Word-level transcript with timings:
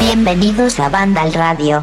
Bienvenidos 0.00 0.80
a 0.80 0.88
Banda 0.88 1.22
al 1.22 1.34
Radio. 1.34 1.82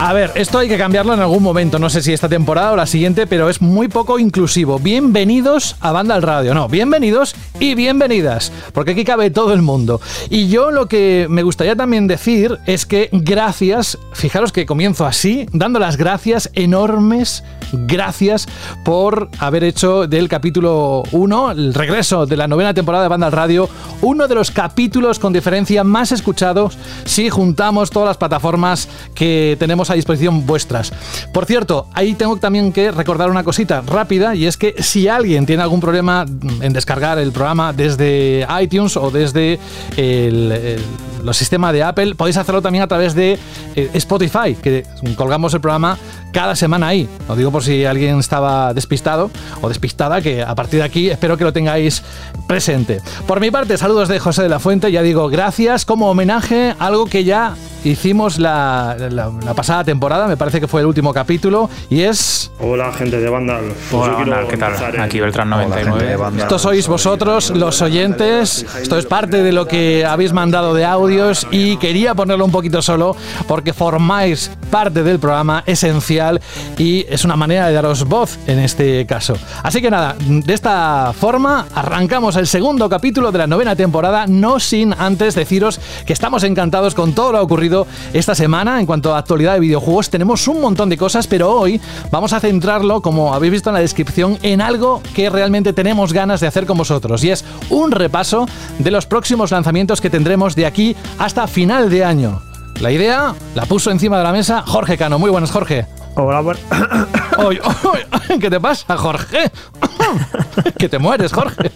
A 0.00 0.12
ver, 0.12 0.32
esto 0.34 0.58
hay 0.58 0.68
que 0.68 0.76
cambiarlo 0.76 1.14
en 1.14 1.20
algún 1.20 1.42
momento, 1.42 1.78
no 1.78 1.88
sé 1.88 2.02
si 2.02 2.12
esta 2.12 2.28
temporada 2.28 2.72
o 2.72 2.76
la 2.76 2.86
siguiente, 2.86 3.26
pero 3.26 3.48
es 3.48 3.62
muy 3.62 3.88
poco 3.88 4.18
inclusivo. 4.18 4.78
Bienvenidos 4.78 5.76
a 5.80 5.92
Banda 5.92 6.16
al 6.16 6.22
Radio, 6.22 6.54
no, 6.54 6.68
bienvenidos 6.68 7.34
y 7.60 7.76
bienvenidas, 7.76 8.50
porque 8.72 8.92
aquí 8.92 9.04
cabe 9.04 9.30
todo 9.30 9.52
el 9.52 9.62
mundo. 9.62 10.00
Y 10.28 10.48
yo 10.48 10.72
lo 10.72 10.88
que 10.88 11.26
me 11.30 11.44
gustaría 11.44 11.76
también 11.76 12.08
decir 12.08 12.58
es 12.66 12.84
que 12.84 13.08
gracias, 13.12 13.96
fijaros 14.12 14.50
que 14.50 14.66
comienzo 14.66 15.06
así, 15.06 15.46
dando 15.52 15.78
las 15.78 15.96
gracias 15.96 16.50
enormes, 16.54 17.44
gracias 17.72 18.48
por 18.84 19.28
haber 19.38 19.62
hecho 19.62 20.08
del 20.08 20.28
capítulo 20.28 21.04
1, 21.12 21.52
el 21.52 21.74
regreso 21.74 22.26
de 22.26 22.36
la 22.36 22.48
novena 22.48 22.74
temporada 22.74 23.04
de 23.04 23.08
Banda 23.08 23.26
al 23.26 23.32
Radio, 23.32 23.68
uno 24.02 24.26
de 24.26 24.34
los 24.34 24.50
capítulos 24.50 25.20
con 25.20 25.32
diferencia 25.32 25.84
más 25.84 26.10
escuchados 26.10 26.76
si 27.04 27.30
juntamos 27.30 27.90
todas 27.90 28.08
las 28.08 28.16
plataformas 28.16 28.88
que 29.14 29.56
tenemos 29.60 29.90
a 29.90 29.94
disposición 29.94 30.44
vuestras. 30.44 30.92
Por 31.32 31.46
cierto, 31.46 31.86
ahí 31.92 32.14
tengo 32.14 32.36
también 32.36 32.72
que 32.72 32.90
recordar 32.90 33.30
una 33.30 33.44
cosita 33.44 33.80
rápida 33.86 34.34
y 34.34 34.46
es 34.46 34.56
que 34.56 34.74
si 34.82 35.06
alguien 35.06 35.46
tiene 35.46 35.62
algún 35.62 35.80
problema 35.80 36.26
en 36.60 36.72
descargar 36.72 37.18
el 37.18 37.30
programa 37.30 37.43
desde 37.74 38.46
iTunes 38.60 38.96
o 38.96 39.10
desde 39.10 39.58
el, 39.96 40.52
el, 40.52 40.80
los 41.24 41.36
sistemas 41.36 41.72
de 41.72 41.82
Apple, 41.82 42.14
podéis 42.14 42.36
hacerlo 42.36 42.62
también 42.62 42.82
a 42.84 42.86
través 42.86 43.14
de 43.14 43.38
eh, 43.74 43.90
Spotify, 43.94 44.54
que 44.54 44.84
colgamos 45.16 45.54
el 45.54 45.60
programa 45.60 45.98
cada 46.34 46.56
semana 46.56 46.88
ahí. 46.88 47.08
Lo 47.28 47.36
digo 47.36 47.50
por 47.50 47.62
si 47.62 47.86
alguien 47.86 48.18
estaba 48.18 48.74
despistado 48.74 49.30
o 49.62 49.68
despistada, 49.68 50.20
que 50.20 50.42
a 50.42 50.54
partir 50.54 50.80
de 50.80 50.84
aquí 50.84 51.08
espero 51.08 51.38
que 51.38 51.44
lo 51.44 51.52
tengáis 51.52 52.02
presente. 52.48 53.00
Por 53.26 53.40
mi 53.40 53.50
parte, 53.50 53.78
saludos 53.78 54.08
de 54.08 54.18
José 54.18 54.42
de 54.42 54.48
la 54.48 54.58
Fuente, 54.58 54.90
ya 54.92 55.00
digo, 55.00 55.28
gracias 55.28 55.86
como 55.86 56.10
homenaje, 56.10 56.74
algo 56.78 57.06
que 57.06 57.24
ya 57.24 57.54
hicimos 57.84 58.38
la, 58.38 58.96
la, 58.98 59.30
la, 59.44 59.54
pasada 59.54 59.84
temporada, 59.84 60.26
me 60.26 60.36
parece 60.36 60.58
que 60.58 60.66
fue 60.66 60.80
el 60.80 60.86
último 60.86 61.12
capítulo, 61.12 61.70
y 61.88 62.00
es... 62.00 62.50
Hola, 62.58 62.92
gente 62.92 63.20
de 63.20 63.28
Vandal. 63.28 63.64
Pues 63.90 64.02
Hola, 64.02 64.12
Vandal, 64.14 64.48
¿qué 64.48 64.56
tal? 64.56 65.00
Aquí 65.00 65.20
Beltrán 65.20 65.50
99. 65.50 66.16
Hola, 66.16 66.32
esto 66.38 66.58
sois 66.58 66.88
vosotros, 66.88 67.50
los 67.50 67.80
oyentes, 67.82 68.66
esto 68.80 68.98
es 68.98 69.06
parte 69.06 69.42
de 69.42 69.52
lo 69.52 69.68
que 69.68 70.04
habéis 70.04 70.32
mandado 70.32 70.74
de 70.74 70.84
audios 70.84 71.46
y 71.50 71.76
quería 71.76 72.14
ponerlo 72.14 72.44
un 72.44 72.52
poquito 72.52 72.82
solo 72.82 73.16
porque 73.46 73.72
formáis 73.72 74.50
parte 74.70 75.02
del 75.02 75.18
programa 75.18 75.62
esencial 75.66 76.23
y 76.78 77.06
es 77.08 77.24
una 77.24 77.36
manera 77.36 77.68
de 77.68 77.72
daros 77.74 78.04
voz 78.04 78.38
en 78.46 78.58
este 78.58 79.06
caso. 79.06 79.36
Así 79.62 79.80
que 79.80 79.90
nada, 79.90 80.16
de 80.18 80.54
esta 80.54 81.12
forma 81.18 81.66
arrancamos 81.74 82.36
el 82.36 82.46
segundo 82.46 82.88
capítulo 82.88 83.32
de 83.32 83.38
la 83.38 83.46
novena 83.46 83.76
temporada, 83.76 84.26
no 84.26 84.60
sin 84.60 84.92
antes 84.92 85.34
deciros 85.34 85.80
que 86.06 86.12
estamos 86.12 86.44
encantados 86.44 86.94
con 86.94 87.12
todo 87.14 87.32
lo 87.32 87.42
ocurrido 87.42 87.86
esta 88.12 88.34
semana 88.34 88.80
en 88.80 88.86
cuanto 88.86 89.14
a 89.14 89.18
actualidad 89.18 89.54
de 89.54 89.60
videojuegos. 89.60 90.10
Tenemos 90.10 90.46
un 90.48 90.60
montón 90.60 90.88
de 90.88 90.96
cosas, 90.96 91.26
pero 91.26 91.50
hoy 91.50 91.80
vamos 92.10 92.32
a 92.32 92.40
centrarlo, 92.40 93.02
como 93.02 93.34
habéis 93.34 93.52
visto 93.52 93.70
en 93.70 93.74
la 93.74 93.80
descripción, 93.80 94.38
en 94.42 94.60
algo 94.60 95.02
que 95.14 95.30
realmente 95.30 95.72
tenemos 95.72 96.12
ganas 96.12 96.40
de 96.40 96.46
hacer 96.46 96.66
con 96.66 96.78
vosotros 96.78 97.24
y 97.24 97.30
es 97.30 97.44
un 97.70 97.90
repaso 97.90 98.46
de 98.78 98.90
los 98.90 99.06
próximos 99.06 99.50
lanzamientos 99.50 100.00
que 100.00 100.10
tendremos 100.10 100.54
de 100.54 100.66
aquí 100.66 100.96
hasta 101.18 101.46
final 101.46 101.90
de 101.90 102.04
año. 102.04 102.53
La 102.80 102.90
idea 102.90 103.34
la 103.54 103.66
puso 103.66 103.90
encima 103.90 104.18
de 104.18 104.24
la 104.24 104.32
mesa 104.32 104.62
Jorge 104.66 104.98
Cano. 104.98 105.18
Muy 105.18 105.30
buenas, 105.30 105.50
Jorge. 105.50 105.86
Hola. 106.16 106.40
Oy, 107.38 107.58
oy, 107.82 108.38
¿Qué 108.40 108.48
te 108.48 108.60
pasa, 108.60 108.96
Jorge? 108.96 109.50
que 110.78 110.88
te 110.88 110.98
mueres, 110.98 111.32
Jorge. 111.32 111.72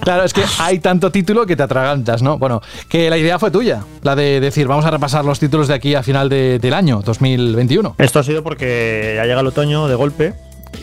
Claro, 0.00 0.24
es 0.24 0.32
que 0.34 0.42
hay 0.58 0.80
tanto 0.80 1.10
título 1.10 1.46
que 1.46 1.56
te 1.56 1.62
atragantas, 1.62 2.22
¿no? 2.22 2.38
Bueno, 2.38 2.60
que 2.88 3.08
la 3.08 3.16
idea 3.16 3.38
fue 3.38 3.50
tuya, 3.50 3.84
la 4.02 4.14
de 4.14 4.40
decir, 4.40 4.66
vamos 4.66 4.84
a 4.84 4.90
repasar 4.90 5.24
los 5.24 5.38
títulos 5.38 5.68
de 5.68 5.74
aquí 5.74 5.94
a 5.94 6.02
final 6.02 6.28
de, 6.28 6.58
del 6.58 6.74
año 6.74 7.00
2021. 7.02 7.94
Esto 7.98 8.18
ha 8.18 8.22
sido 8.22 8.42
porque 8.42 9.14
ya 9.16 9.24
llega 9.24 9.40
el 9.40 9.46
otoño 9.46 9.88
de 9.88 9.94
golpe 9.94 10.34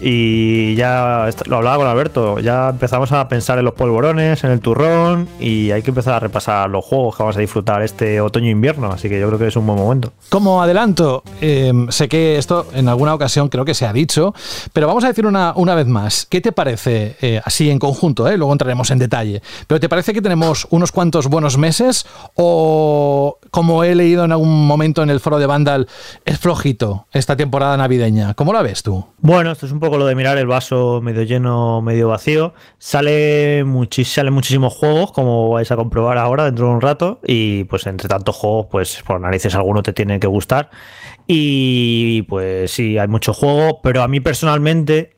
y 0.01 0.75
ya 0.75 1.29
lo 1.45 1.57
hablaba 1.57 1.77
con 1.77 1.87
Alberto, 1.87 2.39
ya 2.39 2.69
empezamos 2.69 3.11
a 3.11 3.27
pensar 3.27 3.59
en 3.59 3.65
los 3.65 3.73
polvorones, 3.73 4.43
en 4.43 4.51
el 4.51 4.59
turrón 4.59 5.27
y 5.39 5.71
hay 5.71 5.81
que 5.81 5.91
empezar 5.91 6.15
a 6.15 6.19
repasar 6.19 6.69
los 6.69 6.85
juegos 6.85 7.15
que 7.15 7.23
vamos 7.23 7.37
a 7.37 7.39
disfrutar 7.39 7.81
este 7.81 8.21
otoño-invierno, 8.21 8.91
así 8.91 9.09
que 9.09 9.19
yo 9.19 9.27
creo 9.27 9.39
que 9.39 9.47
es 9.47 9.55
un 9.55 9.67
buen 9.67 9.77
momento. 9.77 10.13
Como 10.29 10.61
adelanto, 10.61 11.23
eh, 11.41 11.73
sé 11.89 12.07
que 12.07 12.37
esto 12.37 12.67
en 12.73 12.87
alguna 12.87 13.13
ocasión 13.13 13.49
creo 13.49 13.65
que 13.65 13.73
se 13.73 13.85
ha 13.85 13.93
dicho, 13.93 14.33
pero 14.73 14.87
vamos 14.87 15.03
a 15.03 15.07
decir 15.07 15.25
una, 15.25 15.53
una 15.55 15.75
vez 15.75 15.87
más, 15.87 16.25
¿qué 16.25 16.41
te 16.41 16.51
parece 16.51 17.17
eh, 17.21 17.41
así 17.43 17.69
en 17.69 17.79
conjunto? 17.79 18.27
Eh? 18.27 18.37
Luego 18.37 18.53
entraremos 18.53 18.91
en 18.91 18.99
detalle, 18.99 19.41
pero 19.67 19.79
¿te 19.79 19.89
parece 19.89 20.13
que 20.13 20.21
tenemos 20.21 20.67
unos 20.69 20.91
cuantos 20.91 21.27
buenos 21.27 21.57
meses 21.57 22.05
o 22.35 23.37
como 23.51 23.83
he 23.83 23.95
leído 23.95 24.25
en 24.25 24.31
algún 24.31 24.67
momento 24.67 25.03
en 25.03 25.09
el 25.09 25.19
foro 25.19 25.39
de 25.39 25.45
Vandal, 25.45 25.87
es 26.25 26.39
flojito 26.39 27.07
esta 27.11 27.35
temporada 27.35 27.75
navideña? 27.77 28.33
¿Cómo 28.33 28.53
la 28.53 28.61
ves 28.61 28.83
tú? 28.83 29.05
Bueno, 29.19 29.51
esto 29.51 29.65
es 29.65 29.71
un 29.71 29.78
poco 29.79 29.97
lo 29.97 30.05
de 30.05 30.15
mirar 30.15 30.37
el 30.37 30.47
vaso 30.47 31.01
medio 31.01 31.23
lleno, 31.23 31.81
medio 31.81 32.07
vacío. 32.07 32.53
Sale 32.77 33.63
muchis, 33.63 34.11
salen 34.13 34.33
muchísimos 34.33 34.73
juegos, 34.73 35.11
como 35.11 35.49
vais 35.49 35.71
a 35.71 35.75
comprobar 35.75 36.17
ahora 36.17 36.45
dentro 36.45 36.67
de 36.67 36.73
un 36.73 36.81
rato. 36.81 37.19
Y 37.25 37.65
pues 37.65 37.85
entre 37.87 38.07
tantos 38.07 38.35
juegos, 38.35 38.67
pues 38.69 39.01
por 39.05 39.19
narices 39.19 39.55
alguno 39.55 39.83
te 39.83 39.93
tiene 39.93 40.19
que 40.19 40.27
gustar. 40.27 40.69
Y 41.27 42.23
pues 42.23 42.71
sí, 42.71 42.97
hay 42.97 43.07
mucho 43.07 43.33
juego, 43.33 43.81
pero 43.81 44.01
a 44.01 44.07
mí 44.07 44.19
personalmente 44.19 45.17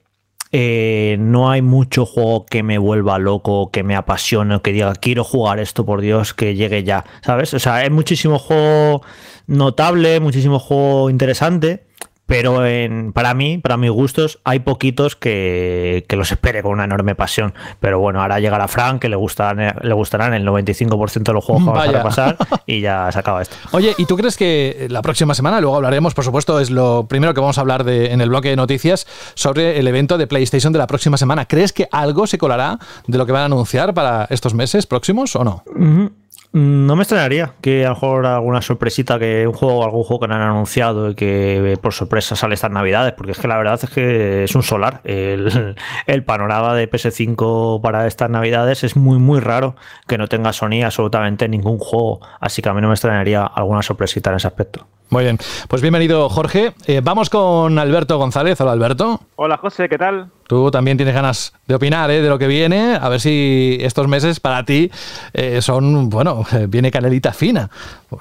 eh, 0.51 1.15
no 1.19 1.49
hay 1.49 1.61
mucho 1.61 2.05
juego 2.05 2.45
que 2.45 2.63
me 2.63 2.77
vuelva 2.77 3.17
loco, 3.19 3.71
que 3.71 3.83
me 3.83 3.95
apasione, 3.95 4.61
que 4.61 4.73
diga 4.73 4.93
quiero 4.95 5.23
jugar 5.23 5.59
esto, 5.59 5.85
por 5.85 6.01
Dios, 6.01 6.33
que 6.33 6.55
llegue 6.55 6.83
ya, 6.83 7.05
¿sabes? 7.21 7.53
O 7.53 7.59
sea, 7.59 7.75
hay 7.75 7.89
muchísimo 7.89 8.39
juego 8.39 9.01
notable, 9.47 10.19
muchísimo 10.19 10.59
juego 10.59 11.09
interesante 11.09 11.85
pero 12.31 12.65
en, 12.65 13.11
para 13.11 13.33
mí, 13.33 13.57
para 13.57 13.75
mis 13.75 13.91
gustos, 13.91 14.39
hay 14.45 14.59
poquitos 14.59 15.17
que, 15.17 16.05
que, 16.07 16.15
los 16.15 16.31
espere 16.31 16.63
con 16.63 16.71
una 16.71 16.85
enorme 16.85 17.13
pasión. 17.13 17.53
Pero 17.81 17.99
bueno, 17.99 18.21
ahora 18.21 18.39
llegará 18.39 18.69
Frank, 18.69 19.01
que 19.01 19.09
le 19.09 19.17
gustarán, 19.17 19.75
le 19.81 19.93
gustarán 19.93 20.33
el 20.33 20.47
95% 20.47 21.23
de 21.23 21.33
los 21.33 21.43
juegos 21.43 21.65
que 21.65 21.69
vamos 21.69 21.89
a 21.89 21.91
repasar 21.91 22.37
y 22.65 22.79
ya 22.79 23.11
se 23.11 23.19
acaba 23.19 23.41
esto. 23.41 23.57
Oye, 23.71 23.93
¿y 23.97 24.05
tú 24.05 24.15
crees 24.15 24.37
que 24.37 24.87
la 24.89 25.01
próxima 25.01 25.33
semana, 25.33 25.59
luego 25.59 25.75
hablaremos, 25.75 26.13
por 26.13 26.23
supuesto, 26.23 26.61
es 26.61 26.69
lo 26.69 27.05
primero 27.09 27.33
que 27.33 27.41
vamos 27.41 27.57
a 27.57 27.61
hablar 27.61 27.83
de, 27.83 28.13
en 28.13 28.21
el 28.21 28.29
bloque 28.29 28.47
de 28.47 28.55
noticias 28.55 29.07
sobre 29.33 29.77
el 29.77 29.85
evento 29.89 30.17
de 30.17 30.25
PlayStation 30.25 30.71
de 30.71 30.79
la 30.79 30.87
próxima 30.87 31.17
semana? 31.17 31.49
¿Crees 31.49 31.73
que 31.73 31.89
algo 31.91 32.27
se 32.27 32.37
colará 32.37 32.79
de 33.07 33.17
lo 33.17 33.25
que 33.25 33.33
van 33.33 33.41
a 33.41 33.45
anunciar 33.47 33.93
para 33.93 34.25
estos 34.29 34.53
meses 34.53 34.87
próximos 34.87 35.35
o 35.35 35.43
no? 35.43 35.63
Uh 35.65 35.79
-huh. 35.79 36.11
No 36.53 36.97
me 36.97 37.03
extrañaría 37.03 37.53
que 37.61 37.85
a 37.85 37.89
lo 37.89 37.95
mejor 37.95 38.25
alguna 38.25 38.61
sorpresita, 38.61 39.17
que 39.17 39.47
un 39.47 39.53
juego, 39.53 39.85
algún 39.85 40.03
juego 40.03 40.19
que 40.19 40.27
no 40.27 40.35
han 40.35 40.41
anunciado 40.41 41.11
y 41.11 41.15
que 41.15 41.77
por 41.81 41.93
sorpresa 41.93 42.35
sale 42.35 42.55
estas 42.55 42.71
navidades, 42.71 43.13
porque 43.13 43.31
es 43.31 43.39
que 43.39 43.47
la 43.47 43.55
verdad 43.55 43.79
es 43.81 43.89
que 43.89 44.43
es 44.43 44.53
un 44.53 44.61
solar. 44.61 44.99
El, 45.05 45.75
el, 46.07 46.23
panorama 46.25 46.75
de 46.75 46.91
PS5 46.91 47.79
para 47.79 48.05
estas 48.05 48.29
navidades 48.29 48.83
es 48.83 48.97
muy, 48.97 49.17
muy 49.17 49.39
raro 49.39 49.77
que 50.07 50.17
no 50.17 50.27
tenga 50.27 50.51
Sony 50.51 50.83
absolutamente 50.83 51.47
ningún 51.47 51.77
juego. 51.77 52.19
Así 52.41 52.61
que 52.61 52.67
a 52.67 52.73
mí 52.73 52.81
no 52.81 52.89
me 52.89 52.95
extrañaría 52.95 53.45
alguna 53.45 53.81
sorpresita 53.81 54.31
en 54.31 54.35
ese 54.35 54.47
aspecto. 54.47 54.87
Muy 55.11 55.25
bien, 55.25 55.37
pues 55.67 55.81
bienvenido 55.81 56.29
Jorge. 56.29 56.71
Eh, 56.87 57.01
vamos 57.03 57.29
con 57.29 57.77
Alberto 57.77 58.17
González. 58.17 58.61
Hola 58.61 58.71
Alberto. 58.71 59.19
Hola 59.35 59.57
José, 59.57 59.89
¿qué 59.89 59.97
tal? 59.97 60.27
Tú 60.47 60.71
también 60.71 60.95
tienes 60.95 61.13
ganas 61.13 61.53
de 61.67 61.75
opinar 61.75 62.09
¿eh? 62.11 62.21
de 62.21 62.29
lo 62.29 62.39
que 62.39 62.47
viene, 62.47 62.95
a 62.95 63.09
ver 63.09 63.19
si 63.19 63.77
estos 63.81 64.07
meses 64.07 64.39
para 64.39 64.63
ti 64.63 64.89
eh, 65.33 65.61
son, 65.61 66.09
bueno, 66.09 66.45
viene 66.69 66.91
canelita 66.91 67.33
fina. 67.33 67.69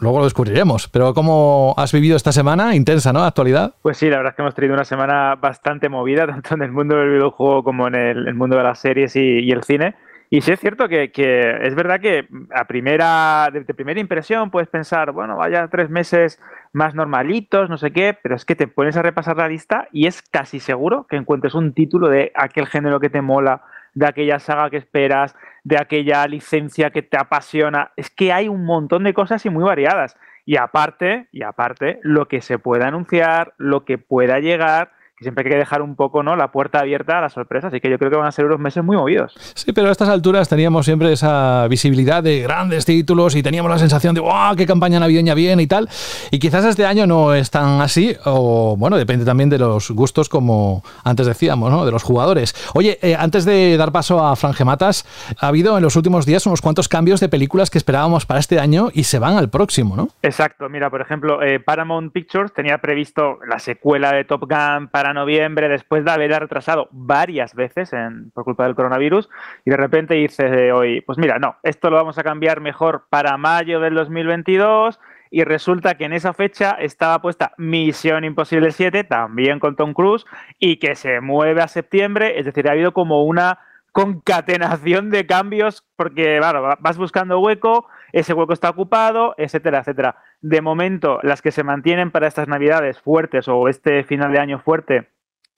Luego 0.00 0.18
lo 0.18 0.24
descubriremos. 0.24 0.88
Pero 0.88 1.14
¿cómo 1.14 1.74
has 1.76 1.92
vivido 1.92 2.16
esta 2.16 2.32
semana? 2.32 2.74
Intensa, 2.74 3.12
¿no? 3.12 3.22
Actualidad. 3.22 3.72
Pues 3.82 3.96
sí, 3.96 4.10
la 4.10 4.16
verdad 4.16 4.32
es 4.32 4.36
que 4.36 4.42
hemos 4.42 4.54
tenido 4.56 4.74
una 4.74 4.84
semana 4.84 5.36
bastante 5.36 5.88
movida, 5.88 6.26
tanto 6.42 6.54
en 6.54 6.62
el 6.62 6.72
mundo 6.72 6.96
del 6.96 7.10
videojuego 7.10 7.62
como 7.62 7.86
en 7.86 7.94
el, 7.94 8.26
el 8.26 8.34
mundo 8.34 8.56
de 8.56 8.64
las 8.64 8.80
series 8.80 9.14
y, 9.14 9.38
y 9.38 9.52
el 9.52 9.62
cine. 9.62 9.94
Y 10.32 10.42
sí 10.42 10.52
es 10.52 10.60
cierto 10.60 10.88
que, 10.88 11.10
que, 11.10 11.66
es 11.66 11.74
verdad 11.74 12.00
que 12.00 12.28
a 12.54 12.64
primera, 12.66 13.48
de, 13.52 13.64
de, 13.64 13.74
primera 13.74 13.98
impresión 13.98 14.52
puedes 14.52 14.68
pensar, 14.68 15.10
bueno, 15.10 15.36
vaya 15.36 15.66
tres 15.66 15.90
meses 15.90 16.40
más 16.72 16.94
normalitos, 16.94 17.68
no 17.68 17.78
sé 17.78 17.92
qué, 17.92 18.16
pero 18.22 18.36
es 18.36 18.44
que 18.44 18.54
te 18.54 18.68
pones 18.68 18.96
a 18.96 19.02
repasar 19.02 19.36
la 19.36 19.48
lista 19.48 19.88
y 19.92 20.06
es 20.06 20.22
casi 20.22 20.60
seguro 20.60 21.06
que 21.08 21.16
encuentres 21.16 21.54
un 21.54 21.72
título 21.72 22.08
de 22.08 22.32
aquel 22.34 22.66
género 22.66 23.00
que 23.00 23.10
te 23.10 23.22
mola, 23.22 23.62
de 23.94 24.06
aquella 24.06 24.38
saga 24.38 24.70
que 24.70 24.76
esperas, 24.76 25.34
de 25.64 25.78
aquella 25.78 26.26
licencia 26.26 26.90
que 26.90 27.02
te 27.02 27.16
apasiona. 27.16 27.92
Es 27.96 28.10
que 28.10 28.32
hay 28.32 28.48
un 28.48 28.64
montón 28.64 29.04
de 29.04 29.14
cosas 29.14 29.44
y 29.46 29.50
muy 29.50 29.64
variadas. 29.64 30.16
Y 30.46 30.56
aparte, 30.56 31.28
y 31.32 31.42
aparte, 31.42 31.98
lo 32.02 32.28
que 32.28 32.40
se 32.40 32.58
pueda 32.58 32.88
anunciar, 32.88 33.54
lo 33.58 33.84
que 33.84 33.98
pueda 33.98 34.38
llegar, 34.38 34.92
siempre 35.20 35.44
hay 35.44 35.50
que 35.50 35.58
dejar 35.58 35.82
un 35.82 35.96
poco 35.96 36.22
¿no? 36.22 36.34
la 36.36 36.50
puerta 36.50 36.80
abierta 36.80 37.18
a 37.18 37.20
la 37.20 37.28
sorpresa. 37.28 37.68
Así 37.68 37.80
que 37.80 37.90
yo 37.90 37.98
creo 37.98 38.10
que 38.10 38.16
van 38.16 38.26
a 38.26 38.32
ser 38.32 38.46
unos 38.46 38.58
meses 38.58 38.82
muy 38.82 38.96
movidos. 38.96 39.34
Sí, 39.54 39.72
pero 39.72 39.88
a 39.88 39.92
estas 39.92 40.08
alturas 40.08 40.48
teníamos 40.48 40.86
siempre 40.86 41.12
esa 41.12 41.66
visibilidad 41.68 42.22
de 42.22 42.40
grandes 42.40 42.84
títulos 42.84 43.36
y 43.36 43.42
teníamos 43.42 43.70
la 43.70 43.78
sensación 43.78 44.14
de 44.14 44.20
¡wow! 44.20 44.56
¡Qué 44.56 44.66
campaña 44.66 44.98
navideña 44.98 45.34
bien 45.34 45.60
y 45.60 45.66
tal! 45.66 45.88
Y 46.30 46.38
quizás 46.38 46.64
este 46.64 46.86
año 46.86 47.06
no 47.06 47.34
es 47.34 47.50
tan 47.50 47.80
así, 47.80 48.16
o 48.24 48.76
bueno, 48.78 48.96
depende 48.96 49.24
también 49.24 49.50
de 49.50 49.58
los 49.58 49.90
gustos, 49.90 50.28
como 50.28 50.82
antes 51.04 51.26
decíamos, 51.26 51.70
¿no? 51.70 51.84
De 51.84 51.92
los 51.92 52.02
jugadores. 52.02 52.54
Oye, 52.74 52.98
eh, 53.02 53.16
antes 53.18 53.44
de 53.44 53.76
dar 53.76 53.92
paso 53.92 54.24
a 54.24 54.36
Frangematas, 54.36 55.04
ha 55.38 55.48
habido 55.48 55.76
en 55.76 55.82
los 55.82 55.96
últimos 55.96 56.24
días 56.24 56.46
unos 56.46 56.62
cuantos 56.62 56.88
cambios 56.88 57.20
de 57.20 57.28
películas 57.28 57.70
que 57.70 57.78
esperábamos 57.78 58.26
para 58.26 58.40
este 58.40 58.58
año 58.58 58.88
y 58.92 59.04
se 59.04 59.18
van 59.18 59.36
al 59.36 59.50
próximo, 59.50 59.96
¿no? 59.96 60.08
Exacto. 60.22 60.68
Mira, 60.68 60.88
por 60.90 61.00
ejemplo, 61.00 61.42
eh, 61.42 61.60
Paramount 61.60 62.12
Pictures 62.12 62.52
tenía 62.52 62.78
previsto 62.78 63.38
la 63.46 63.58
secuela 63.58 64.12
de 64.12 64.24
Top 64.24 64.42
Gun 64.48 64.88
para 64.88 65.09
noviembre 65.12 65.68
después 65.68 66.04
de 66.04 66.10
haber 66.10 66.30
retrasado 66.38 66.88
varias 66.90 67.54
veces 67.54 67.90
por 68.34 68.44
culpa 68.44 68.64
del 68.64 68.74
coronavirus 68.74 69.28
y 69.64 69.70
de 69.70 69.76
repente 69.76 70.14
dice 70.14 70.72
hoy, 70.72 71.00
pues 71.02 71.18
mira, 71.18 71.38
no, 71.38 71.56
esto 71.62 71.90
lo 71.90 71.96
vamos 71.96 72.18
a 72.18 72.22
cambiar 72.22 72.60
mejor 72.60 73.06
para 73.10 73.36
mayo 73.36 73.80
del 73.80 73.94
2022 73.94 75.00
y 75.30 75.44
resulta 75.44 75.94
que 75.94 76.04
en 76.04 76.12
esa 76.12 76.34
fecha 76.34 76.72
estaba 76.72 77.22
puesta 77.22 77.52
Misión 77.56 78.24
Imposible 78.24 78.72
7, 78.72 79.04
también 79.04 79.60
con 79.60 79.76
Tom 79.76 79.94
Cruise, 79.94 80.24
y 80.58 80.78
que 80.78 80.96
se 80.96 81.20
mueve 81.20 81.62
a 81.62 81.68
septiembre, 81.68 82.38
es 82.38 82.46
decir, 82.46 82.68
ha 82.68 82.72
habido 82.72 82.92
como 82.92 83.22
una 83.22 83.60
concatenación 83.92 85.10
de 85.10 85.26
cambios 85.26 85.84
porque, 85.96 86.38
claro, 86.38 86.76
vas 86.80 86.96
buscando 86.96 87.38
hueco, 87.38 87.86
ese 88.12 88.32
hueco 88.32 88.52
está 88.52 88.70
ocupado, 88.70 89.34
etcétera, 89.36 89.80
etcétera. 89.80 90.16
De 90.40 90.60
momento, 90.60 91.20
las 91.22 91.42
que 91.42 91.52
se 91.52 91.64
mantienen 91.64 92.10
para 92.10 92.26
estas 92.26 92.48
navidades 92.48 93.00
fuertes 93.00 93.48
o 93.48 93.68
este 93.68 94.04
final 94.04 94.32
de 94.32 94.38
año 94.38 94.58
fuerte, 94.58 95.08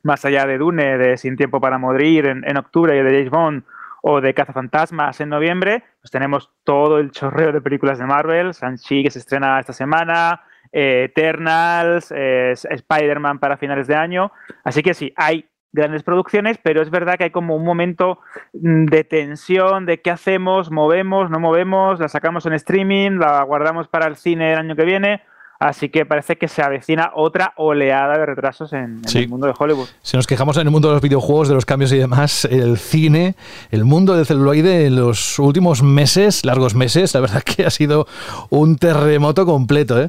más 0.03 0.25
allá 0.25 0.47
de 0.47 0.59
Dune, 0.59 0.99
de 0.99 1.17
Sin 1.17 1.37
Tiempo 1.37 1.61
para 1.61 1.79
Morir 1.79 2.27
en, 2.27 2.57
octubre 2.57 2.97
y 2.97 3.03
de 3.03 3.11
James 3.11 3.31
Bond 3.31 3.65
o 4.03 4.21
de 4.21 4.35
Cazafantasmas 4.35 5.21
en 5.21 5.29
noviembre, 5.29 5.85
pues 6.01 6.11
tenemos 6.11 6.51
todo 6.65 6.99
el 6.99 7.13
chorreo 7.13 7.53
de 7.53 7.61
películas 7.61 7.99
de 7.99 8.07
Marvel, 8.07 8.51
Shang-Chi 8.53 9.05
que 9.05 9.11
se 9.11 9.21
estrena 9.21 9.61
esta 9.61 9.73
semana, 9.73 10.43
eh, 10.73 11.05
Eternals, 11.05 12.13
eh, 12.17 12.53
Spider-Man 12.53 13.39
para 13.39 13.57
finales 13.57 13.87
de 13.87 13.95
año. 13.95 14.33
Así 14.65 14.83
que 14.83 14.95
sí, 14.95 15.13
hay 15.17 15.49
grandes 15.73 16.03
producciones, 16.03 16.59
pero 16.63 16.83
es 16.83 16.91
verdad 16.91 17.17
que 17.17 17.25
hay 17.25 17.31
como 17.31 17.57
un 17.57 17.65
momento 17.65 18.19
mm, 18.53 18.87
de 18.87 19.05
tensión, 19.05 19.87
de 19.87 20.01
qué 20.01 20.11
hacemos, 20.11 20.71
movemos, 20.71 21.31
no 21.31 21.41
movemos, 21.41 21.99
la 21.99 22.09
sacamos 22.09 22.47
en 22.47 22.53
streaming, 22.55 23.13
la 23.13 23.43
guardamos 23.43 23.89
para 23.89 24.07
el 24.07 24.17
cine 24.17 24.53
el 24.53 24.59
año 24.59 24.77
que 24.77 24.85
viene. 24.85 25.23
Así 25.63 25.91
que 25.91 26.05
parece 26.05 26.39
que 26.39 26.49
se 26.49 26.61
avecina 26.61 27.13
otra 27.15 27.53
oleada 27.57 28.19
de 28.19 28.27
retrasos 28.27 28.73
en, 28.73 29.01
el 29.15 29.29
mundo 29.29 29.47
de 29.47 29.55
Hollywood. 29.57 29.87
Si 30.03 30.17
nos 30.17 30.27
quejamos 30.27 30.57
en 30.57 30.63
el 30.63 30.73
mundo 30.73 30.89
de 30.89 30.95
los 30.95 31.03
videojuegos, 31.03 31.47
de 31.47 31.55
los 31.55 31.65
cambios 31.65 31.93
y 31.93 31.99
demás, 31.99 32.47
el 32.47 32.79
cine, 32.79 33.37
el 33.71 33.85
mundo 33.85 34.17
del 34.17 34.27
celuloide 34.27 34.87
en 34.87 34.97
los 34.97 35.39
últimos 35.39 35.85
meses, 35.85 36.45
largos 36.45 36.75
meses, 36.75 37.15
la 37.15 37.21
verdad 37.21 37.43
que 37.45 37.65
ha 37.65 37.71
sido 37.71 38.09
un 38.51 38.77
terremoto 38.77 39.47
completo. 39.47 40.03
¿eh? 40.03 40.09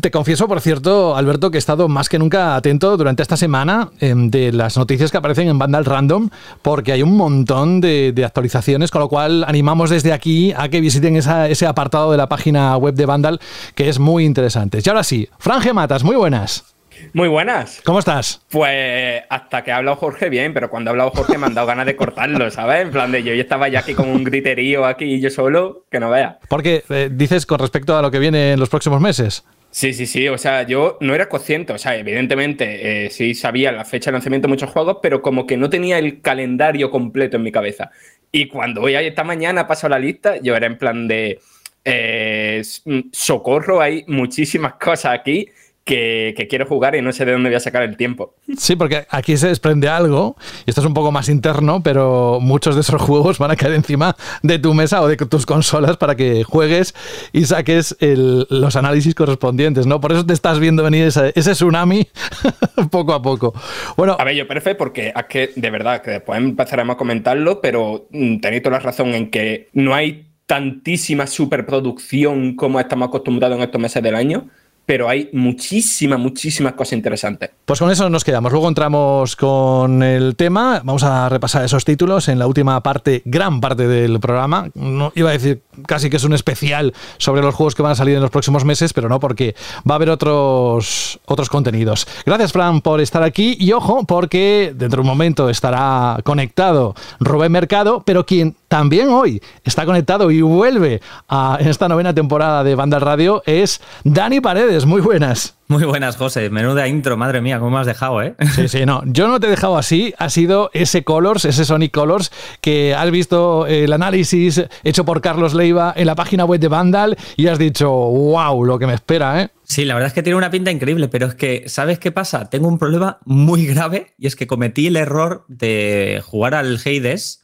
Te 0.00 0.10
confieso, 0.10 0.48
por 0.48 0.60
cierto, 0.60 1.14
Alberto, 1.14 1.52
que 1.52 1.56
he 1.56 1.60
estado 1.60 1.86
más 1.86 2.08
que 2.08 2.18
nunca 2.18 2.56
atento 2.56 2.96
durante 2.96 3.22
esta 3.22 3.36
semana 3.36 3.90
em, 4.00 4.28
de 4.28 4.52
las 4.52 4.76
noticias 4.76 5.12
que 5.12 5.18
aparecen 5.18 5.46
en 5.46 5.56
Vandal 5.56 5.84
Random, 5.84 6.30
porque 6.62 6.90
hay 6.90 7.04
un 7.04 7.16
montón 7.16 7.80
de, 7.80 8.12
actualizaciones, 8.26 8.90
con 8.90 9.02
lo 9.02 9.08
cual 9.08 9.44
animamos 9.46 9.90
desde 9.90 10.12
aquí 10.12 10.52
a 10.56 10.68
que 10.68 10.80
visiten 10.80 11.14
ese 11.14 11.66
apartado 11.66 12.10
de 12.10 12.16
la 12.16 12.28
página 12.28 12.76
web 12.76 12.94
de 12.94 13.06
Vandal, 13.06 13.38
que 13.76 13.88
es 13.88 14.00
muy 14.00 14.24
interesante. 14.24 14.80
Y 14.84 14.88
ahora 14.88 15.04
sí, 15.04 15.28
Franje 15.38 15.72
Matas, 15.72 16.02
muy 16.02 16.16
buenas. 16.16 16.74
Muy 17.12 17.28
buenas. 17.28 17.80
¿Cómo 17.84 18.00
estás? 18.00 18.40
Pues 18.50 19.22
hasta 19.28 19.62
que 19.62 19.70
ha 19.70 19.76
hablado 19.76 19.96
Jorge 19.96 20.28
bien, 20.28 20.52
pero 20.52 20.68
cuando 20.70 20.90
ha 20.90 20.92
hablado 20.92 21.10
Jorge 21.10 21.38
me 21.38 21.46
han 21.46 21.54
dado 21.54 21.68
ganas 21.68 21.86
de 21.86 21.94
cortarlo, 21.94 22.50
¿sabes? 22.50 22.82
En 22.82 22.90
plan 22.90 23.12
de 23.12 23.22
yo, 23.22 23.32
estaba 23.32 23.68
ya 23.68 23.78
aquí 23.78 23.94
con 23.94 24.08
un 24.08 24.24
griterío 24.24 24.84
aquí 24.84 25.20
yo 25.20 25.30
solo, 25.30 25.84
que 25.88 26.00
no 26.00 26.10
vea. 26.10 26.38
Porque 26.48 26.82
eh, 26.88 27.10
dices 27.12 27.46
con 27.46 27.60
respecto 27.60 27.96
a 27.96 28.02
lo 28.02 28.10
que 28.10 28.18
viene 28.18 28.54
en 28.54 28.60
los 28.60 28.68
próximos 28.68 29.00
meses. 29.00 29.44
Sí, 29.70 29.92
sí, 29.92 30.06
sí. 30.06 30.28
O 30.28 30.38
sea, 30.38 30.62
yo 30.62 30.96
no 31.00 31.14
era 31.14 31.28
consciente. 31.28 31.72
O 31.72 31.78
sea, 31.78 31.96
evidentemente 31.96 33.06
eh, 33.06 33.10
sí 33.10 33.34
sabía 33.34 33.70
la 33.72 33.84
fecha 33.84 34.10
de 34.10 34.12
lanzamiento 34.14 34.48
de 34.48 34.52
muchos 34.52 34.70
juegos, 34.70 34.98
pero 35.02 35.22
como 35.22 35.46
que 35.46 35.56
no 35.56 35.68
tenía 35.70 35.98
el 35.98 36.20
calendario 36.22 36.90
completo 36.90 37.36
en 37.36 37.42
mi 37.42 37.52
cabeza. 37.52 37.90
Y 38.32 38.48
cuando 38.48 38.80
voy 38.80 38.94
a 38.94 39.02
esta 39.02 39.24
mañana 39.24 39.66
paso 39.66 39.88
la 39.88 39.98
lista, 39.98 40.38
yo 40.40 40.56
era 40.56 40.66
en 40.66 40.78
plan 40.78 41.06
de 41.08 41.40
eh, 41.84 42.62
mm, 42.84 43.00
socorro, 43.12 43.80
hay 43.80 44.04
muchísimas 44.08 44.74
cosas 44.80 45.12
aquí 45.18 45.48
que, 45.88 46.46
quiero 46.50 46.66
jugar 46.66 46.94
y 46.94 47.02
no 47.02 47.12
sé 47.12 47.24
de 47.24 47.32
dónde 47.32 47.48
voy 47.48 47.56
a 47.56 47.60
sacar 47.60 47.82
el 47.82 47.96
tiempo. 47.96 48.34
Sí, 48.58 48.76
porque 48.76 49.06
aquí 49.08 49.38
se 49.38 49.48
desprende 49.48 49.88
algo, 49.88 50.36
y 50.66 50.70
esto 50.70 50.82
es 50.82 50.86
un 50.86 50.92
poco 50.92 51.10
más 51.10 51.30
interno, 51.30 51.82
pero 51.82 52.40
muchos 52.40 52.74
de 52.74 52.82
esos 52.82 53.00
juegos 53.02 53.38
van 53.38 53.50
a 53.52 53.56
caer 53.56 53.72
encima 53.72 54.14
de 54.42 54.58
tu 54.58 54.74
mesa 54.74 55.00
o 55.00 55.08
de 55.08 55.16
tus 55.16 55.46
consolas 55.46 55.96
para 55.96 56.14
que 56.14 56.44
juegues 56.44 56.94
y 57.32 57.46
saques 57.46 57.96
los 58.00 58.76
análisis 58.76 59.14
correspondientes, 59.14 59.86
¿no? 59.86 59.98
Por 60.00 60.12
eso 60.12 60.26
te 60.26 60.34
estás 60.34 60.60
viendo 60.60 60.82
venir 60.82 61.04
ese, 61.04 61.32
tsunami 61.32 62.06
poco 62.90 63.14
a 63.14 63.22
poco. 63.22 63.54
Bueno, 63.96 64.16
a 64.18 64.24
ver, 64.24 64.34
yo 64.34 64.46
perfecto, 64.46 64.78
porque 64.78 65.14
es 65.16 65.24
que 65.24 65.50
de 65.56 65.70
verdad 65.70 66.02
que 66.02 66.10
después 66.10 66.38
empezaremos 66.38 66.94
a 66.94 66.98
comentarlo, 66.98 67.62
pero 67.62 68.08
mm, 68.10 68.40
tenéis 68.40 68.62
toda 68.62 68.76
la 68.76 68.82
razón 68.82 69.14
en 69.14 69.30
que 69.30 69.68
no 69.72 69.94
hay 69.94 70.26
tantísima 70.44 71.26
superproducción 71.26 72.56
como 72.56 72.78
estamos 72.78 73.08
acostumbrados 73.08 73.56
en 73.56 73.62
estos 73.62 73.80
meses 73.80 74.02
del 74.02 74.14
año 74.14 74.48
pero 74.88 75.06
hay 75.06 75.28
muchísimas, 75.34 76.18
muchísimas 76.18 76.72
cosas 76.72 76.94
interesantes. 76.94 77.50
Pues 77.66 77.78
con 77.78 77.90
eso 77.90 78.08
nos 78.08 78.24
quedamos. 78.24 78.50
Luego 78.50 78.68
entramos 78.68 79.36
con 79.36 80.02
el 80.02 80.34
tema. 80.34 80.80
Vamos 80.82 81.02
a 81.02 81.28
repasar 81.28 81.62
esos 81.62 81.84
títulos 81.84 82.26
en 82.28 82.38
la 82.38 82.46
última 82.46 82.82
parte, 82.82 83.20
gran 83.26 83.60
parte 83.60 83.86
del 83.86 84.18
programa. 84.18 84.70
Iba 85.14 85.28
a 85.28 85.32
decir 85.34 85.60
casi 85.84 86.08
que 86.08 86.16
es 86.16 86.24
un 86.24 86.32
especial 86.32 86.94
sobre 87.18 87.42
los 87.42 87.54
juegos 87.54 87.74
que 87.74 87.82
van 87.82 87.92
a 87.92 87.96
salir 87.96 88.14
en 88.14 88.22
los 88.22 88.30
próximos 88.30 88.64
meses, 88.64 88.94
pero 88.94 89.10
no, 89.10 89.20
porque 89.20 89.54
va 89.86 89.92
a 89.92 89.96
haber 89.96 90.08
otros, 90.08 91.20
otros 91.26 91.50
contenidos. 91.50 92.06
Gracias, 92.24 92.52
Fran, 92.52 92.80
por 92.80 93.02
estar 93.02 93.22
aquí. 93.22 93.58
Y 93.60 93.72
ojo, 93.72 94.04
porque 94.06 94.72
dentro 94.74 95.02
de 95.02 95.02
un 95.02 95.08
momento 95.08 95.50
estará 95.50 96.18
conectado 96.24 96.94
Rubén 97.20 97.52
Mercado, 97.52 98.02
pero 98.06 98.24
quien 98.24 98.56
también 98.68 99.08
hoy 99.08 99.42
está 99.64 99.84
conectado 99.86 100.30
y 100.30 100.42
vuelve 100.42 101.00
a 101.28 101.58
esta 101.60 101.88
novena 101.88 102.14
temporada 102.14 102.62
de 102.62 102.74
Banda 102.74 102.98
Radio 102.98 103.42
es 103.46 103.80
Dani 104.04 104.40
Paredes. 104.40 104.86
Muy 104.86 105.00
buenas. 105.00 105.56
Muy 105.68 105.84
buenas, 105.84 106.16
José. 106.16 106.48
Menuda 106.48 106.88
intro, 106.88 107.16
madre 107.18 107.42
mía, 107.42 107.58
cómo 107.58 107.72
me 107.72 107.80
has 107.80 107.86
dejado, 107.86 108.22
¿eh? 108.22 108.34
Sí, 108.54 108.68
sí, 108.68 108.86
no. 108.86 109.02
Yo 109.04 109.28
no 109.28 109.38
te 109.38 109.48
he 109.48 109.50
dejado 109.50 109.76
así. 109.76 110.14
Ha 110.18 110.30
sido 110.30 110.70
ese 110.72 111.04
Colors, 111.04 111.44
ese 111.44 111.66
Sonic 111.66 111.92
Colors, 111.92 112.32
que 112.62 112.94
has 112.94 113.10
visto 113.10 113.66
el 113.66 113.92
análisis 113.92 114.62
hecho 114.82 115.04
por 115.04 115.20
Carlos 115.20 115.52
Leiva 115.54 115.92
en 115.94 116.06
la 116.06 116.14
página 116.14 116.46
web 116.46 116.60
de 116.60 116.68
Vandal 116.68 117.18
y 117.36 117.48
has 117.48 117.58
dicho, 117.58 117.90
wow, 117.90 118.64
lo 118.64 118.78
que 118.78 118.86
me 118.86 118.94
espera, 118.94 119.42
¿eh? 119.42 119.50
Sí, 119.64 119.84
la 119.84 119.92
verdad 119.92 120.08
es 120.08 120.14
que 120.14 120.22
tiene 120.22 120.38
una 120.38 120.50
pinta 120.50 120.70
increíble, 120.70 121.08
pero 121.08 121.26
es 121.26 121.34
que, 121.34 121.64
¿sabes 121.68 121.98
qué 121.98 122.12
pasa? 122.12 122.48
Tengo 122.48 122.68
un 122.68 122.78
problema 122.78 123.18
muy 123.26 123.66
grave 123.66 124.14
y 124.16 124.26
es 124.26 124.36
que 124.36 124.46
cometí 124.46 124.86
el 124.86 124.96
error 124.96 125.44
de 125.48 126.22
jugar 126.24 126.54
al 126.54 126.78
Hades 126.78 127.42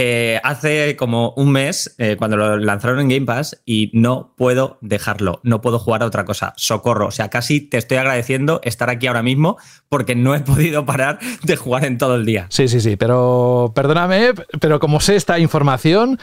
eh, 0.00 0.40
hace 0.44 0.94
como 0.94 1.32
un 1.36 1.50
mes, 1.50 1.96
eh, 1.98 2.14
cuando 2.16 2.36
lo 2.36 2.56
lanzaron 2.56 3.00
en 3.00 3.08
Game 3.08 3.26
Pass, 3.26 3.60
y 3.66 3.90
no 3.94 4.32
puedo 4.36 4.78
dejarlo, 4.80 5.40
no 5.42 5.60
puedo 5.60 5.80
jugar 5.80 6.04
a 6.04 6.06
otra 6.06 6.24
cosa. 6.24 6.54
Socorro. 6.56 7.08
O 7.08 7.10
sea, 7.10 7.30
casi 7.30 7.60
te 7.60 7.78
estoy 7.78 7.96
agradeciendo 7.96 8.60
estar 8.62 8.90
aquí 8.90 9.08
ahora 9.08 9.24
mismo 9.24 9.56
porque 9.88 10.14
no 10.14 10.36
he 10.36 10.40
podido 10.48 10.86
parar 10.86 11.18
de 11.42 11.56
jugar 11.56 11.84
en 11.84 11.98
todo 11.98 12.14
el 12.14 12.24
día. 12.24 12.46
Sí, 12.48 12.68
sí, 12.68 12.80
sí, 12.80 12.94
pero 12.94 13.72
perdóname, 13.74 14.34
pero 14.60 14.78
como 14.78 15.00
sé 15.00 15.16
esta 15.16 15.40
información, 15.40 16.20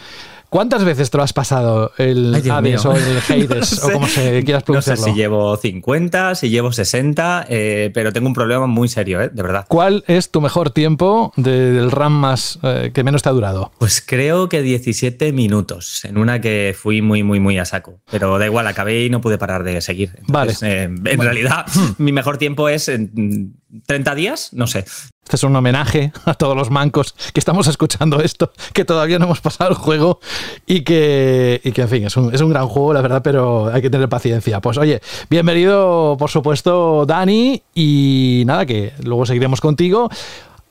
¿Cuántas 0.55 0.85
veces 0.85 1.11
te 1.11 1.17
lo 1.17 1.23
has 1.23 1.33
pasado 1.33 1.91
el 1.97 2.33
Hades 2.33 2.85
o 2.85 2.95
el 2.95 3.17
Hades 3.27 3.77
o 3.83 3.91
como 3.91 4.07
se 4.07 4.41
quieras 4.45 4.63
pronunciarlo? 4.63 5.01
No 5.01 5.05
sé 5.05 5.11
si 5.11 5.17
llevo 5.17 5.57
50, 5.57 6.35
si 6.35 6.49
llevo 6.49 6.71
60, 6.71 7.47
eh, 7.49 7.91
pero 7.93 8.13
tengo 8.13 8.27
un 8.27 8.33
problema 8.33 8.65
muy 8.65 8.87
serio, 8.87 9.21
eh, 9.21 9.29
de 9.33 9.43
verdad. 9.43 9.65
¿Cuál 9.67 10.05
es 10.07 10.31
tu 10.31 10.39
mejor 10.39 10.69
tiempo 10.69 11.33
del 11.35 11.91
RAM 11.91 12.13
más 12.13 12.57
eh, 12.63 12.91
que 12.93 13.03
menos 13.03 13.21
te 13.21 13.27
ha 13.27 13.33
durado? 13.33 13.73
Pues 13.79 14.01
creo 14.01 14.47
que 14.47 14.61
17 14.61 15.33
minutos, 15.33 16.05
en 16.05 16.17
una 16.17 16.39
que 16.39 16.73
fui 16.73 17.01
muy, 17.01 17.21
muy, 17.21 17.41
muy 17.41 17.57
a 17.57 17.65
saco. 17.65 17.99
Pero 18.09 18.39
da 18.39 18.45
igual, 18.45 18.65
acabé 18.67 19.03
y 19.03 19.09
no 19.09 19.19
pude 19.19 19.37
parar 19.37 19.65
de 19.65 19.81
seguir. 19.81 20.11
vale. 20.29 20.53
en 20.61 21.03
realidad, 21.03 21.65
mi 21.97 22.13
mejor 22.13 22.37
tiempo 22.37 22.69
es 22.69 22.87
en 22.87 23.57
30 23.85 24.15
días, 24.15 24.49
no 24.53 24.67
sé. 24.67 24.85
Este 25.23 25.37
es 25.37 25.43
un 25.43 25.55
homenaje 25.55 26.11
a 26.25 26.35
todos 26.35 26.55
los 26.55 26.69
mancos 26.69 27.15
que 27.33 27.39
estamos 27.39 27.67
escuchando 27.67 28.21
esto, 28.21 28.51
que 28.73 28.85
todavía 28.85 29.17
no 29.17 29.25
hemos 29.25 29.41
pasado 29.41 29.71
el 29.71 29.75
juego 29.75 30.19
y 30.67 30.81
que, 30.81 31.61
y 31.63 31.71
que 31.71 31.81
en 31.81 31.89
fin, 31.89 32.05
es 32.05 32.15
un, 32.15 32.33
es 32.33 32.41
un, 32.41 32.51
gran 32.51 32.67
juego, 32.67 32.93
la 32.93 33.01
verdad, 33.01 33.21
pero 33.23 33.73
hay 33.73 33.81
que 33.81 33.89
tener 33.89 34.07
paciencia. 34.07 34.61
Pues 34.61 34.77
oye, 34.77 35.01
bienvenido, 35.29 36.15
por 36.19 36.29
supuesto, 36.29 37.05
Dani, 37.07 37.61
y 37.73 38.43
nada, 38.45 38.65
que 38.65 38.93
luego 39.03 39.25
seguiremos 39.25 39.61
contigo. 39.61 40.09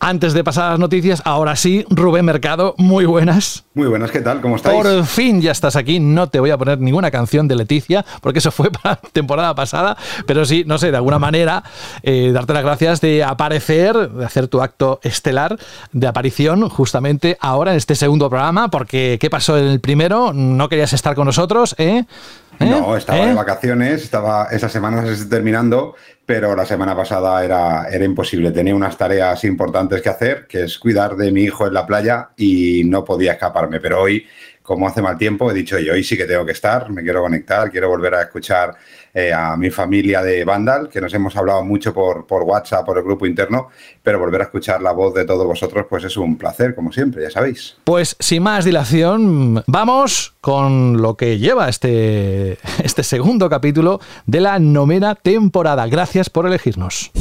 Antes 0.06 0.34
de 0.34 0.44
pasar 0.44 0.66
a 0.66 0.70
las 0.72 0.78
noticias, 0.78 1.22
ahora 1.24 1.56
sí, 1.56 1.86
Rubén 1.88 2.26
Mercado, 2.26 2.74
muy 2.76 3.06
buenas. 3.06 3.64
Muy 3.72 3.88
buenas, 3.88 4.10
¿qué 4.10 4.20
tal? 4.20 4.42
¿Cómo 4.42 4.56
estáis? 4.56 4.76
Por 4.76 5.06
fin 5.06 5.40
ya 5.40 5.50
estás 5.50 5.76
aquí. 5.76 5.98
No 5.98 6.28
te 6.28 6.40
voy 6.40 6.50
a 6.50 6.58
poner 6.58 6.78
ninguna 6.78 7.10
canción 7.10 7.48
de 7.48 7.56
Leticia, 7.56 8.04
porque 8.20 8.40
eso 8.40 8.50
fue 8.50 8.70
para 8.82 9.00
la 9.02 9.08
temporada 9.12 9.54
pasada, 9.54 9.96
pero 10.26 10.44
sí, 10.44 10.62
no 10.66 10.76
sé, 10.76 10.90
de 10.90 10.98
alguna 10.98 11.18
manera, 11.18 11.64
eh, 12.02 12.32
darte 12.34 12.52
las 12.52 12.64
gracias 12.64 13.00
de 13.00 13.24
aparecer, 13.24 14.10
de 14.10 14.26
hacer 14.26 14.46
tu 14.48 14.60
acto 14.60 15.00
estelar 15.02 15.56
de 15.92 16.06
aparición 16.06 16.68
justamente 16.68 17.38
ahora 17.40 17.70
en 17.70 17.78
este 17.78 17.94
segundo 17.94 18.28
programa, 18.28 18.68
porque 18.70 19.16
¿qué 19.18 19.30
pasó 19.30 19.56
en 19.56 19.64
el 19.64 19.80
primero? 19.80 20.34
No 20.34 20.68
querías 20.68 20.92
estar 20.92 21.14
con 21.14 21.24
nosotros, 21.24 21.74
¿eh? 21.78 22.04
¿Eh? 22.60 22.66
No, 22.66 22.96
estaba 22.96 23.26
de 23.26 23.32
¿Eh? 23.32 23.34
vacaciones, 23.34 24.02
estaba 24.02 24.48
esa 24.50 24.68
semana 24.68 25.04
se 25.04 25.12
está 25.12 25.28
terminando, 25.28 25.94
pero 26.24 26.54
la 26.54 26.64
semana 26.64 26.96
pasada 26.96 27.44
era, 27.44 27.88
era 27.90 28.04
imposible. 28.04 28.50
Tenía 28.52 28.74
unas 28.74 28.96
tareas 28.96 29.44
importantes 29.44 30.02
que 30.02 30.08
hacer, 30.08 30.46
que 30.46 30.64
es 30.64 30.78
cuidar 30.78 31.16
de 31.16 31.32
mi 31.32 31.42
hijo 31.42 31.66
en 31.66 31.74
la 31.74 31.86
playa 31.86 32.30
y 32.36 32.82
no 32.84 33.04
podía 33.04 33.32
escaparme. 33.32 33.80
Pero 33.80 34.02
hoy, 34.02 34.26
como 34.62 34.88
hace 34.88 35.02
mal 35.02 35.18
tiempo, 35.18 35.50
he 35.50 35.54
dicho, 35.54 35.78
yo 35.78 35.92
hoy 35.92 36.04
sí 36.04 36.16
que 36.16 36.24
tengo 36.24 36.46
que 36.46 36.52
estar, 36.52 36.90
me 36.90 37.02
quiero 37.02 37.22
conectar, 37.22 37.70
quiero 37.70 37.88
volver 37.88 38.14
a 38.14 38.22
escuchar 38.22 38.74
eh, 39.16 39.32
a 39.32 39.56
mi 39.56 39.70
familia 39.70 40.22
de 40.22 40.44
Vandal, 40.44 40.88
que 40.88 41.00
nos 41.00 41.14
hemos 41.14 41.36
hablado 41.36 41.64
mucho 41.64 41.94
por, 41.94 42.26
por 42.26 42.42
WhatsApp, 42.42 42.84
por 42.84 42.98
el 42.98 43.04
grupo 43.04 43.26
interno, 43.26 43.68
pero 44.02 44.18
volver 44.18 44.40
a 44.40 44.44
escuchar 44.44 44.82
la 44.82 44.90
voz 44.90 45.14
de 45.14 45.24
todos 45.24 45.46
vosotros, 45.46 45.86
pues 45.88 46.02
es 46.02 46.16
un 46.16 46.36
placer, 46.36 46.74
como 46.74 46.90
siempre, 46.90 47.22
ya 47.22 47.30
sabéis. 47.30 47.76
Pues 47.84 48.16
sin 48.18 48.42
más 48.42 48.64
dilación, 48.64 49.62
vamos 49.68 50.34
con 50.40 51.00
lo 51.00 51.14
que 51.14 51.38
lleva 51.38 51.68
este, 51.68 52.58
este 52.82 53.04
segundo 53.04 53.48
capítulo 53.48 54.00
de 54.26 54.40
la 54.40 54.58
novena 54.58 55.14
temporada. 55.14 55.86
Gracias 55.86 56.28
por 56.28 56.46
elegirnos. 56.46 57.12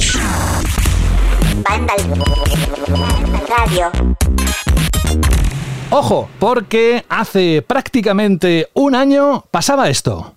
Ojo, 5.92 6.28
porque 6.40 7.06
hace 7.08 7.62
prácticamente 7.62 8.68
un 8.74 8.96
año 8.96 9.46
pasaba 9.52 9.90
esto. 9.90 10.34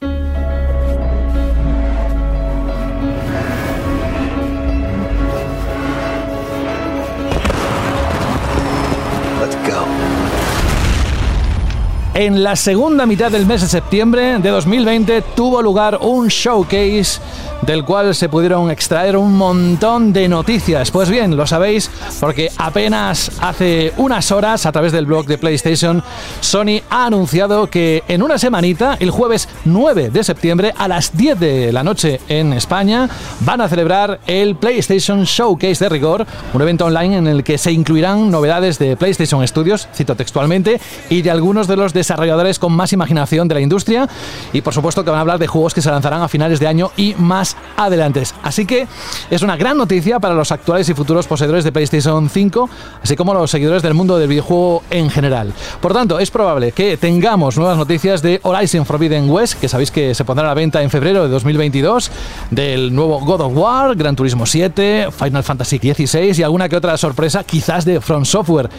En 12.19 12.43
la 12.43 12.57
segunda 12.57 13.05
mitad 13.05 13.31
del 13.31 13.45
mes 13.45 13.61
de 13.61 13.69
septiembre 13.69 14.39
de 14.39 14.49
2020 14.49 15.21
tuvo 15.35 15.61
lugar 15.61 15.99
un 16.01 16.29
showcase 16.29 17.21
del 17.63 17.85
cual 17.85 18.15
se 18.15 18.29
pudieron 18.29 18.71
extraer 18.71 19.17
un 19.17 19.37
montón 19.37 20.13
de 20.13 20.29
noticias. 20.29 20.91
Pues 20.91 21.11
bien, 21.11 21.37
lo 21.37 21.47
sabéis 21.47 21.91
porque 22.21 22.51
apenas 22.57 23.33
hace 23.41 23.93
unas 23.97 24.31
horas 24.31 24.65
a 24.65 24.73
través 24.73 24.93
del 24.93 25.05
blog 25.05 25.27
de 25.27 25.37
PlayStation, 25.37 26.03
Sony 26.41 26.81
ha 26.89 27.07
anunciado 27.07 27.67
que 27.67 28.03
en 28.09 28.23
una 28.23 28.39
semanita, 28.39 28.97
el 29.01 29.11
jueves 29.11 29.49
9 29.65 30.11
de 30.11 30.25
septiembre 30.25 30.73
a 30.77 30.89
las 30.89 31.17
10 31.17 31.39
de 31.39 31.73
la 31.73 31.83
noche 31.83 32.21
en 32.29 32.53
España, 32.53 33.09
van 33.41 33.61
a 33.61 33.69
celebrar 33.69 34.21
el 34.27 34.57
PlayStation 34.57 35.25
Showcase 35.25 35.85
de 35.85 35.89
rigor, 35.91 36.27
un 36.55 36.63
evento 36.63 36.87
online 36.87 37.17
en 37.19 37.27
el 37.27 37.45
que 37.45 37.59
se 37.59 37.73
incluirán 37.73 38.31
novedades 38.31 38.79
de 38.79 38.97
PlayStation 38.97 39.47
Studios, 39.47 39.89
cito 39.95 40.15
textualmente, 40.15 40.81
y 41.11 41.23
de 41.23 41.31
algunos 41.31 41.67
de 41.67 41.77
los 41.77 41.93
desarrolladores 42.07 42.59
con 42.59 42.73
más 42.73 42.93
imaginación 42.93 43.49
de 43.49 43.55
la 43.57 43.61
industria 43.61 44.09
y 44.53 44.61
por 44.61 44.73
supuesto 44.73 45.05
que 45.05 45.11
van 45.11 45.19
a 45.19 45.23
hablar 45.23 45.39
de 45.39 45.47
juegos 45.47 45.75
que 45.75 45.83
se 45.83 45.91
lanzarán 45.91 46.23
a 46.23 46.29
finales 46.29 46.61
de 46.61 46.67
año 46.67 46.91
y 46.97 47.15
más 47.19 47.57
adelante. 47.77 48.23
Así 48.43 48.65
que 48.65 48.87
es 49.31 49.43
una 49.43 49.57
gran 49.57 49.77
noticia 49.77 50.21
para 50.21 50.35
los 50.35 50.53
actuales 50.53 50.89
y 50.89 50.95
futuros 50.95 51.27
poseedores 51.27 51.65
de 51.65 51.73
PlayStation 51.73 52.31
5, 52.31 52.71
así 53.03 53.17
como 53.17 53.35
los 53.35 53.51
seguidores 53.51 53.83
del 53.83 53.95
mundo 53.95 54.19
del 54.19 54.29
videojuego 54.29 54.83
en 54.91 55.11
general. 55.11 55.53
Por 55.81 55.93
tanto, 55.93 56.19
es 56.19 56.31
probable 56.31 56.73
que 56.73 56.97
tengamos 56.97 57.57
nuevas 57.57 57.77
noticias 57.77 58.23
de 58.23 58.41
Horizon 58.43 58.87
Forbidden 58.87 59.29
West, 59.29 59.61
que 59.61 59.69
sabéis 59.69 59.91
que 59.91 60.15
se 60.15 60.25
pondrá 60.25 60.47
a 60.47 60.49
la 60.49 60.55
venta 60.55 60.83
en 60.83 60.91
febrero 60.91 61.25
de 61.25 61.29
2022, 61.29 62.11
del 62.51 62.95
nuevo 62.95 63.21
God 63.21 63.41
of 63.41 63.53
War, 63.57 63.97
Gran 63.97 64.15
Turismo 64.15 64.47
7, 64.47 65.09
Final 65.11 65.43
Fantasy 65.43 65.79
XVI 65.79 66.39
y 66.39 66.43
alguna 66.43 66.69
que 66.69 66.77
otra 66.77 66.97
sorpresa, 66.97 67.45
quizás 67.45 67.85
de 67.85 68.01
From 68.01 68.25
Software. 68.25 68.71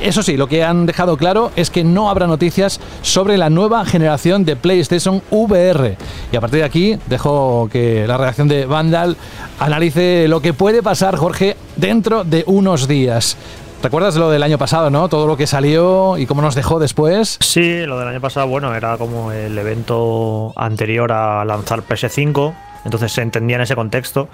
Eso 0.00 0.22
sí, 0.22 0.36
lo 0.36 0.48
que 0.48 0.62
han 0.62 0.86
dejado 0.86 1.16
claro 1.16 1.50
es 1.56 1.70
que 1.70 1.84
no 1.84 2.10
habrá 2.10 2.26
noticias 2.26 2.73
sobre 3.02 3.38
la 3.38 3.50
nueva 3.50 3.84
generación 3.84 4.44
de 4.44 4.56
PlayStation 4.56 5.22
VR. 5.30 5.96
Y 6.32 6.36
a 6.36 6.40
partir 6.40 6.60
de 6.60 6.64
aquí 6.64 6.98
dejo 7.06 7.68
que 7.70 8.06
la 8.06 8.16
redacción 8.16 8.48
de 8.48 8.66
Vandal 8.66 9.16
analice 9.58 10.26
lo 10.28 10.40
que 10.40 10.52
puede 10.52 10.82
pasar, 10.82 11.16
Jorge, 11.16 11.56
dentro 11.76 12.24
de 12.24 12.44
unos 12.46 12.88
días. 12.88 13.36
¿Recuerdas 13.82 14.16
lo 14.16 14.30
del 14.30 14.42
año 14.42 14.56
pasado, 14.56 14.88
no? 14.88 15.08
Todo 15.08 15.26
lo 15.26 15.36
que 15.36 15.46
salió 15.46 16.16
y 16.16 16.24
cómo 16.24 16.40
nos 16.40 16.54
dejó 16.54 16.78
después. 16.78 17.36
Sí, 17.40 17.84
lo 17.84 17.98
del 17.98 18.08
año 18.08 18.20
pasado, 18.20 18.46
bueno, 18.46 18.74
era 18.74 18.96
como 18.96 19.30
el 19.30 19.58
evento 19.58 20.54
anterior 20.56 21.12
a 21.12 21.44
lanzar 21.44 21.82
PS5 21.82 22.54
entonces 22.84 23.12
se 23.12 23.22
entendía 23.22 23.56
en 23.56 23.62
ese 23.62 23.74
contexto. 23.74 24.28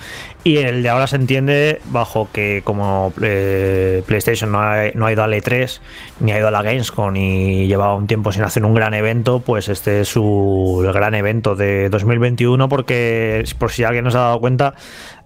Y 0.44 0.58
el 0.58 0.82
de 0.82 0.88
ahora 0.88 1.06
se 1.06 1.16
entiende 1.16 1.80
bajo 1.86 2.28
que 2.32 2.62
como 2.64 3.12
eh, 3.22 4.02
PlayStation 4.06 4.52
no 4.52 4.60
ha, 4.60 4.90
no 4.94 5.06
ha 5.06 5.12
ido 5.12 5.22
a 5.22 5.28
la 5.28 5.36
E3 5.36 5.80
ni 6.20 6.32
ha 6.32 6.38
ido 6.38 6.48
a 6.48 6.50
la 6.50 6.62
Gamescom 6.62 7.14
y 7.16 7.66
llevaba 7.66 7.94
un 7.94 8.06
tiempo 8.06 8.32
sin 8.32 8.42
hacer 8.42 8.64
un 8.64 8.74
gran 8.74 8.94
evento, 8.94 9.40
pues 9.40 9.68
este 9.68 10.02
es 10.02 10.08
su 10.08 10.82
gran 10.92 11.14
evento 11.14 11.54
de 11.54 11.88
2021 11.88 12.68
porque 12.68 13.44
por 13.58 13.70
si 13.70 13.84
alguien 13.84 14.04
nos 14.04 14.14
ha 14.14 14.20
dado 14.20 14.40
cuenta, 14.40 14.74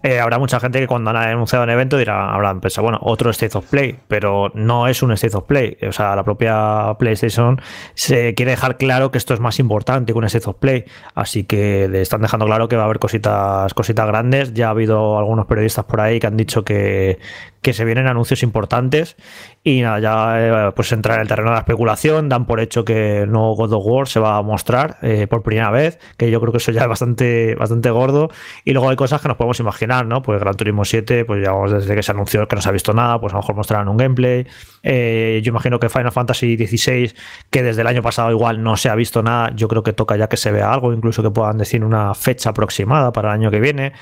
eh, 0.05 0.21
habrá 0.21 0.39
mucha 0.39 0.61
gente 0.61 0.81
que 0.81 0.87
cuando 0.87 1.09
han 1.09 1.17
anunciado 1.17 1.65
un 1.65 1.71
evento 1.71 1.97
dirá, 1.97 2.35
habrán 2.35 2.61
pensado, 2.61 2.83
bueno, 2.83 2.99
otro 3.01 3.31
State 3.31 3.57
of 3.57 3.65
Play, 3.71 3.99
pero 4.07 4.53
no 4.53 4.87
es 4.87 5.03
un 5.03 5.13
State 5.13 5.35
of 5.35 5.45
Play. 5.45 5.79
O 5.89 5.93
sea, 5.93 6.15
la 6.15 6.23
propia 6.23 6.95
PlayStation 6.99 7.59
se 7.95 8.35
quiere 8.35 8.51
dejar 8.51 8.77
claro 8.77 9.11
que 9.11 9.17
esto 9.17 9.33
es 9.33 9.41
más 9.41 9.59
importante 9.59 10.13
que 10.13 10.19
un 10.19 10.27
State 10.27 10.47
of 10.47 10.57
Play. 10.57 10.85
Así 11.15 11.45
que 11.45 11.89
le 11.89 12.03
están 12.03 12.21
dejando 12.21 12.45
claro 12.45 12.69
que 12.69 12.77
va 12.77 12.83
a 12.83 12.85
haber 12.85 12.99
cositas, 12.99 13.73
cositas 13.73 14.07
grandes. 14.07 14.53
Ya 14.53 14.67
ha 14.67 14.71
habido 14.71 15.19
algunos 15.19 15.47
periodistas 15.47 15.87
por 15.87 16.03
ahí 16.03 16.21
que 16.21 16.27
han 16.27 16.37
dicho 16.37 16.67
que, 16.67 17.19
que 17.64 17.73
se 17.73 17.87
vienen 17.87 18.06
anuncios 18.06 18.42
importantes 18.42 19.16
y 19.64 19.80
nada, 19.80 19.99
ya 19.99 20.68
eh, 20.68 20.73
pues 20.76 20.92
entrar 20.92 21.16
en 21.16 21.23
el 21.23 21.28
terreno 21.28 21.49
de 21.49 21.54
la 21.54 21.61
especulación, 21.61 22.28
dan 22.28 22.44
por 22.44 22.61
hecho 22.61 22.85
que 22.85 23.23
el 23.23 23.33
nuevo 23.33 23.56
God 23.56 23.73
of 23.73 23.87
War 23.87 24.06
se 24.06 24.21
va 24.21 24.37
a 24.37 24.42
mostrar 24.42 24.99
eh, 25.00 25.26
por 25.26 25.42
primera 25.42 25.71
vez, 25.71 25.99
que 26.18 26.30
yo 26.30 26.42
creo 26.42 26.52
que 26.52 26.59
eso 26.59 26.73
ya 26.73 26.83
es 26.83 26.88
bastante, 26.88 27.54
bastante 27.54 27.88
gordo. 27.88 28.28
Y 28.66 28.73
luego 28.75 28.90
hay 28.90 28.97
cosas 28.97 29.23
que 29.23 29.28
nos 29.28 29.38
podemos 29.38 29.59
imaginar, 29.61 30.04
¿no? 30.04 30.21
Pues 30.21 30.38
Gran 30.40 30.54
Turismo 30.54 30.85
7, 30.85 31.25
pues 31.25 31.42
ya 31.42 31.52
desde 31.75 31.94
que 31.94 32.02
se 32.02 32.12
anunció 32.12 32.47
que 32.47 32.54
no 32.54 32.61
se 32.61 32.68
ha 32.68 32.73
visto 32.73 32.92
nada, 32.92 33.18
pues 33.18 33.33
a 33.33 33.37
lo 33.37 33.42
mejor 33.42 33.56
mostrarán 33.56 33.88
un 33.88 33.97
gameplay, 33.97 34.47
eh, 34.83 35.40
yo 35.42 35.49
imagino 35.49 35.80
que 35.80 35.88
Final 35.88 36.12
Fantasy 36.12 36.59
XVI, 36.59 37.14
que 37.49 37.62
desde 37.62 37.80
el 37.80 37.87
año 37.87 38.02
pasado 38.02 38.30
igual 38.30 38.62
no 38.62 38.76
se 38.76 38.90
ha 38.90 38.94
visto 38.94 39.23
nada, 39.23 39.50
yo 39.56 39.68
creo 39.68 39.83
que 39.83 39.94
toca 39.94 40.18
ya 40.18 40.28
que 40.28 40.37
se 40.37 40.52
vea 40.52 40.71
algo, 40.71 40.92
incluso 40.92 41.23
que 41.23 41.30
puedan 41.30 41.56
decir 41.56 41.83
una 41.83 42.12
fecha 42.14 42.50
aproximada 42.50 43.11
para 43.12 43.28
el 43.30 43.40
año 43.40 43.50
que 43.50 43.61
viene. 43.61 43.94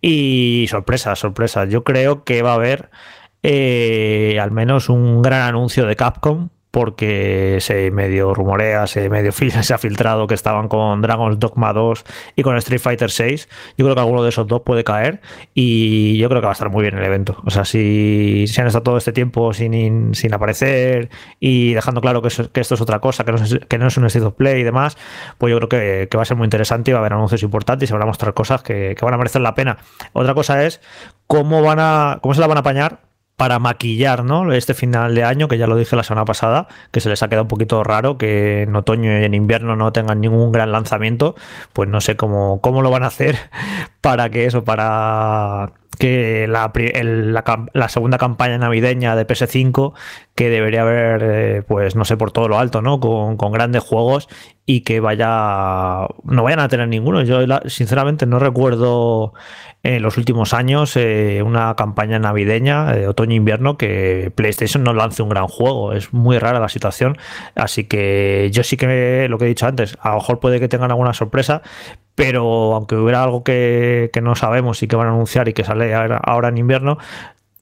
Y 0.00 0.66
sorpresa, 0.70 1.14
sorpresa, 1.14 1.66
yo 1.66 1.84
creo 1.84 2.24
que 2.24 2.40
va 2.40 2.52
a 2.52 2.54
haber 2.54 2.88
eh, 3.42 4.38
al 4.40 4.50
menos 4.50 4.88
un 4.88 5.22
gran 5.22 5.42
anuncio 5.42 5.86
de 5.86 5.96
Capcom, 5.96 6.48
porque 6.70 7.58
se 7.60 7.90
medio 7.90 8.32
rumorea, 8.32 8.86
se 8.86 9.08
medio 9.10 9.32
se 9.62 9.74
ha 9.74 9.78
filtrado 9.78 10.26
que 10.26 10.34
estaban 10.34 10.68
con 10.68 11.02
Dragon's 11.02 11.38
Dogma 11.38 11.72
2 11.72 12.04
y 12.36 12.42
con 12.42 12.56
Street 12.58 12.80
Fighter 12.80 13.10
6. 13.10 13.48
Yo 13.76 13.84
creo 13.84 13.94
que 13.94 14.00
alguno 14.00 14.22
de 14.22 14.28
esos 14.28 14.46
dos 14.46 14.62
puede 14.62 14.84
caer 14.84 15.20
y 15.52 16.16
yo 16.18 16.28
creo 16.28 16.40
que 16.40 16.46
va 16.46 16.52
a 16.52 16.54
estar 16.54 16.70
muy 16.70 16.82
bien 16.82 16.96
el 16.96 17.04
evento. 17.04 17.42
O 17.44 17.50
sea, 17.50 17.64
si, 17.64 18.44
si 18.46 18.60
han 18.60 18.68
estado 18.68 18.84
todo 18.84 18.96
este 18.98 19.12
tiempo 19.12 19.52
sin, 19.52 20.14
sin 20.14 20.32
aparecer 20.32 21.10
y 21.40 21.74
dejando 21.74 22.00
claro 22.00 22.22
que, 22.22 22.28
esto 22.28 22.74
es 22.74 22.80
otra 22.80 23.00
cosa, 23.00 23.24
que 23.24 23.32
no 23.32 23.38
es, 23.38 23.58
que 23.68 23.78
no 23.78 23.88
es 23.88 23.96
un 23.96 24.06
State 24.06 24.24
of 24.24 24.34
Play 24.34 24.60
y 24.60 24.64
demás, 24.64 24.96
pues 25.38 25.50
yo 25.50 25.58
creo 25.58 25.68
que, 25.68 26.16
va 26.16 26.22
a 26.22 26.26
ser 26.26 26.36
muy 26.36 26.44
interesante 26.44 26.90
y 26.90 26.92
va 26.92 26.98
a 26.98 27.02
haber 27.02 27.14
anuncios 27.14 27.42
importantes 27.42 27.86
y 27.86 27.88
se 27.88 27.94
van 27.94 28.02
a 28.02 28.06
mostrar 28.06 28.34
cosas 28.34 28.62
que, 28.62 28.94
que 28.96 29.04
van 29.04 29.14
a 29.14 29.16
merecer 29.16 29.42
la 29.42 29.54
pena. 29.54 29.78
Otra 30.12 30.34
cosa 30.34 30.64
es 30.64 30.80
cómo, 31.26 31.62
van 31.62 31.78
a, 31.80 32.18
cómo 32.22 32.34
se 32.34 32.40
la 32.40 32.46
van 32.46 32.58
a 32.58 32.60
apañar 32.60 33.09
para 33.40 33.58
maquillar 33.58 34.22
¿no? 34.22 34.52
este 34.52 34.74
final 34.74 35.14
de 35.14 35.24
año, 35.24 35.48
que 35.48 35.56
ya 35.56 35.66
lo 35.66 35.74
dije 35.74 35.96
la 35.96 36.02
semana 36.02 36.26
pasada, 36.26 36.68
que 36.90 37.00
se 37.00 37.08
les 37.08 37.22
ha 37.22 37.28
quedado 37.28 37.44
un 37.44 37.48
poquito 37.48 37.82
raro 37.82 38.18
que 38.18 38.64
en 38.64 38.76
otoño 38.76 39.18
y 39.18 39.24
en 39.24 39.32
invierno 39.32 39.76
no 39.76 39.94
tengan 39.94 40.20
ningún 40.20 40.52
gran 40.52 40.72
lanzamiento, 40.72 41.36
pues 41.72 41.88
no 41.88 42.02
sé 42.02 42.16
cómo, 42.16 42.60
cómo 42.60 42.82
lo 42.82 42.90
van 42.90 43.02
a 43.02 43.06
hacer 43.06 43.38
para 44.02 44.28
que 44.28 44.44
eso, 44.44 44.62
para 44.62 45.72
que 45.98 46.48
la, 46.48 46.70
la, 47.72 47.88
segunda 47.88 48.18
campaña 48.18 48.58
navideña 48.58 49.16
de 49.16 49.26
PS5, 49.26 49.94
que 50.40 50.48
debería 50.48 50.80
haber, 50.80 51.22
eh, 51.22 51.62
pues 51.68 51.96
no 51.96 52.06
sé, 52.06 52.16
por 52.16 52.32
todo 52.32 52.48
lo 52.48 52.58
alto, 52.58 52.80
¿no? 52.80 52.98
Con, 52.98 53.36
con, 53.36 53.52
grandes 53.52 53.82
juegos 53.82 54.26
y 54.64 54.80
que 54.80 54.98
vaya, 54.98 56.06
no 56.24 56.42
vayan 56.42 56.60
a 56.60 56.68
tener 56.68 56.88
ninguno. 56.88 57.20
Yo 57.20 57.40
sinceramente 57.66 58.24
no 58.24 58.38
recuerdo 58.38 59.34
en 59.82 60.00
los 60.00 60.16
últimos 60.16 60.54
años 60.54 60.96
eh, 60.96 61.42
una 61.44 61.76
campaña 61.76 62.18
navideña 62.18 62.86
de 62.86 63.06
otoño-invierno 63.06 63.76
que 63.76 64.32
PlayStation 64.34 64.82
no 64.82 64.94
lance 64.94 65.22
un 65.22 65.28
gran 65.28 65.46
juego. 65.46 65.92
Es 65.92 66.14
muy 66.14 66.38
rara 66.38 66.58
la 66.58 66.70
situación. 66.70 67.18
Así 67.54 67.84
que 67.84 68.48
yo 68.50 68.64
sí 68.64 68.78
que 68.78 69.26
lo 69.28 69.36
que 69.36 69.44
he 69.44 69.48
dicho 69.48 69.66
antes, 69.66 69.98
a 70.00 70.08
lo 70.08 70.14
mejor 70.14 70.40
puede 70.40 70.58
que 70.58 70.68
tengan 70.68 70.90
alguna 70.90 71.12
sorpresa, 71.12 71.60
pero 72.14 72.74
aunque 72.76 72.96
hubiera 72.96 73.22
algo 73.22 73.44
que, 73.44 74.10
no 74.22 74.34
sabemos 74.36 74.82
y 74.82 74.88
que 74.88 74.96
van 74.96 75.08
a 75.08 75.10
anunciar 75.10 75.50
y 75.50 75.52
que 75.52 75.64
sale 75.64 75.94
ahora 75.94 76.48
en 76.48 76.56
invierno, 76.56 76.96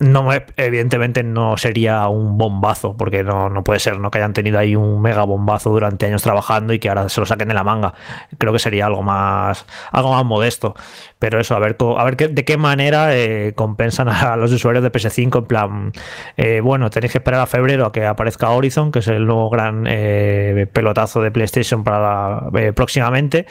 no, 0.01 0.29
evidentemente 0.57 1.25
no 1.25 1.57
sería 1.57 2.07
un 2.07 2.39
bombazo, 2.39 2.97
porque 2.97 3.25
no, 3.25 3.51
no, 3.51 3.65
puede 3.65 3.81
ser, 3.81 3.99
¿no? 3.99 4.13
Que 4.13 4.19
hayan 4.19 4.33
tenido 4.33 4.57
ahí 4.59 4.77
un 4.77 5.03
mega 5.03 5.25
bombazo 5.25 5.71
durante 5.71 6.07
años 6.07 6.23
trabajando 6.23 6.73
y 6.73 6.79
que 6.79 6.89
ahora 6.89 7.09
se 7.09 7.21
lo 7.21 7.27
saquen 7.27 7.49
de 7.49 7.55
la 7.55 7.65
manga. 7.65 7.95
Creo 8.39 8.53
que 8.53 8.61
sería 8.61 8.87
algo 8.87 9.03
más, 9.03 9.67
algo 9.91 10.13
más 10.13 10.25
modesto. 10.25 10.75
Pero 11.19 11.41
eso, 11.41 11.57
a 11.57 11.59
ver, 11.59 11.77
a 11.81 12.05
ver 12.05 12.17
de 12.17 12.45
qué 12.45 12.57
manera 12.57 13.17
eh, 13.17 13.55
compensan 13.57 14.09
a 14.09 14.37
los 14.37 14.53
usuarios 14.53 14.85
de 14.85 14.93
PS5. 14.93 15.39
En 15.39 15.45
plan, 15.47 15.93
eh, 16.37 16.61
bueno, 16.61 16.91
tenéis 16.91 17.13
que 17.13 17.19
esperar 17.19 17.41
a 17.41 17.47
febrero 17.47 17.87
a 17.87 17.93
que 17.93 18.07
aparezca 18.07 18.51
Horizon, 18.51 18.93
que 18.93 19.01
es 19.01 19.09
el 19.09 19.27
nuevo 19.27 19.51
gran 19.51 19.85
eh, 19.89 20.69
pelotazo 20.73 21.23
de 21.23 21.33
PlayStation 21.33 21.83
para 21.83 22.51
próximamente 22.75 23.47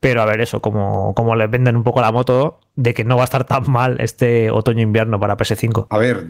pero 0.00 0.22
a 0.22 0.24
ver 0.24 0.40
eso, 0.40 0.60
como, 0.60 1.14
como 1.14 1.36
les 1.36 1.50
venden 1.50 1.76
un 1.76 1.84
poco 1.84 2.00
la 2.00 2.10
moto 2.10 2.58
de 2.74 2.94
que 2.94 3.04
no 3.04 3.16
va 3.16 3.22
a 3.22 3.24
estar 3.24 3.44
tan 3.44 3.70
mal 3.70 4.00
este 4.00 4.50
otoño-invierno 4.50 5.20
para 5.20 5.36
PS5. 5.36 5.88
A 5.90 5.98
ver, 5.98 6.26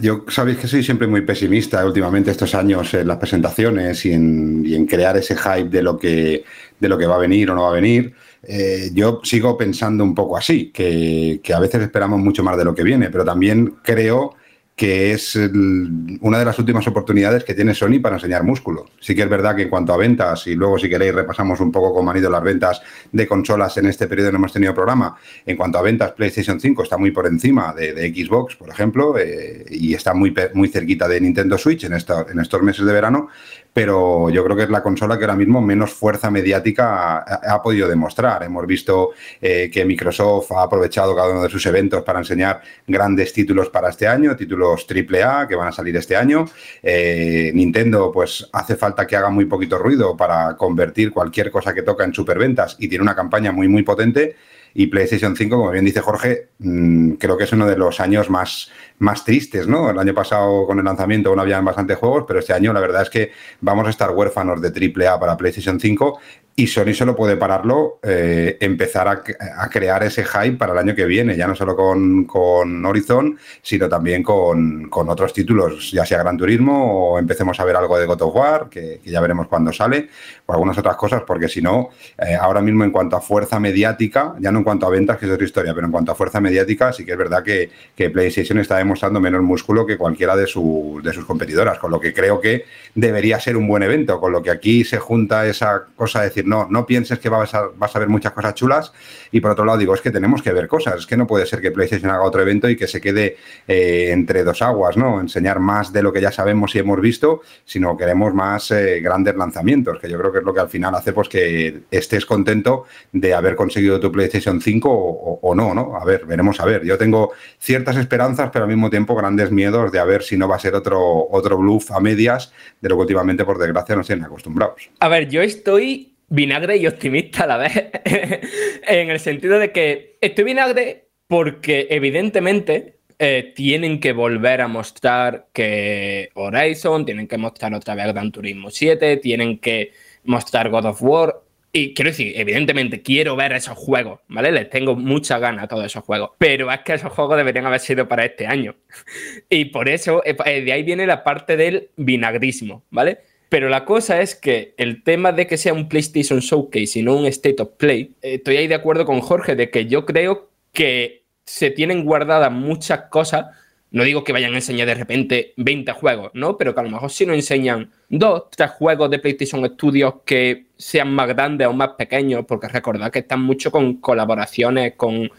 yo 0.00 0.24
sabéis 0.28 0.56
que 0.56 0.66
soy 0.66 0.82
siempre 0.82 1.06
muy 1.06 1.20
pesimista 1.20 1.84
últimamente 1.84 2.30
estos 2.30 2.54
años 2.54 2.94
en 2.94 3.06
las 3.06 3.18
presentaciones 3.18 4.06
y 4.06 4.14
en, 4.14 4.86
crear 4.86 5.18
ese 5.18 5.36
hype 5.36 5.68
de 5.68 5.82
lo, 5.82 5.98
que, 5.98 6.44
de 6.80 6.88
lo 6.88 6.96
que 6.96 7.06
va 7.06 7.16
a 7.16 7.18
venir 7.18 7.50
o 7.50 7.54
no 7.54 7.62
va 7.62 7.68
a 7.68 7.74
venir. 7.74 8.14
Eh, 8.42 8.90
yo 8.94 9.20
sigo 9.22 9.58
pensando 9.58 10.02
un 10.02 10.14
poco 10.14 10.38
así, 10.38 10.70
que, 10.72 11.40
que 11.42 11.52
a 11.52 11.60
veces 11.60 11.82
esperamos 11.82 12.18
mucho 12.18 12.42
más 12.42 12.56
de 12.56 12.64
lo 12.64 12.74
que 12.74 12.82
viene, 12.82 13.10
pero 13.10 13.22
también 13.22 13.74
creo 13.82 14.34
que 14.80 15.12
es 15.12 15.36
una 15.36 16.38
de 16.38 16.44
las 16.46 16.58
últimas 16.58 16.86
oportunidades 16.86 17.44
que 17.44 17.52
tiene 17.52 17.74
Sony 17.74 18.00
para 18.00 18.16
enseñar 18.16 18.44
músculo. 18.44 18.86
Sí 18.98 19.14
que 19.14 19.20
es 19.20 19.28
verdad 19.28 19.54
que 19.54 19.64
en 19.64 19.68
cuanto 19.68 19.92
a 19.92 19.98
ventas, 19.98 20.46
y 20.46 20.54
luego 20.54 20.78
si 20.78 20.88
queréis 20.88 21.14
repasamos 21.14 21.60
un 21.60 21.70
poco 21.70 21.92
cómo 21.92 22.10
han 22.10 22.16
ido 22.16 22.30
las 22.30 22.42
ventas 22.42 22.80
de 23.12 23.26
consolas 23.26 23.76
en 23.76 23.84
este 23.84 24.08
periodo 24.08 24.32
no 24.32 24.38
hemos 24.38 24.54
tenido 24.54 24.72
programa, 24.72 25.14
en 25.44 25.58
cuanto 25.58 25.76
a 25.76 25.82
ventas 25.82 26.12
PlayStation 26.12 26.58
5 26.58 26.82
está 26.82 26.96
muy 26.96 27.10
por 27.10 27.26
encima 27.26 27.74
de, 27.74 28.10
Xbox, 28.10 28.56
por 28.56 28.70
ejemplo, 28.70 29.18
eh, 29.18 29.66
y 29.68 29.92
está 29.92 30.14
muy, 30.14 30.34
muy 30.54 30.68
cerquita 30.68 31.06
de 31.06 31.20
Nintendo 31.20 31.58
Switch 31.58 31.84
en, 31.84 31.92
en 31.92 32.40
estos 32.40 32.62
meses 32.62 32.86
de 32.86 32.92
verano, 32.94 33.28
pero 33.72 34.30
yo 34.30 34.44
creo 34.44 34.56
que 34.56 34.64
es 34.64 34.70
la 34.70 34.82
consola 34.82 35.16
que 35.16 35.24
ahora 35.24 35.36
mismo 35.36 35.60
menos 35.60 35.92
fuerza 35.92 36.30
mediática 36.30 37.18
ha, 37.18 37.62
podido 37.62 37.88
demostrar. 37.88 38.42
Hemos 38.42 38.66
visto 38.66 39.10
eh, 39.40 39.70
que 39.72 39.84
Microsoft 39.84 40.52
ha 40.52 40.62
aprovechado 40.62 41.14
cada 41.14 41.30
uno 41.30 41.42
de 41.42 41.48
sus 41.48 41.64
eventos 41.66 42.02
para 42.02 42.18
enseñar 42.18 42.62
grandes 42.86 43.32
títulos 43.32 43.70
para 43.70 43.90
este 43.90 44.08
año, 44.08 44.34
títulos 44.36 44.86
AAA 44.88 45.46
que 45.46 45.54
van 45.54 45.68
a 45.68 45.72
salir 45.72 45.96
este 45.96 46.16
año. 46.16 46.46
Eh, 46.82 47.52
Nintendo, 47.54 48.10
pues 48.12 48.48
hace 48.52 48.76
falta 48.76 49.06
que 49.06 49.16
haga 49.16 49.30
muy 49.30 49.44
poquito 49.44 49.78
ruido 49.78 50.16
para 50.16 50.56
convertir 50.56 51.12
cualquier 51.12 51.50
cosa 51.50 51.72
que 51.72 51.82
toca 51.82 52.04
en 52.04 52.12
superventas 52.12 52.76
y 52.78 52.88
tiene 52.88 53.02
una 53.02 53.14
campaña 53.14 53.52
muy, 53.52 53.68
muy 53.68 53.82
potente. 53.82 54.36
Y 54.72 54.86
PlayStation 54.86 55.36
5, 55.36 55.56
como 55.56 55.70
bien 55.70 55.84
dice 55.84 56.00
Jorge, 56.00 56.48
mm, 56.58 57.12
creo 57.12 57.36
que 57.36 57.44
es 57.44 57.52
uno 57.52 57.66
de 57.66 57.76
los 57.76 57.98
años 58.00 58.30
más 58.30 58.70
más 59.00 59.24
tristes, 59.24 59.66
¿no? 59.66 59.90
El 59.90 59.98
año 59.98 60.14
pasado 60.14 60.66
con 60.66 60.78
el 60.78 60.84
lanzamiento 60.84 61.34
no 61.34 61.42
habían 61.42 61.64
bastantes 61.64 61.96
juegos, 61.96 62.24
pero 62.28 62.38
este 62.38 62.52
año 62.52 62.72
la 62.72 62.80
verdad 62.80 63.02
es 63.02 63.10
que 63.10 63.32
vamos 63.60 63.86
a 63.86 63.90
estar 63.90 64.10
huérfanos 64.10 64.60
de 64.60 64.68
AAA 64.68 65.18
para 65.18 65.36
PlayStation 65.36 65.80
5 65.80 66.20
y 66.60 66.66
Sony 66.66 66.92
solo 66.92 67.16
puede 67.16 67.38
pararlo, 67.38 68.00
eh, 68.02 68.58
empezar 68.60 69.08
a, 69.08 69.22
crear 69.70 70.02
ese 70.02 70.24
hype 70.24 70.58
para 70.58 70.72
el 70.72 70.78
año 70.78 70.94
que 70.94 71.06
viene, 71.06 71.34
ya 71.34 71.46
no 71.46 71.54
solo 71.54 71.74
con, 71.74 72.24
con 72.24 72.84
Horizon, 72.84 73.38
sino 73.62 73.88
también 73.88 74.22
con, 74.22 74.90
otros 74.92 75.32
títulos, 75.32 75.90
ya 75.90 76.04
sea 76.04 76.18
Gran 76.18 76.36
Turismo 76.36 77.12
o 77.12 77.18
empecemos 77.18 77.58
a 77.58 77.64
ver 77.64 77.76
algo 77.76 77.98
de 77.98 78.04
God 78.04 78.20
of 78.20 78.36
War, 78.36 78.68
que, 78.68 79.00
ya 79.06 79.22
veremos 79.22 79.48
cuándo 79.48 79.72
sale, 79.72 80.10
o 80.44 80.52
algunas 80.52 80.76
otras 80.76 80.96
cosas, 80.96 81.22
porque 81.26 81.48
si 81.48 81.62
no, 81.62 81.88
eh, 82.18 82.34
ahora 82.34 82.60
mismo 82.60 82.84
en 82.84 82.90
cuanto 82.90 83.16
a 83.16 83.22
fuerza 83.22 83.58
mediática, 83.58 84.34
ya 84.38 84.52
no 84.52 84.58
en 84.58 84.64
cuanto 84.64 84.86
a 84.86 84.90
ventas, 84.90 85.16
que 85.16 85.24
es 85.24 85.32
otra 85.32 85.46
historia, 85.46 85.72
pero 85.72 85.86
en 85.86 85.92
cuanto 85.92 86.12
a 86.12 86.14
fuerza 86.14 86.40
mediática, 86.40 86.92
sí 86.92 87.06
que 87.06 87.12
es 87.12 87.18
verdad 87.18 87.42
que, 87.42 87.70
que 87.96 88.10
PlayStation 88.10 88.58
está 88.58 88.76
mostrando 88.90 89.20
menos 89.20 89.40
músculo 89.42 89.86
que 89.86 89.96
cualquiera 89.96 90.36
de, 90.36 90.42
de 90.42 91.12
sus 91.12 91.24
competidoras, 91.24 91.78
con 91.78 91.92
lo 91.92 92.00
que 92.00 92.12
creo 92.12 92.40
que 92.40 92.64
debería 92.94 93.38
ser 93.38 93.56
un 93.56 93.68
buen 93.68 93.84
evento, 93.84 94.18
con 94.18 94.32
lo 94.32 94.42
que 94.42 94.50
aquí 94.50 94.84
se 94.84 94.98
junta 94.98 95.46
esa 95.46 95.84
cosa 95.94 96.20
de 96.20 96.28
decir, 96.28 96.46
no, 96.46 96.66
no 96.68 96.84
pienses 96.86 97.20
que 97.20 97.28
vas 97.28 97.54
a, 97.54 97.68
vas 97.76 97.94
a 97.94 98.00
ver 98.00 98.08
muchas 98.08 98.32
cosas 98.32 98.54
chulas, 98.54 98.92
y 99.30 99.40
por 99.40 99.52
otro 99.52 99.64
lado 99.64 99.78
digo, 99.78 99.94
es 99.94 100.00
que 100.00 100.10
tenemos 100.10 100.42
que 100.42 100.52
ver 100.52 100.66
cosas, 100.66 100.96
es 100.96 101.06
que 101.06 101.16
no 101.16 101.26
puede 101.26 101.46
ser 101.46 101.60
que 101.60 101.70
PlayStation 101.70 102.10
haga 102.10 102.24
otro 102.24 102.42
evento 102.42 102.68
y 102.68 102.76
que 102.76 102.88
se 102.88 103.00
quede 103.00 103.36
eh, 103.68 104.08
entre 104.10 104.42
dos 104.42 104.60
aguas, 104.60 104.96
¿no? 104.96 105.20
Enseñar 105.20 105.60
más 105.60 105.92
de 105.92 106.02
lo 106.02 106.12
que 106.12 106.20
ya 106.20 106.32
sabemos 106.32 106.74
y 106.74 106.80
hemos 106.80 107.00
visto, 107.00 107.42
sino 107.64 107.96
queremos 107.96 108.34
más 108.34 108.72
eh, 108.72 109.00
grandes 109.00 109.36
lanzamientos, 109.36 110.00
que 110.00 110.10
yo 110.10 110.18
creo 110.18 110.32
que 110.32 110.38
es 110.38 110.44
lo 110.44 110.52
que 110.52 110.60
al 110.60 110.68
final 110.68 110.94
hace 110.96 111.12
pues 111.12 111.28
que 111.28 111.82
estés 111.90 112.26
contento 112.26 112.86
de 113.12 113.34
haber 113.34 113.54
conseguido 113.54 114.00
tu 114.00 114.10
PlayStation 114.10 114.60
5 114.60 114.88
o, 114.90 115.38
o 115.40 115.54
no, 115.54 115.74
¿no? 115.74 115.96
A 115.96 116.04
ver, 116.04 116.26
veremos 116.26 116.58
a 116.58 116.64
ver. 116.64 116.84
Yo 116.84 116.98
tengo 116.98 117.32
ciertas 117.58 117.96
esperanzas, 117.96 118.50
pero 118.52 118.64
a 118.64 118.68
mí 118.68 118.76
mismo 118.80 118.90
tiempo 118.90 119.14
grandes 119.14 119.50
miedos 119.50 119.92
de 119.92 119.98
a 119.98 120.04
ver 120.04 120.22
si 120.22 120.38
no 120.38 120.48
va 120.48 120.56
a 120.56 120.58
ser 120.58 120.74
otro, 120.74 121.28
otro 121.30 121.58
bluff 121.58 121.90
a 121.90 122.00
medias 122.00 122.52
de 122.80 122.88
lo 122.88 122.96
que 122.96 123.02
últimamente, 123.02 123.44
por 123.44 123.58
desgracia, 123.58 123.94
nos 123.94 124.06
tienen 124.06 124.24
acostumbrados. 124.24 124.90
A 125.00 125.08
ver, 125.08 125.28
yo 125.28 125.42
estoy 125.42 126.14
vinagre 126.28 126.78
y 126.78 126.86
optimista 126.86 127.44
a 127.44 127.46
la 127.46 127.56
vez, 127.58 127.72
en 128.88 129.10
el 129.10 129.20
sentido 129.20 129.58
de 129.58 129.70
que 129.70 130.16
estoy 130.20 130.44
vinagre 130.44 131.08
porque 131.26 131.88
evidentemente 131.90 133.00
eh, 133.18 133.52
tienen 133.54 134.00
que 134.00 134.14
volver 134.14 134.62
a 134.62 134.68
mostrar 134.68 135.48
que 135.52 136.30
Horizon, 136.34 137.04
tienen 137.04 137.28
que 137.28 137.36
mostrar 137.36 137.74
otra 137.74 137.94
vez 137.94 138.06
Gran 138.06 138.32
Turismo 138.32 138.70
7, 138.70 139.18
tienen 139.18 139.58
que 139.58 139.92
mostrar 140.24 140.70
God 140.70 140.86
of 140.86 141.02
War. 141.02 141.42
Y 141.72 141.94
quiero 141.94 142.10
decir, 142.10 142.32
evidentemente 142.36 143.00
quiero 143.00 143.36
ver 143.36 143.52
esos 143.52 143.78
juegos, 143.78 144.20
¿vale? 144.26 144.50
Les 144.50 144.68
tengo 144.68 144.96
mucha 144.96 145.38
gana 145.38 145.62
a 145.62 145.68
todos 145.68 145.84
esos 145.84 146.02
juegos. 146.02 146.30
Pero 146.38 146.70
es 146.70 146.80
que 146.80 146.94
esos 146.94 147.12
juegos 147.12 147.36
deberían 147.36 147.66
haber 147.66 147.80
sido 147.80 148.08
para 148.08 148.24
este 148.24 148.46
año. 148.46 148.74
y 149.48 149.66
por 149.66 149.88
eso, 149.88 150.22
eh, 150.24 150.36
eh, 150.46 150.62
de 150.62 150.72
ahí 150.72 150.82
viene 150.82 151.06
la 151.06 151.22
parte 151.22 151.56
del 151.56 151.90
vinagrismo, 151.96 152.82
¿vale? 152.90 153.18
Pero 153.48 153.68
la 153.68 153.84
cosa 153.84 154.20
es 154.20 154.34
que 154.34 154.74
el 154.78 155.02
tema 155.02 155.32
de 155.32 155.46
que 155.46 155.56
sea 155.56 155.72
un 155.72 155.88
PlayStation 155.88 156.40
Showcase 156.40 156.98
y 156.98 157.02
no 157.02 157.16
un 157.16 157.26
State 157.26 157.62
of 157.62 157.70
Play, 157.76 158.14
eh, 158.22 158.34
estoy 158.34 158.56
ahí 158.56 158.66
de 158.66 158.74
acuerdo 158.74 159.04
con 159.04 159.20
Jorge 159.20 159.54
de 159.54 159.70
que 159.70 159.86
yo 159.86 160.06
creo 160.06 160.50
que 160.72 161.24
se 161.44 161.70
tienen 161.70 162.04
guardadas 162.04 162.52
muchas 162.52 163.02
cosas 163.10 163.46
no 163.92 164.04
digo 164.04 164.22
que 164.22 164.32
vayan 164.32 164.52
a 164.52 164.56
enseñar 164.56 164.86
de 164.86 164.94
repente 164.94 165.52
20 165.56 165.92
juegos, 165.92 166.30
¿no? 166.34 166.56
Pero 166.56 166.74
que 166.74 166.80
a 166.80 166.84
lo 166.84 166.90
mejor 166.90 167.10
si 167.10 167.26
nos 167.26 167.36
enseñan 167.36 167.90
dos, 168.08 168.44
tres 168.50 168.70
juegos 168.70 169.10
de 169.10 169.18
PlayStation 169.18 169.64
Studios 169.66 170.14
que 170.24 170.66
sean 170.76 171.12
más 171.12 171.28
grandes 171.28 171.66
o 171.66 171.72
más 171.72 171.90
pequeños, 171.98 172.44
porque 172.46 172.68
recordad 172.68 173.10
que 173.10 173.20
están 173.20 173.42
mucho 173.42 173.70
con 173.70 173.94
colaboraciones 174.00 174.94
con 174.96 175.30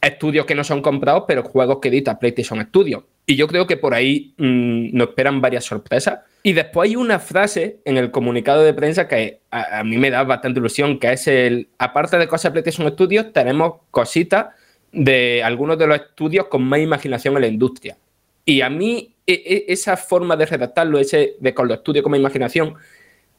estudios 0.00 0.46
que 0.46 0.54
no 0.54 0.64
son 0.64 0.80
comprados, 0.80 1.24
pero 1.26 1.42
juegos 1.42 1.78
que 1.80 1.88
edita 1.88 2.18
PlayStation 2.18 2.60
Studios. 2.62 3.04
Y 3.26 3.36
yo 3.36 3.46
creo 3.46 3.66
que 3.66 3.76
por 3.76 3.92
ahí 3.92 4.32
mm, 4.38 4.96
nos 4.96 5.08
esperan 5.08 5.40
varias 5.40 5.64
sorpresas. 5.64 6.20
Y 6.42 6.54
después 6.54 6.88
hay 6.88 6.96
una 6.96 7.18
frase 7.18 7.80
en 7.84 7.98
el 7.98 8.10
comunicado 8.10 8.62
de 8.62 8.72
prensa 8.72 9.06
que 9.06 9.40
a, 9.50 9.80
a, 9.80 9.84
mí 9.84 9.98
me 9.98 10.08
da 10.08 10.22
bastante 10.22 10.60
ilusión, 10.60 10.98
que 10.98 11.12
es 11.12 11.26
el, 11.28 11.68
aparte 11.78 12.16
de 12.16 12.26
cosas 12.26 12.54
de 12.54 12.62
PlayStation 12.62 12.90
Studios, 12.90 13.32
tenemos 13.34 13.80
cositas 13.90 14.46
de 14.92 15.42
algunos 15.42 15.78
de 15.78 15.86
los 15.86 16.00
estudios 16.00 16.46
con 16.46 16.64
más 16.64 16.80
imaginación 16.80 17.34
en 17.36 17.40
la 17.42 17.48
industria. 17.48 17.96
Y 18.44 18.62
a 18.62 18.70
mí 18.70 19.14
e, 19.26 19.32
e, 19.32 19.72
esa 19.72 19.96
forma 19.96 20.36
de 20.36 20.46
redactarlo, 20.46 20.98
ese 20.98 21.36
de 21.38 21.54
con 21.54 21.68
los 21.68 21.78
estudios 21.78 22.02
con 22.02 22.12
más 22.12 22.20
imaginación, 22.20 22.74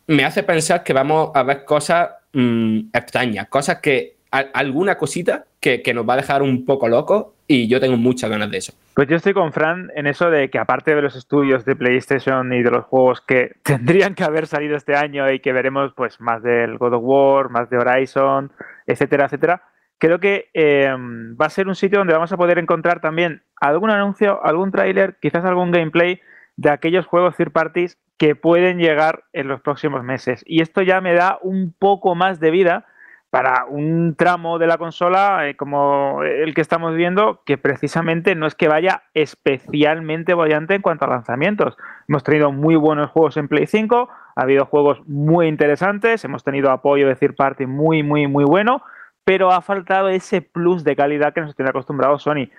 me 0.08 0.24
hace 0.24 0.44
pensar 0.44 0.84
que 0.84 0.94
vamos 0.94 1.32
a 1.34 1.44
ver 1.44 1.66
cosas 1.66 2.10
mm, 2.34 2.90
extrañas, 2.94 3.48
cosas 3.48 3.80
que, 3.80 4.18
alguna 4.32 4.96
cosita 4.96 5.46
que, 5.60 5.82
que, 5.82 5.94
nos 5.94 6.08
va 6.08 6.14
a 6.14 6.18
dejar 6.18 6.44
un 6.44 6.66
poco 6.66 6.88
locos 6.88 7.28
y 7.48 7.68
yo 7.68 7.80
tengo 7.80 7.98
muchas 7.98 8.30
ganas 8.30 8.52
de 8.52 8.58
eso. 8.58 8.74
Pues 8.94 9.08
yo 9.08 9.16
estoy 9.16 9.34
con 9.34 9.54
Fran 9.54 9.92
en 9.96 10.06
eso 10.06 10.30
de 10.30 10.50
que 10.50 10.60
aparte 10.60 10.94
de 10.94 11.02
los 11.02 11.16
estudios 11.16 11.66
de 11.66 11.76
PlayStation 11.76 12.54
y 12.54 12.62
de 12.62 12.70
los 12.70 12.86
juegos 12.86 13.22
que 13.22 13.56
tendrían 13.64 14.14
que 14.14 14.24
haber 14.24 14.46
salido 14.46 14.76
este 14.76 14.96
año 14.96 15.32
y 15.32 15.40
que 15.40 15.52
veremos 15.52 15.94
pues 15.96 16.22
más 16.22 16.44
del 16.44 16.78
God 16.78 16.94
of 16.94 17.04
War, 17.04 17.50
más 17.50 17.70
de 17.70 17.78
Horizon, 17.78 18.52
etcétera, 18.86 19.26
etcétera, 19.26 19.64
creo 20.00 20.20
que 20.20 20.50
em, 20.54 21.36
va 21.40 21.46
a 21.46 21.50
ser 21.50 21.68
un 21.68 21.76
sitio 21.76 22.00
donde 22.00 22.14
vamos 22.14 22.32
a 22.32 22.38
poder 22.38 22.58
encontrar 22.58 23.02
también 23.02 23.44
algún 23.62 23.92
anuncio, 23.92 24.44
algún 24.44 24.72
tráiler, 24.72 25.18
quizás 25.22 25.46
algún 25.46 25.72
gameplay 25.72 26.22
de 26.56 26.72
aquellos 26.72 27.06
juegos 27.06 27.36
third 27.36 27.52
parties 27.52 27.98
que 28.18 28.36
pueden 28.36 28.80
llegar 28.80 29.24
en 29.34 29.48
los 29.48 29.62
próximos 29.62 30.04
meses. 30.04 30.44
Y 30.48 30.62
esto 30.62 30.82
ya 30.82 31.00
me 31.00 31.14
da 31.14 31.38
un 31.42 31.74
poco 31.78 32.16
más 32.16 32.40
de 32.40 32.52
vida 32.52 32.86
para 33.30 33.66
un 33.66 34.16
tramo 34.16 34.58
de 34.58 34.68
la 34.68 34.78
consola 34.78 35.48
eh, 35.48 35.56
como 35.56 36.24
el 36.24 36.54
que 36.56 36.62
estamos 36.62 36.96
viendo, 36.96 37.44
que 37.46 37.58
precisamente 37.58 38.34
no 38.36 38.48
es 38.48 38.56
que 38.56 38.68
vaya 38.68 39.04
especialmente 39.14 40.34
bollante 40.34 40.76
en 40.76 40.82
cuanto 40.82 41.06
a 41.06 41.10
lanzamientos. 41.10 41.78
Hemos 42.08 42.24
tenido 42.24 42.52
muy 42.52 42.76
buenos 42.76 43.12
juegos 43.12 43.38
en 43.38 43.48
Play 43.48 43.68
5, 43.68 44.10
ha 44.36 44.42
habido 44.42 44.66
juegos 44.66 45.02
muy 45.08 45.48
interesantes, 45.48 46.26
hemos 46.26 46.44
tenido 46.44 46.72
apoyo 46.72 47.08
de 47.08 47.16
third 47.16 47.36
party 47.36 47.68
muy, 47.68 48.02
muy, 48.02 48.28
muy 48.28 48.46
bueno 48.46 48.82
pero 49.30 49.52
ha 49.52 49.62
faltado 49.62 50.10
ese 50.10 50.42
plus 50.42 50.84
de 50.84 50.96
calidad 50.96 51.36
que 51.36 51.42
nos 51.42 51.56
tiene 51.56 51.70
acostumbrado 51.70 52.18
Sony. 52.18 52.50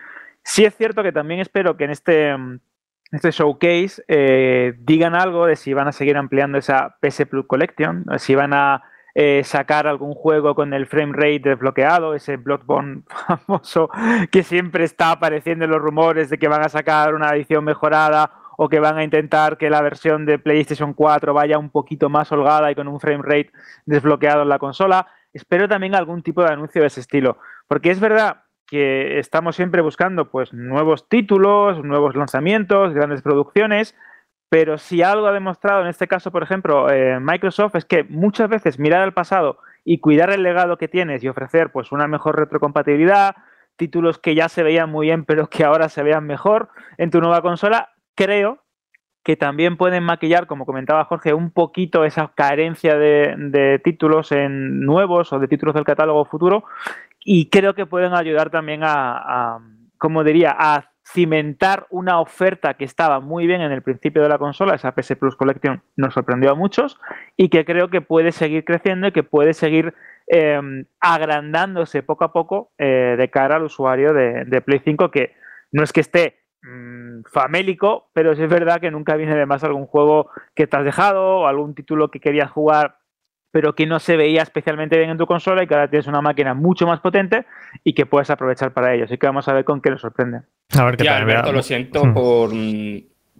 Sí 0.44 0.64
es 0.64 0.76
cierto 0.76 1.02
que 1.02 1.10
también 1.10 1.40
espero 1.40 1.76
que 1.76 1.82
en 1.82 1.90
este, 1.90 2.36
este 3.10 3.32
showcase 3.32 4.04
eh, 4.06 4.74
digan 4.78 5.16
algo 5.16 5.46
de 5.46 5.56
si 5.56 5.74
van 5.74 5.88
a 5.88 5.92
seguir 5.92 6.16
ampliando 6.16 6.58
esa 6.58 6.96
PS 7.00 7.26
Plus 7.26 7.46
Collection, 7.48 8.04
si 8.18 8.36
van 8.36 8.54
a 8.54 8.84
eh, 9.16 9.42
sacar 9.42 9.88
algún 9.88 10.14
juego 10.14 10.54
con 10.54 10.72
el 10.72 10.86
frame 10.86 11.12
rate 11.12 11.48
desbloqueado, 11.48 12.14
ese 12.14 12.36
Bloodborne 12.36 13.02
famoso 13.26 13.90
que 14.30 14.44
siempre 14.44 14.84
está 14.84 15.10
apareciendo 15.10 15.64
en 15.64 15.72
los 15.72 15.82
rumores 15.82 16.30
de 16.30 16.38
que 16.38 16.46
van 16.46 16.64
a 16.64 16.68
sacar 16.68 17.16
una 17.16 17.30
edición 17.30 17.64
mejorada 17.64 18.30
o 18.58 18.68
que 18.68 18.78
van 18.78 18.96
a 18.96 19.02
intentar 19.02 19.58
que 19.58 19.70
la 19.70 19.82
versión 19.82 20.24
de 20.24 20.38
PlayStation 20.38 20.94
4 20.94 21.34
vaya 21.34 21.58
un 21.58 21.70
poquito 21.70 22.08
más 22.08 22.30
holgada 22.30 22.70
y 22.70 22.76
con 22.76 22.86
un 22.86 23.00
frame 23.00 23.24
rate 23.24 23.50
desbloqueado 23.86 24.42
en 24.42 24.50
la 24.50 24.60
consola. 24.60 25.08
Espero 25.32 25.68
también 25.68 25.94
algún 25.94 26.22
tipo 26.22 26.42
de 26.42 26.52
anuncio 26.52 26.80
de 26.80 26.88
ese 26.88 27.00
estilo, 27.00 27.38
porque 27.68 27.90
es 27.90 28.00
verdad 28.00 28.44
que 28.66 29.18
estamos 29.18 29.56
siempre 29.56 29.82
buscando 29.82 30.30
pues 30.30 30.52
nuevos 30.52 31.08
títulos, 31.08 31.82
nuevos 31.84 32.14
lanzamientos, 32.14 32.94
grandes 32.94 33.22
producciones, 33.22 33.96
pero 34.48 34.78
si 34.78 35.02
algo 35.02 35.26
ha 35.26 35.32
demostrado 35.32 35.82
en 35.82 35.88
este 35.88 36.08
caso, 36.08 36.30
por 36.30 36.42
ejemplo, 36.42 36.90
eh, 36.90 37.18
Microsoft 37.20 37.76
es 37.76 37.84
que 37.84 38.04
muchas 38.04 38.48
veces 38.48 38.78
mirar 38.78 39.02
al 39.02 39.14
pasado 39.14 39.58
y 39.84 39.98
cuidar 39.98 40.30
el 40.30 40.42
legado 40.42 40.76
que 40.76 40.88
tienes 40.88 41.22
y 41.22 41.28
ofrecer 41.28 41.70
pues 41.72 41.92
una 41.92 42.06
mejor 42.06 42.38
retrocompatibilidad, 42.38 43.36
títulos 43.76 44.18
que 44.18 44.34
ya 44.34 44.48
se 44.48 44.62
veían 44.62 44.90
muy 44.90 45.06
bien 45.06 45.24
pero 45.24 45.48
que 45.48 45.64
ahora 45.64 45.88
se 45.88 46.02
vean 46.02 46.26
mejor 46.26 46.68
en 46.98 47.10
tu 47.10 47.20
nueva 47.20 47.42
consola, 47.42 47.90
creo 48.14 48.62
que 49.22 49.36
también 49.36 49.76
pueden 49.76 50.04
maquillar, 50.04 50.46
como 50.46 50.66
comentaba 50.66 51.04
Jorge, 51.04 51.34
un 51.34 51.50
poquito 51.50 52.04
esa 52.04 52.32
carencia 52.34 52.96
de, 52.96 53.80
títulos 53.84 54.32
en 54.32 54.80
nuevos 54.80 55.32
o 55.32 55.38
de 55.38 55.48
títulos 55.48 55.74
del 55.74 55.84
catálogo 55.84 56.24
futuro 56.24 56.64
y 57.22 57.50
creo 57.50 57.74
que 57.74 57.86
pueden 57.86 58.14
ayudar 58.14 58.50
también 58.50 58.80
a, 58.82 59.58
como 59.98 60.24
diría, 60.24 60.56
a 60.58 60.90
cimentar 61.06 61.86
una 61.90 62.20
oferta 62.20 62.74
que 62.74 62.84
estaba 62.84 63.20
muy 63.20 63.46
bien 63.46 63.60
en 63.60 63.72
el 63.72 63.82
principio 63.82 64.22
de 64.22 64.28
la 64.28 64.38
consola, 64.38 64.74
esa 64.74 64.92
PS 64.92 65.16
Plus 65.16 65.36
Collection 65.36 65.82
nos 65.96 66.14
sorprendió 66.14 66.52
a 66.52 66.54
muchos 66.54 66.98
y 67.36 67.48
que 67.48 67.64
creo 67.64 67.90
que 67.90 68.00
puede 68.00 68.32
seguir 68.32 68.64
creciendo 68.64 69.08
y 69.08 69.12
que 69.12 69.24
puede 69.24 69.52
seguir 69.52 69.92
em, 70.28 70.84
agrandándose 71.00 72.02
poco 72.02 72.24
a 72.24 72.32
poco 72.32 72.70
eh, 72.78 73.16
de 73.18 73.28
cara 73.28 73.56
al 73.56 73.64
usuario 73.64 74.12
de, 74.12 74.62
Play 74.64 74.80
5 74.84 75.10
que 75.10 75.34
no 75.72 75.82
es 75.82 75.92
que 75.92 76.00
esté 76.00 76.39
mm, 76.62 77.22
famélico, 77.30 78.10
pero 78.12 78.34
sí 78.34 78.42
es 78.42 78.50
verdad 78.50 78.80
que 78.80 78.90
nunca 78.90 79.16
viene 79.16 79.34
de 79.34 79.46
más 79.46 79.64
algún 79.64 79.86
juego 79.86 80.30
que 80.54 80.66
te 80.66 80.76
has 80.76 80.84
dejado 80.84 81.40
o 81.40 81.46
algún 81.46 81.74
título 81.74 82.10
que 82.10 82.20
querías 82.20 82.50
jugar 82.50 83.00
pero 83.52 83.74
que 83.74 83.86
no 83.86 83.98
se 83.98 84.16
veía 84.16 84.42
especialmente 84.42 84.96
bien 84.96 85.10
en 85.10 85.18
tu 85.18 85.26
consola 85.26 85.62
y 85.62 85.66
que 85.66 85.74
ahora 85.74 85.90
tienes 85.90 86.06
una 86.06 86.20
máquina 86.20 86.54
mucho 86.54 86.86
más 86.86 87.00
potente 87.00 87.46
y 87.82 87.92
que 87.94 88.06
puedes 88.06 88.30
aprovechar 88.30 88.72
para 88.72 88.94
ello. 88.94 89.04
Así 89.04 89.18
que 89.18 89.26
vamos 89.26 89.48
a 89.48 89.52
ver 89.52 89.64
con 89.64 89.80
qué 89.80 89.90
nos 89.90 90.00
sorprende. 90.00 90.40
A 90.78 90.84
ver 90.84 90.96
qué 90.96 91.04
tal. 91.04 91.22
Alberto, 91.22 91.52
lo 91.52 91.62
siento 91.62 92.04
hmm. 92.04 92.14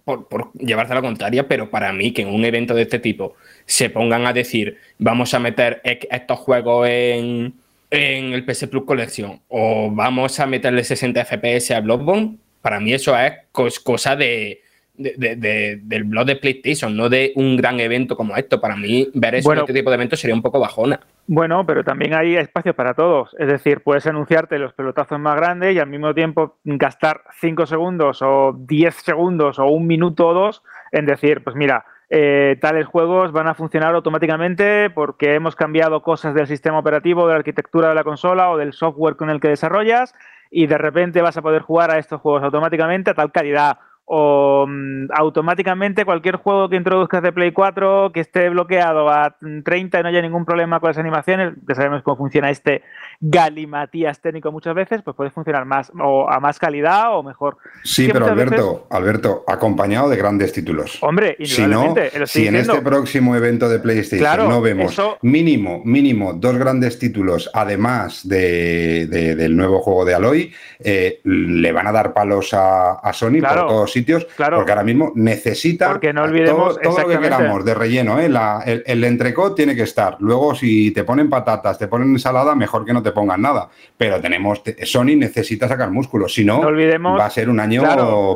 por, 0.03 0.27
por, 0.27 0.51
llevarte 0.53 0.93
a 0.93 0.95
la 0.95 1.01
contraria, 1.01 1.47
pero 1.47 1.69
para 1.69 1.93
mí 1.93 2.11
que 2.11 2.23
en 2.23 2.29
un 2.29 2.43
evento 2.43 2.73
de 2.73 2.83
este 2.83 2.99
tipo 2.99 3.35
se 3.65 3.89
pongan 3.89 4.25
a 4.25 4.33
decir 4.33 4.77
vamos 4.97 5.33
a 5.33 5.39
meter 5.39 5.81
estos 5.83 6.39
juegos 6.39 6.87
en, 6.89 7.53
en 7.89 8.33
el 8.33 8.43
PS 8.45 8.67
Plus 8.67 8.83
Collection 8.83 9.39
o 9.47 9.89
vamos 9.91 10.39
a 10.39 10.45
meterle 10.45 10.83
60 10.83 11.23
FPS 11.23 11.71
a 11.71 11.79
Bloodborne, 11.79 12.37
para 12.61 12.79
mí 12.79 12.93
eso 12.93 13.15
es 13.17 13.79
cosa 13.79 14.15
de 14.15 14.61
del 15.01 16.03
blog 16.03 16.25
de 16.25 16.35
PlayStation, 16.35 16.95
no 16.95 17.09
de 17.09 17.31
un 17.35 17.57
gran 17.57 17.79
evento 17.79 18.15
como 18.15 18.35
esto. 18.35 18.59
Para 18.59 18.75
mí, 18.75 19.09
ver 19.13 19.35
eso, 19.35 19.53
este 19.53 19.73
tipo 19.73 19.89
de 19.89 19.95
eventos 19.95 20.19
sería 20.19 20.35
un 20.35 20.41
poco 20.41 20.59
bajona. 20.59 20.99
Bueno, 21.27 21.65
pero 21.65 21.83
también 21.83 22.13
hay 22.13 22.35
espacio 22.35 22.75
para 22.75 22.93
todos. 22.93 23.35
Es 23.39 23.47
decir, 23.47 23.81
puedes 23.81 24.05
anunciarte 24.05 24.59
los 24.59 24.73
pelotazos 24.73 25.19
más 25.19 25.35
grandes 25.35 25.75
y 25.75 25.79
al 25.79 25.87
mismo 25.87 26.13
tiempo 26.13 26.57
gastar 26.63 27.21
5 27.39 27.65
segundos 27.65 28.21
o 28.21 28.55
10 28.57 28.95
segundos 28.95 29.59
o 29.59 29.65
un 29.65 29.87
minuto 29.87 30.27
o 30.27 30.33
dos 30.33 30.63
en 30.91 31.05
decir, 31.05 31.43
pues 31.43 31.55
mira, 31.55 31.85
eh, 32.09 32.57
tales 32.59 32.85
juegos 32.85 33.31
van 33.31 33.47
a 33.47 33.55
funcionar 33.55 33.95
automáticamente 33.95 34.89
porque 34.89 35.35
hemos 35.35 35.55
cambiado 35.55 36.01
cosas 36.01 36.33
del 36.33 36.47
sistema 36.47 36.79
operativo, 36.79 37.25
de 37.25 37.33
la 37.33 37.39
arquitectura 37.39 37.89
de 37.89 37.95
la 37.95 38.03
consola 38.03 38.49
o 38.49 38.57
del 38.57 38.73
software 38.73 39.15
con 39.15 39.29
el 39.29 39.39
que 39.39 39.47
desarrollas 39.47 40.13
y 40.51 40.67
de 40.67 40.77
repente 40.77 41.21
vas 41.21 41.37
a 41.37 41.41
poder 41.41 41.61
jugar 41.61 41.89
a 41.91 41.97
estos 41.97 42.19
juegos 42.21 42.43
automáticamente 42.43 43.09
a 43.09 43.13
tal 43.15 43.31
calidad 43.31 43.79
o 44.13 44.65
mm, 44.67 45.07
automáticamente 45.13 46.03
cualquier 46.03 46.35
juego 46.35 46.67
que 46.67 46.75
introduzcas 46.75 47.23
de 47.23 47.31
Play 47.31 47.53
4 47.53 48.11
que 48.13 48.19
esté 48.19 48.49
bloqueado 48.49 49.09
a 49.09 49.37
30 49.63 49.99
y 49.99 50.03
no 50.03 50.09
haya 50.09 50.21
ningún 50.21 50.43
problema 50.43 50.81
con 50.81 50.89
las 50.89 50.97
animaciones, 50.97 51.53
que 51.65 51.75
sabemos 51.75 52.03
cómo 52.03 52.17
funciona 52.17 52.49
este 52.49 52.83
galimatías 53.21 54.19
técnico 54.19 54.51
muchas 54.51 54.75
veces, 54.75 55.01
pues 55.01 55.15
puede 55.15 55.29
funcionar 55.29 55.63
más 55.63 55.93
o 55.97 56.29
a 56.29 56.41
más 56.41 56.59
calidad 56.59 57.17
o 57.17 57.23
mejor. 57.23 57.55
Sí, 57.85 58.09
pero 58.11 58.25
Alberto, 58.25 58.87
Alberto, 58.89 59.45
acompañado 59.47 60.09
de 60.09 60.17
grandes 60.17 60.51
títulos. 60.51 60.97
Hombre, 61.01 61.37
si 61.45 61.65
no, 61.65 61.95
si 62.25 62.47
en 62.47 62.57
este 62.57 62.81
próximo 62.81 63.33
evento 63.37 63.69
de 63.69 63.79
PlayStation 63.79 64.49
no 64.49 64.59
vemos 64.59 64.99
mínimo, 65.21 65.81
mínimo 65.85 66.33
dos 66.33 66.57
grandes 66.57 66.99
títulos, 66.99 67.49
además 67.53 68.27
de, 68.27 69.07
del 69.07 69.55
nuevo 69.55 69.79
juego 69.79 70.03
de 70.03 70.15
Aloy, 70.15 70.53
eh, 70.79 71.21
le 71.23 71.71
van 71.71 71.87
a 71.87 71.93
dar 71.93 72.11
palos 72.11 72.49
a, 72.53 72.99
Sony 73.13 73.39
por 73.41 73.67
todos 73.67 74.00
sitios, 74.01 74.25
claro. 74.35 74.57
porque 74.57 74.71
ahora 74.71 74.83
mismo 74.83 75.11
necesita 75.15 75.89
porque 75.89 76.13
no 76.13 76.23
olvidemos 76.23 76.79
todo, 76.79 77.01
lo 77.01 77.07
que 77.07 77.19
queramos 77.19 77.65
de 77.65 77.73
relleno. 77.73 78.19
¿eh? 78.19 78.25
el, 78.65 78.83
el 78.85 79.03
entrecot 79.03 79.55
tiene 79.55 79.75
que 79.75 79.83
estar. 79.83 80.17
Luego, 80.19 80.55
si 80.55 80.91
te 80.91 81.03
ponen 81.03 81.29
patatas, 81.29 81.77
te 81.77 81.87
ponen 81.87 82.09
ensalada, 82.09 82.55
mejor 82.55 82.85
que 82.85 82.93
no 82.93 83.03
te 83.03 83.11
pongan 83.11 83.41
nada. 83.41 83.69
Pero 83.97 84.19
tenemos 84.19 84.61
Sony 84.83 85.15
necesita 85.17 85.67
sacar 85.67 85.91
músculos, 85.91 86.33
si 86.33 86.45
no, 86.45 86.61
va 86.61 87.25
a 87.25 87.29
ser 87.29 87.49
un 87.49 87.59
año 87.59 87.83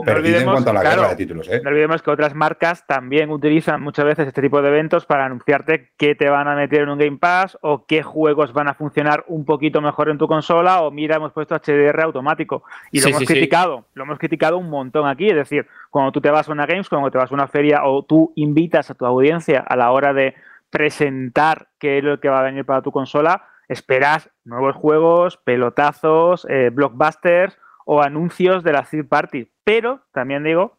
perdido 0.04 0.40
en 0.40 0.46
cuanto 0.46 0.70
a 0.70 0.74
la 0.74 0.84
guerra 0.84 1.10
de 1.10 1.16
títulos. 1.16 1.48
¿eh? 1.50 1.62
No 1.64 1.70
olvidemos 1.70 2.02
que 2.02 2.12
otras 2.12 2.36
marcas 2.36 2.86
también 2.88 3.30
utilizan 3.30 3.82
muchas 3.82 4.06
veces 4.06 4.28
este 4.28 4.42
tipo 4.42 4.62
de 4.62 4.70
eventos 4.70 5.06
para 5.06 5.26
anunciarte 5.26 5.92
qué 5.98 6.16
te 6.16 6.30
van 6.30 6.48
a 6.48 6.56
meter 6.56 6.82
en 6.82 6.90
un 6.90 7.00
Game 7.00 7.18
Pass 7.18 7.58
o 7.62 7.86
qué 7.86 8.04
juegos 8.04 8.54
van 8.54 8.68
a 8.68 8.74
funcionar 8.74 9.26
un 9.28 9.46
poquito 9.46 9.82
mejor 9.82 10.10
en 10.10 10.18
tu 10.18 10.28
consola 10.28 10.82
o 10.82 10.92
mira, 10.92 11.18
hemos 11.18 11.32
puesto 11.32 11.56
HDR 11.56 12.02
automático. 12.02 12.64
Y 12.92 13.02
lo 13.02 13.10
hemos 13.10 13.24
criticado, 13.24 13.86
lo 13.94 14.04
hemos 14.04 14.20
criticado 14.20 14.58
un 14.58 14.70
montón 14.70 15.08
aquí. 15.08 15.30
Es 15.30 15.36
decir, 15.50 15.68
cuando 15.90 16.12
tú 16.12 16.22
te 16.22 16.30
vas 16.30 16.48
a 16.50 16.52
una 16.52 16.66
Games, 16.66 16.90
cuando 16.90 17.12
te 17.12 17.18
vas 17.18 17.32
a 17.32 17.36
una 17.36 17.48
feria 17.48 17.86
o 17.86 18.04
tú 18.04 18.34
invitas 18.36 18.90
a 18.90 18.96
tu 18.96 19.06
audiencia 19.06 19.60
a 19.60 19.76
la 19.76 19.92
hora 19.92 20.14
de 20.14 20.36
presentar 20.70 21.70
qué 21.80 22.00
es 22.00 22.04
lo 22.04 22.20
que 22.20 22.30
va 22.30 22.40
a 22.40 22.44
venir 22.44 22.66
para 22.66 22.82
tu 22.82 22.92
consola, 22.92 23.48
esperas 23.68 24.30
nuevos 24.44 24.76
juegos, 24.76 25.38
pelotazos, 25.38 26.46
eh, 26.50 26.70
blockbusters 26.72 27.58
o 27.86 28.02
anuncios 28.02 28.64
de 28.64 28.74
la 28.74 28.84
third 28.84 29.08
party. 29.08 29.52
Pero 29.64 30.02
también 30.12 30.44
digo 30.44 30.78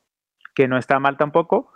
que 0.55 0.69
no 0.69 0.77
está 0.77 0.99
mal 0.99 1.17
tampoco 1.17 1.73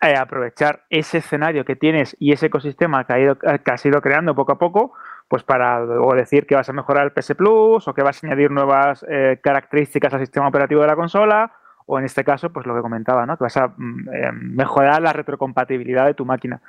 eh, 0.00 0.16
aprovechar 0.16 0.84
ese 0.90 1.18
escenario 1.18 1.64
que 1.64 1.76
tienes 1.76 2.16
y 2.18 2.32
ese 2.32 2.46
ecosistema 2.46 3.04
que, 3.04 3.12
ha 3.12 3.20
ido, 3.20 3.38
que 3.38 3.70
has 3.70 3.86
ido 3.86 4.02
creando 4.02 4.34
poco 4.34 4.52
a 4.52 4.58
poco, 4.58 4.92
pues 5.28 5.42
para 5.44 5.80
luego 5.80 6.14
decir 6.14 6.46
que 6.46 6.54
vas 6.54 6.68
a 6.68 6.72
mejorar 6.72 7.04
el 7.04 7.12
PS 7.12 7.34
Plus 7.34 7.88
o 7.88 7.94
que 7.94 8.02
vas 8.02 8.22
a 8.22 8.26
añadir 8.26 8.50
nuevas 8.50 9.04
eh, 9.08 9.40
características 9.42 10.12
al 10.12 10.20
sistema 10.20 10.48
operativo 10.48 10.82
de 10.82 10.86
la 10.88 10.96
consola 10.96 11.52
o 11.86 11.98
en 11.98 12.04
este 12.04 12.24
caso, 12.24 12.52
pues 12.52 12.66
lo 12.66 12.74
que 12.74 12.80
comentaba, 12.80 13.26
¿no? 13.26 13.36
Que 13.36 13.44
vas 13.44 13.56
a 13.56 13.68
mm, 13.68 14.08
mejorar 14.32 15.02
la 15.02 15.12
retrocompatibilidad 15.12 16.06
de 16.06 16.14
tu 16.14 16.24
máquina. 16.24 16.60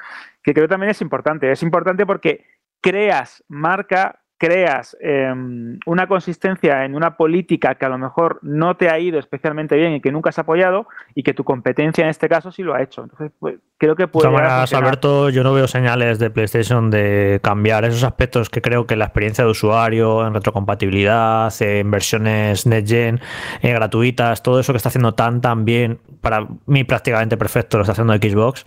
Que 0.44 0.54
creo 0.54 0.68
también 0.68 0.92
es 0.92 1.02
importante. 1.02 1.52
Es 1.52 1.64
importante 1.64 2.06
porque 2.06 2.46
creas 2.82 3.44
marca, 3.48 4.20
creas 4.46 4.96
em, 5.00 5.80
una 5.86 6.08
consistencia 6.08 6.86
en 6.86 6.96
una 6.96 7.18
política 7.18 7.76
que 7.76 7.86
a 7.86 7.90
lo 7.90 7.98
mejor 7.98 8.40
no 8.44 8.78
te 8.78 8.90
ha 8.90 9.00
ido 9.00 9.18
especialmente 9.18 9.76
bien 9.76 9.94
y 9.94 10.02
que 10.02 10.12
nunca 10.12 10.30
has 10.30 10.38
apoyado 10.38 10.88
y 11.16 11.24
que 11.24 11.34
tu 11.34 11.44
competencia 11.44 12.04
en 12.04 12.10
este 12.10 12.30
caso 12.30 12.52
sí 12.52 12.62
lo 12.62 12.76
ha 12.76 12.82
hecho. 12.84 13.04
Entonces, 13.04 13.32
pues, 13.40 13.56
creo 13.78 13.96
que 13.96 14.08
puede... 14.08 14.30
De 14.30 14.78
Alberto, 14.78 15.30
yo 15.30 15.44
no 15.44 15.54
veo 15.54 15.68
señales 15.68 16.20
de 16.20 16.30
PlayStation 16.30 16.92
de 16.92 17.40
cambiar 17.44 17.86
esos 17.86 18.04
aspectos 18.04 18.50
que 18.50 18.62
creo 18.62 18.86
que 18.86 18.96
la 18.96 19.06
experiencia 19.06 19.44
de 19.44 19.50
usuario, 19.50 20.26
en 20.26 20.34
retrocompatibilidad, 20.34 21.52
en 21.62 21.90
versiones 21.90 22.68
NetGen 22.68 23.20
eh, 23.62 23.74
gratuitas, 23.74 24.44
todo 24.44 24.60
eso 24.60 24.74
que 24.74 24.78
está 24.78 24.90
haciendo 24.90 25.14
tan, 25.14 25.42
tan 25.42 25.66
bien, 25.66 26.00
para 26.26 26.48
mí 26.66 26.84
prácticamente 26.84 27.38
perfecto 27.38 27.78
lo 27.78 27.84
está 27.84 27.92
haciendo 27.92 28.16
Xbox, 28.16 28.64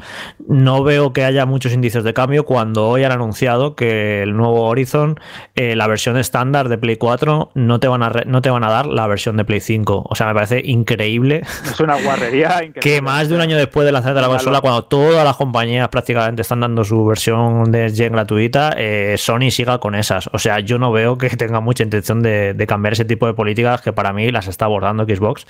no 0.47 0.85
veo 0.85 1.13
que 1.13 1.25
haya 1.25 1.45
muchos 1.45 1.73
indicios 1.73 2.05
de 2.05 2.15
cambio 2.15 2.45
cuando 2.45 2.89
hoy 2.89 3.03
han 3.03 3.11
anunciado 3.11 3.75
que 3.75 4.23
el 4.23 4.37
nuevo 4.37 4.63
Horizon 4.63 5.19
eh, 5.57 5.75
la 5.75 5.89
versión 5.89 6.17
estándar 6.17 6.69
de 6.69 6.79
Play 6.79 6.95
4 6.99 7.51
no 7.55 7.81
te, 7.81 7.89
van 7.89 8.05
a 8.05 8.11
no 8.27 8.43
te 8.43 8.49
van 8.49 8.63
a 8.63 8.71
dar 8.71 8.87
la 8.87 9.09
versión 9.09 9.37
de 9.37 9.45
Play 9.45 9.59
5. 9.59 10.05
O 10.09 10.15
sea, 10.15 10.29
me 10.29 10.35
parece 10.35 10.63
increíble. 10.65 11.43
Es 11.65 11.81
una 11.81 12.01
guarrería 12.01 12.49
increíble. 12.65 12.81
Que 12.81 13.03
más 13.03 13.29
de 13.29 13.35
un 13.35 13.41
año 13.41 13.57
después 13.57 13.85
de 13.85 13.91
lanzar 13.91 14.15
de 14.15 14.21
la 14.21 14.29
consola, 14.29 14.61
cuando 14.61 14.85
todas 14.85 15.25
las 15.25 15.35
compañías 15.35 15.89
prácticamente 15.89 16.43
están 16.43 16.61
dando 16.61 16.85
su 16.85 17.05
versión 17.05 17.73
de 17.73 17.91
Gen 17.91 18.13
gratuita, 18.13 18.75
eh, 18.77 19.17
Sony 19.19 19.51
siga 19.51 19.79
con 19.79 19.97
esas. 19.97 20.31
O 20.33 20.39
sea, 20.39 20.61
yo 20.61 20.79
no 20.79 20.93
veo 20.93 21.19
que 21.19 21.29
tenga 21.31 21.59
mucha 21.59 21.83
intención 21.83 22.23
de, 22.23 22.55
cambiar 22.69 22.93
ese 22.93 23.05
tipo 23.05 23.27
de 23.27 23.35
políticas 23.35 23.81
que 23.81 23.93
para 23.93 24.13
mí 24.13 24.31
las 24.31 24.47
está 24.47 24.67
abordando 24.67 25.05
Xbox. 25.05 25.47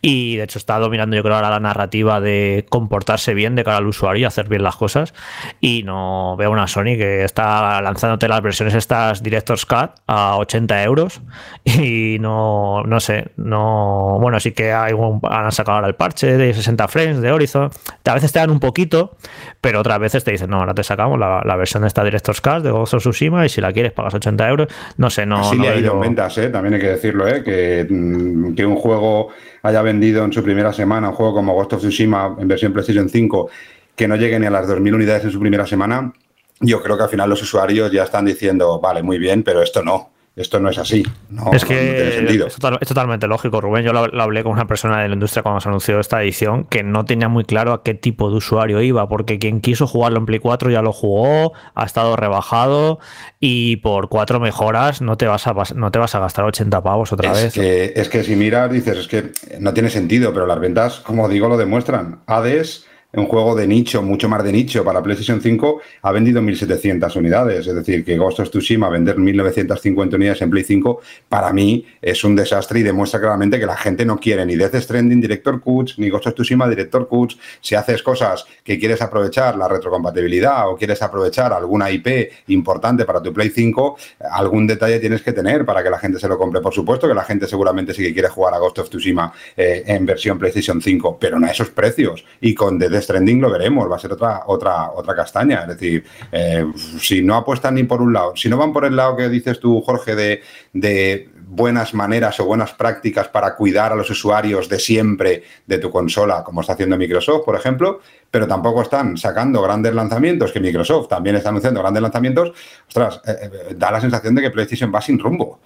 Y 0.00 0.36
de 0.36 0.44
hecho 0.44 0.58
está 0.58 0.78
dominando, 0.78 1.14
yo 1.14 1.22
creo, 1.22 1.36
cara 1.44 1.56
a 1.56 1.60
la 1.60 1.60
narrativa 1.60 2.20
de 2.20 2.64
comportarse 2.70 3.34
bien 3.34 3.54
de 3.54 3.64
cara 3.64 3.76
al 3.76 3.86
usuario 3.86 4.22
y 4.22 4.24
hacer 4.24 4.48
bien 4.48 4.62
las 4.62 4.76
cosas. 4.76 5.12
Y 5.60 5.82
no 5.82 6.36
veo 6.38 6.50
una 6.50 6.66
Sony 6.66 6.96
que 6.96 7.24
está 7.24 7.82
lanzándote 7.82 8.28
las 8.28 8.40
versiones 8.40 8.74
estas 8.74 9.22
Director's 9.22 9.66
Cut 9.66 9.90
a 10.06 10.36
80 10.38 10.82
euros 10.84 11.20
y 11.64 12.18
no, 12.20 12.82
no 12.84 13.00
sé, 13.00 13.28
no, 13.36 14.18
bueno, 14.20 14.40
sí 14.40 14.52
que 14.52 14.72
hay 14.72 14.92
han 14.94 15.52
sacado 15.52 15.76
ahora 15.76 15.88
el 15.88 15.94
parche 15.94 16.36
de 16.36 16.54
60 16.54 16.88
frames 16.88 17.20
de 17.20 17.30
Horizon, 17.32 17.70
a 18.04 18.14
veces 18.14 18.32
te 18.32 18.38
dan 18.38 18.50
un 18.50 18.60
poquito, 18.60 19.16
pero 19.60 19.80
otras 19.80 19.98
veces 19.98 20.24
te 20.24 20.30
dicen, 20.30 20.50
no, 20.50 20.60
ahora 20.60 20.74
te 20.74 20.82
sacamos 20.82 21.18
la, 21.18 21.56
versión 21.56 21.82
de 21.82 21.88
esta 21.88 22.02
Director's 22.04 22.40
Cut 22.40 22.62
de 22.62 22.70
Ghost 22.70 22.94
of 22.94 23.02
Tsushima 23.02 23.44
y 23.44 23.48
si 23.48 23.60
la 23.60 23.72
quieres 23.72 23.92
pagas 23.92 24.14
80 24.14 24.48
euros, 24.48 24.68
no 24.96 25.10
sé, 25.10 25.26
no... 25.26 25.40
Así 25.40 25.56
no 25.56 25.64
le 25.64 25.68
ha 25.68 25.76
ido 25.76 25.94
en 25.94 26.00
ventas, 26.00 26.38
¿eh? 26.38 26.48
también 26.48 26.74
hay 26.74 26.80
que 26.80 26.88
decirlo, 26.88 27.28
¿eh? 27.28 27.42
que, 27.42 27.86
mm, 27.88 28.54
que 28.54 28.66
un 28.66 28.76
juego 28.76 29.30
haya 29.64 29.82
vendido 29.82 30.24
en 30.24 30.32
su 30.32 30.42
primera 30.42 30.72
semana, 30.72 31.08
un 31.08 31.14
juego 31.14 31.34
como 31.34 31.54
Ghost 31.54 31.72
of 31.72 31.80
Tsushima 31.80 32.36
en 32.38 32.46
versión 32.46 32.72
PlayStation 32.72 33.08
5, 33.08 33.50
que 33.96 34.06
no 34.06 34.14
llegue 34.14 34.38
ni 34.38 34.46
a 34.46 34.50
las 34.50 34.68
2.000 34.68 34.94
unidades 34.94 35.24
en 35.24 35.30
su 35.30 35.40
primera 35.40 35.66
semana, 35.66 36.12
yo 36.60 36.82
creo 36.82 36.96
que 36.96 37.02
al 37.02 37.08
final 37.08 37.28
los 37.28 37.42
usuarios 37.42 37.90
ya 37.90 38.04
están 38.04 38.26
diciendo, 38.26 38.78
vale, 38.80 39.02
muy 39.02 39.18
bien, 39.18 39.42
pero 39.42 39.62
esto 39.62 39.82
no 39.82 40.13
esto 40.36 40.58
no 40.58 40.68
es 40.68 40.78
así. 40.78 41.04
No, 41.30 41.52
es 41.52 41.64
que 41.64 42.46
Es, 42.46 42.56
totalmente 42.56 43.28
lógico, 43.28 43.60
Rubén. 43.60 43.84
Yo 43.84 43.92
lo, 43.92 44.20
hablé 44.20 44.42
con 44.42 44.52
una 44.52 44.66
persona 44.66 45.00
de 45.00 45.08
la 45.08 45.14
industria 45.14 45.44
cuando 45.44 45.60
se 45.60 45.68
anunció 45.68 46.00
esta 46.00 46.20
edición 46.22 46.64
que 46.64 46.82
no 46.82 47.04
tenía 47.04 47.28
muy 47.28 47.44
claro 47.44 47.72
a 47.72 47.84
qué 47.84 47.94
tipo 47.94 48.30
de 48.30 48.36
usuario 48.36 48.82
iba, 48.82 49.08
porque 49.08 49.38
quien 49.38 49.60
quiso 49.60 49.86
jugarlo 49.86 50.18
en 50.18 50.26
Play 50.26 50.40
4 50.40 50.70
ya 50.70 50.82
lo 50.82 50.92
jugó, 50.92 51.52
ha 51.76 51.84
estado 51.84 52.16
rebajado 52.16 52.98
y 53.38 53.76
por 53.76 54.08
cuatro 54.08 54.40
mejoras 54.40 55.00
no 55.00 55.16
te 55.16 55.26
vas 55.26 55.46
a, 55.46 55.54
no 55.76 55.92
te 55.92 56.00
vas 56.00 56.14
a 56.16 56.18
gastar 56.18 56.44
80 56.44 56.82
pavos 56.82 57.12
otra 57.12 57.30
es 57.32 57.42
vez. 57.42 57.54
Que, 57.54 57.92
es 57.94 58.08
que 58.08 58.24
si 58.24 58.34
miras, 58.34 58.72
dices, 58.72 58.98
es 58.98 59.06
que 59.06 59.32
no 59.60 59.72
tiene 59.72 59.88
sentido, 59.88 60.32
pero 60.32 60.46
las 60.46 60.58
ventas, 60.58 60.98
como 60.98 61.28
digo, 61.28 61.48
lo 61.48 61.56
demuestran. 61.56 62.22
Hades 62.26 62.86
un 63.16 63.26
juego 63.26 63.54
de 63.54 63.66
nicho, 63.66 64.02
mucho 64.02 64.28
más 64.28 64.42
de 64.44 64.52
nicho 64.52 64.84
para 64.84 65.02
PlayStation 65.02 65.40
5, 65.40 65.80
ha 66.02 66.12
vendido 66.12 66.40
1.700 66.42 67.16
unidades. 67.16 67.66
Es 67.66 67.74
decir, 67.74 68.04
que 68.04 68.16
Ghost 68.16 68.40
of 68.40 68.50
Tsushima 68.50 68.88
vender 68.88 69.16
1.950 69.16 70.14
unidades 70.14 70.42
en 70.42 70.50
Play 70.50 70.64
5, 70.64 71.00
para 71.28 71.52
mí 71.52 71.86
es 72.00 72.24
un 72.24 72.36
desastre 72.36 72.80
y 72.80 72.82
demuestra 72.82 73.20
claramente 73.20 73.58
que 73.58 73.66
la 73.66 73.76
gente 73.76 74.04
no 74.04 74.18
quiere 74.18 74.44
ni 74.46 74.56
Death 74.56 74.76
Stranding 74.76 75.20
Director 75.20 75.60
Cuts, 75.60 75.98
ni 75.98 76.08
Ghost 76.08 76.26
of 76.26 76.34
Tsushima 76.34 76.68
Director 76.68 77.08
Cuts. 77.08 77.38
Si 77.60 77.74
haces 77.74 78.02
cosas 78.02 78.44
que 78.62 78.78
quieres 78.78 79.00
aprovechar 79.02 79.56
la 79.56 79.68
retrocompatibilidad 79.68 80.68
o 80.68 80.76
quieres 80.76 81.02
aprovechar 81.02 81.52
alguna 81.52 81.90
IP 81.90 82.30
importante 82.48 83.04
para 83.04 83.22
tu 83.22 83.32
Play 83.32 83.50
5, 83.50 83.96
algún 84.30 84.66
detalle 84.66 84.98
tienes 84.98 85.22
que 85.22 85.32
tener 85.32 85.64
para 85.64 85.82
que 85.82 85.90
la 85.90 85.98
gente 85.98 86.18
se 86.18 86.28
lo 86.28 86.38
compre. 86.38 86.60
Por 86.60 86.72
supuesto 86.72 87.08
que 87.08 87.14
la 87.14 87.24
gente 87.24 87.46
seguramente 87.46 87.94
sí 87.94 88.02
que 88.02 88.12
quiere 88.12 88.28
jugar 88.28 88.54
a 88.54 88.58
Ghost 88.58 88.78
of 88.78 88.88
Tsushima 88.88 89.32
eh, 89.56 89.84
en 89.86 90.06
versión 90.06 90.38
PlayStation 90.38 90.80
5, 90.80 91.18
pero 91.18 91.38
no 91.38 91.46
a 91.46 91.50
esos 91.50 91.70
precios. 91.70 92.24
Y 92.40 92.54
con 92.54 92.78
The 92.78 92.88
trending 93.06 93.40
lo 93.40 93.50
veremos, 93.50 93.90
va 93.90 93.96
a 93.96 93.98
ser 93.98 94.12
otra, 94.12 94.42
otra, 94.46 94.90
otra 94.92 95.14
castaña. 95.14 95.62
Es 95.62 95.68
decir, 95.68 96.04
eh, 96.32 96.66
si 96.98 97.22
no 97.22 97.36
apuestan 97.36 97.74
ni 97.74 97.84
por 97.84 98.02
un 98.02 98.12
lado, 98.12 98.36
si 98.36 98.48
no 98.48 98.56
van 98.56 98.72
por 98.72 98.84
el 98.84 98.96
lado 98.96 99.16
que 99.16 99.28
dices 99.28 99.60
tú, 99.60 99.80
Jorge, 99.80 100.14
de, 100.14 100.42
de 100.72 101.28
buenas 101.46 101.94
maneras 101.94 102.40
o 102.40 102.44
buenas 102.44 102.72
prácticas 102.72 103.28
para 103.28 103.54
cuidar 103.54 103.92
a 103.92 103.96
los 103.96 104.10
usuarios 104.10 104.68
de 104.68 104.78
siempre 104.78 105.42
de 105.66 105.78
tu 105.78 105.90
consola, 105.90 106.42
como 106.42 106.60
está 106.60 106.72
haciendo 106.72 106.96
Microsoft, 106.96 107.44
por 107.44 107.56
ejemplo, 107.56 108.00
pero 108.34 108.48
tampoco 108.48 108.82
están 108.82 109.16
sacando 109.16 109.62
grandes 109.62 109.94
lanzamientos, 109.94 110.50
que 110.50 110.58
Microsoft 110.58 111.06
también 111.06 111.36
está 111.36 111.50
anunciando 111.50 111.78
grandes 111.80 112.02
lanzamientos, 112.02 112.50
ostras, 112.88 113.20
eh, 113.24 113.36
eh, 113.42 113.74
da 113.76 113.92
la 113.92 114.00
sensación 114.00 114.34
de 114.34 114.42
que 114.42 114.50
PlayStation 114.50 114.92
va 114.92 115.00
sin 115.00 115.20
rumbo. 115.20 115.60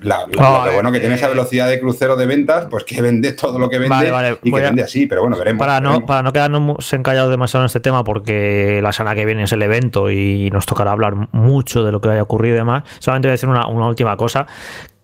lo 0.00 0.72
bueno 0.72 0.90
que 0.92 0.98
tiene 0.98 1.16
esa 1.16 1.28
velocidad 1.28 1.68
de 1.68 1.78
crucero 1.78 2.16
de 2.16 2.24
ventas, 2.24 2.68
pues 2.70 2.84
que 2.84 3.02
vende 3.02 3.32
todo 3.32 3.58
lo 3.58 3.68
que 3.68 3.80
vende 3.80 4.38
y 4.42 4.50
que 4.50 4.60
vende 4.62 4.82
así, 4.82 5.06
pero 5.06 5.20
bueno, 5.20 5.36
veremos. 5.36 5.58
Para 5.58 5.78
no, 5.82 6.06
para 6.06 6.22
no 6.22 6.32
quedarnos 6.32 6.90
encallados 6.94 7.30
demasiado 7.30 7.64
en 7.64 7.66
este 7.66 7.80
tema, 7.80 8.02
porque 8.02 8.80
la 8.82 8.92
semana 8.92 9.14
que 9.14 9.26
viene 9.26 9.42
es 9.42 9.52
el 9.52 9.60
evento 9.60 10.10
y 10.10 10.48
nos 10.50 10.64
tocará 10.64 10.92
hablar 10.92 11.28
mucho 11.32 11.84
de 11.84 11.92
lo 11.92 12.00
que 12.00 12.08
haya 12.08 12.22
ocurrido 12.22 12.54
y 12.54 12.58
demás, 12.60 12.84
solamente 12.98 13.28
voy 13.28 13.32
a 13.32 13.34
decir 13.34 13.50
una, 13.50 13.66
una 13.66 13.88
última 13.88 14.16
cosa, 14.16 14.46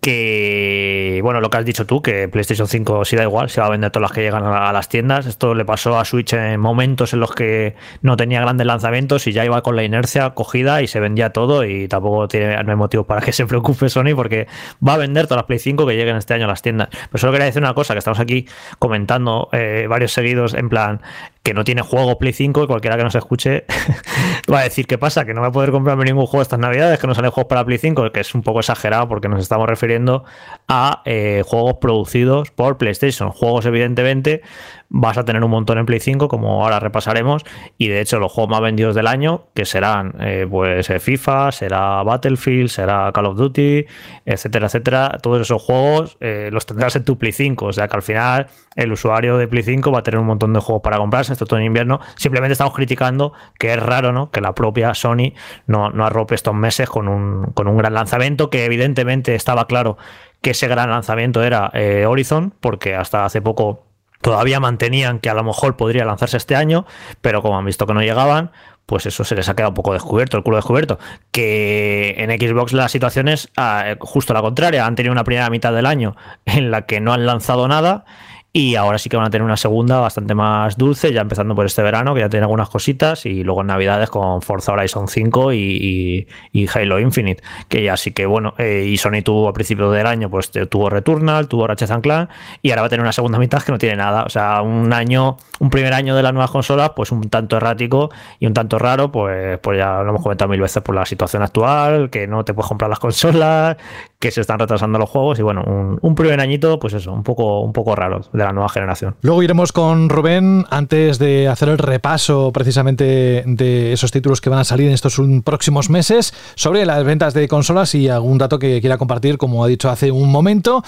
que, 0.07 1.19
bueno, 1.21 1.41
lo 1.41 1.49
que 1.49 1.57
has 1.57 1.65
dicho 1.65 1.85
tú, 1.85 2.01
que 2.01 2.29
PlayStation 2.29 2.65
5 2.65 3.03
sí 3.03 3.17
da 3.17 3.23
igual, 3.23 3.49
se 3.49 3.59
va 3.59 3.67
a 3.67 3.69
vender 3.69 3.91
todas 3.91 4.09
las 4.09 4.15
que 4.15 4.21
llegan 4.21 4.45
a, 4.45 4.71
las 4.71 4.87
tiendas. 4.87 5.25
Esto 5.25 5.53
le 5.53 5.65
pasó 5.65 5.99
a 5.99 6.05
Switch 6.05 6.31
en 6.31 6.61
momentos 6.61 6.86
en 6.87 7.19
los 7.19 7.33
que 7.33 7.75
no 8.01 8.15
tenía 8.17 8.41
grandes 8.41 8.65
lanzamientos 8.65 9.27
y 9.27 9.33
ya 9.33 9.43
iba 9.43 9.61
con 9.61 9.75
la 9.75 9.83
inercia 9.83 10.29
cogida 10.31 10.81
y 10.81 10.87
se 10.87 10.99
vendía 10.99 11.31
todo 11.31 11.65
y 11.65 11.87
tampoco 11.87 12.27
tiene, 12.27 12.61
no 12.63 12.71
hay 12.71 12.77
motivo 12.77 13.03
para 13.03 13.21
que 13.21 13.33
se 13.33 13.45
preocupe 13.45 13.89
Sony 13.89 14.15
porque 14.15 14.47
va 14.85 14.93
a 14.93 14.97
vender 14.97 15.25
todas 15.25 15.39
las 15.39 15.45
Play 15.45 15.59
5 15.59 15.85
que 15.85 15.95
lleguen 15.95 16.15
este 16.15 16.33
año 16.33 16.45
a 16.45 16.47
las 16.47 16.61
tiendas. 16.61 16.89
Pero 16.89 17.19
solo 17.19 17.33
quería 17.33 17.45
decir 17.45 17.61
una 17.61 17.73
cosa, 17.73 17.93
que 17.93 17.99
estamos 17.99 18.19
aquí 18.19 18.47
comentando 18.79 19.49
eh, 19.51 19.87
varios 19.89 20.13
seguidos 20.13 20.53
en 20.53 20.69
plan, 20.69 21.01
que 21.47 21.53
no 21.53 21.63
tiene 21.63 21.81
juego 21.81 22.17
Play 22.17 22.33
5 22.33 22.65
y 22.65 22.67
cualquiera 22.67 22.97
que 22.97 23.05
nos 23.05 23.15
escuche 23.15 23.63
va 24.51 24.59
a 24.59 24.63
decir 24.63 24.85
qué 24.85 24.97
pasa, 24.97 25.23
que 25.23 25.33
no 25.33 25.39
va 25.39 25.47
a 25.47 25.51
poder 25.53 25.71
comprarme 25.71 26.03
ningún 26.03 26.25
juego 26.25 26.41
estas 26.41 26.59
navidades, 26.59 26.99
que 26.99 27.07
no 27.07 27.15
salen 27.15 27.31
juegos 27.31 27.47
para 27.47 27.63
Play 27.63 27.77
5, 27.77 28.11
que 28.11 28.19
es 28.19 28.35
un 28.35 28.41
poco 28.41 28.59
exagerado 28.59 29.07
porque 29.07 29.29
nos 29.29 29.39
estamos 29.39 29.65
refiriendo 29.65 30.25
a 30.67 31.01
eh, 31.05 31.43
juegos 31.45 31.75
producidos 31.75 32.51
por 32.51 32.77
PlayStation. 32.77 33.31
Juegos 33.31 33.65
evidentemente 33.65 34.41
vas 34.89 35.17
a 35.17 35.23
tener 35.23 35.41
un 35.41 35.51
montón 35.51 35.77
en 35.77 35.85
Play 35.85 36.01
5, 36.01 36.27
como 36.27 36.61
ahora 36.65 36.81
repasaremos, 36.81 37.45
y 37.77 37.87
de 37.87 38.01
hecho 38.01 38.19
los 38.19 38.29
juegos 38.29 38.51
más 38.51 38.59
vendidos 38.59 38.93
del 38.93 39.07
año, 39.07 39.45
que 39.53 39.63
serán 39.63 40.15
eh, 40.19 40.45
pues 40.49 40.89
eh, 40.89 40.99
FIFA, 40.99 41.53
será 41.53 42.03
Battlefield, 42.03 42.67
será 42.67 43.09
Call 43.13 43.25
of 43.25 43.37
Duty, 43.37 43.85
etcétera, 44.25 44.65
etcétera, 44.65 45.17
todos 45.21 45.41
esos 45.41 45.61
juegos 45.61 46.17
los 46.19 46.65
tendrás 46.65 46.95
en 46.97 47.05
tu 47.05 47.17
Play 47.17 47.31
5, 47.31 47.67
o 47.67 47.73
sea 47.73 47.87
que 47.87 47.95
al 47.95 48.01
final 48.01 48.47
el 48.75 48.91
usuario 48.91 49.37
de 49.37 49.47
Play 49.47 49.63
5 49.63 49.91
va 49.91 49.99
a 49.99 50.03
tener 50.03 50.19
un 50.19 50.27
montón 50.27 50.53
de 50.53 50.59
juegos 50.59 50.83
para 50.83 50.97
comprarse, 50.97 51.36
esto 51.37 51.45
todo 51.45 51.59
en 51.59 51.65
invierno, 51.65 51.99
simplemente 52.15 52.53
estamos 52.53 52.73
criticando 52.73 53.33
que 53.57 53.73
es 53.73 53.81
raro, 53.81 54.11
¿no? 54.11 54.31
Que 54.31 54.41
la 54.41 54.53
propia 54.53 54.93
Sony 54.93 55.33
no, 55.67 55.89
no 55.89 56.05
arrope 56.05 56.35
estos 56.35 56.53
meses 56.53 56.89
con 56.89 57.07
un, 57.07 57.51
con 57.53 57.67
un 57.67 57.77
gran 57.77 57.93
lanzamiento 57.93 58.49
que 58.49 58.65
evidentemente 58.65 59.35
estaba 59.35 59.67
claro 59.67 59.97
que 60.41 60.51
ese 60.51 60.67
gran 60.67 60.89
lanzamiento 60.89 61.43
era 61.43 61.71
Horizon, 62.07 62.53
porque 62.59 62.95
hasta 62.95 63.25
hace 63.25 63.41
poco 63.41 63.87
Todavía 64.21 64.59
mantenían 64.59 65.19
que 65.19 65.29
a 65.29 65.33
lo 65.33 65.43
mejor 65.43 65.77
podría 65.77 66.03
lanzarse 66.03 66.37
este 66.37 66.55
año, 66.55 66.85
pero 67.21 67.41
como 67.41 67.57
han 67.57 67.65
visto 67.65 67.85
que 67.85 67.93
no 67.93 68.01
llegaban, 68.01 68.51
pues 68.85 69.05
eso 69.05 69.23
se 69.23 69.35
les 69.35 69.47
ha 69.47 69.55
quedado 69.55 69.71
un 69.71 69.75
poco 69.75 69.93
descubierto, 69.93 70.37
el 70.37 70.43
culo 70.43 70.55
descubierto. 70.55 70.97
Que 71.31 72.15
en 72.17 72.31
Xbox 72.31 72.73
la 72.73 72.87
situación 72.87 73.27
es 73.27 73.49
ah, 73.57 73.95
justo 73.99 74.33
la 74.33 74.41
contraria. 74.41 74.85
Han 74.85 74.95
tenido 74.95 75.11
una 75.11 75.23
primera 75.23 75.49
mitad 75.49 75.73
del 75.73 75.85
año 75.85 76.15
en 76.45 76.71
la 76.71 76.83
que 76.83 76.99
no 76.99 77.13
han 77.13 77.25
lanzado 77.25 77.67
nada 77.67 78.05
y 78.53 78.75
ahora 78.75 78.97
sí 78.97 79.09
que 79.09 79.17
van 79.17 79.27
a 79.27 79.29
tener 79.29 79.43
una 79.43 79.57
segunda 79.57 79.99
bastante 79.99 80.33
más 80.33 80.77
dulce, 80.77 81.13
ya 81.13 81.21
empezando 81.21 81.53
por 81.53 81.65
este 81.65 81.83
verano, 81.83 82.13
que 82.15 82.21
ya 82.21 82.29
tiene 82.29 82.45
algunas 82.45 82.69
cositas, 82.69 83.25
y 83.25 83.43
luego 83.43 83.61
en 83.61 83.67
Navidades 83.67 84.09
con 84.09 84.41
Forza 84.41 84.71
Horizon 84.71 85.07
5 85.07 85.53
y, 85.53 86.27
Halo 86.73 86.99
Infinite, 86.99 87.43
que 87.67 87.83
ya 87.83 87.97
sí 87.97 88.11
que 88.11 88.25
bueno, 88.25 88.53
eh, 88.57 88.85
y 88.87 88.97
Sony 88.97 89.21
tuvo 89.23 89.47
a 89.47 89.53
principios 89.53 89.93
del 89.93 90.07
año, 90.07 90.29
pues 90.29 90.49
tuvo 90.69 90.89
Returnal, 90.89 91.47
tuvo 91.47 91.67
Ratchet 91.67 92.01
Clank, 92.01 92.29
y 92.61 92.71
ahora 92.71 92.83
va 92.83 92.85
a 92.87 92.89
tener 92.89 93.03
una 93.03 93.11
segunda 93.11 93.37
mitad 93.37 93.61
que 93.61 93.71
no 93.71 93.77
tiene 93.77 93.95
nada. 93.95 94.23
O 94.23 94.29
sea, 94.29 94.61
un 94.61 94.91
año, 94.91 95.37
un 95.59 95.69
primer 95.69 95.93
año 95.93 96.15
de 96.15 96.23
las 96.23 96.33
nuevas 96.33 96.51
consolas, 96.51 96.91
pues 96.95 97.11
un 97.11 97.29
tanto 97.29 97.57
errático 97.57 98.09
y 98.39 98.47
un 98.47 98.53
tanto 98.53 98.79
raro, 98.79 99.11
pues, 99.11 99.59
pues 99.59 99.77
ya 99.77 100.01
lo 100.01 100.09
hemos 100.09 100.23
comentado 100.23 100.49
mil 100.49 100.61
veces 100.61 100.81
por 100.81 100.95
la 100.95 101.05
situación 101.05 101.43
actual, 101.43 102.09
que 102.09 102.27
no 102.27 102.43
te 102.43 102.53
puedes 102.53 102.67
comprar 102.69 102.89
las 102.89 102.99
consolas, 102.99 103.77
que 104.19 104.31
se 104.31 104.41
están 104.41 104.57
retrasando 104.57 104.97
los 104.97 105.09
juegos, 105.09 105.37
y 105.37 105.43
bueno, 105.43 105.63
un, 105.65 105.99
un 106.01 106.15
primer 106.15 106.39
añito, 106.39 106.79
pues 106.79 106.93
eso, 106.93 107.13
un 107.13 107.23
poco, 107.23 107.61
un 107.61 107.73
poco 107.73 107.95
raro 107.95 108.21
de 108.37 108.43
la 108.43 108.53
nueva 108.53 108.69
generación. 108.69 109.15
Luego 109.21 109.43
iremos 109.43 109.71
con 109.71 110.09
Rubén 110.09 110.65
antes 110.69 111.19
de 111.19 111.47
hacer 111.47 111.69
el 111.69 111.77
repaso 111.77 112.51
precisamente 112.53 113.43
de 113.45 113.93
esos 113.93 114.11
títulos 114.11 114.41
que 114.41 114.49
van 114.49 114.59
a 114.59 114.63
salir 114.63 114.87
en 114.87 114.93
estos 114.93 115.19
próximos 115.43 115.89
meses 115.89 116.33
sobre 116.55 116.85
las 116.85 117.03
ventas 117.03 117.33
de 117.33 117.47
consolas 117.47 117.95
y 117.95 118.09
algún 118.09 118.37
dato 118.37 118.59
que 118.59 118.79
quiera 118.79 118.97
compartir, 118.97 119.37
como 119.37 119.63
ha 119.63 119.67
dicho 119.67 119.89
hace 119.89 120.11
un 120.11 120.31
momento. 120.31 120.83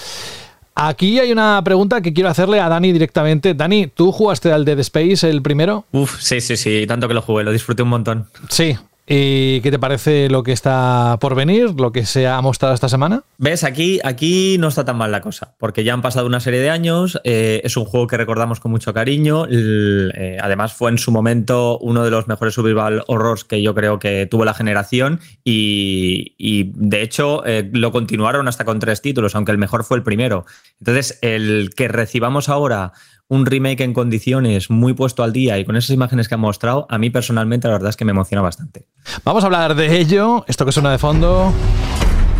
Aquí 0.74 1.18
hay 1.18 1.32
una 1.32 1.60
pregunta 1.62 2.00
que 2.00 2.14
quiero 2.14 2.30
hacerle 2.30 2.60
a 2.60 2.68
Dani 2.68 2.92
directamente. 2.92 3.54
Dani, 3.54 3.88
¿tú 3.88 4.12
jugaste 4.12 4.52
al 4.52 4.64
Dead 4.64 4.78
Space 4.78 5.28
el 5.28 5.42
primero? 5.42 5.84
Uf, 5.92 6.20
sí, 6.20 6.40
sí, 6.40 6.56
sí, 6.56 6.86
tanto 6.86 7.08
que 7.08 7.14
lo 7.14 7.22
jugué, 7.22 7.44
lo 7.44 7.52
disfruté 7.52 7.82
un 7.82 7.90
montón. 7.90 8.28
Sí, 8.48 8.76
¿Y 9.12 9.60
qué 9.62 9.72
te 9.72 9.78
parece 9.80 10.30
lo 10.30 10.44
que 10.44 10.52
está 10.52 11.18
por 11.20 11.34
venir, 11.34 11.74
lo 11.80 11.90
que 11.90 12.06
se 12.06 12.28
ha 12.28 12.40
mostrado 12.42 12.74
esta 12.74 12.88
semana? 12.88 13.24
Ves, 13.38 13.64
aquí, 13.64 13.98
aquí 14.04 14.56
no 14.60 14.68
está 14.68 14.84
tan 14.84 14.98
mal 14.98 15.10
la 15.10 15.20
cosa, 15.20 15.56
porque 15.58 15.82
ya 15.82 15.94
han 15.94 16.00
pasado 16.00 16.28
una 16.28 16.38
serie 16.38 16.60
de 16.60 16.70
años, 16.70 17.20
eh, 17.24 17.60
es 17.64 17.76
un 17.76 17.86
juego 17.86 18.06
que 18.06 18.16
recordamos 18.16 18.60
con 18.60 18.70
mucho 18.70 18.94
cariño, 18.94 19.48
eh, 19.50 20.38
además 20.40 20.74
fue 20.74 20.92
en 20.92 20.98
su 20.98 21.10
momento 21.10 21.76
uno 21.78 22.04
de 22.04 22.12
los 22.12 22.28
mejores 22.28 22.54
survival 22.54 23.02
horrors 23.08 23.42
que 23.42 23.60
yo 23.60 23.74
creo 23.74 23.98
que 23.98 24.26
tuvo 24.26 24.44
la 24.44 24.54
generación 24.54 25.18
y, 25.42 26.70
de 26.76 27.02
hecho 27.02 27.44
eh, 27.46 27.68
lo 27.72 27.90
continuaron 27.90 28.46
hasta 28.46 28.64
con 28.64 28.78
tres 28.78 29.02
títulos, 29.02 29.34
aunque 29.34 29.50
el 29.50 29.58
mejor 29.58 29.82
fue 29.82 29.96
el 29.96 30.04
primero. 30.04 30.46
Entonces, 30.78 31.18
el 31.20 31.70
que 31.74 31.88
recibamos 31.88 32.48
ahora 32.48 32.92
un 33.30 33.46
remake 33.46 33.84
en 33.84 33.94
condiciones 33.94 34.70
muy 34.70 34.92
puesto 34.92 35.22
al 35.22 35.32
día 35.32 35.56
y 35.58 35.64
con 35.64 35.76
esas 35.76 35.90
imágenes 35.90 36.28
que 36.28 36.34
han 36.34 36.40
mostrado, 36.40 36.86
a 36.90 36.98
mí 36.98 37.10
personalmente 37.10 37.68
la 37.68 37.74
verdad 37.74 37.90
es 37.90 37.96
que 37.96 38.04
me 38.04 38.10
emociona 38.10 38.42
bastante. 38.42 38.86
Vamos 39.24 39.44
a 39.44 39.46
hablar 39.46 39.76
de 39.76 39.98
ello. 39.98 40.44
Esto 40.48 40.66
que 40.66 40.72
suena 40.72 40.90
de 40.90 40.98
fondo 40.98 41.52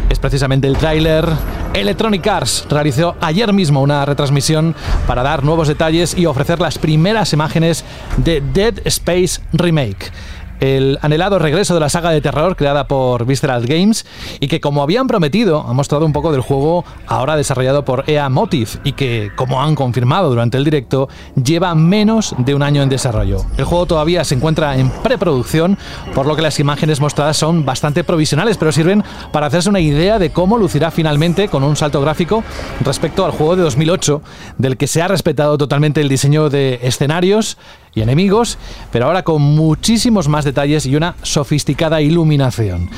es 0.09 0.19
precisamente 0.19 0.67
el 0.67 0.77
tráiler. 0.77 1.25
Electronic 1.75 2.27
Arts 2.27 2.67
realizó 2.69 3.15
ayer 3.21 3.53
mismo 3.53 3.81
una 3.81 4.05
retransmisión 4.05 4.75
para 5.07 5.23
dar 5.23 5.45
nuevos 5.45 5.69
detalles 5.69 6.19
y 6.19 6.27
ofrecer 6.27 6.59
las 6.59 6.77
primeras 6.77 7.33
imágenes 7.33 7.85
de 8.17 8.41
Dead 8.41 8.75
Space 8.85 9.41
Remake 9.53 10.11
el 10.61 10.99
anhelado 11.03 11.39
regreso 11.39 11.75
de 11.75 11.81
la 11.81 11.89
saga 11.89 12.11
de 12.11 12.21
terror 12.21 12.57
creada 12.57 12.87
por 12.87 13.25
Visceral 13.25 13.67
Games 13.67 14.07
y 14.39 14.49
que 14.49 14.61
como 14.61 14.83
habían 14.83 15.07
prometido 15.07 15.65
ha 15.67 15.73
mostrado 15.73 16.07
un 16.07 16.13
poco 16.13 16.33
del 16.33 16.43
juego 16.43 16.85
ahora 17.07 17.37
desarrollado 17.37 17.85
por 17.85 18.05
EA 18.07 18.29
Motive 18.29 18.71
y 18.85 18.93
que 18.93 19.31
como 19.37 19.63
han 19.63 19.75
confirmado 19.75 20.31
durante 20.31 20.59
el 20.59 20.65
directo 20.65 21.09
lleva 21.43 21.75
menos 21.75 22.35
de 22.39 22.55
un 22.55 22.63
año 22.63 22.83
en 22.83 22.89
desarrollo. 22.89 23.45
El 23.57 23.65
juego 23.65 23.87
todavía 23.87 24.25
se 24.25 24.35
encuentra 24.35 24.77
en 24.77 24.91
preproducción 24.91 25.79
por 26.15 26.27
lo 26.27 26.37
que 26.37 26.43
las 26.43 26.61
imágenes 26.61 27.01
mostradas 27.01 27.37
son 27.37 27.65
bastante 27.65 28.05
provisionales 28.05 28.59
pero 28.59 28.73
sirven 28.73 29.03
para 29.33 29.47
hacerse 29.47 29.69
una 29.69 29.81
idea 29.81 30.19
de 30.19 30.31
cómo 30.31 30.59
lucirá 30.59 30.91
finalmente 30.91 31.49
con 31.49 31.65
un 31.65 31.77
salto 31.77 32.01
gráfico 32.01 32.45
respecto 32.85 33.25
al 33.25 33.33
juego 33.33 33.57
de 33.57 33.63
2008 33.63 34.23
del 34.59 34.77
que 34.77 34.87
se 34.87 35.03
ha 35.03 35.09
respetado 35.09 35.57
totalmente 35.57 36.01
el 36.01 36.09
diseño 36.09 36.51
de 36.51 36.81
escenarios 36.83 37.57
y 37.95 38.03
enemigos, 38.03 38.59
pero 38.93 39.07
ahora 39.07 39.23
con 39.23 39.43
muchísimos 39.43 40.29
más 40.29 40.45
detalles 40.45 40.87
y 40.87 40.97
una 40.97 41.17
sofisticada 41.23 42.01
iluminación. 42.01 42.91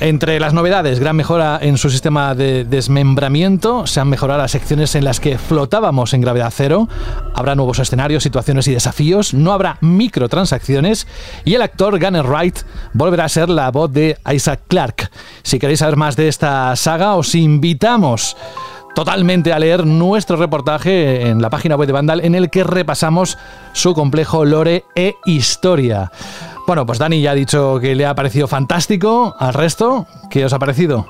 Entre 0.00 0.40
las 0.40 0.54
novedades, 0.54 0.98
gran 0.98 1.14
mejora 1.14 1.58
en 1.60 1.76
su 1.76 1.90
sistema 1.90 2.34
de 2.34 2.64
desmembramiento, 2.64 3.86
se 3.86 4.00
han 4.00 4.08
mejorado 4.08 4.40
las 4.40 4.52
secciones 4.52 4.94
en 4.94 5.04
las 5.04 5.20
que 5.20 5.36
flotábamos 5.36 6.14
en 6.14 6.22
gravedad 6.22 6.50
cero, 6.56 6.88
habrá 7.34 7.54
nuevos 7.54 7.78
escenarios, 7.80 8.22
situaciones 8.22 8.66
y 8.68 8.72
desafíos, 8.72 9.34
no 9.34 9.52
habrá 9.52 9.76
microtransacciones 9.82 11.06
y 11.44 11.52
el 11.52 11.60
actor 11.60 12.02
Gunner 12.02 12.24
Wright 12.24 12.60
volverá 12.94 13.26
a 13.26 13.28
ser 13.28 13.50
la 13.50 13.70
voz 13.70 13.92
de 13.92 14.16
Isaac 14.32 14.60
Clarke. 14.68 15.10
Si 15.42 15.58
queréis 15.58 15.80
saber 15.80 15.96
más 15.96 16.16
de 16.16 16.28
esta 16.28 16.74
saga, 16.76 17.16
os 17.16 17.34
invitamos 17.34 18.38
totalmente 18.94 19.52
a 19.52 19.58
leer 19.58 19.86
nuestro 19.86 20.36
reportaje 20.36 21.28
en 21.28 21.40
la 21.40 21.50
página 21.50 21.76
web 21.76 21.86
de 21.86 21.92
Vandal 21.92 22.24
en 22.24 22.34
el 22.34 22.50
que 22.50 22.64
repasamos 22.64 23.38
su 23.72 23.94
complejo 23.94 24.44
lore 24.44 24.84
e 24.94 25.14
historia. 25.24 26.10
Bueno, 26.66 26.86
pues 26.86 26.98
Dani 26.98 27.20
ya 27.20 27.32
ha 27.32 27.34
dicho 27.34 27.78
que 27.80 27.94
le 27.94 28.06
ha 28.06 28.14
parecido 28.14 28.46
fantástico. 28.46 29.34
Al 29.38 29.54
resto, 29.54 30.06
¿qué 30.30 30.44
os 30.44 30.52
ha 30.52 30.58
parecido? 30.58 31.06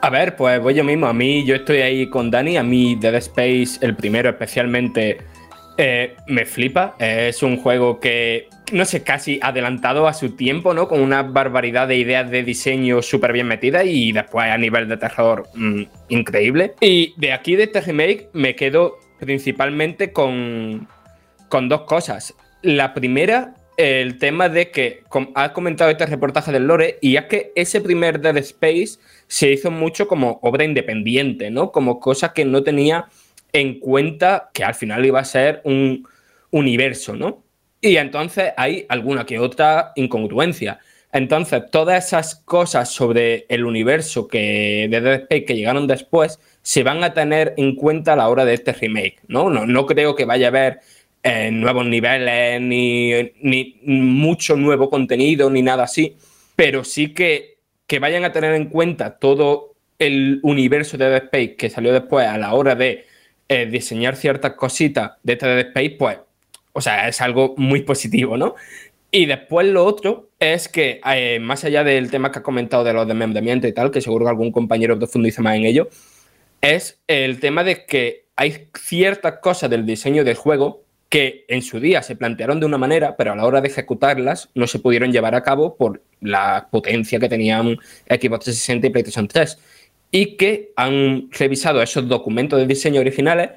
A 0.00 0.10
ver, 0.10 0.36
pues 0.36 0.60
voy 0.60 0.74
yo 0.74 0.84
mismo. 0.84 1.06
A 1.06 1.12
mí, 1.12 1.44
yo 1.44 1.56
estoy 1.56 1.78
ahí 1.78 2.08
con 2.08 2.30
Dani. 2.30 2.56
A 2.56 2.62
mí, 2.62 2.96
Dead 2.96 3.14
Space, 3.16 3.78
el 3.80 3.96
primero 3.96 4.30
especialmente, 4.30 5.18
eh, 5.76 6.16
me 6.26 6.44
flipa. 6.46 6.94
Es 6.98 7.42
un 7.42 7.56
juego 7.58 8.00
que 8.00 8.48
no 8.72 8.84
sé, 8.84 9.02
casi 9.02 9.38
adelantado 9.42 10.06
a 10.06 10.14
su 10.14 10.36
tiempo, 10.36 10.74
¿no? 10.74 10.88
Con 10.88 11.00
una 11.00 11.22
barbaridad 11.22 11.88
de 11.88 11.96
ideas 11.96 12.30
de 12.30 12.42
diseño 12.42 13.02
súper 13.02 13.32
bien 13.32 13.46
metidas 13.46 13.84
y 13.86 14.12
después 14.12 14.46
a 14.50 14.58
nivel 14.58 14.88
de 14.88 14.96
terror 14.96 15.48
mm, 15.54 15.82
increíble. 16.08 16.74
Y 16.80 17.14
de 17.16 17.32
aquí, 17.32 17.56
de 17.56 17.64
este 17.64 17.80
remake, 17.80 18.28
me 18.32 18.54
quedo 18.54 18.98
principalmente 19.18 20.12
con, 20.12 20.88
con 21.48 21.68
dos 21.68 21.82
cosas. 21.82 22.34
La 22.62 22.94
primera, 22.94 23.54
el 23.76 24.18
tema 24.18 24.48
de 24.48 24.70
que 24.70 25.02
has 25.34 25.50
comentado 25.50 25.90
este 25.90 26.06
reportaje 26.06 26.52
del 26.52 26.66
Lore 26.66 26.98
y 27.00 27.16
es 27.16 27.24
que 27.26 27.52
ese 27.54 27.80
primer 27.80 28.20
Dead 28.20 28.36
Space 28.38 28.98
se 29.26 29.52
hizo 29.52 29.70
mucho 29.70 30.08
como 30.08 30.38
obra 30.42 30.64
independiente, 30.64 31.50
¿no? 31.50 31.72
Como 31.72 32.00
cosa 32.00 32.32
que 32.32 32.44
no 32.44 32.62
tenía 32.62 33.06
en 33.52 33.78
cuenta 33.78 34.50
que 34.52 34.64
al 34.64 34.74
final 34.74 35.06
iba 35.06 35.20
a 35.20 35.24
ser 35.24 35.60
un 35.64 36.06
universo, 36.50 37.14
¿no? 37.16 37.47
Y 37.80 37.96
entonces 37.96 38.52
hay 38.56 38.86
alguna 38.88 39.24
que 39.24 39.38
otra 39.38 39.92
incongruencia. 39.96 40.80
Entonces, 41.12 41.62
todas 41.70 42.06
esas 42.06 42.34
cosas 42.36 42.90
sobre 42.90 43.46
el 43.48 43.64
universo 43.64 44.28
que 44.28 44.88
de 44.90 45.00
Dead 45.00 45.22
Space 45.22 45.44
que 45.44 45.56
llegaron 45.56 45.86
después 45.86 46.38
se 46.60 46.82
van 46.82 47.02
a 47.02 47.14
tener 47.14 47.54
en 47.56 47.76
cuenta 47.76 48.12
a 48.12 48.16
la 48.16 48.28
hora 48.28 48.44
de 48.44 48.54
este 48.54 48.72
remake, 48.72 49.20
¿no? 49.26 49.48
No, 49.48 49.66
no 49.66 49.86
creo 49.86 50.14
que 50.14 50.26
vaya 50.26 50.48
a 50.48 50.50
haber 50.50 50.80
eh, 51.22 51.50
nuevos 51.50 51.86
niveles, 51.86 52.60
ni, 52.60 53.80
mucho 53.82 54.56
nuevo 54.56 54.90
contenido, 54.90 55.48
ni 55.48 55.62
nada 55.62 55.84
así, 55.84 56.16
pero 56.56 56.84
sí 56.84 57.14
que, 57.14 57.58
que 57.86 57.98
vayan 57.98 58.24
a 58.24 58.32
tener 58.32 58.54
en 58.54 58.66
cuenta 58.66 59.18
todo 59.18 59.74
el 59.98 60.40
universo 60.42 60.98
de 60.98 61.06
Dead 61.06 61.24
Space 61.24 61.56
que 61.56 61.70
salió 61.70 61.92
después 61.92 62.26
a 62.26 62.36
la 62.36 62.52
hora 62.52 62.74
de 62.74 63.06
eh, 63.48 63.66
diseñar 63.66 64.14
ciertas 64.16 64.52
cositas 64.52 65.12
de 65.22 65.32
este 65.32 65.46
Dead 65.46 65.66
Space, 65.68 65.96
pues 65.98 66.18
o 66.78 66.80
sea, 66.80 67.08
es 67.08 67.20
algo 67.20 67.54
muy 67.56 67.82
positivo, 67.82 68.36
¿no? 68.36 68.54
Y 69.10 69.26
después 69.26 69.66
lo 69.66 69.84
otro 69.84 70.30
es 70.38 70.68
que, 70.68 71.00
eh, 71.12 71.40
más 71.40 71.64
allá 71.64 71.82
del 71.82 72.08
tema 72.08 72.30
que 72.30 72.38
ha 72.38 72.42
comentado 72.42 72.84
de 72.84 72.92
los 72.92 73.06
desmembramientos 73.08 73.68
y 73.68 73.72
tal, 73.72 73.90
que 73.90 74.00
seguro 74.00 74.24
que 74.24 74.30
algún 74.30 74.52
compañero 74.52 74.96
profundiza 74.96 75.42
más 75.42 75.56
en 75.56 75.64
ello, 75.64 75.88
es 76.60 77.00
el 77.08 77.40
tema 77.40 77.64
de 77.64 77.84
que 77.84 78.26
hay 78.36 78.68
ciertas 78.78 79.40
cosas 79.40 79.70
del 79.70 79.84
diseño 79.86 80.22
del 80.22 80.36
juego 80.36 80.84
que 81.08 81.44
en 81.48 81.62
su 81.62 81.80
día 81.80 82.00
se 82.02 82.14
plantearon 82.14 82.60
de 82.60 82.66
una 82.66 82.78
manera, 82.78 83.16
pero 83.16 83.32
a 83.32 83.36
la 83.36 83.44
hora 83.44 83.60
de 83.60 83.68
ejecutarlas 83.68 84.50
no 84.54 84.68
se 84.68 84.78
pudieron 84.78 85.10
llevar 85.10 85.34
a 85.34 85.42
cabo 85.42 85.76
por 85.76 86.00
la 86.20 86.68
potencia 86.70 87.18
que 87.18 87.28
tenían 87.28 87.76
Xbox 88.08 88.44
360 88.44 88.86
y 88.86 88.90
PlayStation 88.90 89.26
3. 89.26 89.58
Y 90.12 90.36
que 90.36 90.70
han 90.76 91.28
revisado 91.32 91.82
esos 91.82 92.06
documentos 92.06 92.60
de 92.60 92.66
diseño 92.68 93.00
originales 93.00 93.50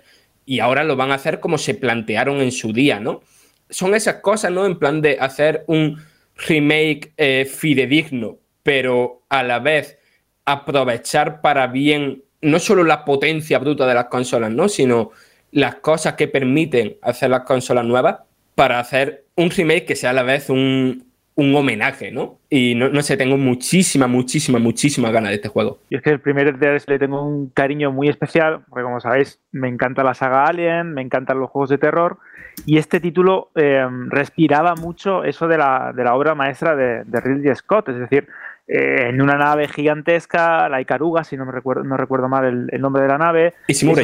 y 0.52 0.60
ahora 0.60 0.84
lo 0.84 0.98
van 0.98 1.12
a 1.12 1.16
hacer 1.16 1.40
como 1.40 1.58
se 1.58 1.76
plantearon 1.76 2.42
en 2.42 2.52
su 2.52 2.74
día, 2.74 3.00
¿no? 3.00 3.22
Son 3.70 3.96
esas 3.96 4.16
cosas, 4.16 4.52
¿no? 4.52 4.66
En 4.66 4.78
plan 4.78 5.02
de 5.02 5.16
hacer 5.18 5.64
un 5.68 6.04
remake 6.46 7.14
eh, 7.16 7.46
fidedigno, 7.46 8.38
pero 8.62 9.24
a 9.30 9.44
la 9.44 9.60
vez 9.60 9.98
aprovechar 10.44 11.40
para 11.40 11.68
bien 11.68 12.26
no 12.42 12.60
solo 12.60 12.84
la 12.84 13.06
potencia 13.06 13.60
bruta 13.60 13.88
de 13.88 13.94
las 13.94 14.08
consolas, 14.08 14.52
¿no? 14.52 14.68
Sino 14.68 15.12
las 15.52 15.76
cosas 15.76 16.16
que 16.16 16.28
permiten 16.28 16.98
hacer 17.02 17.30
las 17.30 17.44
consolas 17.44 17.86
nuevas 17.86 18.18
para 18.54 18.78
hacer 18.78 19.28
un 19.38 19.52
remake 19.52 19.86
que 19.86 19.96
sea 19.96 20.10
a 20.10 20.14
la 20.14 20.24
vez 20.24 20.50
un, 20.50 21.11
un 21.42 21.56
homenaje, 21.56 22.12
¿no? 22.12 22.40
Y 22.50 22.76
no, 22.76 22.90
no, 22.90 23.02
sé, 23.02 23.18
tengo 23.18 23.38
muchísima, 23.38 24.08
muchísima, 24.08 24.60
muchísima 24.60 25.12
ganas 25.12 25.32
de 25.32 25.36
este 25.36 25.50
juego. 25.50 25.80
Y 25.90 25.96
es 25.96 26.02
que 26.02 26.12
el 26.12 26.20
primer 26.20 26.58
Dead 26.58 26.82
le 26.88 27.00
tengo 27.00 27.22
un 27.28 27.50
cariño 27.50 27.92
muy 27.92 28.08
especial, 28.08 28.62
porque 28.70 28.84
como 28.84 29.00
sabéis, 29.00 29.40
me 29.52 29.68
encanta 29.68 30.04
la 30.04 30.14
saga 30.14 30.46
Alien, 30.46 30.94
me 30.94 31.02
encantan 31.02 31.40
los 31.40 31.50
juegos 31.50 31.70
de 31.70 31.78
terror, 31.78 32.20
y 32.66 32.78
este 32.78 33.00
título 33.00 33.50
eh, 33.56 33.86
respiraba 34.08 34.76
mucho 34.76 35.24
eso 35.24 35.48
de 35.48 35.58
la, 35.58 35.94
de 35.96 36.04
la 36.04 36.16
obra 36.16 36.36
maestra 36.36 36.76
de, 36.76 37.04
de, 37.06 37.22
Ridley 37.22 37.56
Scott, 37.56 37.90
es 37.90 38.00
decir, 38.00 38.28
eh, 38.68 39.08
en 39.10 39.22
una 39.22 39.36
nave 39.36 39.68
gigantesca, 39.68 40.70
la 40.70 40.80
Icaruga, 40.82 41.24
si 41.24 41.38
no 41.38 41.46
me 41.46 41.52
recuerdo, 41.52 41.84
no 41.84 41.98
recuerdo 41.98 42.30
mal 42.30 42.46
el, 42.46 42.70
el 42.72 42.82
nombre 42.82 43.02
de 43.04 43.08
la 43.08 43.18
nave. 43.18 43.54
Isimura. 43.68 44.04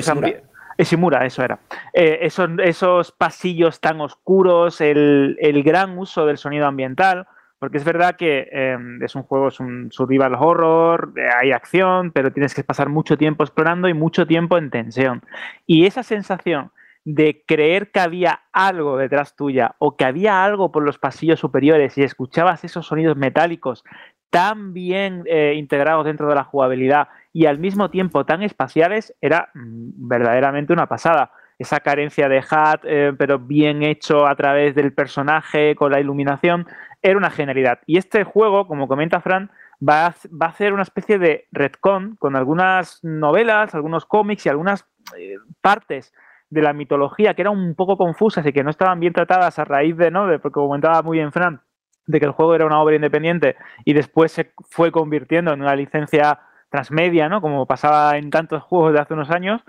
Ishimura, 0.77 1.25
eso 1.25 1.43
era. 1.43 1.59
Eh, 1.93 2.19
esos, 2.21 2.49
esos, 2.63 3.11
pasillos 3.11 3.79
tan 3.81 3.99
oscuros, 4.01 4.81
el, 4.81 5.37
el, 5.39 5.63
gran 5.63 5.97
uso 5.97 6.25
del 6.25 6.37
sonido 6.37 6.67
ambiental, 6.67 7.27
porque 7.59 7.77
es 7.77 7.83
verdad 7.83 8.15
que 8.15 8.47
eh, 8.51 8.77
es 9.01 9.15
un 9.15 9.23
juego, 9.23 9.47
es 9.47 9.59
un 9.59 9.91
survival 9.91 10.35
horror, 10.35 11.13
hay 11.41 11.51
acción, 11.51 12.11
pero 12.11 12.31
tienes 12.31 12.53
que 12.53 12.63
pasar 12.63 12.89
mucho 12.89 13.17
tiempo 13.17 13.43
explorando 13.43 13.87
y 13.87 13.93
mucho 13.93 14.27
tiempo 14.27 14.57
en 14.57 14.69
tensión. 14.69 15.23
Y 15.65 15.85
esa 15.85 16.03
sensación 16.03 16.71
de 17.03 17.43
creer 17.47 17.89
que 17.91 18.01
había 18.01 18.41
algo 18.51 18.97
detrás 18.97 19.35
tuya 19.35 19.75
o 19.79 19.95
que 19.95 20.03
había 20.03 20.43
algo 20.43 20.73
por 20.73 20.83
los 20.83 20.99
pasillos 20.99 21.39
superiores 21.39 21.97
y 21.97 22.03
escuchabas 22.03 22.65
esos 22.65 22.85
sonidos 22.85 23.15
metálicos 23.15 23.83
tan 24.29 24.73
bien 24.73 25.23
eh, 25.25 25.53
integrados 25.55 26.05
dentro 26.05 26.27
de 26.27 26.35
la 26.35 26.43
jugabilidad 26.43 27.07
y 27.37 27.45
al 27.45 27.59
mismo 27.59 27.91
tiempo 27.91 28.25
tan 28.25 28.41
espaciales, 28.41 29.13
era 29.21 29.51
mm, 29.53 30.07
verdaderamente 30.07 30.73
una 30.73 30.87
pasada. 30.87 31.29
Esa 31.59 31.81
carencia 31.81 32.27
de 32.27 32.39
HUD, 32.39 32.79
eh, 32.85 33.13
pero 33.15 33.37
bien 33.37 33.83
hecho 33.83 34.25
a 34.25 34.35
través 34.35 34.73
del 34.73 34.91
personaje, 34.91 35.75
con 35.75 35.91
la 35.91 35.99
iluminación, 35.99 36.65
era 36.99 37.15
una 37.15 37.29
genialidad. 37.29 37.77
Y 37.85 37.99
este 37.99 38.23
juego, 38.23 38.65
como 38.65 38.87
comenta 38.87 39.21
Fran, 39.21 39.51
va 39.87 40.07
a, 40.07 40.15
va 40.29 40.47
a 40.47 40.49
hacer 40.49 40.73
una 40.73 40.81
especie 40.81 41.19
de 41.19 41.45
retcon 41.51 42.15
con 42.15 42.35
algunas 42.35 43.03
novelas, 43.03 43.75
algunos 43.75 44.07
cómics 44.07 44.47
y 44.47 44.49
algunas 44.49 44.87
eh, 45.15 45.35
partes 45.61 46.15
de 46.49 46.63
la 46.63 46.73
mitología 46.73 47.35
que 47.35 47.43
eran 47.43 47.55
un 47.55 47.75
poco 47.75 47.97
confusas 47.97 48.47
y 48.47 48.51
que 48.51 48.63
no 48.63 48.71
estaban 48.71 48.99
bien 48.99 49.13
tratadas 49.13 49.59
a 49.59 49.63
raíz 49.63 49.95
de, 49.95 50.09
¿no? 50.09 50.25
De, 50.25 50.39
porque 50.39 50.55
comentaba 50.55 51.03
muy 51.03 51.19
bien 51.19 51.31
Fran, 51.31 51.61
de 52.07 52.19
que 52.19 52.25
el 52.25 52.31
juego 52.31 52.55
era 52.55 52.65
una 52.65 52.81
obra 52.81 52.95
independiente 52.95 53.57
y 53.85 53.93
después 53.93 54.31
se 54.31 54.53
fue 54.71 54.91
convirtiendo 54.91 55.53
en 55.53 55.61
una 55.61 55.75
licencia 55.75 56.39
transmedia, 56.69 57.29
¿no? 57.29 57.41
Como 57.41 57.65
pasaba 57.65 58.17
en 58.17 58.29
tantos 58.29 58.63
juegos 58.63 58.93
de 58.93 58.99
hace 58.99 59.13
unos 59.13 59.29
años, 59.29 59.61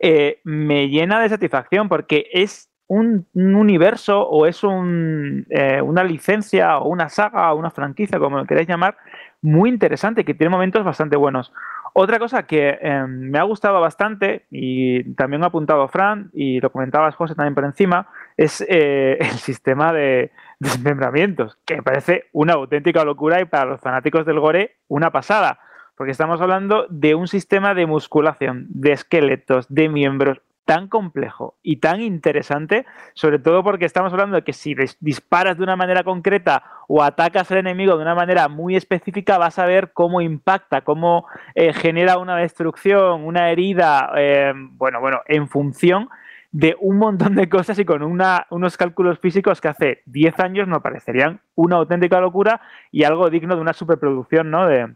eh, 0.00 0.40
me 0.44 0.88
llena 0.88 1.20
de 1.20 1.28
satisfacción 1.28 1.88
porque 1.88 2.28
es 2.32 2.70
un, 2.88 3.26
un 3.34 3.54
universo 3.54 4.22
o 4.28 4.46
es 4.46 4.62
un, 4.62 5.46
eh, 5.50 5.80
una 5.82 6.04
licencia 6.04 6.78
o 6.78 6.88
una 6.88 7.08
saga 7.08 7.52
o 7.52 7.58
una 7.58 7.70
franquicia, 7.70 8.18
como 8.18 8.38
lo 8.38 8.46
queráis 8.46 8.68
llamar, 8.68 8.96
muy 9.42 9.70
interesante 9.70 10.24
que 10.24 10.34
tiene 10.34 10.50
momentos 10.50 10.84
bastante 10.84 11.16
buenos. 11.16 11.52
Otra 11.98 12.18
cosa 12.18 12.42
que 12.44 12.78
eh, 12.80 13.04
me 13.08 13.38
ha 13.38 13.42
gustado 13.42 13.80
bastante 13.80 14.44
y 14.50 15.14
también 15.14 15.42
ha 15.42 15.46
apuntado 15.46 15.88
Fran 15.88 16.30
y 16.34 16.60
lo 16.60 16.70
comentabas 16.70 17.14
José 17.14 17.34
también 17.34 17.54
por 17.54 17.64
encima, 17.64 18.08
es 18.36 18.64
eh, 18.68 19.16
el 19.20 19.38
sistema 19.38 19.92
de 19.92 20.30
desmembramientos, 20.60 21.58
que 21.64 21.76
me 21.76 21.82
parece 21.82 22.26
una 22.32 22.54
auténtica 22.54 23.04
locura 23.04 23.40
y 23.40 23.46
para 23.46 23.64
los 23.64 23.80
fanáticos 23.80 24.26
del 24.26 24.40
gore 24.40 24.76
una 24.88 25.10
pasada. 25.10 25.58
Porque 25.96 26.12
estamos 26.12 26.40
hablando 26.40 26.86
de 26.90 27.14
un 27.14 27.28
sistema 27.28 27.74
de 27.74 27.86
musculación, 27.86 28.66
de 28.68 28.92
esqueletos, 28.92 29.66
de 29.68 29.88
miembros 29.88 30.40
tan 30.66 30.88
complejo 30.88 31.54
y 31.62 31.76
tan 31.76 32.00
interesante, 32.00 32.84
sobre 33.14 33.38
todo 33.38 33.62
porque 33.62 33.84
estamos 33.84 34.12
hablando 34.12 34.34
de 34.36 34.42
que 34.42 34.52
si 34.52 34.74
disparas 35.00 35.56
de 35.56 35.62
una 35.62 35.76
manera 35.76 36.02
concreta 36.02 36.64
o 36.88 37.02
atacas 37.02 37.50
al 37.52 37.58
enemigo 37.58 37.96
de 37.96 38.02
una 38.02 38.16
manera 38.16 38.48
muy 38.48 38.74
específica, 38.74 39.38
vas 39.38 39.58
a 39.60 39.64
ver 39.64 39.92
cómo 39.92 40.20
impacta, 40.20 40.82
cómo 40.82 41.26
eh, 41.54 41.72
genera 41.72 42.18
una 42.18 42.36
destrucción, 42.36 43.24
una 43.24 43.50
herida, 43.50 44.10
eh, 44.16 44.52
bueno, 44.56 45.00
bueno, 45.00 45.22
en 45.26 45.48
función 45.48 46.08
de 46.50 46.76
un 46.80 46.98
montón 46.98 47.36
de 47.36 47.48
cosas 47.48 47.78
y 47.78 47.84
con 47.84 48.02
una, 48.02 48.46
unos 48.50 48.76
cálculos 48.76 49.20
físicos 49.20 49.60
que 49.60 49.68
hace 49.68 50.02
10 50.06 50.40
años 50.40 50.68
nos 50.68 50.82
parecerían 50.82 51.40
una 51.54 51.76
auténtica 51.76 52.20
locura 52.20 52.60
y 52.90 53.04
algo 53.04 53.30
digno 53.30 53.54
de 53.54 53.60
una 53.60 53.72
superproducción 53.72 54.50
¿no? 54.50 54.66
de, 54.66 54.94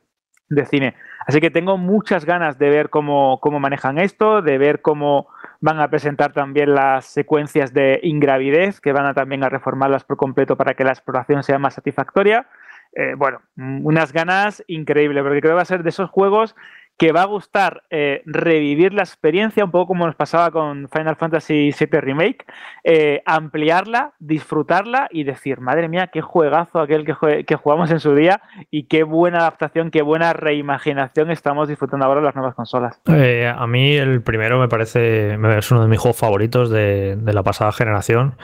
de 0.50 0.66
cine. 0.66 0.94
Así 1.26 1.40
que 1.40 1.50
tengo 1.50 1.78
muchas 1.78 2.26
ganas 2.26 2.58
de 2.58 2.68
ver 2.68 2.90
cómo, 2.90 3.40
cómo 3.40 3.58
manejan 3.58 3.98
esto, 3.98 4.42
de 4.42 4.58
ver 4.58 4.82
cómo 4.82 5.28
Van 5.62 5.78
a 5.78 5.90
presentar 5.90 6.32
también 6.32 6.74
las 6.74 7.04
secuencias 7.04 7.74
de 7.74 8.00
ingravidez, 8.02 8.80
que 8.80 8.92
van 8.92 9.04
a 9.04 9.12
también 9.12 9.44
a 9.44 9.50
reformarlas 9.50 10.04
por 10.04 10.16
completo 10.16 10.56
para 10.56 10.72
que 10.72 10.84
la 10.84 10.92
exploración 10.92 11.42
sea 11.42 11.58
más 11.58 11.74
satisfactoria. 11.74 12.46
Eh, 12.94 13.12
bueno, 13.14 13.42
unas 13.56 14.10
ganas 14.10 14.64
increíbles, 14.68 15.22
porque 15.22 15.40
creo 15.40 15.52
que 15.52 15.56
va 15.56 15.62
a 15.62 15.66
ser 15.66 15.82
de 15.82 15.90
esos 15.90 16.08
juegos 16.08 16.56
que 17.00 17.12
va 17.12 17.22
a 17.22 17.26
gustar 17.26 17.84
eh, 17.88 18.20
revivir 18.26 18.92
la 18.92 19.00
experiencia, 19.00 19.64
un 19.64 19.70
poco 19.70 19.86
como 19.86 20.04
nos 20.04 20.16
pasaba 20.16 20.50
con 20.50 20.86
Final 20.90 21.16
Fantasy 21.16 21.70
VII 21.72 21.98
Remake, 21.98 22.44
eh, 22.84 23.22
ampliarla, 23.24 24.12
disfrutarla 24.18 25.08
y 25.10 25.24
decir, 25.24 25.60
madre 25.62 25.88
mía, 25.88 26.08
qué 26.08 26.20
juegazo 26.20 26.78
aquel 26.78 27.06
que, 27.06 27.56
jugamos 27.56 27.90
en 27.90 28.00
su 28.00 28.14
día 28.14 28.42
y 28.70 28.82
qué 28.82 29.04
buena 29.04 29.38
adaptación, 29.38 29.90
qué 29.90 30.02
buena 30.02 30.34
reimaginación 30.34 31.30
estamos 31.30 31.68
disfrutando 31.68 32.04
ahora 32.04 32.20
en 32.20 32.26
las 32.26 32.34
nuevas 32.34 32.54
consolas. 32.54 33.00
Eh, 33.06 33.50
a 33.50 33.66
mí 33.66 33.96
el 33.96 34.20
primero 34.20 34.60
me 34.60 34.68
parece, 34.68 35.38
es 35.56 35.70
uno 35.70 35.80
de 35.80 35.88
mis 35.88 35.98
juegos 35.98 36.18
favoritos 36.18 36.68
de, 36.68 37.16
de 37.16 37.32
la 37.32 37.42
pasada 37.42 37.72
generación. 37.72 38.34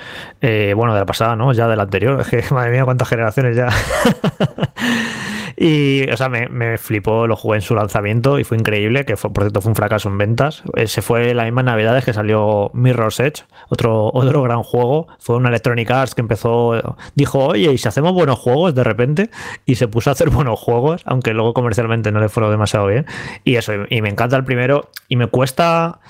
bueno, 0.40 0.94
de 0.94 1.00
la 1.00 1.07
pasada, 1.07 1.36
¿no? 1.36 1.52
Ya 1.52 1.68
de 1.68 1.76
la 1.76 1.82
anterior. 1.82 2.18
Es 2.26 2.28
que, 2.28 2.54
madre 2.54 2.70
mía, 2.70 2.86
cuántas 2.86 3.07
generaciones 3.07 3.54
ya. 3.54 3.68
Y, 5.57 6.09
o 6.11 6.16
sea, 6.16 6.28
me, 6.28 6.48
me, 6.48 6.76
flipó, 6.76 7.26
lo 7.26 7.34
jugué 7.34 7.57
en 7.57 7.62
su 7.62 7.74
lanzamiento 7.74 8.38
y 8.38 8.44
fue 8.44 8.59
increíble, 8.59 9.07
que 9.07 9.16
fue, 9.16 9.32
por 9.32 9.44
cierto 9.44 9.61
fue 9.61 9.70
un 9.70 9.76
fracaso 9.76 10.09
en 10.09 10.18
ventas. 10.18 10.62
Se 10.86 11.00
fue 11.00 11.32
la 11.34 11.44
misma 11.44 11.62
navidades 11.62 12.04
que 12.04 12.12
salió 12.12 12.70
Mirror's 12.74 13.20
Edge, 13.20 13.44
otro, 13.68 14.11
otro 14.12 14.42
gran 14.42 14.62
juego. 14.62 15.09
Fue 15.18 15.36
una 15.36 15.48
Electronic 15.48 15.90
Arts 15.90 16.14
que 16.14 16.20
empezó, 16.20 16.96
dijo, 17.14 17.46
oye, 17.46 17.72
¿y 17.72 17.78
si 17.78 17.88
hacemos 17.88 18.12
buenos 18.12 18.38
juegos 18.38 18.74
de 18.74 18.84
repente? 18.84 19.30
Y 19.64 19.76
se 19.76 19.88
puso 19.88 20.11
a 20.11 20.12
hacer 20.12 20.30
buenos 20.36 20.61
juegos, 20.61 21.02
aunque 21.07 21.32
luego 21.32 21.54
comercialmente 21.54 22.12
no 22.12 22.20
le 22.20 22.28
fueron 22.28 22.50
demasiado 22.50 22.86
bien. 22.86 23.07
Y 23.44 23.57
eso, 23.57 23.72
y 23.88 24.02
me 24.02 24.11
encanta 24.11 24.36
el 24.36 24.44
primero 24.44 24.90
y 25.09 25.16
me 25.16 25.28
cuesta 25.28 26.00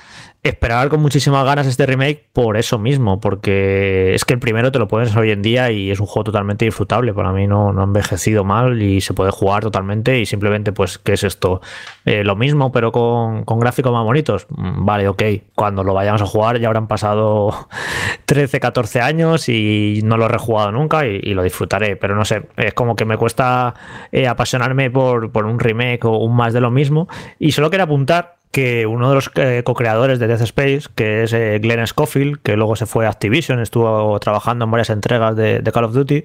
esperar 0.48 0.88
con 0.88 1.00
muchísimas 1.00 1.44
ganas 1.44 1.66
este 1.66 1.86
remake 1.86 2.28
por 2.32 2.56
eso 2.56 2.78
mismo, 2.78 3.20
porque 3.20 4.14
es 4.14 4.24
que 4.24 4.34
el 4.34 4.40
primero 4.40 4.72
te 4.72 4.78
lo 4.78 4.88
puedes 4.88 5.14
hoy 5.16 5.30
en 5.30 5.42
día 5.42 5.70
y 5.70 5.90
es 5.90 6.00
un 6.00 6.06
juego 6.06 6.24
totalmente 6.24 6.64
disfrutable. 6.64 7.12
Para 7.14 7.32
mí 7.32 7.46
no, 7.46 7.72
no 7.72 7.80
ha 7.80 7.84
envejecido 7.84 8.44
mal 8.44 8.80
y 8.82 9.00
se 9.00 9.14
puede 9.14 9.30
jugar 9.30 9.62
totalmente 9.62 10.20
y 10.20 10.26
simplemente, 10.26 10.72
pues, 10.72 10.98
¿qué 10.98 11.12
es 11.14 11.24
esto? 11.24 11.60
Eh, 12.04 12.24
lo 12.24 12.36
mismo, 12.36 12.72
pero 12.72 12.92
con, 12.92 13.44
gráficos 13.44 13.92
más 13.92 14.04
bonitos. 14.04 14.46
Mm, 14.50 14.84
vale, 14.84 15.08
ok. 15.08 15.22
Cuando 15.54 15.84
lo 15.84 15.94
vayamos 15.94 16.22
a 16.22 16.26
jugar 16.26 16.58
ya 16.58 16.68
habrán 16.68 16.88
pasado 16.88 17.68
13, 18.26 18.60
14 18.60 19.00
años 19.00 19.48
y 19.48 20.00
no 20.04 20.16
lo 20.16 20.26
he 20.26 20.28
rejugado 20.28 20.72
nunca 20.72 21.06
y, 21.06 21.34
lo 21.36 21.42
disfrutaré, 21.42 21.96
pero 21.96 22.16
no 22.16 22.24
sé, 22.24 22.48
es 22.56 22.72
como 22.72 22.96
que 22.96 23.04
me 23.04 23.18
cuesta 23.18 23.74
eh, 24.10 24.26
apasionarme 24.26 24.90
por, 24.90 25.30
por 25.32 25.44
un 25.44 25.58
remake 25.58 26.04
o 26.06 26.16
un 26.18 26.34
más 26.34 26.52
de 26.54 26.60
lo 26.60 26.70
mismo. 26.70 27.08
Y 27.38 27.52
solo 27.52 27.68
quería 27.68 27.84
apuntar 27.84 28.35
que 28.50 28.86
uno 28.86 29.08
de 29.08 29.14
los 29.14 29.30
eh, 29.34 29.62
co-creadores 29.64 30.18
de 30.18 30.26
Death 30.26 30.42
Space, 30.42 30.82
que 30.94 31.22
es 31.22 31.32
eh, 31.32 31.58
Glenn 31.60 31.86
Schofield, 31.86 32.40
que 32.42 32.56
luego 32.56 32.76
se 32.76 32.86
fue 32.86 33.06
a 33.06 33.10
Activision, 33.10 33.60
estuvo 33.60 34.18
trabajando 34.20 34.64
en 34.64 34.70
varias 34.70 34.90
entregas 34.90 35.36
de, 35.36 35.62
Call 35.72 35.84
of 35.84 35.92
Duty, 35.92 36.24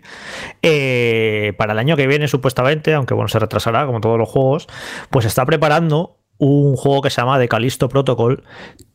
eh, 0.61 1.53
para 1.57 1.73
el 1.73 1.79
año 1.79 1.97
que 1.97 2.07
viene 2.07 2.27
supuestamente, 2.27 2.93
aunque 2.93 3.13
bueno, 3.13 3.27
se 3.27 3.39
retrasará 3.39 3.85
como 3.85 3.99
todos 4.01 4.17
los 4.17 4.29
juegos, 4.29 4.67
pues 5.09 5.25
está 5.25 5.45
preparando 5.45 6.17
un 6.37 6.75
juego 6.75 7.01
que 7.01 7.09
se 7.09 7.21
llama 7.21 7.37
The 7.37 7.47
Callisto 7.47 7.89
Protocol, 7.89 8.43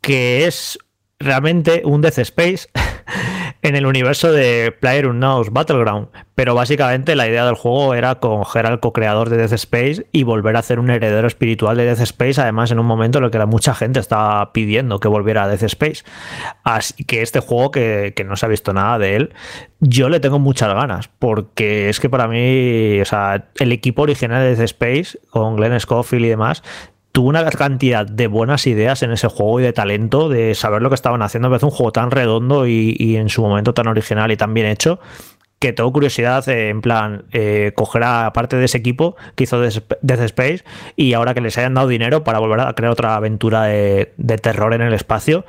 que 0.00 0.46
es 0.46 0.78
realmente 1.18 1.82
un 1.84 2.02
Death 2.02 2.18
Space 2.18 2.68
en 3.62 3.74
el 3.74 3.86
universo 3.86 4.30
de 4.32 4.72
Player 4.72 5.06
Unknown's 5.06 5.50
Battleground. 5.50 6.08
Pero 6.34 6.54
básicamente 6.54 7.16
la 7.16 7.26
idea 7.26 7.46
del 7.46 7.54
juego 7.54 7.94
era 7.94 8.16
coger 8.16 8.66
al 8.66 8.80
co-creador 8.80 9.30
de 9.30 9.38
Death 9.38 9.54
Space 9.54 10.06
y 10.12 10.22
volver 10.22 10.56
a 10.56 10.58
hacer 10.58 10.78
un 10.78 10.90
heredero 10.90 11.26
espiritual 11.26 11.76
de 11.76 11.86
Death 11.86 12.00
Space, 12.00 12.40
además 12.40 12.70
en 12.70 12.78
un 12.78 12.86
momento 12.86 13.18
en 13.18 13.24
el 13.24 13.30
que 13.30 13.44
mucha 13.46 13.74
gente 13.74 14.00
estaba 14.00 14.52
pidiendo 14.52 15.00
que 15.00 15.08
volviera 15.08 15.44
a 15.44 15.48
Death 15.48 15.62
Space. 15.62 16.04
Así 16.62 17.04
que 17.04 17.22
este 17.22 17.40
juego, 17.40 17.70
que, 17.70 18.12
que 18.14 18.24
no 18.24 18.36
se 18.36 18.46
ha 18.46 18.48
visto 18.48 18.72
nada 18.72 18.98
de 18.98 19.16
él, 19.16 19.34
yo 19.80 20.08
le 20.08 20.20
tengo 20.20 20.38
muchas 20.38 20.72
ganas, 20.72 21.08
porque 21.08 21.88
es 21.88 22.00
que 22.00 22.10
para 22.10 22.28
mí, 22.28 23.00
o 23.00 23.04
sea, 23.04 23.48
el 23.58 23.72
equipo 23.72 24.02
original 24.02 24.42
de 24.42 24.56
Death 24.56 24.64
Space, 24.64 25.18
con 25.30 25.56
Glenn 25.56 25.80
Scofield 25.80 26.24
y 26.26 26.28
demás, 26.28 26.62
tuvo 27.16 27.30
una 27.30 27.48
cantidad 27.48 28.04
de 28.04 28.26
buenas 28.26 28.66
ideas 28.66 29.02
en 29.02 29.10
ese 29.10 29.28
juego 29.28 29.58
y 29.58 29.62
de 29.62 29.72
talento, 29.72 30.28
de 30.28 30.54
saber 30.54 30.82
lo 30.82 30.90
que 30.90 30.96
estaban 30.96 31.22
haciendo. 31.22 31.48
Me 31.48 31.54
parece 31.54 31.64
un 31.64 31.70
juego 31.70 31.90
tan 31.90 32.10
redondo 32.10 32.66
y, 32.66 33.16
en 33.16 33.30
su 33.30 33.40
momento 33.40 33.72
tan 33.72 33.86
original 33.86 34.30
y 34.32 34.36
tan 34.36 34.52
bien 34.52 34.66
hecho 34.66 35.00
que 35.58 35.72
tengo 35.72 35.90
curiosidad 35.90 36.46
eh, 36.50 36.68
en 36.68 36.82
plan 36.82 37.24
eh, 37.32 37.72
coger 37.74 38.02
a 38.04 38.30
parte 38.34 38.56
de 38.56 38.66
ese 38.66 38.76
equipo 38.76 39.16
que 39.34 39.44
hizo 39.44 39.58
Death 39.58 40.20
Space 40.20 40.64
y 40.94 41.14
ahora 41.14 41.32
que 41.32 41.40
les 41.40 41.56
hayan 41.56 41.72
dado 41.72 41.88
dinero 41.88 42.22
para 42.22 42.38
volver 42.38 42.60
a 42.60 42.74
crear 42.74 42.92
otra 42.92 43.16
aventura 43.16 43.62
de, 43.62 44.12
de, 44.18 44.36
terror 44.36 44.74
en 44.74 44.82
el 44.82 44.92
espacio 44.92 45.46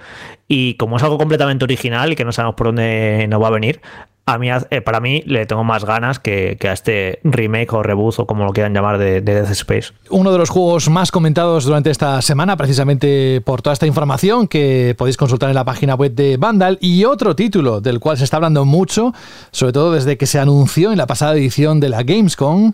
y 0.47 0.75
como 0.75 0.95
es 0.95 1.03
algo 1.03 1.17
completamente 1.17 1.65
original 1.65 2.13
y 2.13 2.15
que 2.15 2.23
no 2.23 2.31
sabemos 2.31 2.55
por 2.55 2.67
dónde 2.67 3.27
nos 3.29 3.43
va 3.43 3.47
a 3.47 3.51
venir 3.51 3.81
a 4.27 4.37
mí, 4.37 4.49
eh, 4.49 4.81
para 4.81 4.99
mí 4.99 5.23
le 5.25 5.45
tengo 5.45 5.63
más 5.63 5.85
ganas 5.85 6.19
que, 6.19 6.57
a 6.61 6.73
este 6.73 7.19
remake 7.23 7.71
o 7.71 7.81
reboot 7.81 8.19
o 8.19 8.27
como 8.27 8.43
lo 8.43 8.51
quieran 8.51 8.73
llamar 8.73 8.97
de, 8.97 9.21
de, 9.21 9.33
Death 9.33 9.51
Space. 9.51 9.93
Uno 10.09 10.33
de 10.33 10.37
los 10.37 10.49
juegos 10.49 10.89
más 10.89 11.11
comentados 11.11 11.63
durante 11.63 11.89
esta 11.89 12.21
semana, 12.21 12.57
precisamente 12.57 13.41
por 13.45 13.61
toda 13.61 13.73
esta 13.73 13.87
información 13.87 14.49
que 14.49 14.95
podéis 14.97 15.15
consultar 15.15 15.49
en 15.49 15.55
la 15.55 15.63
página 15.63 15.95
web 15.95 16.13
de 16.13 16.35
Vandal, 16.35 16.77
y 16.81 17.05
otro 17.05 17.37
título 17.37 17.79
del 17.79 18.01
cual 18.01 18.17
se 18.17 18.25
está 18.25 18.35
hablando 18.35 18.65
mucho, 18.65 19.13
sobre 19.51 19.71
todo 19.71 19.93
desde 19.93 20.17
que 20.17 20.25
se 20.25 20.39
anunció 20.39 20.91
en 20.91 20.97
la 20.97 21.07
pasada 21.07 21.33
edición 21.33 21.79
de 21.79 21.87
la 21.87 22.03
Gamescom 22.03 22.73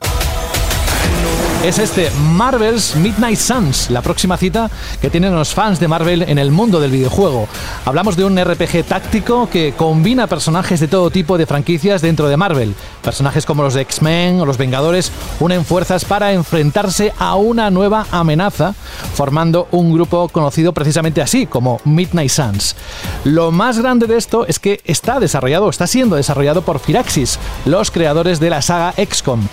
es 1.63 1.79
este 1.79 2.11
Marvel's 2.33 2.93
Midnight 2.97 3.39
Suns, 3.39 3.89
la 3.89 4.01
próxima 4.01 4.35
cita 4.35 4.69
que 4.99 5.09
tienen 5.09 5.33
los 5.33 5.53
fans 5.53 5.79
de 5.79 5.87
Marvel 5.87 6.23
en 6.23 6.37
el 6.37 6.51
mundo 6.51 6.81
del 6.81 6.91
videojuego. 6.91 7.47
Hablamos 7.85 8.17
de 8.17 8.25
un 8.25 8.37
RPG 8.37 8.83
táctico 8.83 9.49
que 9.49 9.73
combina 9.77 10.27
personajes 10.27 10.81
de 10.81 10.89
todo 10.89 11.09
tipo 11.09 11.37
de 11.37 11.45
franquicias 11.45 12.01
dentro 12.01 12.27
de 12.27 12.35
Marvel. 12.35 12.75
Personajes 13.01 13.45
como 13.45 13.63
los 13.63 13.75
de 13.75 13.81
X-Men 13.81 14.41
o 14.41 14.45
los 14.45 14.57
Vengadores 14.57 15.09
unen 15.39 15.63
fuerzas 15.63 16.03
para 16.03 16.33
enfrentarse 16.33 17.13
a 17.17 17.35
una 17.35 17.71
nueva 17.71 18.07
amenaza, 18.11 18.73
formando 19.13 19.69
un 19.71 19.93
grupo 19.93 20.27
conocido 20.27 20.73
precisamente 20.73 21.21
así 21.21 21.45
como 21.45 21.79
Midnight 21.85 22.31
Suns. 22.31 22.75
Lo 23.23 23.51
más 23.53 23.79
grande 23.79 24.07
de 24.07 24.17
esto 24.17 24.45
es 24.47 24.59
que 24.59 24.81
está 24.83 25.21
desarrollado, 25.21 25.69
está 25.69 25.87
siendo 25.87 26.17
desarrollado 26.17 26.63
por 26.63 26.79
Firaxis, 26.79 27.39
los 27.65 27.89
creadores 27.89 28.41
de 28.41 28.49
la 28.49 28.61
saga 28.61 28.93
XCOM. 28.97 29.47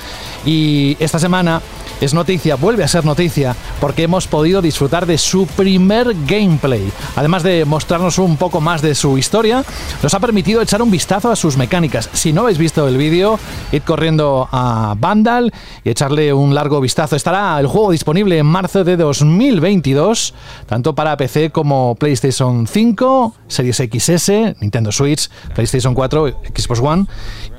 Y 0.45 0.97
esta 0.99 1.19
semana 1.21 1.61
es 2.01 2.15
noticia, 2.15 2.57
vuelve 2.57 2.85
a 2.85 2.89
ser 2.89 3.05
noticia, 3.05 3.55
porque 3.81 4.05
hemos 4.05 4.27
podido 4.27 4.63
disfrutar 4.63 5.07
de 5.07 5.19
su 5.19 5.47
primer 5.47 6.15
gameplay. 6.27 6.91
Además 7.17 7.43
de 7.43 7.65
mostrarnos 7.65 8.19
un 8.19 8.37
poco 8.37 8.61
más 8.61 8.83
de 8.83 8.95
su 8.95 9.19
historia, 9.19 9.65
nos 10.03 10.15
ha 10.15 10.21
permitido 10.21 10.63
echar 10.63 10.83
un 10.83 10.91
vistazo 10.91 11.31
a 11.31 11.37
sus 11.37 11.57
mecánicas. 11.57 12.09
Si 12.13 12.33
no 12.33 12.43
habéis 12.43 12.59
visto 12.59 12.89
el 12.89 12.97
vídeo, 12.97 13.39
id 13.73 13.83
corriendo 13.83 14.49
a 14.51 14.95
Vandal 14.99 15.53
y 15.85 15.91
echarle 15.91 16.33
un 16.33 16.55
largo 16.55 16.81
vistazo. 16.81 17.17
Estará 17.17 17.59
el 17.61 17.67
juego 17.67 17.91
disponible 17.93 18.39
en 18.39 18.47
marzo 18.47 18.85
de 18.85 18.97
2022, 18.97 20.35
tanto 20.67 20.95
para 20.95 21.17
PC 21.17 21.51
como 21.51 21.95
PlayStation 21.97 22.67
5, 22.67 23.35
Series 23.49 23.77
XS, 23.77 24.61
Nintendo 24.61 24.93
Switch, 24.93 25.29
PlayStation 25.55 25.95
4, 25.95 26.41
Xbox 26.57 26.81
One. 26.81 27.07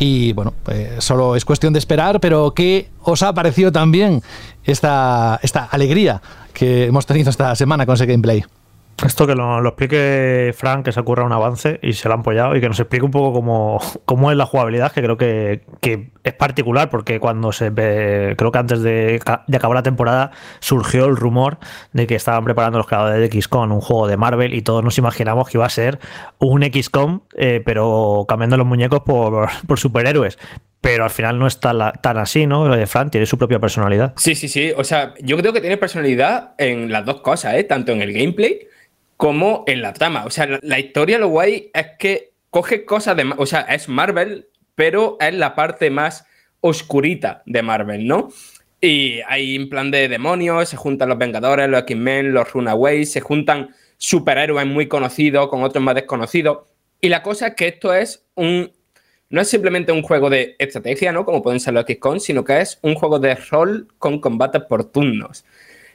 Y 0.04 0.34
bueno, 0.34 0.56
eh, 0.68 0.96
solo 0.98 1.36
es 1.36 1.46
cuestión 1.46 1.74
de 1.74 1.80
esperar, 1.80 2.20
pero 2.20 2.56
¿qué 2.56 2.90
os 3.04 3.22
ha 3.22 3.36
parecido 3.36 3.72
también 3.72 4.24
esta, 4.64 5.40
esta 5.44 5.66
alegría 5.66 6.24
que 6.56 6.86
hemos 6.86 7.06
tenido 7.06 7.30
esta 7.30 7.54
semana 7.56 7.86
con 7.86 7.94
ese 7.94 8.08
gameplay? 8.08 8.44
Esto 9.06 9.26
que 9.26 9.34
lo, 9.34 9.68
explique 9.68 10.54
Frank, 10.56 10.86
que 10.86 10.92
se 10.92 11.00
ocurra 11.00 11.24
un 11.24 11.32
avance 11.32 11.80
y 11.82 11.94
se 11.94 12.08
lo 12.08 12.14
han 12.14 12.20
apoyado 12.20 12.56
y 12.56 12.62
que 12.62 12.68
nos 12.68 12.80
explique 12.80 13.04
un 13.04 13.12
poco 13.12 13.34
cómo, 13.34 13.82
cómo 14.06 14.30
es 14.30 14.38
la 14.38 14.46
jugabilidad, 14.46 14.92
que 14.92 15.02
creo 15.02 15.18
que, 15.18 15.64
es 16.24 16.34
particular 16.34 16.90
porque 16.92 17.20
cuando 17.20 17.52
se 17.52 17.72
creo 17.74 18.52
que 18.52 18.58
antes 18.60 18.84
de, 18.84 19.20
acabar 19.26 19.76
la 19.76 19.84
temporada 19.84 20.32
surgió 20.60 21.06
el 21.06 21.16
rumor 21.16 21.58
de 21.94 22.06
que 22.06 22.16
estaban 22.16 22.44
preparando 22.44 22.78
los 22.78 22.86
creadores 22.86 23.20
de 23.20 23.42
XCOM 23.42 23.72
un 23.72 23.82
juego 23.82 24.08
de 24.08 24.18
Marvel 24.18 24.54
y 24.54 24.62
todos 24.62 24.84
nos 24.84 24.98
imaginamos 25.00 25.50
que 25.50 25.58
iba 25.58 25.66
a 25.66 25.70
ser 25.70 26.00
un 26.38 26.64
XCOM, 26.64 27.22
eh, 27.36 27.62
pero 27.66 28.26
cambiando 28.28 28.58
los 28.58 28.68
muñecos 28.68 29.02
por, 29.02 29.50
por 29.68 29.80
superhéroes 29.80 30.38
pero 30.82 31.04
al 31.04 31.12
final 31.12 31.38
no 31.38 31.46
está 31.46 31.94
tan 31.94 32.18
así, 32.18 32.48
¿no? 32.48 32.68
Lo 32.68 32.76
de 32.76 32.88
Fran 32.88 33.12
tiene 33.12 33.28
su 33.28 33.38
propia 33.38 33.60
personalidad. 33.60 34.14
Sí, 34.18 34.34
sí, 34.34 34.48
sí. 34.48 34.74
O 34.76 34.84
sea, 34.84 35.14
yo 35.22 35.38
creo 35.38 35.54
que 35.54 35.62
tiene 35.62 35.78
personalidad 35.78 36.56
en 36.58 36.92
las 36.92 37.06
dos 37.06 37.22
cosas, 37.22 37.54
¿eh? 37.54 37.64
Tanto 37.64 37.92
en 37.92 38.02
el 38.02 38.12
gameplay 38.12 38.68
como 39.22 39.64
en 39.68 39.84
la 39.84 39.94
trama. 39.94 40.26
O 40.26 40.32
sea, 40.32 40.48
la, 40.64 40.80
historia, 40.80 41.20
lo 41.20 41.28
guay 41.28 41.70
es 41.76 41.86
que 42.00 42.32
coge 42.50 42.86
cosas 42.86 43.16
de. 43.16 43.32
O 43.38 43.46
sea, 43.46 43.62
es 43.62 43.88
Marvel, 43.88 44.48
pero 44.74 45.18
es 45.20 45.32
la 45.36 45.54
parte 45.54 45.92
más 45.92 46.26
oscurita 46.60 47.44
de 47.46 47.62
Marvel, 47.62 48.08
¿no? 48.08 48.30
Y 48.82 49.20
hay 49.28 49.60
un 49.60 49.70
plan 49.70 49.92
de 49.92 50.08
demonios, 50.08 50.70
se 50.70 50.76
juntan 50.76 51.10
los 51.10 51.20
Vengadores, 51.20 51.70
los 51.70 51.82
X-Men, 51.82 52.34
los 52.34 52.52
Runaways, 52.52 53.12
se 53.12 53.22
juntan 53.22 53.76
superhéroes 53.98 54.66
muy 54.66 54.88
conocidos 54.88 55.50
con 55.50 55.62
otros 55.62 55.84
más 55.84 55.94
desconocidos. 55.94 56.62
Y 57.00 57.10
la 57.10 57.22
cosa 57.22 57.50
es 57.50 57.54
que 57.54 57.68
esto 57.68 57.94
es 57.94 58.26
un 58.34 58.72
no 59.30 59.40
es 59.40 59.48
simplemente 59.48 59.92
un 59.92 60.02
juego 60.02 60.32
de 60.32 60.56
estrategia, 60.58 61.12
¿no? 61.12 61.26
Como 61.26 61.44
pueden 61.44 61.60
ser 61.60 61.76
los 61.76 61.86
XCOM, 61.86 62.20
sino 62.20 62.44
que 62.44 62.60
es 62.60 62.80
un 62.82 62.96
juego 62.96 63.20
de 63.20 63.36
rol 63.36 63.88
con 64.00 64.20
combates 64.20 64.64
por 64.64 64.92
turnos. 64.92 65.46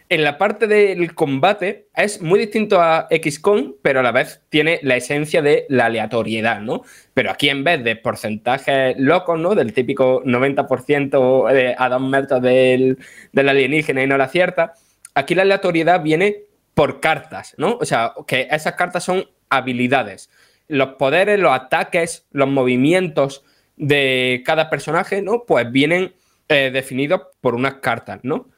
En 0.08 0.22
la 0.22 0.38
parte 0.38 0.66
del 0.68 1.14
combate 1.14 1.88
es 1.94 2.22
muy 2.22 2.38
distinto 2.38 2.80
a 2.80 3.08
XCOM, 3.10 3.74
pero 3.82 4.00
a 4.00 4.02
la 4.04 4.12
vez 4.12 4.40
tiene 4.48 4.78
la 4.82 4.96
esencia 4.96 5.42
de 5.42 5.66
la 5.68 5.86
aleatoriedad, 5.86 6.60
¿no? 6.60 6.82
Pero 7.12 7.30
aquí 7.30 7.48
en 7.48 7.64
vez 7.64 7.82
de 7.82 7.96
porcentajes 7.96 8.96
locos, 8.98 9.38
¿no? 9.38 9.54
Del 9.54 9.72
típico 9.72 10.22
90% 10.22 11.76
a 11.76 11.88
dos 11.88 12.00
metros 12.02 12.40
del, 12.40 12.98
del 13.32 13.48
alienígena 13.48 14.02
y 14.02 14.06
no 14.06 14.16
la 14.16 14.28
cierta, 14.28 14.74
aquí 15.14 15.34
la 15.34 15.42
aleatoriedad 15.42 16.02
viene 16.02 16.42
por 16.74 17.00
cartas, 17.00 17.54
¿no? 17.58 17.76
O 17.80 17.84
sea, 17.84 18.12
que 18.26 18.46
esas 18.50 18.74
cartas 18.74 19.02
son 19.02 19.26
habilidades 19.48 20.30
los 20.68 20.94
poderes, 20.94 21.38
los 21.38 21.52
ataques, 21.52 22.26
los 22.32 22.48
movimientos 22.48 23.44
de 23.76 24.42
cada 24.44 24.70
personaje, 24.70 25.22
¿no? 25.22 25.44
Pues 25.46 25.70
vienen 25.70 26.14
eh, 26.48 26.70
definidos 26.72 27.22
por 27.40 27.54
unas 27.54 27.74
cartas, 27.74 28.20
¿no? 28.22 28.48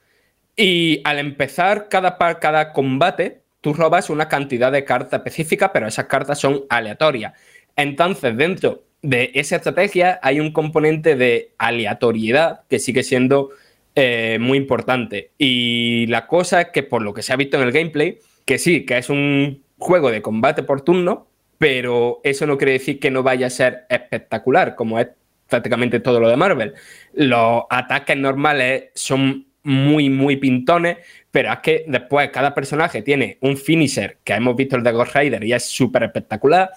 Y 0.60 1.02
al 1.04 1.20
empezar 1.20 1.88
cada, 1.88 2.18
cada 2.40 2.72
combate, 2.72 3.42
tú 3.60 3.74
robas 3.74 4.10
una 4.10 4.28
cantidad 4.28 4.72
de 4.72 4.84
cartas 4.84 5.20
específicas, 5.20 5.70
pero 5.72 5.86
esas 5.86 6.06
cartas 6.06 6.40
son 6.40 6.64
aleatorias. 6.68 7.32
Entonces, 7.76 8.36
dentro 8.36 8.82
de 9.00 9.30
esa 9.34 9.54
estrategia 9.54 10.18
hay 10.20 10.40
un 10.40 10.52
componente 10.52 11.14
de 11.14 11.52
aleatoriedad 11.58 12.62
que 12.68 12.80
sigue 12.80 13.04
siendo 13.04 13.50
eh, 13.94 14.38
muy 14.40 14.58
importante. 14.58 15.30
Y 15.38 16.06
la 16.08 16.26
cosa 16.26 16.62
es 16.62 16.68
que, 16.70 16.82
por 16.82 17.02
lo 17.02 17.14
que 17.14 17.22
se 17.22 17.32
ha 17.32 17.36
visto 17.36 17.56
en 17.56 17.62
el 17.62 17.70
gameplay, 17.70 18.18
que 18.44 18.58
sí, 18.58 18.84
que 18.84 18.98
es 18.98 19.10
un 19.10 19.62
juego 19.78 20.10
de 20.10 20.22
combate 20.22 20.64
por 20.64 20.80
turno, 20.80 21.28
pero 21.58 22.20
eso 22.24 22.46
no 22.48 22.58
quiere 22.58 22.72
decir 22.72 22.98
que 22.98 23.12
no 23.12 23.22
vaya 23.22 23.46
a 23.46 23.50
ser 23.50 23.86
espectacular, 23.88 24.74
como 24.74 24.98
es 24.98 25.06
prácticamente 25.48 26.00
todo 26.00 26.18
lo 26.18 26.28
de 26.28 26.36
Marvel. 26.36 26.74
Los 27.12 27.62
ataques 27.70 28.16
normales 28.16 28.90
son 28.96 29.47
muy, 29.62 30.08
muy 30.08 30.36
pintones, 30.36 30.98
pero 31.30 31.52
es 31.52 31.58
que 31.58 31.84
después 31.86 32.30
cada 32.30 32.54
personaje 32.54 33.02
tiene 33.02 33.38
un 33.40 33.56
finisher, 33.56 34.18
que 34.24 34.34
hemos 34.34 34.56
visto 34.56 34.76
el 34.76 34.82
de 34.82 34.92
Ghost 34.92 35.14
Rider 35.14 35.44
y 35.44 35.52
es 35.52 35.64
súper 35.64 36.04
espectacular, 36.04 36.70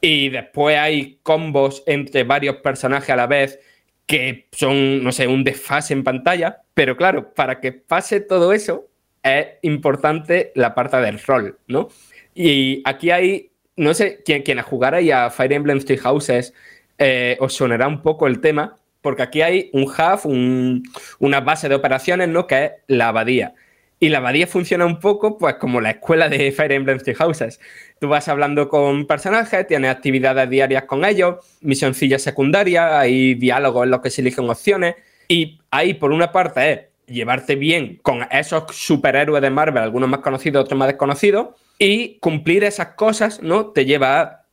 y 0.00 0.28
después 0.28 0.76
hay 0.78 1.18
combos 1.22 1.82
entre 1.86 2.24
varios 2.24 2.56
personajes 2.56 3.10
a 3.10 3.16
la 3.16 3.26
vez 3.26 3.58
que 4.06 4.48
son, 4.52 5.02
no 5.02 5.12
sé, 5.12 5.26
un 5.26 5.44
desfase 5.44 5.94
en 5.94 6.04
pantalla, 6.04 6.62
pero 6.74 6.96
claro, 6.96 7.32
para 7.32 7.60
que 7.60 7.72
pase 7.72 8.20
todo 8.20 8.52
eso 8.52 8.88
es 9.22 9.46
importante 9.62 10.52
la 10.54 10.74
parte 10.74 10.98
del 10.98 11.18
rol, 11.20 11.58
¿no? 11.66 11.88
Y 12.34 12.82
aquí 12.84 13.10
hay 13.10 13.50
no 13.76 13.94
sé, 13.94 14.22
quien, 14.24 14.42
quien 14.42 14.60
jugarais 14.62 15.12
a 15.12 15.30
Fire 15.30 15.52
Emblem 15.52 15.80
Three 15.80 15.98
Houses 15.98 16.52
eh, 16.98 17.36
os 17.40 17.54
sonará 17.54 17.88
un 17.88 18.02
poco 18.02 18.26
el 18.26 18.40
tema, 18.40 18.76
porque 19.04 19.22
aquí 19.22 19.42
hay 19.42 19.68
un 19.74 19.82
hub, 19.82 20.82
una 21.18 21.40
base 21.42 21.68
de 21.68 21.74
operaciones, 21.74 22.30
¿no? 22.30 22.46
Que 22.46 22.64
es 22.64 22.72
la 22.86 23.08
abadía. 23.08 23.54
Y 24.00 24.08
la 24.08 24.16
abadía 24.16 24.46
funciona 24.46 24.86
un 24.86 24.98
poco 24.98 25.36
pues 25.36 25.56
como 25.56 25.82
la 25.82 25.90
escuela 25.90 26.30
de 26.30 26.50
Fire 26.52 26.72
Emblem 26.72 26.98
Three 26.98 27.14
Houses. 27.14 27.60
Tú 28.00 28.08
vas 28.08 28.28
hablando 28.28 28.66
con 28.70 29.06
personajes, 29.06 29.66
tienes 29.66 29.90
actividades 29.90 30.48
diarias 30.48 30.84
con 30.84 31.04
ellos, 31.04 31.36
misioncillas 31.60 32.22
secundarias, 32.22 32.92
hay 32.92 33.34
diálogos 33.34 33.84
en 33.84 33.90
los 33.90 34.00
que 34.00 34.08
se 34.08 34.22
eligen 34.22 34.48
opciones. 34.48 34.94
Y 35.28 35.60
ahí, 35.70 35.92
por 35.92 36.10
una 36.10 36.32
parte, 36.32 36.72
es 36.72 36.80
llevarte 37.06 37.56
bien 37.56 37.98
con 38.00 38.26
esos 38.30 38.74
superhéroes 38.74 39.42
de 39.42 39.50
Marvel, 39.50 39.82
algunos 39.82 40.08
más 40.08 40.20
conocidos, 40.20 40.64
otros 40.64 40.78
más 40.78 40.88
desconocidos, 40.88 41.48
y 41.78 42.18
cumplir 42.20 42.64
esas 42.64 42.94
cosas, 42.94 43.42
¿no? 43.42 43.66
Te 43.66 43.84
lleva 43.84 44.20
a 44.22 44.43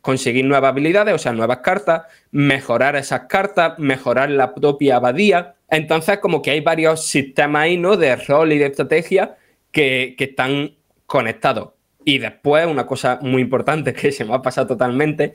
conseguir 0.00 0.44
nuevas 0.44 0.70
habilidades, 0.70 1.14
o 1.14 1.18
sea, 1.18 1.32
nuevas 1.32 1.58
cartas, 1.58 2.02
mejorar 2.30 2.96
esas 2.96 3.22
cartas, 3.28 3.78
mejorar 3.78 4.30
la 4.30 4.54
propia 4.54 4.96
abadía. 4.96 5.54
Entonces, 5.68 6.18
como 6.18 6.42
que 6.42 6.50
hay 6.50 6.60
varios 6.60 7.06
sistemas 7.06 7.62
ahí, 7.62 7.76
¿no? 7.76 7.96
De 7.96 8.16
rol 8.16 8.52
y 8.52 8.58
de 8.58 8.66
estrategia 8.66 9.36
que, 9.70 10.14
que 10.16 10.24
están 10.24 10.74
conectados. 11.06 11.70
Y 12.04 12.18
después, 12.18 12.66
una 12.66 12.86
cosa 12.86 13.18
muy 13.22 13.42
importante 13.42 13.92
que 13.94 14.12
se 14.12 14.24
me 14.24 14.34
ha 14.34 14.42
pasado 14.42 14.68
totalmente, 14.68 15.34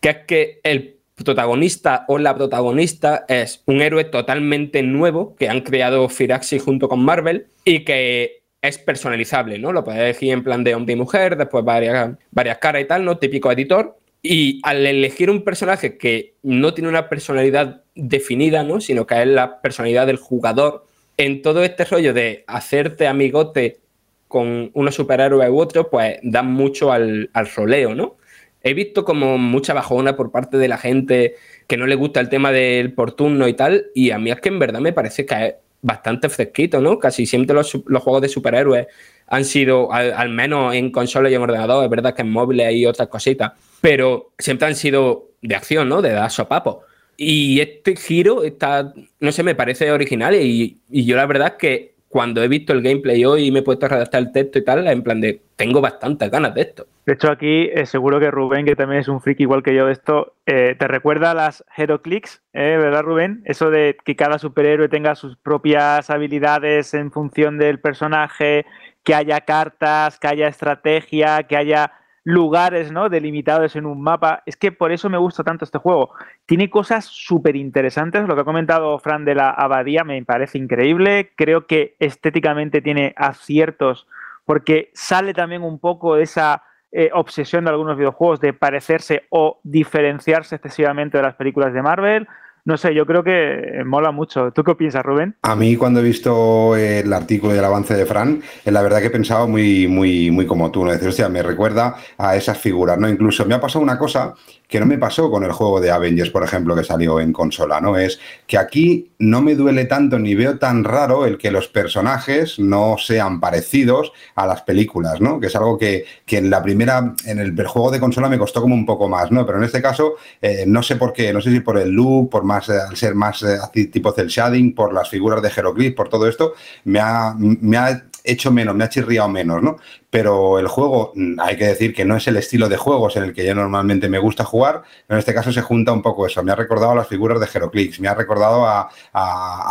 que 0.00 0.08
es 0.08 0.16
que 0.26 0.60
el 0.62 0.98
protagonista 1.24 2.04
o 2.08 2.18
la 2.18 2.34
protagonista 2.34 3.24
es 3.28 3.62
un 3.66 3.80
héroe 3.82 4.04
totalmente 4.04 4.82
nuevo 4.82 5.34
que 5.36 5.48
han 5.48 5.62
creado 5.62 6.08
Firaxis 6.08 6.62
junto 6.62 6.88
con 6.88 7.04
Marvel 7.04 7.48
y 7.64 7.84
que 7.84 8.42
es 8.62 8.78
personalizable, 8.78 9.58
¿no? 9.58 9.72
Lo 9.72 9.84
puedes 9.84 10.00
elegir 10.00 10.32
en 10.32 10.42
plan 10.42 10.64
de 10.64 10.74
hombre 10.74 10.94
y 10.94 10.96
mujer, 10.96 11.36
después 11.36 11.64
varias, 11.64 12.16
varias 12.30 12.58
caras 12.58 12.82
y 12.82 12.86
tal, 12.86 13.04
¿no? 13.04 13.18
Típico 13.18 13.52
editor. 13.52 13.96
Y 14.20 14.60
al 14.64 14.84
elegir 14.84 15.30
un 15.30 15.44
personaje 15.44 15.96
que 15.96 16.34
no 16.42 16.74
tiene 16.74 16.88
una 16.88 17.08
personalidad 17.08 17.82
definida, 17.94 18.64
¿no? 18.64 18.80
Sino 18.80 19.06
que 19.06 19.22
es 19.22 19.28
la 19.28 19.60
personalidad 19.60 20.06
del 20.06 20.16
jugador, 20.16 20.86
en 21.16 21.42
todo 21.42 21.64
este 21.64 21.84
rollo 21.84 22.12
de 22.12 22.44
hacerte 22.46 23.06
amigote 23.06 23.78
con 24.26 24.70
unos 24.74 24.94
superhéroes 24.94 25.50
u 25.50 25.58
otro, 25.58 25.90
pues 25.90 26.18
da 26.22 26.42
mucho 26.42 26.92
al, 26.92 27.30
al 27.32 27.48
roleo, 27.48 27.94
¿no? 27.94 28.16
He 28.62 28.74
visto 28.74 29.04
como 29.04 29.38
mucha 29.38 29.72
bajona 29.72 30.16
por 30.16 30.32
parte 30.32 30.58
de 30.58 30.68
la 30.68 30.78
gente 30.78 31.36
que 31.66 31.76
no 31.76 31.86
le 31.86 31.94
gusta 31.94 32.20
el 32.20 32.28
tema 32.28 32.52
del 32.52 32.92
por 32.92 33.12
turno 33.12 33.48
y 33.48 33.54
tal, 33.54 33.86
y 33.94 34.10
a 34.10 34.18
mí 34.18 34.30
es 34.30 34.40
que 34.40 34.48
en 34.48 34.58
verdad 34.58 34.80
me 34.80 34.92
parece 34.92 35.24
que 35.26 35.56
bastante 35.82 36.28
fresquito, 36.28 36.80
¿no? 36.80 36.98
Casi 36.98 37.26
siempre 37.26 37.54
los, 37.54 37.72
juegos 37.72 38.22
de 38.22 38.28
superhéroes 38.28 38.86
han 39.26 39.44
sido, 39.44 39.92
al, 39.92 40.30
menos 40.30 40.74
en 40.74 40.90
consola 40.90 41.30
y 41.30 41.34
en 41.34 41.42
ordenador, 41.42 41.84
es 41.84 41.90
verdad 41.90 42.14
que 42.14 42.22
en 42.22 42.30
móviles 42.30 42.72
y 42.74 42.86
otras 42.86 43.08
cositas, 43.08 43.52
pero 43.80 44.32
siempre 44.38 44.68
han 44.68 44.74
sido 44.74 45.30
de 45.42 45.54
acción, 45.54 45.88
¿no? 45.88 46.02
De 46.02 46.12
dar 46.12 46.30
sopapo. 46.30 46.82
Y 47.16 47.60
este 47.60 47.96
giro 47.96 48.44
está, 48.44 48.92
no 49.20 49.32
sé, 49.32 49.42
me 49.42 49.54
parece 49.54 49.90
original 49.90 50.34
y, 50.34 50.78
y 50.88 51.04
yo 51.04 51.16
la 51.16 51.26
verdad 51.26 51.48
es 51.48 51.54
que 51.54 51.97
cuando 52.08 52.42
he 52.42 52.48
visto 52.48 52.72
el 52.72 52.82
gameplay 52.82 53.24
hoy 53.24 53.46
y 53.46 53.52
me 53.52 53.60
he 53.60 53.62
puesto 53.62 53.86
a 53.86 53.90
redactar 53.90 54.22
el 54.22 54.32
texto 54.32 54.58
y 54.58 54.64
tal, 54.64 54.86
en 54.86 55.02
plan 55.02 55.20
de, 55.20 55.42
tengo 55.56 55.80
bastantes 55.80 56.30
ganas 56.30 56.54
de 56.54 56.62
esto. 56.62 56.86
De 57.04 57.14
hecho, 57.14 57.30
aquí 57.30 57.70
eh, 57.72 57.86
seguro 57.86 58.20
que 58.20 58.30
Rubén, 58.30 58.66
que 58.66 58.76
también 58.76 59.00
es 59.00 59.08
un 59.08 59.20
friki 59.20 59.44
igual 59.44 59.62
que 59.62 59.74
yo 59.74 59.86
de 59.86 59.92
esto, 59.92 60.34
eh, 60.46 60.76
te 60.78 60.88
recuerda 60.88 61.30
a 61.30 61.34
las 61.34 61.64
Hero 61.76 62.02
Clicks, 62.02 62.42
¿eh? 62.52 62.76
¿verdad, 62.78 63.02
Rubén? 63.02 63.42
Eso 63.44 63.70
de 63.70 63.96
que 64.04 64.16
cada 64.16 64.38
superhéroe 64.38 64.88
tenga 64.88 65.14
sus 65.14 65.36
propias 65.36 66.10
habilidades 66.10 66.94
en 66.94 67.10
función 67.10 67.58
del 67.58 67.80
personaje, 67.80 68.66
que 69.04 69.14
haya 69.14 69.40
cartas, 69.42 70.18
que 70.18 70.28
haya 70.28 70.48
estrategia, 70.48 71.44
que 71.44 71.56
haya 71.56 71.92
lugares 72.28 72.92
¿no? 72.92 73.08
delimitados 73.08 73.74
en 73.74 73.86
un 73.86 74.02
mapa. 74.02 74.42
Es 74.44 74.54
que 74.56 74.70
por 74.70 74.92
eso 74.92 75.08
me 75.08 75.16
gusta 75.16 75.42
tanto 75.42 75.64
este 75.64 75.78
juego. 75.78 76.10
Tiene 76.44 76.68
cosas 76.68 77.06
súper 77.06 77.56
interesantes. 77.56 78.28
Lo 78.28 78.34
que 78.34 78.42
ha 78.42 78.44
comentado 78.44 78.98
Fran 78.98 79.24
de 79.24 79.34
la 79.34 79.48
abadía 79.48 80.04
me 80.04 80.22
parece 80.22 80.58
increíble. 80.58 81.32
Creo 81.36 81.66
que 81.66 81.96
estéticamente 81.98 82.82
tiene 82.82 83.14
aciertos 83.16 84.06
porque 84.44 84.90
sale 84.92 85.32
también 85.32 85.62
un 85.62 85.78
poco 85.78 86.16
de 86.16 86.24
esa 86.24 86.64
eh, 86.92 87.08
obsesión 87.14 87.64
de 87.64 87.70
algunos 87.70 87.96
videojuegos 87.96 88.40
de 88.40 88.52
parecerse 88.52 89.22
o 89.30 89.60
diferenciarse 89.62 90.56
excesivamente 90.56 91.16
de 91.16 91.22
las 91.22 91.34
películas 91.34 91.72
de 91.72 91.80
Marvel 91.80 92.28
no 92.68 92.76
sé, 92.76 92.94
yo 92.94 93.06
creo 93.06 93.24
que 93.24 93.82
mola 93.86 94.10
mucho. 94.10 94.52
¿Tú 94.52 94.62
qué 94.62 94.74
piensas, 94.74 95.02
Rubén? 95.02 95.34
A 95.40 95.56
mí 95.56 95.74
cuando 95.74 96.00
he 96.00 96.02
visto 96.02 96.76
el 96.76 97.10
artículo 97.14 97.54
y 97.54 97.58
el 97.58 97.64
avance 97.64 97.94
de 97.94 98.04
Fran, 98.04 98.42
eh, 98.62 98.70
la 98.70 98.82
verdad 98.82 99.00
que 99.00 99.06
he 99.06 99.10
pensado 99.10 99.48
muy, 99.48 99.88
muy, 99.88 100.30
muy 100.30 100.44
como 100.44 100.70
tú, 100.70 100.84
¿no? 100.84 100.90
Decir, 100.90 101.08
hostia, 101.08 101.30
me 101.30 101.42
recuerda 101.42 101.96
a 102.18 102.36
esas 102.36 102.58
figuras, 102.58 102.98
¿no? 102.98 103.08
Incluso 103.08 103.46
me 103.46 103.54
ha 103.54 103.60
pasado 103.60 103.82
una 103.82 103.96
cosa 103.98 104.34
que 104.68 104.80
no 104.80 104.86
me 104.86 104.98
pasó 104.98 105.30
con 105.30 105.44
el 105.44 105.52
juego 105.52 105.80
de 105.80 105.90
Avengers, 105.90 106.30
por 106.30 106.44
ejemplo, 106.44 106.76
que 106.76 106.84
salió 106.84 107.20
en 107.20 107.32
consola, 107.32 107.80
¿no? 107.80 107.96
Es 107.96 108.20
que 108.46 108.58
aquí 108.58 109.12
no 109.18 109.40
me 109.40 109.54
duele 109.54 109.86
tanto 109.86 110.18
ni 110.18 110.34
veo 110.34 110.58
tan 110.58 110.84
raro 110.84 111.24
el 111.24 111.38
que 111.38 111.50
los 111.50 111.68
personajes 111.68 112.58
no 112.58 112.96
sean 112.98 113.40
parecidos 113.40 114.12
a 114.34 114.46
las 114.46 114.62
películas, 114.62 115.20
¿no? 115.20 115.40
Que 115.40 115.46
es 115.46 115.56
algo 115.56 115.78
que, 115.78 116.04
en 116.28 116.50
la 116.50 116.62
primera, 116.62 117.14
en 117.24 117.38
el, 117.38 117.56
juego 117.66 117.90
de 117.90 117.98
consola 117.98 118.28
me 118.28 118.38
costó 118.38 118.60
como 118.60 118.74
un 118.74 118.84
poco 118.84 119.08
más, 119.08 119.32
¿no? 119.32 119.46
Pero 119.46 119.58
en 119.58 119.64
este 119.64 119.80
caso, 119.80 120.14
eh, 120.42 120.64
no 120.66 120.82
sé 120.82 120.96
por 120.96 121.12
qué, 121.14 121.32
no 121.32 121.40
sé 121.40 121.50
si 121.50 121.60
por 121.60 121.78
el 121.78 121.90
look, 121.90 122.28
por 122.28 122.44
más 122.44 122.58
más, 122.58 122.68
al 122.68 122.96
ser 122.96 123.14
más 123.14 123.44
tipo 123.92 124.12
cel 124.12 124.26
shading, 124.26 124.74
por 124.74 124.92
las 124.92 125.08
figuras 125.08 125.40
de 125.42 125.52
Heroclix, 125.54 125.94
por 125.94 126.08
todo 126.08 126.26
esto, 126.26 126.54
me 126.84 126.98
ha, 126.98 127.34
me 127.38 127.76
ha 127.76 128.02
hecho 128.24 128.50
menos, 128.50 128.74
me 128.74 128.84
ha 128.84 128.88
chirriado 128.88 129.28
menos, 129.28 129.62
¿no? 129.62 129.76
Pero 130.10 130.58
el 130.58 130.68
juego, 130.68 131.12
mm, 131.14 131.40
hay 131.40 131.56
que 131.56 131.66
decir 131.66 131.94
que 131.94 132.04
no 132.04 132.16
es 132.16 132.26
el 132.26 132.36
estilo 132.36 132.68
de 132.68 132.76
juegos 132.76 133.16
en 133.16 133.24
el 133.24 133.32
que 133.32 133.44
yo 133.44 133.54
normalmente 133.54 134.08
me 134.08 134.18
gusta 134.18 134.44
jugar, 134.44 134.57
pero 134.58 135.16
en 135.16 135.18
este 135.18 135.34
caso 135.34 135.52
se 135.52 135.62
junta 135.62 135.92
un 135.92 136.02
poco 136.02 136.26
eso. 136.26 136.42
Me 136.42 136.52
ha 136.52 136.54
recordado 136.54 136.92
a 136.92 136.94
las 136.94 137.08
figuras 137.08 137.40
de 137.40 137.46
Heroclix, 137.52 138.00
me 138.00 138.08
ha 138.08 138.14
recordado 138.14 138.66
a, 138.66 138.88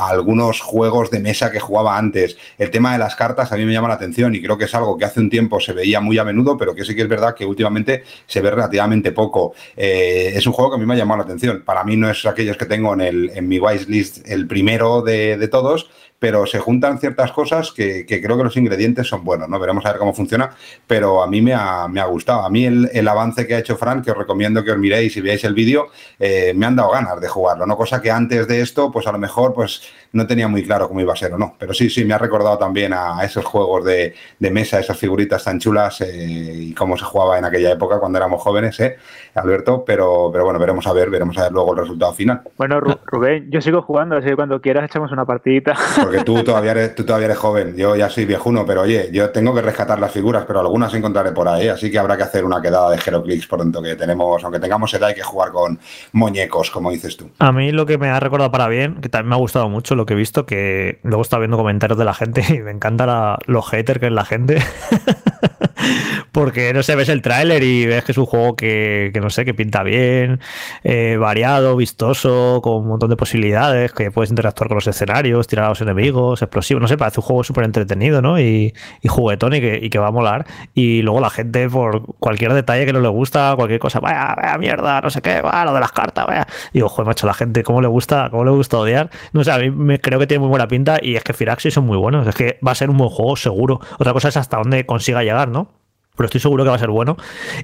algunos 0.09 0.61
juegos 0.61 1.11
de 1.11 1.19
mesa 1.19 1.51
que 1.51 1.59
jugaba 1.59 1.97
antes. 1.97 2.37
El 2.57 2.71
tema 2.71 2.93
de 2.93 2.99
las 2.99 3.15
cartas 3.15 3.51
a 3.51 3.57
mí 3.57 3.65
me 3.65 3.73
llama 3.73 3.87
la 3.87 3.95
atención 3.95 4.35
y 4.35 4.41
creo 4.41 4.57
que 4.57 4.65
es 4.65 4.75
algo 4.75 4.97
que 4.97 5.05
hace 5.05 5.19
un 5.19 5.29
tiempo 5.29 5.59
se 5.59 5.73
veía 5.73 5.99
muy 5.99 6.17
a 6.17 6.23
menudo, 6.23 6.57
pero 6.57 6.73
que 6.75 6.83
sí 6.85 6.95
que 6.95 7.01
es 7.01 7.07
verdad 7.07 7.35
que 7.35 7.45
últimamente 7.45 8.03
se 8.25 8.41
ve 8.41 8.51
relativamente 8.51 9.11
poco. 9.11 9.53
Eh, 9.75 10.33
es 10.35 10.45
un 10.47 10.53
juego 10.53 10.71
que 10.71 10.75
a 10.75 10.79
mí 10.79 10.85
me 10.85 10.93
ha 10.93 10.97
llamado 10.97 11.19
la 11.19 11.23
atención. 11.23 11.63
Para 11.65 11.83
mí 11.83 11.95
no 11.95 12.09
es 12.09 12.25
aquellos 12.25 12.57
que 12.57 12.65
tengo 12.65 12.93
en, 12.93 13.01
el, 13.01 13.31
en 13.33 13.47
mi 13.47 13.59
wishlist 13.59 14.27
el 14.27 14.47
primero 14.47 15.01
de 15.01 15.47
todos, 15.47 15.89
pero 16.19 16.45
se 16.45 16.59
juntan 16.59 16.99
ciertas 16.99 17.31
cosas 17.31 17.71
que, 17.71 18.05
creo 18.05 18.37
que 18.37 18.43
los 18.43 18.57
ingredientes 18.57 19.07
son 19.07 19.23
buenos, 19.23 19.47
¿no? 19.47 19.59
Veremos 19.59 19.85
a 19.85 19.91
ver 19.91 19.99
cómo 19.99 20.13
funciona, 20.13 20.49
pero 20.85 21.21
a 21.21 21.27
mí 21.27 21.41
me 21.41 21.53
ha, 21.53 21.87
me 21.87 21.99
ha 21.99 22.05
gustado. 22.05 22.43
A 22.43 22.49
mí 22.49 22.65
el, 22.65 23.07
avance 23.07 23.45
que 23.45 23.55
ha 23.55 23.59
hecho 23.59 23.77
Frank, 23.77 24.03
que 24.03 24.11
os 24.11 24.17
recomiendo 24.17 24.63
que 24.63 24.71
os 24.71 24.77
miréis 24.77 25.15
y 25.17 25.21
veáis 25.21 25.43
el 25.43 25.53
vídeo, 25.53 25.87
eh, 26.19 26.53
me 26.55 26.65
han 26.65 26.75
dado 26.75 26.91
ganas 26.91 27.21
de 27.21 27.27
jugarlo, 27.27 27.65
¿no? 27.65 27.77
Cosa 27.77 28.01
que 28.01 28.11
antes 28.11 28.47
de 28.47 28.61
esto, 28.61 28.91
pues 28.91 29.07
a 29.07 29.11
lo 29.11 29.17
mejor, 29.17 29.53
pues 29.53 29.81
no 30.11 30.25
tenía 30.25 30.47
muy 30.47 30.63
claro 30.63 30.87
cómo 30.87 31.01
iba 31.01 31.13
a 31.13 31.15
ser 31.15 31.33
o 31.33 31.37
no. 31.37 31.55
Pero 31.57 31.73
sí, 31.73 31.89
sí, 31.89 32.03
me 32.03 32.13
ha 32.13 32.17
recordado 32.17 32.57
también 32.57 32.93
a, 32.93 33.23
esos 33.23 33.45
juegos 33.45 33.85
de, 33.85 34.13
mesa, 34.39 34.79
esas 34.79 34.97
figuritas 34.97 35.43
tan 35.43 35.59
chulas 35.59 36.01
eh, 36.01 36.51
y 36.53 36.73
cómo 36.73 36.97
se 36.97 37.05
jugaba 37.05 37.37
en 37.37 37.45
aquella 37.45 37.71
época 37.71 37.99
cuando 37.99 38.17
éramos 38.17 38.41
jóvenes, 38.41 38.79
¿eh, 38.79 38.97
Alberto? 39.35 39.83
Pero, 39.85 40.29
pero 40.31 40.45
bueno, 40.45 40.59
veremos 40.59 40.87
a 40.87 40.93
ver, 40.93 41.09
veremos 41.09 41.37
a 41.37 41.43
ver 41.43 41.51
luego 41.51 41.73
el 41.73 41.79
resultado 41.79 42.13
final. 42.13 42.41
Bueno, 42.57 42.79
Rubén, 42.79 43.49
yo 43.51 43.61
sigo 43.61 43.81
jugando, 43.81 44.15
así 44.17 44.27
que 44.27 44.35
cuando 44.35 44.59
quieras 44.61 44.85
echamos 44.85 45.11
una 45.11 45.25
partidita. 45.25 45.75
Porque 46.07 46.23
tú 46.23 46.41
todavía 46.41 46.71
eres, 46.71 46.95
tú 46.95 47.03
todavía 47.03 47.25
eres 47.25 47.37
joven, 47.37 47.75
yo 47.75 47.93
ya 47.95 48.09
soy 48.09 48.23
viejuno, 48.23 48.65
pero 48.65 48.81
oye, 48.81 49.09
yo 49.11 49.29
tengo 49.29 49.53
que 49.53 49.61
rescatar 49.61 49.99
las 49.99 50.09
figuras, 50.09 50.45
pero 50.47 50.61
algunas 50.61 50.93
encontraré 50.93 51.33
por 51.33 51.49
ahí, 51.49 51.67
así 51.67 51.91
que 51.91 51.99
habrá 51.99 52.15
que 52.15 52.23
hacer 52.23 52.45
una 52.45 52.61
quedada 52.61 52.91
de 52.91 52.97
Heroclix 53.05 53.45
por 53.45 53.59
tanto 53.59 53.81
que 53.81 53.95
tenemos, 53.95 54.41
aunque 54.41 54.59
tengamos 54.59 54.93
edad, 54.93 55.09
hay 55.09 55.15
que 55.15 55.23
jugar 55.23 55.51
con 55.51 55.77
muñecos, 56.13 56.71
como 56.71 56.91
dices 56.91 57.17
tú. 57.17 57.29
A 57.39 57.51
mí 57.51 57.73
lo 57.73 57.85
que 57.85 57.97
me 57.97 58.07
ha 58.07 58.21
recordado 58.21 58.51
para 58.51 58.69
bien, 58.69 59.01
que 59.01 59.09
también 59.09 59.29
me 59.29 59.35
ha 59.35 59.39
gustado 59.39 59.67
mucho 59.67 59.95
lo 59.95 60.05
que 60.05 60.13
he 60.13 60.17
visto, 60.17 60.45
que 60.45 60.99
luego 61.03 61.23
está 61.23 61.37
viendo 61.39 61.57
comentarios 61.57 61.99
de 61.99 62.05
la 62.05 62.13
gente 62.13 62.41
y 62.49 62.59
me 62.59 62.71
encanta 62.71 63.37
los 63.45 63.69
haters 63.69 63.99
que 63.99 64.05
es 64.05 64.13
la 64.13 64.23
gente. 64.23 64.59
Porque 66.31 66.73
no 66.73 66.83
sé, 66.83 66.95
ves 66.95 67.09
el 67.09 67.21
tráiler 67.21 67.63
y 67.63 67.85
ves 67.85 68.03
que 68.03 68.11
es 68.11 68.17
un 68.17 68.25
juego 68.25 68.55
que, 68.55 69.11
no 69.21 69.29
sé, 69.29 69.45
que 69.45 69.53
pinta 69.53 69.83
bien, 69.83 70.39
eh, 70.83 71.17
variado, 71.19 71.75
vistoso, 71.75 72.61
con 72.63 72.75
un 72.75 72.87
montón 72.87 73.09
de 73.09 73.15
posibilidades, 73.15 73.93
que 73.93 74.11
puedes 74.11 74.29
interactuar 74.29 74.67
con 74.67 74.75
los 74.75 74.87
escenarios, 74.87 75.47
tirar 75.47 75.65
a 75.65 75.69
los 75.69 75.81
enemigos, 75.81 76.41
explosivos, 76.41 76.81
no 76.81 76.87
sé, 76.87 76.97
parece 76.97 77.19
un 77.19 77.25
juego 77.25 77.43
súper 77.43 77.65
entretenido, 77.65 78.21
¿no? 78.21 78.39
Y, 78.39 78.73
juguetón 79.07 79.53
y 79.55 79.61
que, 79.61 79.79
y 79.81 79.89
que, 79.89 79.99
va 79.99 80.07
a 80.07 80.11
molar. 80.11 80.45
Y 80.73 81.01
luego 81.01 81.19
la 81.21 81.29
gente, 81.29 81.69
por 81.69 82.05
cualquier 82.17 82.53
detalle 82.53 82.85
que 82.85 82.93
no 82.93 82.99
le 82.99 83.07
gusta, 83.07 83.53
cualquier 83.55 83.79
cosa, 83.79 83.99
vaya, 83.99 84.35
vaya 84.35 84.57
mierda, 84.57 85.01
no 85.01 85.09
sé 85.09 85.21
qué, 85.21 85.41
va, 85.41 85.65
lo 85.65 85.73
de 85.73 85.79
las 85.79 85.91
cartas, 85.91 86.25
vaya. 86.27 86.45
Y 86.73 86.81
ojo, 86.81 87.03
macho, 87.03 87.25
la 87.25 87.33
gente, 87.33 87.63
¿cómo 87.63 87.81
le 87.81 87.87
gusta, 87.87 88.29
cómo 88.29 88.43
le 88.43 88.51
gusta 88.51 88.77
odiar? 88.77 89.09
No 89.33 89.43
sé, 89.43 89.51
a 89.51 89.57
mí 89.57 89.71
me 89.71 89.99
creo 89.99 90.19
que 90.19 90.27
tiene 90.27 90.41
muy 90.41 90.49
buena 90.49 90.67
pinta 90.67 90.99
y 91.01 91.15
es 91.15 91.23
que 91.23 91.33
Firaxis 91.33 91.73
son 91.73 91.85
muy 91.85 91.97
buenos, 91.97 92.27
es 92.27 92.35
que 92.35 92.59
va 92.65 92.71
a 92.71 92.75
ser 92.75 92.89
un 92.89 92.97
buen 92.97 93.09
juego 93.09 93.35
seguro. 93.35 93.79
Otra 93.97 94.13
cosa 94.13 94.29
es 94.29 94.37
hasta 94.37 94.57
dónde 94.57 94.85
consiga 94.85 95.23
llegar, 95.27 95.49
¿no? 95.49 95.69
Pero 96.17 96.25
estoy 96.25 96.41
seguro 96.41 96.63
que 96.63 96.69
va 96.69 96.75
a 96.75 96.79
ser 96.79 96.89
bueno. 96.89 97.15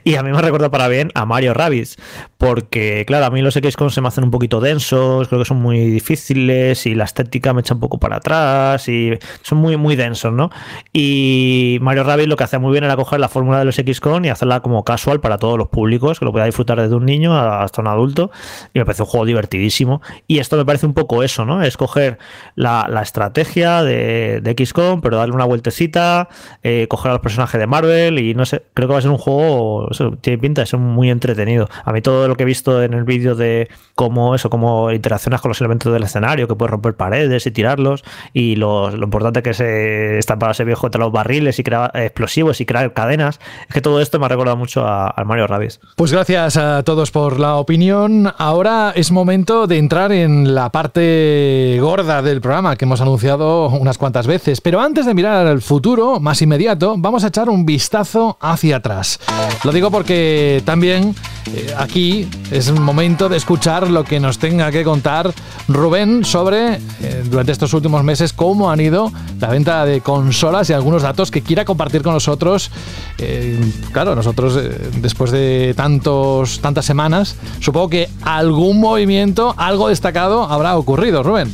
Y 0.03 0.15
a 0.15 0.23
mí 0.23 0.31
me 0.31 0.41
recuerda 0.41 0.71
para 0.71 0.87
bien 0.87 1.09
a 1.15 1.25
Mario 1.25 1.53
Rabbids, 1.53 1.97
porque 2.37 3.03
claro, 3.05 3.25
a 3.25 3.29
mí 3.29 3.41
los 3.41 3.55
XCOM 3.55 3.89
se 3.89 3.99
me 3.99 4.07
hacen 4.07 4.23
un 4.23 4.31
poquito 4.31 4.61
densos, 4.61 5.27
creo 5.27 5.39
que 5.41 5.45
son 5.45 5.61
muy 5.61 5.79
difíciles 5.79 6.85
y 6.85 6.95
la 6.95 7.03
estética 7.03 7.53
me 7.53 7.61
echa 7.61 7.73
un 7.73 7.79
poco 7.79 7.99
para 7.99 8.17
atrás 8.17 8.87
y 8.87 9.17
son 9.41 9.57
muy, 9.57 9.75
muy 9.75 9.95
densos, 9.95 10.31
¿no? 10.31 10.49
Y 10.93 11.79
Mario 11.81 12.03
Rabbids 12.03 12.29
lo 12.29 12.37
que 12.37 12.43
hacía 12.43 12.59
muy 12.59 12.71
bien 12.71 12.83
era 12.83 12.95
coger 12.95 13.19
la 13.19 13.29
fórmula 13.29 13.59
de 13.59 13.65
los 13.65 13.75
XCOM 13.75 14.23
y 14.25 14.29
hacerla 14.29 14.61
como 14.61 14.83
casual 14.83 15.19
para 15.19 15.37
todos 15.37 15.57
los 15.57 15.67
públicos, 15.67 16.19
que 16.19 16.25
lo 16.25 16.31
pueda 16.31 16.45
disfrutar 16.45 16.79
desde 16.79 16.95
un 16.95 17.05
niño 17.05 17.37
hasta 17.37 17.81
un 17.81 17.87
adulto. 17.87 18.31
Y 18.73 18.79
me 18.79 18.85
parece 18.85 19.03
un 19.03 19.09
juego 19.09 19.25
divertidísimo. 19.25 20.01
Y 20.27 20.39
esto 20.39 20.57
me 20.57 20.65
parece 20.65 20.85
un 20.85 20.93
poco 20.93 21.23
eso, 21.23 21.45
¿no? 21.45 21.63
Es 21.63 21.77
coger 21.77 22.17
la, 22.55 22.87
estrategia 23.01 23.83
de, 23.83 24.39
de, 24.41 24.65
XCOM, 24.65 25.01
pero 25.01 25.17
darle 25.17 25.33
una 25.33 25.45
vueltecita, 25.45 26.29
eh, 26.61 26.87
coger 26.89 27.09
a 27.09 27.13
los 27.15 27.21
personajes 27.21 27.59
de 27.59 27.67
Marvel 27.67 28.19
y 28.19 28.33
no 28.33 28.42
creo 28.49 28.87
que 28.87 28.93
va 28.93 28.97
a 28.97 29.01
ser 29.01 29.11
un 29.11 29.17
juego, 29.17 29.89
tiene 30.21 30.37
pinta 30.37 30.61
de 30.61 30.67
ser 30.67 30.79
muy 30.79 31.09
entretenido. 31.09 31.69
A 31.83 31.91
mí 31.91 32.01
todo 32.01 32.27
lo 32.27 32.35
que 32.35 32.43
he 32.43 32.45
visto 32.45 32.81
en 32.81 32.93
el 32.93 33.03
vídeo 33.03 33.35
de 33.35 33.69
cómo 33.95 34.35
eso, 34.35 34.49
cómo 34.49 34.91
interaccionas 34.91 35.41
con 35.41 35.49
los 35.49 35.61
elementos 35.61 35.91
del 35.93 36.03
escenario, 36.03 36.47
que 36.47 36.55
puedes 36.55 36.71
romper 36.71 36.95
paredes 36.95 37.45
y 37.45 37.51
tirarlos, 37.51 38.03
y 38.33 38.55
lo, 38.55 38.91
importante 38.91 39.43
que 39.43 39.51
es 39.51 39.59
estar 39.59 40.39
para 40.39 40.51
ese 40.53 40.63
viejo 40.63 40.87
entre 40.87 40.99
los 40.99 41.11
barriles 41.11 41.59
y 41.59 41.63
crear 41.63 41.91
explosivos 41.93 42.61
y 42.61 42.65
crear 42.65 42.93
cadenas, 42.93 43.39
es 43.67 43.73
que 43.73 43.81
todo 43.81 44.01
esto 44.01 44.19
me 44.19 44.25
ha 44.25 44.29
recordado 44.29 44.57
mucho 44.57 44.85
al 44.87 45.25
Mario 45.25 45.47
Rabbids. 45.47 45.79
Pues 45.95 46.11
gracias 46.11 46.57
a 46.57 46.83
todos 46.83 47.11
por 47.11 47.39
la 47.39 47.55
opinión. 47.55 48.31
Ahora 48.37 48.93
es 48.95 49.11
momento 49.11 49.67
de 49.67 49.77
entrar 49.77 50.11
en 50.11 50.55
la 50.55 50.71
parte 50.71 51.77
gorda 51.81 52.21
del 52.21 52.41
programa 52.41 52.75
que 52.75 52.85
hemos 52.85 53.01
anunciado 53.01 53.69
unas 53.69 53.97
cuantas 53.97 54.27
veces. 54.27 54.61
Pero 54.61 54.81
antes 54.81 55.05
de 55.05 55.13
mirar 55.13 55.47
al 55.47 55.61
futuro 55.61 56.19
más 56.19 56.41
inmediato, 56.41 56.95
vamos 56.97 57.23
a 57.23 57.27
echar 57.27 57.49
un 57.49 57.65
vistazo 57.65 58.32
hacia 58.39 58.77
atrás. 58.77 59.19
Lo 59.63 59.71
digo 59.71 59.91
porque 59.91 60.61
también 60.65 61.15
eh, 61.47 61.73
aquí 61.77 62.27
es 62.51 62.69
un 62.69 62.81
momento 62.81 63.27
de 63.29 63.37
escuchar 63.37 63.89
lo 63.89 64.03
que 64.03 64.19
nos 64.19 64.39
tenga 64.39 64.71
que 64.71 64.83
contar 64.83 65.33
Rubén 65.67 66.23
sobre, 66.23 66.75
eh, 66.75 67.23
durante 67.25 67.51
estos 67.51 67.73
últimos 67.73 68.03
meses, 68.03 68.33
cómo 68.33 68.71
han 68.71 68.79
ido 68.79 69.11
la 69.39 69.49
venta 69.49 69.85
de 69.85 70.01
consolas 70.01 70.69
y 70.69 70.73
algunos 70.73 71.03
datos 71.03 71.31
que 71.31 71.41
quiera 71.41 71.65
compartir 71.65 72.01
con 72.01 72.13
nosotros. 72.13 72.71
Eh, 73.17 73.59
claro, 73.91 74.15
nosotros 74.15 74.59
después 75.01 75.31
de 75.31 75.73
tantos, 75.75 76.59
tantas 76.59 76.85
semanas, 76.85 77.35
supongo 77.59 77.89
que 77.89 78.09
algún 78.21 78.79
movimiento, 78.79 79.53
algo 79.57 79.89
destacado 79.89 80.43
habrá 80.43 80.77
ocurrido, 80.77 81.23
Rubén. 81.23 81.51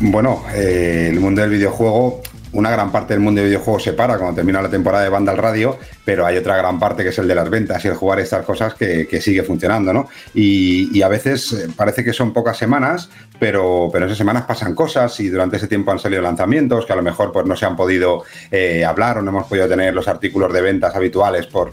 Bueno, 0.00 0.42
el 0.54 1.18
mundo 1.18 1.40
del 1.40 1.50
videojuego 1.50 2.22
una 2.52 2.70
gran 2.70 2.90
parte 2.90 3.14
del 3.14 3.22
mundo 3.22 3.40
de 3.40 3.48
videojuegos 3.48 3.82
se 3.82 3.92
para 3.92 4.16
cuando 4.16 4.36
termina 4.36 4.62
la 4.62 4.70
temporada 4.70 5.04
de 5.04 5.10
banda 5.10 5.32
al 5.32 5.38
radio, 5.38 5.76
pero 6.08 6.24
hay 6.24 6.38
otra 6.38 6.56
gran 6.56 6.80
parte 6.80 7.02
que 7.02 7.10
es 7.10 7.18
el 7.18 7.28
de 7.28 7.34
las 7.34 7.50
ventas 7.50 7.84
y 7.84 7.88
el 7.88 7.94
jugar 7.94 8.18
estas 8.18 8.42
cosas 8.46 8.72
que, 8.72 9.20
sigue 9.20 9.42
funcionando, 9.42 9.92
¿no? 9.92 10.08
Y, 10.32 11.02
a 11.02 11.08
veces 11.08 11.52
eh, 11.52 11.68
parece 11.76 12.02
que 12.02 12.14
son 12.14 12.32
pocas 12.32 12.56
semanas, 12.56 13.10
pero, 13.38 13.90
pero 13.92 14.06
esas 14.06 14.16
semanas 14.16 14.44
pasan 14.44 14.74
cosas 14.74 15.20
y 15.20 15.28
durante 15.28 15.58
ese 15.58 15.68
tiempo 15.68 15.92
han 15.92 15.98
salido 15.98 16.22
lanzamientos 16.22 16.86
que 16.86 16.94
a 16.94 16.96
lo 16.96 17.02
mejor 17.02 17.30
pues, 17.30 17.44
no 17.44 17.54
se 17.56 17.66
han 17.66 17.76
podido 17.76 18.24
eh, 18.50 18.86
hablar 18.86 19.18
o 19.18 19.22
no 19.22 19.30
hemos 19.32 19.46
podido 19.48 19.68
tener 19.68 19.94
los 19.94 20.08
artículos 20.08 20.50
de 20.50 20.62
ventas 20.62 20.96
habituales 20.96 21.46
por, 21.46 21.72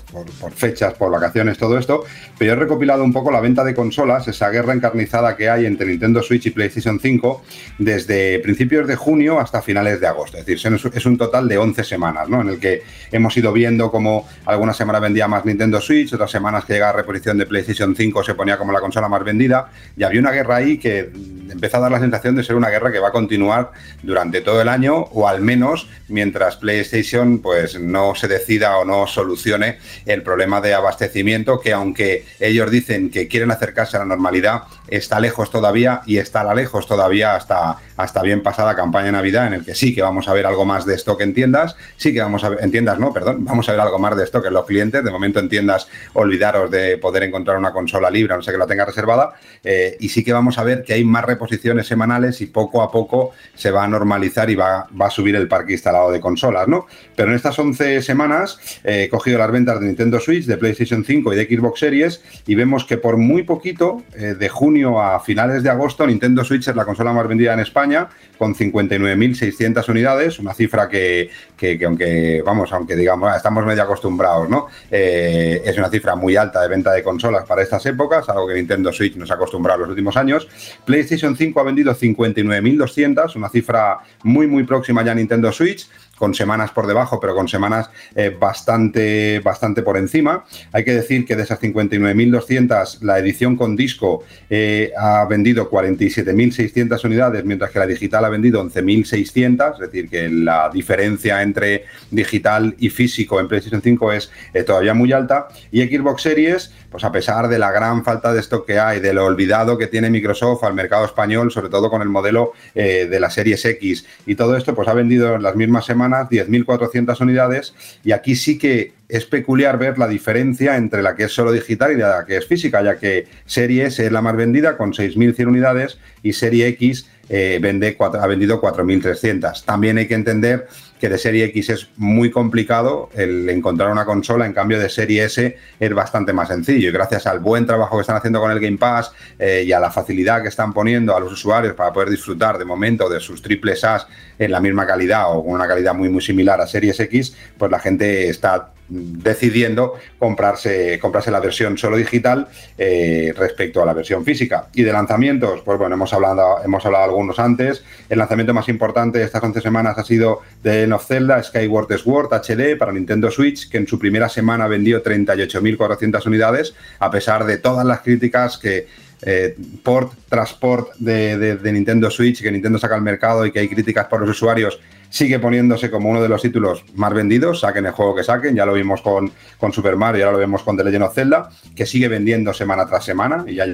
fechas, 0.53 0.95
por 0.95 1.11
vacaciones, 1.11 1.57
todo 1.57 1.77
esto. 1.77 2.03
Pero 2.37 2.49
yo 2.49 2.57
he 2.57 2.59
recopilado 2.59 3.05
un 3.05 3.13
poco 3.13 3.31
la 3.31 3.39
venta 3.39 3.63
de 3.63 3.73
consolas, 3.73 4.27
esa 4.27 4.49
guerra 4.49 4.73
encarnizada 4.73 5.37
que 5.37 5.49
hay 5.49 5.65
entre 5.65 5.87
Nintendo 5.87 6.21
Switch 6.21 6.47
y 6.47 6.49
PlayStation 6.49 6.99
5 6.99 7.41
desde 7.77 8.39
principios 8.39 8.85
de 8.85 8.97
junio 8.97 9.39
hasta 9.39 9.61
finales 9.61 10.01
de 10.01 10.07
agosto. 10.07 10.37
Es 10.37 10.45
decir, 10.45 10.77
es 10.93 11.05
un 11.05 11.17
total 11.17 11.47
de 11.47 11.57
11 11.57 11.85
semanas, 11.85 12.27
¿no? 12.27 12.41
En 12.41 12.49
el 12.49 12.59
que 12.59 12.83
hemos 13.13 13.35
ido 13.37 13.53
viendo 13.53 13.89
cómo 13.91 14.24
algunas 14.45 14.77
semanas 14.77 15.01
vendía 15.01 15.27
más 15.27 15.45
Nintendo 15.45 15.81
Switch, 15.81 16.13
otras 16.13 16.31
semanas 16.31 16.65
que 16.65 16.73
llegaba 16.73 16.91
a 16.91 16.95
reposición 16.95 17.37
de 17.37 17.45
PlayStation 17.45 17.95
5 17.95 18.23
se 18.23 18.35
ponía 18.35 18.57
como 18.57 18.71
la 18.71 18.79
consola 18.79 19.07
más 19.09 19.23
vendida, 19.23 19.69
y 19.95 20.03
había 20.03 20.19
una 20.19 20.31
guerra 20.31 20.57
ahí 20.57 20.77
que 20.77 21.11
empezó 21.49 21.77
a 21.77 21.81
dar 21.81 21.91
la 21.91 21.99
sensación 21.99 22.35
de 22.35 22.43
ser 22.43 22.55
una 22.55 22.69
guerra 22.69 22.91
que 22.91 22.99
va 22.99 23.09
a 23.09 23.11
continuar 23.11 23.71
durante 24.03 24.41
todo 24.41 24.61
el 24.61 24.69
año, 24.69 24.95
o 24.95 25.27
al 25.27 25.41
menos 25.41 25.87
mientras 26.07 26.57
PlayStation 26.57 27.39
pues 27.39 27.79
no 27.79 28.15
se 28.15 28.27
decida 28.27 28.77
o 28.77 28.85
no 28.85 29.07
solucione 29.07 29.79
el 30.05 30.23
problema 30.23 30.61
de 30.61 30.73
abastecimiento, 30.73 31.59
que 31.59 31.73
aunque 31.73 32.25
ellos 32.39 32.71
dicen 32.71 33.09
que 33.09 33.27
quieren 33.27 33.51
acercarse 33.51 33.97
a 33.97 34.01
la 34.01 34.05
normalidad, 34.05 34.63
está 34.87 35.19
lejos 35.19 35.51
todavía 35.51 36.01
y 36.05 36.17
estará 36.17 36.53
lejos 36.53 36.87
todavía 36.87 37.35
hasta, 37.35 37.77
hasta 37.97 38.21
bien 38.21 38.43
pasada 38.43 38.75
campaña 38.75 39.07
de 39.07 39.11
Navidad, 39.13 39.47
en 39.47 39.53
el 39.53 39.65
que 39.65 39.75
sí 39.75 39.93
que 39.93 40.01
vamos 40.01 40.27
a 40.27 40.33
ver 40.33 40.45
algo 40.45 40.65
más 40.65 40.85
de 40.85 40.95
stock 40.95 41.21
en 41.21 41.33
tiendas, 41.33 41.75
sí 41.97 42.13
que 42.13 42.21
vamos 42.21 42.43
a 42.43 42.49
ver, 42.49 42.59
en 42.63 42.71
tiendas 42.71 42.99
no, 42.99 43.13
perdón, 43.13 43.43
vamos 43.45 43.67
a 43.69 43.71
ver 43.71 43.81
algo 43.81 43.99
más 43.99 44.14
de 44.15 44.23
stock 44.23 44.45
en 44.45 44.53
los 44.53 44.65
clientes, 44.65 45.03
de 45.03 45.11
momento 45.11 45.39
en 45.39 45.49
tiendas 45.49 45.87
olvidaros 46.13 46.71
de 46.71 46.97
poder 46.97 47.23
encontrar 47.23 47.57
una 47.57 47.71
consola 47.71 48.09
libre, 48.09 48.35
no 48.35 48.41
sé 48.41 48.51
que 48.51 48.57
la 48.57 48.67
tenga 48.67 48.85
reservada, 48.85 49.33
eh, 49.63 49.97
y 49.99 50.09
sí 50.09 50.23
que 50.23 50.33
vamos 50.33 50.57
a 50.57 50.63
ver 50.63 50.83
que 50.83 50.93
hay 50.93 51.03
más 51.03 51.25
reposiciones 51.25 51.87
semanales 51.87 52.41
y 52.41 52.47
poco 52.47 52.81
a 52.81 52.91
poco 52.91 53.31
se 53.53 53.71
va 53.71 53.83
a 53.83 53.87
normalizar 53.87 54.49
y 54.49 54.55
va, 54.55 54.87
va 54.99 55.07
a 55.07 55.09
subir 55.09 55.35
el 55.35 55.47
parque 55.47 55.73
instalado 55.73 56.11
de 56.11 56.19
consolas, 56.19 56.67
¿no? 56.67 56.87
Pero 57.15 57.29
en 57.29 57.35
estas 57.35 57.57
11 57.57 58.01
semanas 58.01 58.59
eh, 58.83 59.03
he 59.03 59.09
cogido 59.09 59.37
las 59.37 59.51
ventas 59.51 59.79
de 59.79 59.87
Nintendo 59.87 60.19
Switch, 60.19 60.45
de 60.45 60.57
PlayStation 60.57 61.03
5 61.03 61.33
y 61.33 61.35
de 61.35 61.45
Xbox 61.45 61.79
Series 61.79 62.21
y 62.47 62.55
vemos 62.55 62.85
que 62.85 62.97
por 62.97 63.17
muy 63.17 63.43
poquito, 63.43 64.03
eh, 64.15 64.35
de 64.37 64.49
junio 64.49 65.01
a 65.01 65.19
finales 65.19 65.63
de 65.63 65.69
agosto, 65.69 66.05
Nintendo 66.05 66.43
Switch 66.43 66.67
es 66.67 66.75
la 66.75 66.85
consola 66.85 67.13
más 67.13 67.27
vendida 67.27 67.53
en 67.53 67.59
España, 67.59 68.09
con 68.37 68.55
59.600 68.55 69.89
unidades, 69.89 70.39
una 70.39 70.53
cifra 70.53 70.89
que, 70.89 71.29
que, 71.57 71.79
aunque, 71.85 72.41
vamos, 72.45 72.71
aunque 72.73 72.95
digamos, 72.95 73.31
ah, 73.31 73.37
estamos 73.37 73.65
medio 73.65 73.83
acostumbrados, 73.83 74.04
¿no? 74.49 74.67
Eh, 74.91 75.61
es 75.65 75.77
una 75.77 75.89
cifra 75.89 76.15
muy 76.15 76.35
alta 76.35 76.61
de 76.61 76.67
venta 76.67 76.91
de 76.91 77.03
consolas 77.03 77.45
para 77.45 77.61
estas 77.61 77.85
épocas, 77.85 78.27
algo 78.29 78.47
que 78.47 78.53
Nintendo 78.53 78.91
Switch 78.91 79.15
nos 79.15 79.31
ha 79.31 79.35
acostumbrado 79.35 79.79
en 79.79 79.81
los 79.81 79.89
últimos 79.89 80.15
años. 80.17 80.47
PlayStation 80.85 81.35
5 81.35 81.59
ha 81.59 81.63
vendido 81.63 81.93
59.200, 81.93 83.35
una 83.35 83.49
cifra 83.49 83.99
muy, 84.23 84.47
muy 84.47 84.63
próxima 84.63 85.03
ya 85.03 85.11
a 85.11 85.15
Nintendo 85.15 85.51
Switch 85.51 85.87
con 86.17 86.33
semanas 86.33 86.71
por 86.71 86.87
debajo, 86.87 87.19
pero 87.19 87.35
con 87.35 87.47
semanas 87.47 87.89
eh, 88.15 88.35
bastante, 88.37 89.39
bastante 89.39 89.81
por 89.81 89.97
encima. 89.97 90.45
Hay 90.71 90.83
que 90.83 90.93
decir 90.93 91.25
que 91.25 91.35
de 91.35 91.43
esas 91.43 91.59
59.200, 91.61 93.01
la 93.01 93.19
edición 93.19 93.55
con 93.55 93.75
disco 93.75 94.23
eh, 94.49 94.91
ha 94.97 95.25
vendido 95.25 95.69
47.600 95.69 97.03
unidades, 97.05 97.45
mientras 97.45 97.71
que 97.71 97.79
la 97.79 97.87
digital 97.87 98.25
ha 98.25 98.29
vendido 98.29 98.63
11.600, 98.63 99.73
es 99.73 99.79
decir, 99.79 100.09
que 100.09 100.29
la 100.29 100.69
diferencia 100.73 101.41
entre 101.41 101.85
digital 102.11 102.75
y 102.79 102.89
físico 102.89 103.39
en 103.39 103.47
PlayStation 103.47 103.81
5 103.81 104.11
es 104.13 104.31
eh, 104.53 104.63
todavía 104.63 104.93
muy 104.93 105.11
alta. 105.11 105.47
Y 105.71 105.83
Xbox 105.83 106.21
Series, 106.21 106.73
pues 106.95 107.03
a 107.03 107.11
pesar 107.11 107.49
de 107.49 107.59
la 107.59 107.73
gran 107.73 108.05
falta 108.05 108.31
de 108.31 108.39
stock 108.39 108.65
que 108.65 108.79
hay, 108.79 109.01
de 109.01 109.13
lo 109.13 109.25
olvidado 109.25 109.77
que 109.77 109.87
tiene 109.87 110.09
Microsoft 110.09 110.63
al 110.63 110.73
mercado 110.73 111.03
español, 111.03 111.51
sobre 111.51 111.67
todo 111.67 111.89
con 111.89 112.01
el 112.01 112.07
modelo 112.07 112.53
de 112.73 113.19
la 113.19 113.29
Series 113.29 113.65
X 113.65 114.05
y 114.25 114.35
todo 114.35 114.55
esto, 114.55 114.73
pues 114.73 114.87
ha 114.87 114.93
vendido 114.93 115.35
en 115.35 115.43
las 115.43 115.57
mismas 115.57 115.85
semanas 115.85 116.29
10.400 116.29 117.19
unidades, 117.19 117.73
y 118.05 118.13
aquí 118.13 118.37
sí 118.37 118.57
que 118.57 118.93
es 119.09 119.25
peculiar 119.25 119.77
ver 119.77 119.97
la 119.97 120.07
diferencia 120.07 120.77
entre 120.77 121.03
la 121.03 121.15
que 121.15 121.25
es 121.25 121.31
solo 121.31 121.51
digital 121.51 121.91
y 121.91 121.97
la 121.97 122.25
que 122.25 122.37
es 122.37 122.47
física, 122.47 122.81
ya 122.81 122.97
que 122.97 123.27
Serie 123.45 123.85
S 123.85 124.05
es 124.05 124.11
la 124.11 124.21
más 124.21 124.35
vendida 124.35 124.77
con 124.77 124.93
6.100 124.93 125.47
unidades 125.47 125.99
y 126.23 126.33
Serie 126.33 126.67
X 126.69 127.09
eh, 127.29 127.59
vende, 127.61 127.97
ha 127.99 128.27
vendido 128.27 128.61
4.300. 128.61 129.65
También 129.65 129.97
hay 129.97 130.07
que 130.07 130.15
entender 130.15 130.67
que 130.99 131.09
de 131.09 131.17
Serie 131.17 131.45
X 131.45 131.69
es 131.69 131.89
muy 131.97 132.31
complicado 132.31 133.09
el 133.13 133.49
encontrar 133.49 133.91
una 133.91 134.05
consola, 134.05 134.45
en 134.45 134.53
cambio 134.53 134.79
de 134.79 134.89
Serie 134.89 135.25
S 135.25 135.57
es 135.79 135.93
bastante 135.93 136.33
más 136.33 136.47
sencillo. 136.47 136.89
Y 136.89 136.91
gracias 136.91 137.27
al 137.27 137.39
buen 137.39 137.65
trabajo 137.65 137.97
que 137.97 138.01
están 138.01 138.15
haciendo 138.15 138.39
con 138.39 138.51
el 138.51 138.59
Game 138.59 138.77
Pass 138.77 139.11
eh, 139.37 139.63
y 139.65 139.71
a 139.71 139.79
la 139.79 139.91
facilidad 139.91 140.41
que 140.41 140.49
están 140.49 140.73
poniendo 140.73 141.15
a 141.15 141.19
los 141.19 141.31
usuarios 141.31 141.73
para 141.73 141.91
poder 141.91 142.09
disfrutar 142.09 142.57
de 142.57 142.65
momento 142.65 143.09
de 143.09 143.19
sus 143.19 143.41
triples 143.41 143.83
As 143.83 144.07
en 144.39 144.51
la 144.51 144.59
misma 144.59 144.85
calidad 144.85 145.25
o 145.35 145.43
con 145.43 145.53
una 145.53 145.67
calidad 145.67 145.93
muy 145.93 146.09
muy 146.09 146.21
similar 146.21 146.61
a 146.61 146.67
Series 146.67 146.99
X, 146.99 147.35
pues 147.57 147.71
la 147.71 147.79
gente 147.79 148.29
está 148.29 148.71
decidiendo 148.87 149.95
comprarse, 150.19 150.99
comprarse 150.99 151.31
la 151.31 151.39
versión 151.39 151.77
solo 151.77 151.97
digital 151.97 152.47
eh, 152.77 153.33
respecto 153.35 153.81
a 153.81 153.85
la 153.85 153.93
versión 153.93 154.23
física. 154.23 154.67
Y 154.73 154.83
de 154.83 154.93
lanzamientos, 154.93 155.61
pues 155.61 155.77
bueno, 155.77 155.95
hemos 155.95 156.13
hablado, 156.13 156.63
hemos 156.63 156.85
hablado 156.85 157.05
algunos 157.05 157.39
antes. 157.39 157.83
El 158.09 158.19
lanzamiento 158.19 158.53
más 158.53 158.69
importante 158.69 159.19
de 159.19 159.25
estas 159.25 159.43
11 159.43 159.61
semanas 159.61 159.97
ha 159.97 160.03
sido 160.03 160.41
End 160.63 160.93
of 160.93 161.05
Zelda 161.05 161.41
Skyward 161.41 161.97
Sword 161.97 162.29
HD 162.33 162.77
para 162.77 162.91
Nintendo 162.91 163.31
Switch, 163.31 163.69
que 163.69 163.77
en 163.77 163.87
su 163.87 163.97
primera 163.97 164.29
semana 164.29 164.67
vendió 164.67 165.03
38.400 165.03 166.25
unidades, 166.27 166.75
a 166.99 167.09
pesar 167.09 167.45
de 167.45 167.57
todas 167.57 167.85
las 167.85 168.01
críticas 168.01 168.57
que 168.57 168.87
eh, 169.21 169.55
port 169.83 170.13
tras 170.29 170.53
port 170.53 170.93
de, 170.97 171.37
de, 171.57 171.71
Nintendo 171.71 172.09
Switch 172.11 172.41
que 172.41 172.51
Nintendo 172.51 172.77
saca 172.77 172.95
al 172.95 173.01
mercado 173.01 173.45
y 173.45 173.51
que 173.51 173.59
hay 173.59 173.67
críticas 173.67 174.07
por 174.07 174.21
los 174.21 174.29
usuarios 174.29 174.79
sigue 175.09 175.39
poniéndose 175.39 175.89
como 175.89 176.09
uno 176.09 176.21
de 176.21 176.27
los 176.27 176.41
títulos 176.41 176.83
más 176.95 177.13
vendidos, 177.13 177.61
saquen 177.61 177.85
el 177.85 177.93
juego 177.93 178.15
que 178.15 178.23
saquen, 178.23 178.53
ya 178.53 178.65
lo 178.65 178.73
vimos 178.73 179.01
con, 179.01 179.31
con 179.57 179.71
Super 179.71 179.95
Mario, 179.95 180.25
ya 180.25 180.31
lo 180.31 180.37
vemos 180.37 180.61
con 180.63 180.75
The 180.75 180.83
Legend 180.83 181.03
of 181.05 181.15
Zelda, 181.15 181.49
que 181.73 181.85
sigue 181.85 182.09
vendiendo 182.09 182.53
semana 182.53 182.85
tras 182.85 183.05
semana 183.05 183.45
y 183.47 183.55
ya 183.55 183.65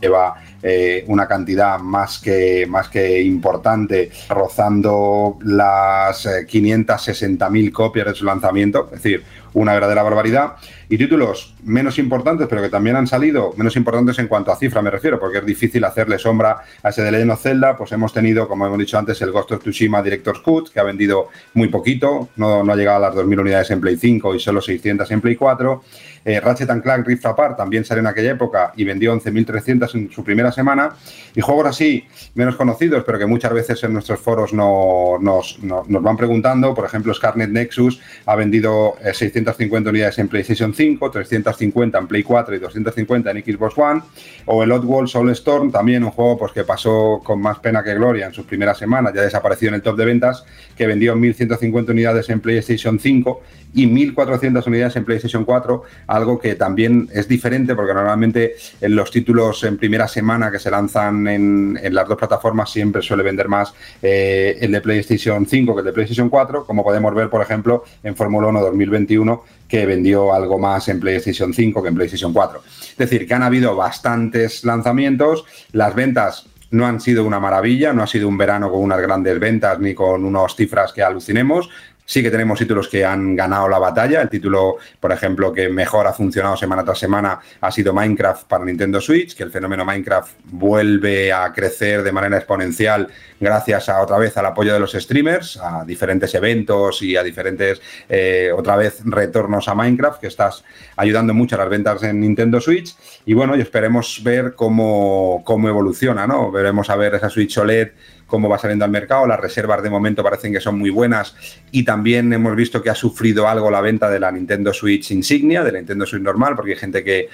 lleva 0.00 0.34
eh, 0.62 1.04
una 1.06 1.26
cantidad 1.26 1.78
más 1.78 2.18
que, 2.18 2.66
más 2.68 2.88
que 2.88 3.22
importante, 3.22 4.10
rozando 4.28 5.38
las 5.42 6.26
560.000 6.26 7.66
eh, 7.68 7.72
copias 7.72 8.06
de 8.08 8.14
su 8.14 8.24
lanzamiento, 8.24 8.90
es 8.92 9.02
decir, 9.02 9.24
una 9.60 9.74
verdadera 9.74 10.02
barbaridad. 10.02 10.54
Y 10.88 10.96
títulos 10.96 11.54
menos 11.64 11.98
importantes, 11.98 12.46
pero 12.48 12.62
que 12.62 12.68
también 12.68 12.96
han 12.96 13.06
salido, 13.06 13.52
menos 13.56 13.76
importantes 13.76 14.18
en 14.18 14.26
cuanto 14.26 14.52
a 14.52 14.56
cifra 14.56 14.80
me 14.80 14.90
refiero, 14.90 15.20
porque 15.20 15.38
es 15.38 15.46
difícil 15.46 15.84
hacerle 15.84 16.18
sombra 16.18 16.62
a 16.82 16.88
ese 16.88 17.02
de 17.02 17.12
Legend 17.12 17.32
of 17.32 17.42
Zelda, 17.42 17.76
pues 17.76 17.92
hemos 17.92 18.12
tenido, 18.12 18.48
como 18.48 18.66
hemos 18.66 18.78
dicho 18.78 18.98
antes, 18.98 19.20
el 19.20 19.32
Ghost 19.32 19.52
of 19.52 19.60
Tsushima 19.60 20.02
Director's 20.02 20.40
Cut, 20.40 20.70
que 20.70 20.80
ha 20.80 20.84
vendido 20.84 21.28
muy 21.54 21.68
poquito, 21.68 22.30
no, 22.36 22.64
no 22.64 22.72
ha 22.72 22.76
llegado 22.76 23.04
a 23.04 23.10
las 23.10 23.16
2.000 23.16 23.40
unidades 23.40 23.70
en 23.70 23.80
Play 23.80 23.96
5 23.96 24.34
y 24.34 24.40
solo 24.40 24.60
600 24.60 25.10
en 25.10 25.20
Play 25.20 25.36
4. 25.36 25.82
Eh, 26.24 26.40
Ratchet 26.40 26.68
Clank 26.82 27.06
Rift 27.06 27.24
Apart 27.24 27.56
también 27.56 27.84
salió 27.84 28.00
en 28.00 28.06
aquella 28.06 28.32
época 28.32 28.72
y 28.76 28.84
vendió 28.84 29.14
11.300 29.14 29.94
en 29.94 30.10
su 30.10 30.22
primera 30.22 30.52
semana. 30.52 30.94
Y 31.34 31.40
juegos 31.40 31.66
así, 31.66 32.04
menos 32.34 32.56
conocidos, 32.56 33.02
pero 33.04 33.18
que 33.18 33.26
muchas 33.26 33.52
veces 33.52 33.82
en 33.84 33.92
nuestros 33.92 34.20
foros 34.20 34.52
no, 34.52 35.16
nos, 35.20 35.58
nos 35.62 36.02
van 36.02 36.16
preguntando, 36.16 36.74
por 36.74 36.84
ejemplo, 36.84 37.14
Scarnet 37.14 37.50
Nexus 37.50 38.00
ha 38.26 38.36
vendido 38.36 38.96
eh, 39.02 39.14
600 39.14 39.47
250 39.48 39.90
unidades 39.90 40.18
en 40.18 40.28
PlayStation 40.28 40.74
5, 40.74 41.10
350 41.10 41.98
en 41.98 42.06
Play 42.06 42.22
4 42.22 42.56
y 42.56 42.58
250 42.58 43.30
en 43.30 43.44
Xbox 43.44 43.78
One. 43.78 44.02
O 44.46 44.62
el 44.62 44.72
Oddworld 44.72 45.08
Soulstorm, 45.08 45.70
también 45.70 46.04
un 46.04 46.10
juego 46.10 46.38
pues, 46.38 46.52
que 46.52 46.64
pasó 46.64 47.20
con 47.24 47.40
más 47.40 47.58
pena 47.58 47.82
que 47.82 47.94
gloria 47.94 48.26
en 48.26 48.32
sus 48.32 48.44
primeras 48.44 48.78
semanas, 48.78 49.12
ya 49.14 49.22
desapareció 49.22 49.68
en 49.68 49.74
el 49.74 49.82
top 49.82 49.96
de 49.96 50.04
ventas, 50.04 50.44
que 50.76 50.86
vendió 50.86 51.14
1.150 51.14 51.90
unidades 51.90 52.28
en 52.30 52.40
PlayStation 52.40 52.98
5 52.98 53.42
y 53.78 53.86
1.400 53.86 54.66
unidades 54.66 54.96
en 54.96 55.04
PlayStation 55.04 55.44
4, 55.44 55.84
algo 56.08 56.40
que 56.40 56.56
también 56.56 57.08
es 57.12 57.28
diferente 57.28 57.76
porque 57.76 57.94
normalmente 57.94 58.56
en 58.80 58.96
los 58.96 59.12
títulos 59.12 59.62
en 59.62 59.78
primera 59.78 60.08
semana 60.08 60.50
que 60.50 60.58
se 60.58 60.68
lanzan 60.68 61.28
en, 61.28 61.78
las 61.94 62.08
dos 62.08 62.18
plataformas 62.18 62.72
siempre 62.72 63.02
suele 63.02 63.22
vender 63.22 63.46
más 63.46 63.72
eh, 64.02 64.58
el 64.60 64.72
de 64.72 64.80
PlayStation 64.80 65.46
5 65.46 65.74
que 65.74 65.78
el 65.78 65.86
de 65.86 65.92
PlayStation 65.92 66.28
4, 66.28 66.66
como 66.66 66.82
podemos 66.82 67.14
ver, 67.14 67.30
por 67.30 67.40
ejemplo, 67.40 67.84
en 68.02 68.16
Fórmula 68.16 68.48
1 68.48 68.60
2021, 68.62 69.44
que 69.68 69.86
vendió 69.86 70.32
algo 70.32 70.58
más 70.58 70.88
en 70.88 70.98
PlayStation 70.98 71.54
5 71.54 71.80
que 71.80 71.88
en 71.88 71.94
PlayStation 71.94 72.32
4. 72.32 72.60
Es 72.64 72.96
decir, 72.96 73.28
que 73.28 73.34
han 73.34 73.44
habido 73.44 73.76
bastantes 73.76 74.64
lanzamientos, 74.64 75.44
las 75.70 75.94
ventas 75.94 76.48
no 76.70 76.86
han 76.86 77.00
sido 77.00 77.24
una 77.24 77.40
maravilla, 77.40 77.92
no 77.92 78.02
ha 78.02 78.06
sido 78.06 78.28
un 78.28 78.36
verano 78.36 78.70
con 78.70 78.80
unas 78.80 79.00
grandes 79.00 79.38
ventas 79.40 79.78
ni 79.78 79.94
con 79.94 80.24
unas 80.24 80.54
cifras 80.54 80.92
que 80.92 81.02
alucinemos, 81.02 81.70
Sí 82.10 82.22
que 82.22 82.30
tenemos 82.30 82.58
títulos 82.58 82.88
que 82.88 83.04
han 83.04 83.36
ganado 83.36 83.68
la 83.68 83.78
batalla. 83.78 84.22
El 84.22 84.30
título, 84.30 84.78
por 84.98 85.12
ejemplo, 85.12 85.52
que 85.52 85.68
mejor 85.68 86.06
ha 86.06 86.14
funcionado 86.14 86.56
semana 86.56 86.82
tras 86.82 86.98
semana 86.98 87.38
ha 87.60 87.70
sido 87.70 87.92
Minecraft 87.92 88.44
para 88.44 88.64
Nintendo 88.64 88.98
Switch, 88.98 89.36
que 89.36 89.42
el 89.42 89.50
fenómeno 89.50 89.84
Minecraft 89.84 90.32
vuelve 90.44 91.30
a 91.30 91.52
crecer 91.52 92.02
de 92.02 92.10
manera 92.10 92.38
exponencial 92.38 93.08
gracias 93.38 93.90
a 93.90 94.00
otra 94.00 94.16
vez 94.16 94.34
al 94.38 94.46
apoyo 94.46 94.72
de 94.72 94.80
los 94.80 94.92
streamers, 94.92 95.58
a 95.58 95.84
diferentes 95.84 96.34
eventos 96.34 97.02
y 97.02 97.14
a 97.14 97.22
diferentes, 97.22 97.82
eh, 98.08 98.52
otra 98.56 98.76
vez, 98.76 99.02
retornos 99.04 99.68
a 99.68 99.74
Minecraft, 99.74 100.18
que 100.18 100.28
estás 100.28 100.64
ayudando 100.96 101.34
mucho 101.34 101.56
a 101.56 101.58
las 101.58 101.68
ventas 101.68 102.02
en 102.04 102.20
Nintendo 102.20 102.58
Switch. 102.58 102.96
Y 103.26 103.34
bueno, 103.34 103.54
esperemos 103.54 104.22
ver 104.24 104.54
cómo, 104.54 105.42
cómo 105.44 105.68
evoluciona, 105.68 106.26
¿no? 106.26 106.50
Veremos 106.50 106.88
a 106.88 106.96
ver 106.96 107.16
esa 107.16 107.28
Switch 107.28 107.58
OLED 107.58 107.90
cómo 108.28 108.48
va 108.48 108.58
saliendo 108.58 108.84
al 108.84 108.92
mercado. 108.92 109.26
Las 109.26 109.40
reservas 109.40 109.82
de 109.82 109.90
momento 109.90 110.22
parecen 110.22 110.52
que 110.52 110.60
son 110.60 110.78
muy 110.78 110.90
buenas 110.90 111.34
y 111.72 111.82
también 111.82 112.32
hemos 112.32 112.54
visto 112.54 112.80
que 112.80 112.90
ha 112.90 112.94
sufrido 112.94 113.48
algo 113.48 113.72
la 113.72 113.80
venta 113.80 114.08
de 114.08 114.20
la 114.20 114.30
Nintendo 114.30 114.72
Switch 114.72 115.10
Insignia, 115.10 115.64
de 115.64 115.72
la 115.72 115.78
Nintendo 115.78 116.06
Switch 116.06 116.22
normal, 116.22 116.54
porque 116.54 116.72
hay 116.72 116.78
gente 116.78 117.02
que 117.02 117.28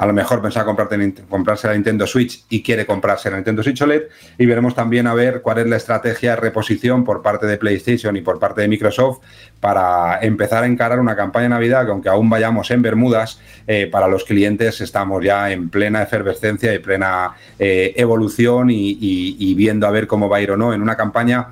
a 0.00 0.06
lo 0.06 0.14
mejor 0.14 0.40
pensaba 0.40 0.64
comprarse 0.64 1.66
la 1.66 1.74
Nintendo 1.74 2.06
Switch 2.06 2.46
y 2.48 2.62
quiere 2.62 2.86
comprarse 2.86 3.28
la 3.28 3.36
Nintendo 3.36 3.62
Switch 3.62 3.82
OLED 3.82 4.04
y 4.38 4.46
veremos 4.46 4.74
también 4.74 5.06
a 5.06 5.12
ver 5.12 5.42
cuál 5.42 5.58
es 5.58 5.66
la 5.66 5.76
estrategia 5.76 6.30
de 6.30 6.36
reposición 6.36 7.04
por 7.04 7.20
parte 7.20 7.44
de 7.44 7.58
PlayStation 7.58 8.16
y 8.16 8.22
por 8.22 8.38
parte 8.38 8.62
de 8.62 8.68
Microsoft 8.68 9.18
para 9.60 10.18
empezar 10.22 10.64
a 10.64 10.66
encarar 10.66 11.00
una 11.00 11.14
campaña 11.14 11.42
de 11.42 11.48
Navidad 11.50 11.84
que 11.84 11.90
aunque 11.90 12.08
aún 12.08 12.30
vayamos 12.30 12.70
en 12.70 12.80
Bermudas, 12.80 13.42
eh, 13.66 13.88
para 13.92 14.08
los 14.08 14.24
clientes 14.24 14.80
estamos 14.80 15.22
ya 15.22 15.52
en 15.52 15.68
plena 15.68 16.02
efervescencia 16.02 16.72
y 16.72 16.78
plena 16.78 17.34
eh, 17.58 17.92
evolución 17.94 18.68
y 18.70 19.54
viendo 19.54 19.86
a 19.86 19.90
ver 19.90 20.06
cómo 20.06 20.30
va 20.30 20.38
a 20.38 20.40
ir 20.40 20.50
o 20.50 20.56
no 20.56 20.72
en 20.72 20.80
una 20.80 20.96
campaña 20.96 21.48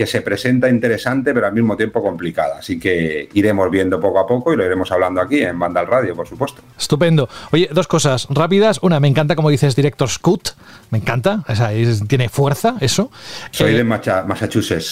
que 0.00 0.06
se 0.06 0.22
presenta 0.22 0.66
interesante, 0.70 1.34
pero 1.34 1.46
al 1.46 1.52
mismo 1.52 1.76
tiempo 1.76 2.02
complicada. 2.02 2.60
Así 2.60 2.80
que 2.80 3.28
iremos 3.34 3.70
viendo 3.70 4.00
poco 4.00 4.18
a 4.18 4.26
poco 4.26 4.50
y 4.50 4.56
lo 4.56 4.64
iremos 4.64 4.90
hablando 4.90 5.20
aquí 5.20 5.42
en 5.42 5.58
Banda 5.58 5.82
al 5.82 5.88
Radio, 5.88 6.16
por 6.16 6.26
supuesto. 6.26 6.62
Estupendo. 6.78 7.28
Oye, 7.52 7.68
dos 7.70 7.86
cosas 7.86 8.26
rápidas. 8.30 8.78
Una, 8.80 8.98
me 8.98 9.08
encanta 9.08 9.36
como 9.36 9.50
dices 9.50 9.76
Director 9.76 10.08
Scoot. 10.08 10.54
Me 10.88 10.96
encanta. 10.96 11.44
O 11.46 11.54
sea, 11.54 11.70
tiene 12.08 12.30
fuerza 12.30 12.76
eso. 12.80 13.10
Soy 13.50 13.74
de 13.74 13.80
eh, 13.80 13.84
Massachusetts. 13.84 14.88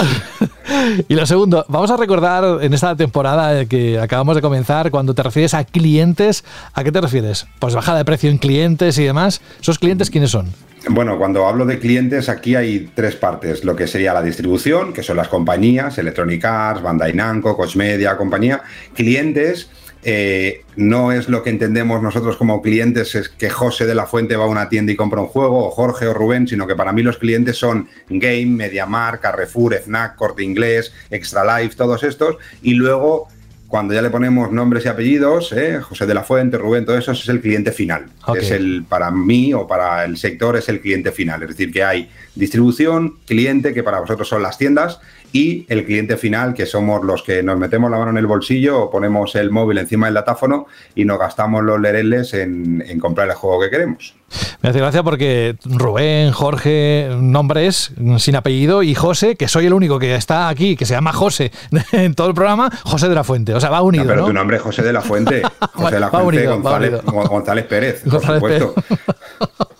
y 1.09 1.15
lo 1.15 1.25
segundo, 1.25 1.65
vamos 1.69 1.91
a 1.91 1.97
recordar 1.97 2.63
en 2.63 2.75
esta 2.75 2.95
temporada 2.95 3.65
que 3.65 3.99
acabamos 3.99 4.37
de 4.37 4.43
comenzar, 4.43 4.91
cuando 4.91 5.15
te 5.15 5.23
refieres 5.23 5.55
a 5.55 5.65
clientes, 5.65 6.45
¿a 6.75 6.85
qué 6.85 6.93
te 6.93 7.01
refieres? 7.01 7.47
Pues 7.61 7.75
bajada 7.75 7.97
de 7.97 8.05
precio 8.05 8.29
en 8.29 8.37
clientes 8.37 8.99
y 8.99 9.05
demás. 9.05 9.41
¿Esos 9.59 9.79
clientes 9.79 10.11
quiénes 10.11 10.33
son? 10.33 10.53
Bueno, 10.91 11.19
cuando 11.19 11.47
hablo 11.47 11.67
de 11.67 11.79
clientes, 11.79 12.29
aquí 12.29 12.55
hay 12.55 12.91
tres 12.95 13.15
partes. 13.15 13.65
Lo 13.65 13.77
que 13.77 13.87
sería 13.87 14.15
la 14.15 14.23
distribución, 14.23 14.93
que 14.93 15.03
son 15.03 15.19
las 15.19 15.29
compañías, 15.29 15.99
Electronic 15.99 16.45
Arts, 16.45 16.83
Bandai 16.83 17.13
Namco, 17.13 17.57
Coach 17.57 17.77
Media, 17.77 18.17
compañía. 18.17 18.63
Clientes 18.95 19.69
eh, 20.03 20.63
no 20.77 21.13
es 21.13 21.29
lo 21.29 21.43
que 21.43 21.51
entendemos 21.51 22.01
nosotros 22.03 22.37
como 22.37 22.63
clientes, 22.63 23.15
es 23.15 23.29
que 23.29 23.51
José 23.51 23.85
de 23.85 23.95
la 23.95 24.07
Fuente 24.07 24.37
va 24.37 24.45
a 24.45 24.49
una 24.49 24.69
tienda 24.69 24.93
y 24.93 24.97
compra 24.97 25.21
un 25.21 25.27
juego, 25.27 25.67
o 25.67 25.71
Jorge 25.71 26.07
o 26.07 26.15
Rubén, 26.15 26.49
sino 26.49 26.67
que 26.67 26.77
para 26.77 26.93
mí 26.93 27.03
los 27.03 27.19
clientes 27.19 27.57
son 27.59 27.89
Game, 28.09 28.47
MediaMark, 28.47 29.21
Carrefour, 29.21 29.75
FNAC, 29.75 30.17
Corte 30.17 30.43
Inglés, 30.43 30.95
Extra 31.11 31.61
Life, 31.61 31.77
todos 31.77 32.03
estos. 32.03 32.37
Y 32.63 32.75
luego 32.75 33.29
cuando 33.69 33.93
ya 33.93 34.01
le 34.01 34.09
ponemos 34.09 34.51
nombres 34.51 34.87
y 34.87 34.89
apellidos, 34.89 35.53
¿eh? 35.53 35.81
José 35.81 36.07
de 36.07 36.15
la 36.15 36.25
Fuente, 36.25 36.57
Rubén, 36.57 36.87
todo 36.87 36.97
eso 36.97 37.13
es 37.13 37.29
el 37.29 37.41
cliente 37.43 37.71
final. 37.71 38.07
Es 38.35 38.51
el, 38.51 38.85
para 38.89 39.11
mí 39.11 39.53
o 39.53 39.67
para 39.67 40.07
el 40.07 40.17
sector 40.17 40.57
es 40.57 40.71
el 40.71 40.81
cliente 40.81 41.13
final. 41.13 41.43
Es 41.43 41.51
decir, 41.51 41.71
que 41.71 41.85
hay 41.85 42.11
distribución, 42.35 43.19
cliente, 43.27 43.75
que 43.75 43.83
para 43.83 44.01
vosotros 44.01 44.27
son 44.27 44.43
las 44.43 44.57
tiendas, 44.57 45.01
y 45.33 45.67
el 45.69 45.85
cliente 45.85 46.17
final, 46.17 46.55
que 46.55 46.67
somos 46.67 47.05
los 47.05 47.23
que 47.23 47.43
nos 47.43 47.59
metemos 47.59 47.91
la 47.91 47.99
mano 47.99 48.11
en 48.11 48.19
el 48.19 48.27
bolsillo 48.27 48.83
o 48.83 48.91
ponemos 48.91 49.35
el 49.35 49.51
móvil 49.51 49.79
encima 49.79 50.07
del 50.07 50.15
datáfono 50.15 50.67
y 50.95 51.05
nos 51.05 51.19
gastamos 51.19 51.63
los 51.63 51.81
lereles 51.81 52.35
en, 52.35 52.83
comprar 53.01 53.29
el 53.29 53.35
juego 53.35 53.61
que 53.61 53.71
queremos. 53.71 54.15
Me 54.63 54.71
hace 54.71 54.79
gracia 54.79 55.03
porque 55.03 55.57
Rubén, 55.65 56.33
Jorge, 56.33 57.09
nombres 57.19 57.93
sin 58.19 58.37
apellido 58.37 58.83
y 58.83 58.95
José, 58.95 59.37
que 59.37 59.49
soy 59.49 59.67
el 59.67 59.73
único 59.73 59.99
que 59.99 60.15
está 60.15 60.49
aquí, 60.49 60.77
que 60.77 60.87
se 60.87 60.95
llama 60.95 61.13
José 61.13 61.53
en 61.93 62.15
todo 62.15 62.29
el 62.29 62.35
programa, 62.35 62.71
José 62.85 63.09
de 63.09 63.15
la 63.15 63.25
Fuente. 63.25 63.55
O 63.55 63.61
sea, 63.61 63.71
va 63.71 63.83
unido. 63.83 64.05
pero 64.07 64.27
tu 64.27 64.33
nombre 64.33 64.57
es 64.57 64.63
José 64.63 64.83
de 64.83 64.93
la 64.93 65.03
Fuente. 65.03 65.43
José 65.75 65.95
de 65.95 66.01
la 66.01 66.11
Fuente 66.11 66.47
González, 66.47 67.65
Pérez, 67.67 68.03
por 68.09 68.23
supuesto. 68.23 68.75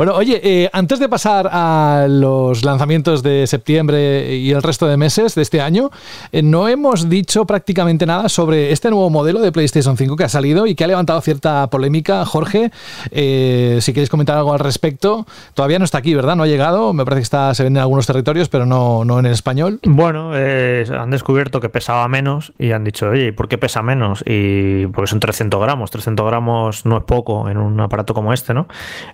Bueno, 0.00 0.14
oye, 0.14 0.40
eh, 0.42 0.70
antes 0.72 0.98
de 0.98 1.10
pasar 1.10 1.50
a 1.52 2.06
los 2.08 2.64
lanzamientos 2.64 3.22
de 3.22 3.46
septiembre 3.46 4.34
y 4.34 4.50
el 4.50 4.62
resto 4.62 4.86
de 4.86 4.96
meses 4.96 5.34
de 5.34 5.42
este 5.42 5.60
año, 5.60 5.90
eh, 6.32 6.40
no 6.40 6.68
hemos 6.68 7.10
dicho 7.10 7.44
prácticamente 7.44 8.06
nada 8.06 8.30
sobre 8.30 8.72
este 8.72 8.88
nuevo 8.88 9.10
modelo 9.10 9.42
de 9.42 9.52
PlayStation 9.52 9.98
5 9.98 10.16
que 10.16 10.24
ha 10.24 10.30
salido 10.30 10.66
y 10.66 10.74
que 10.74 10.84
ha 10.84 10.86
levantado 10.86 11.20
cierta 11.20 11.66
polémica. 11.66 12.24
Jorge, 12.24 12.70
eh, 13.10 13.76
si 13.82 13.92
queréis 13.92 14.08
comentar 14.08 14.38
algo 14.38 14.54
al 14.54 14.60
respecto, 14.60 15.26
todavía 15.52 15.78
no 15.78 15.84
está 15.84 15.98
aquí, 15.98 16.14
¿verdad? 16.14 16.34
No 16.34 16.44
ha 16.44 16.46
llegado. 16.46 16.94
Me 16.94 17.04
parece 17.04 17.20
que 17.20 17.24
está, 17.24 17.52
se 17.52 17.62
vende 17.64 17.80
en 17.80 17.82
algunos 17.82 18.06
territorios, 18.06 18.48
pero 18.48 18.64
no, 18.64 19.04
no 19.04 19.18
en 19.18 19.26
el 19.26 19.32
español. 19.32 19.80
Bueno, 19.84 20.32
han 20.32 21.10
descubierto 21.10 21.60
que 21.60 21.68
pesaba 21.68 22.08
menos 22.08 22.54
y 22.58 22.72
han 22.72 22.84
dicho, 22.84 23.10
oye, 23.10 23.34
¿por 23.34 23.48
qué 23.48 23.58
pesa 23.58 23.82
menos? 23.82 24.24
Y 24.26 24.86
porque 24.86 25.10
son 25.10 25.20
300 25.20 25.60
gramos. 25.60 25.90
300 25.90 26.26
gramos 26.26 26.86
no 26.86 26.96
es 26.96 27.04
poco 27.04 27.50
en 27.50 27.58
un 27.58 27.78
aparato 27.80 28.14
como 28.14 28.32
este, 28.32 28.54
¿no? 28.54 28.66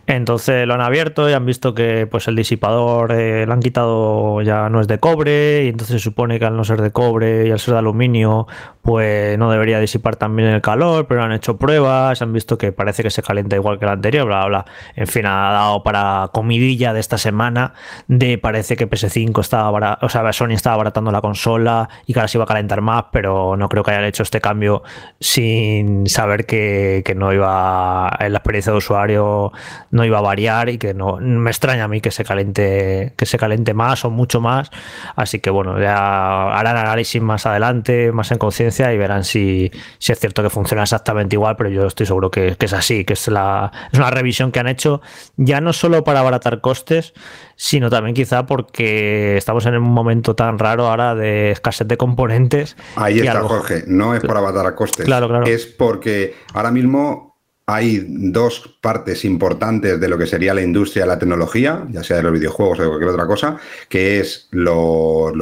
Entonces 0.07 0.65
lo 0.65 0.76
han 0.77 0.83
abierto 0.83 1.29
y 1.29 1.33
han 1.33 1.45
visto 1.45 1.75
que 1.75 2.07
pues 2.07 2.29
el 2.29 2.37
disipador 2.37 3.13
eh, 3.13 3.47
han 3.49 3.61
quitado 3.61 4.43
ya 4.43 4.69
no 4.69 4.81
es 4.81 4.87
de 4.87 4.99
cobre 4.99 5.65
y 5.65 5.69
entonces 5.69 5.97
se 5.97 6.05
supone 6.05 6.39
que 6.39 6.45
al 6.45 6.57
no 6.57 6.65
ser 6.65 6.81
de 6.81 6.93
cobre 6.93 7.49
y 7.49 7.51
al 7.51 7.59
ser 7.59 7.75
de 7.75 7.79
aluminio 7.79 8.47
pues 8.87 9.37
no 9.37 9.51
debería 9.51 9.81
disipar 9.81 10.15
también 10.15 10.49
el 10.49 10.63
calor, 10.63 11.09
pero 11.09 11.25
han 11.25 11.33
hecho 11.33 11.57
pruebas, 11.57 12.23
han 12.23 12.33
visto 12.33 12.57
que 12.57 12.71
parece 12.71 13.03
que 13.03 13.11
se 13.11 13.21
calienta 13.21 13.57
igual 13.57 13.81
que 13.81 13.85
el 13.85 13.91
anterior, 13.91 14.25
bla, 14.27 14.47
bla. 14.47 14.65
En 14.95 15.09
fin, 15.09 15.27
ha 15.27 15.51
dado 15.51 15.83
para 15.83 16.31
comidilla 16.33 16.93
de 16.93 17.01
esta 17.01 17.19
semana 17.19 17.75
de 18.07 18.39
parece 18.39 18.77
que 18.77 18.89
PS5 18.89 19.41
estaba, 19.41 19.99
o 20.01 20.09
sea, 20.09 20.33
Sony 20.33 20.53
estaba 20.53 20.77
baratando 20.77 21.11
la 21.11 21.21
consola 21.21 21.89
y 22.07 22.13
que 22.13 22.21
ahora 22.21 22.29
se 22.29 22.39
iba 22.39 22.45
a 22.45 22.47
calentar 22.47 22.81
más, 22.81 23.07
pero 23.11 23.57
no 23.57 23.69
creo 23.69 23.83
que 23.83 23.91
hayan 23.91 24.05
hecho 24.05 24.23
este 24.23 24.41
cambio 24.41 24.85
sin 25.19 26.07
saber 26.07 26.47
que, 26.47 27.03
que 27.05 27.17
no 27.17 27.33
iba, 27.33 28.17
en 28.21 28.33
la 28.33 28.39
experiencia 28.39 28.71
de 28.71 28.79
usuario 28.79 29.51
no 29.91 30.05
iba 30.05 30.19
a 30.19 30.23
variar 30.23 30.69
y 30.69 30.79
que 30.79 30.95
no 30.95 31.17
me 31.17 31.51
extraña 31.51 31.85
a 31.85 31.89
mí 31.89 32.01
que 32.01 32.13
se 32.13 32.25
caliente, 32.25 33.15
que 33.17 33.27
se 33.27 33.37
caliente 33.37 33.75
más 33.75 34.05
o 34.05 34.11
mucho 34.11 34.41
más. 34.41 34.71
Así 35.17 35.41
que 35.41 35.51
bueno, 35.51 35.81
ya 35.81 36.53
harán 36.53 36.77
análisis 36.77 37.21
más 37.21 37.47
adelante, 37.47 38.13
más 38.13 38.31
en 38.31 38.39
conciencia 38.39 38.76
y 38.79 38.99
verán 38.99 39.25
si, 39.25 39.71
si, 39.99 40.13
es 40.13 40.19
cierto 40.19 40.43
que 40.43 40.51
funciona 40.51 40.83
exactamente 40.83 41.37
igual, 41.37 41.57
pero 41.57 41.71
yo 41.71 41.87
estoy 41.87 42.07
seguro 42.07 42.31
que, 42.31 42.57
es 42.59 42.73
así, 42.73 43.05
que 43.05 43.15
es, 43.15 43.29
la, 43.29 43.73
es 43.93 43.99
una 43.99 44.11
revisión 44.11 44.53
que 44.53 44.61
han 44.61 44.69
hecho 44.69 45.01
ya 45.37 45.61
no 45.61 45.73
solo 45.73 46.05
para 46.05 46.21
abaratar 46.21 46.61
costes, 46.61 47.15
sino 47.57 47.91
también 47.91 48.15
quizá 48.15 48.47
porque 48.47 49.37
estamos 49.37 49.67
en 49.67 49.77
un 49.77 49.91
momento 49.91 50.35
tan 50.35 50.59
raro 50.59 50.89
ahora 50.89 51.15
de 51.15 51.53
escasez 51.53 51.89
de 51.89 51.97
componentes. 51.97 52.77
Ahí 52.97 53.21
está, 53.21 53.41
Jorge, 53.43 53.85
no 53.87 54.15
es 54.15 54.23
para 54.23 54.41
abaratar 54.41 54.75
costes, 54.75 55.07
claro, 55.07 55.29
claro. 55.29 55.47
es 55.47 55.67
porque 55.67 56.35
ahora 56.53 56.71
mismo 56.71 57.26
hay 57.69 58.07
dos 58.09 58.79
partes 58.81 59.25
importantes 59.25 60.01
de 60.01 60.09
lo 60.09 60.17
que 60.17 60.27
sería 60.27 60.55
la 60.55 60.63
industria 60.63 61.03
de 61.03 61.09
la 61.09 61.19
tecnología, 61.19 61.85
ya 61.91 62.05
sea 62.05 62.19
de 62.19 62.23
los 62.23 62.33
videojuegos 62.33 62.79
o 62.79 62.83
de 62.83 62.89
cualquier 62.89 63.11
otra 63.11 63.27
cosa, 63.27 63.59
que 63.89 64.21
es 64.21 64.49
los, 64.53 65.33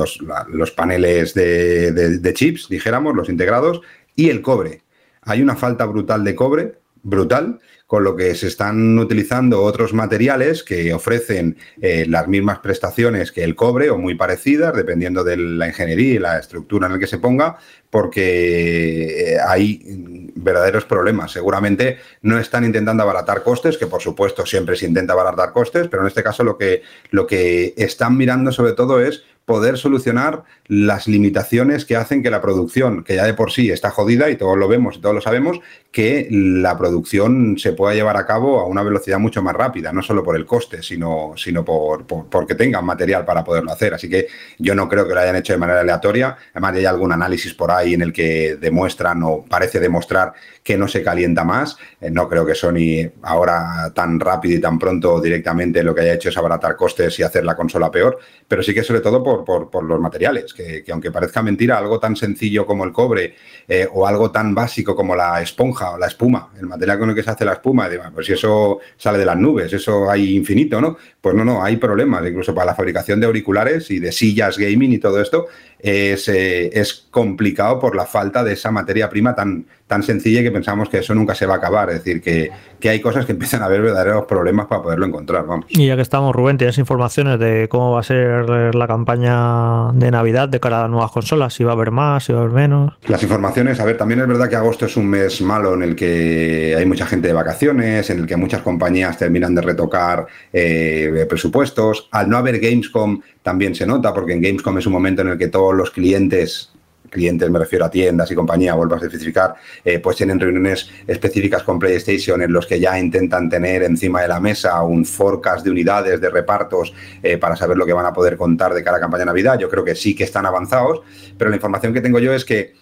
paneles 0.74 1.34
de, 1.34 2.32
chips, 2.34 2.68
dijéramos, 2.70 3.14
los 3.14 3.28
integrados, 3.28 3.82
y 4.16 4.30
el 4.30 4.40
cobre. 4.40 4.82
Hay 5.20 5.42
una 5.42 5.54
falta 5.54 5.84
brutal 5.84 6.24
de 6.24 6.34
cobre, 6.34 6.78
brutal, 7.02 7.60
con 7.86 8.02
lo 8.02 8.16
que 8.16 8.34
se 8.34 8.46
están 8.46 8.98
utilizando 8.98 9.62
otros 9.62 9.92
materiales 9.92 10.64
que 10.64 10.94
ofrecen 10.94 11.56
eh, 11.80 12.06
las 12.08 12.26
mismas 12.28 12.60
prestaciones 12.60 13.30
que 13.30 13.44
el 13.44 13.54
cobre 13.54 13.90
o 13.90 13.98
muy 13.98 14.14
parecidas, 14.14 14.74
dependiendo 14.74 15.22
de 15.22 15.36
la 15.36 15.68
ingeniería 15.68 16.14
y 16.14 16.18
la 16.18 16.38
estructura 16.38 16.86
en 16.86 16.94
la 16.94 16.98
que 16.98 17.06
se 17.06 17.18
ponga, 17.18 17.58
porque 17.90 19.34
eh, 19.34 19.38
hay 19.46 20.30
verdaderos 20.34 20.84
problemas. 20.86 21.32
Seguramente 21.32 21.98
no 22.22 22.38
están 22.38 22.64
intentando 22.64 23.02
abaratar 23.02 23.42
costes, 23.42 23.76
que 23.76 23.86
por 23.86 24.00
supuesto 24.00 24.46
siempre 24.46 24.76
se 24.76 24.86
intenta 24.86 25.12
abaratar 25.12 25.52
costes, 25.52 25.88
pero 25.88 26.02
en 26.02 26.08
este 26.08 26.22
caso 26.22 26.42
lo 26.42 26.56
que, 26.56 26.82
lo 27.10 27.26
que 27.26 27.74
están 27.76 28.16
mirando 28.16 28.50
sobre 28.50 28.72
todo 28.72 29.00
es 29.00 29.24
poder 29.44 29.76
solucionar 29.76 30.44
las 30.66 31.06
limitaciones 31.06 31.84
que 31.84 31.96
hacen 31.96 32.22
que 32.22 32.30
la 32.30 32.40
producción, 32.40 33.04
que 33.04 33.16
ya 33.16 33.24
de 33.24 33.34
por 33.34 33.52
sí 33.52 33.70
está 33.70 33.90
jodida 33.90 34.30
y 34.30 34.36
todos 34.36 34.56
lo 34.56 34.68
vemos 34.68 34.96
y 34.96 35.00
todos 35.00 35.14
lo 35.14 35.20
sabemos, 35.20 35.60
que 35.92 36.26
la 36.30 36.78
producción 36.78 37.58
se 37.58 37.72
pueda 37.72 37.94
llevar 37.94 38.16
a 38.16 38.26
cabo 38.26 38.60
a 38.60 38.66
una 38.66 38.82
velocidad 38.82 39.18
mucho 39.18 39.42
más 39.42 39.54
rápida, 39.54 39.92
no 39.92 40.02
solo 40.02 40.22
por 40.22 40.36
el 40.36 40.46
coste, 40.46 40.82
sino, 40.82 41.34
sino 41.36 41.64
por, 41.64 42.06
porque 42.06 42.54
tengan 42.54 42.84
material 42.84 43.24
para 43.24 43.44
poderlo 43.44 43.70
hacer. 43.70 43.94
Así 43.94 44.08
que 44.08 44.28
yo 44.58 44.74
no 44.74 44.88
creo 44.88 45.06
que 45.06 45.14
lo 45.14 45.20
hayan 45.20 45.36
hecho 45.36 45.52
de 45.52 45.58
manera 45.58 45.80
aleatoria. 45.80 46.36
Además, 46.52 46.76
hay 46.76 46.86
algún 46.86 47.12
análisis 47.12 47.52
por 47.54 47.70
ahí 47.70 47.94
en 47.94 48.02
el 48.02 48.12
que 48.12 48.56
demuestran 48.56 49.22
o 49.22 49.44
parece 49.44 49.78
demostrar 49.78 50.32
que 50.62 50.78
no 50.78 50.88
se 50.88 51.02
calienta 51.02 51.44
más. 51.44 51.76
Eh, 52.00 52.10
no 52.10 52.28
creo 52.28 52.46
que 52.46 52.54
Sony 52.54 53.10
ahora 53.22 53.92
tan 53.94 54.18
rápido 54.18 54.56
y 54.56 54.60
tan 54.60 54.78
pronto 54.78 55.20
directamente 55.20 55.82
lo 55.82 55.94
que 55.94 56.00
haya 56.00 56.14
hecho 56.14 56.30
es 56.30 56.36
abaratar 56.36 56.74
costes 56.74 57.18
y 57.18 57.22
hacer 57.22 57.44
la 57.44 57.54
consola 57.54 57.90
peor, 57.90 58.18
pero 58.48 58.62
sí 58.62 58.72
que 58.72 58.82
sobre 58.82 59.00
todo 59.00 59.22
por, 59.22 59.33
los 59.36 60.00
materiales, 60.00 60.52
que, 60.52 60.84
aunque 60.90 61.10
parezca 61.10 61.42
mentira, 61.42 61.78
algo 61.78 61.98
tan 61.98 62.16
sencillo 62.16 62.66
como 62.66 62.84
el 62.84 62.92
cobre 62.92 63.34
eh, 63.66 63.88
o 63.92 64.06
algo 64.06 64.30
tan 64.30 64.54
básico 64.54 64.94
como 64.94 65.16
la 65.16 65.40
esponja 65.40 65.92
o 65.92 65.98
la 65.98 66.06
espuma, 66.06 66.50
el 66.58 66.66
material 66.66 66.98
con 66.98 67.10
el 67.10 67.14
que 67.14 67.22
se 67.22 67.30
hace 67.30 67.44
la 67.44 67.54
espuma, 67.54 67.88
pues 68.12 68.26
si 68.26 68.32
eso 68.32 68.80
sale 68.96 69.18
de 69.18 69.26
las 69.26 69.36
nubes, 69.36 69.72
eso 69.72 70.10
hay 70.10 70.36
infinito, 70.36 70.80
¿no? 70.80 70.96
Pues 71.20 71.34
no, 71.34 71.44
no, 71.44 71.62
hay 71.62 71.76
problemas, 71.76 72.26
incluso 72.26 72.54
para 72.54 72.66
la 72.66 72.74
fabricación 72.74 73.20
de 73.20 73.26
auriculares 73.26 73.90
y 73.90 73.98
de 73.98 74.12
sillas 74.12 74.58
gaming 74.58 74.92
y 74.92 74.98
todo 74.98 75.20
esto, 75.20 75.46
es, 75.78 76.28
eh, 76.28 76.70
es 76.72 77.06
complicado 77.10 77.78
por 77.78 77.94
la 77.94 78.06
falta 78.06 78.42
de 78.42 78.54
esa 78.54 78.70
materia 78.70 79.10
prima 79.10 79.34
tan, 79.34 79.66
tan 79.86 80.02
sencilla 80.02 80.42
que 80.42 80.50
pensamos 80.50 80.88
que 80.88 80.98
eso 80.98 81.14
nunca 81.14 81.34
se 81.34 81.46
va 81.46 81.54
a 81.54 81.56
acabar. 81.58 81.90
Es 81.90 81.96
decir, 81.96 82.22
que, 82.22 82.50
que, 82.80 82.88
hay 82.88 83.00
cosas 83.00 83.26
que 83.26 83.32
empiezan 83.32 83.62
a 83.62 83.66
haber 83.66 83.82
verdaderos 83.82 84.24
problemas 84.24 84.66
para 84.66 84.82
poderlo 84.82 85.06
encontrar. 85.06 85.46
Vamos. 85.46 85.66
Y 85.68 85.86
ya 85.86 85.96
que 85.96 86.02
estamos, 86.02 86.34
Rubén, 86.34 86.56
¿tienes 86.56 86.78
informaciones 86.78 87.38
de 87.38 87.68
cómo 87.68 87.92
va 87.92 88.00
a 88.00 88.02
ser 88.02 88.74
la 88.74 88.86
campaña 88.86 89.92
de 89.92 90.10
Navidad 90.10 90.48
de 90.48 90.58
cara 90.58 90.78
a 90.78 90.82
las 90.82 90.90
nuevas 90.90 91.10
consolas? 91.10 91.52
Si 91.52 91.64
va 91.64 91.72
a 91.72 91.74
haber 91.74 91.90
más, 91.90 92.24
si 92.24 92.32
va 92.32 92.40
a 92.40 92.42
haber 92.42 92.54
menos. 92.54 92.94
Las 93.06 93.22
informaciones, 93.22 93.78
a 93.78 93.84
ver, 93.84 93.98
también 93.98 94.20
es 94.20 94.26
verdad 94.26 94.48
que 94.48 94.56
agosto 94.56 94.86
es 94.86 94.96
un 94.96 95.06
mes 95.06 95.42
malo 95.42 95.74
en 95.74 95.82
el 95.82 95.96
que 95.96 96.74
hay 96.76 96.86
mucha 96.86 97.06
gente 97.06 97.28
de 97.28 97.34
vacaciones, 97.34 98.08
en 98.08 98.20
el 98.20 98.26
que 98.26 98.36
muchas 98.36 98.62
compañías 98.62 99.18
terminan 99.18 99.54
de 99.54 99.60
retocar 99.60 100.26
eh, 100.52 101.26
presupuestos. 101.28 102.08
Al 102.10 102.30
no 102.30 102.38
haber 102.38 102.58
Gamescom 102.58 103.20
también 103.44 103.74
se 103.74 103.86
nota, 103.86 104.14
porque 104.14 104.32
en 104.32 104.40
Gamescom 104.40 104.78
es 104.78 104.86
un 104.86 104.94
momento 104.94 105.20
en 105.20 105.28
el 105.28 105.38
que 105.38 105.48
todos 105.48 105.74
los 105.74 105.90
clientes 105.90 106.70
clientes, 107.10 107.48
me 107.48 107.58
refiero 107.58 107.84
a 107.84 107.90
tiendas 107.90 108.30
y 108.30 108.34
compañía, 108.34 108.74
vuelvo 108.74 108.94
a 108.94 108.98
especificar, 108.98 109.54
eh, 109.84 110.00
pues 110.00 110.16
tienen 110.16 110.40
reuniones 110.40 110.90
específicas 111.06 111.62
con 111.62 111.78
PlayStation 111.78 112.42
en 112.42 112.52
los 112.52 112.66
que 112.66 112.80
ya 112.80 112.98
intentan 112.98 113.48
tener 113.50 113.82
encima 113.84 114.22
de 114.22 114.28
la 114.28 114.40
mesa 114.40 114.82
un 114.82 115.04
forecast 115.04 115.62
de 115.62 115.70
unidades, 115.70 116.20
de 116.20 116.30
repartos, 116.30 116.92
eh, 117.22 117.36
para 117.36 117.54
saber 117.54 117.76
lo 117.76 117.86
que 117.86 117.92
van 117.92 118.06
a 118.06 118.12
poder 118.12 118.36
contar 118.36 118.72
de 118.74 118.82
cada 118.82 118.98
campaña 118.98 119.20
de 119.20 119.26
Navidad. 119.26 119.58
Yo 119.60 119.68
creo 119.68 119.84
que 119.84 119.94
sí 119.94 120.16
que 120.16 120.24
están 120.24 120.46
avanzados, 120.46 121.02
pero 121.36 121.50
la 121.50 121.56
información 121.56 121.92
que 121.92 122.00
tengo 122.00 122.18
yo 122.18 122.32
es 122.32 122.44
que 122.44 122.72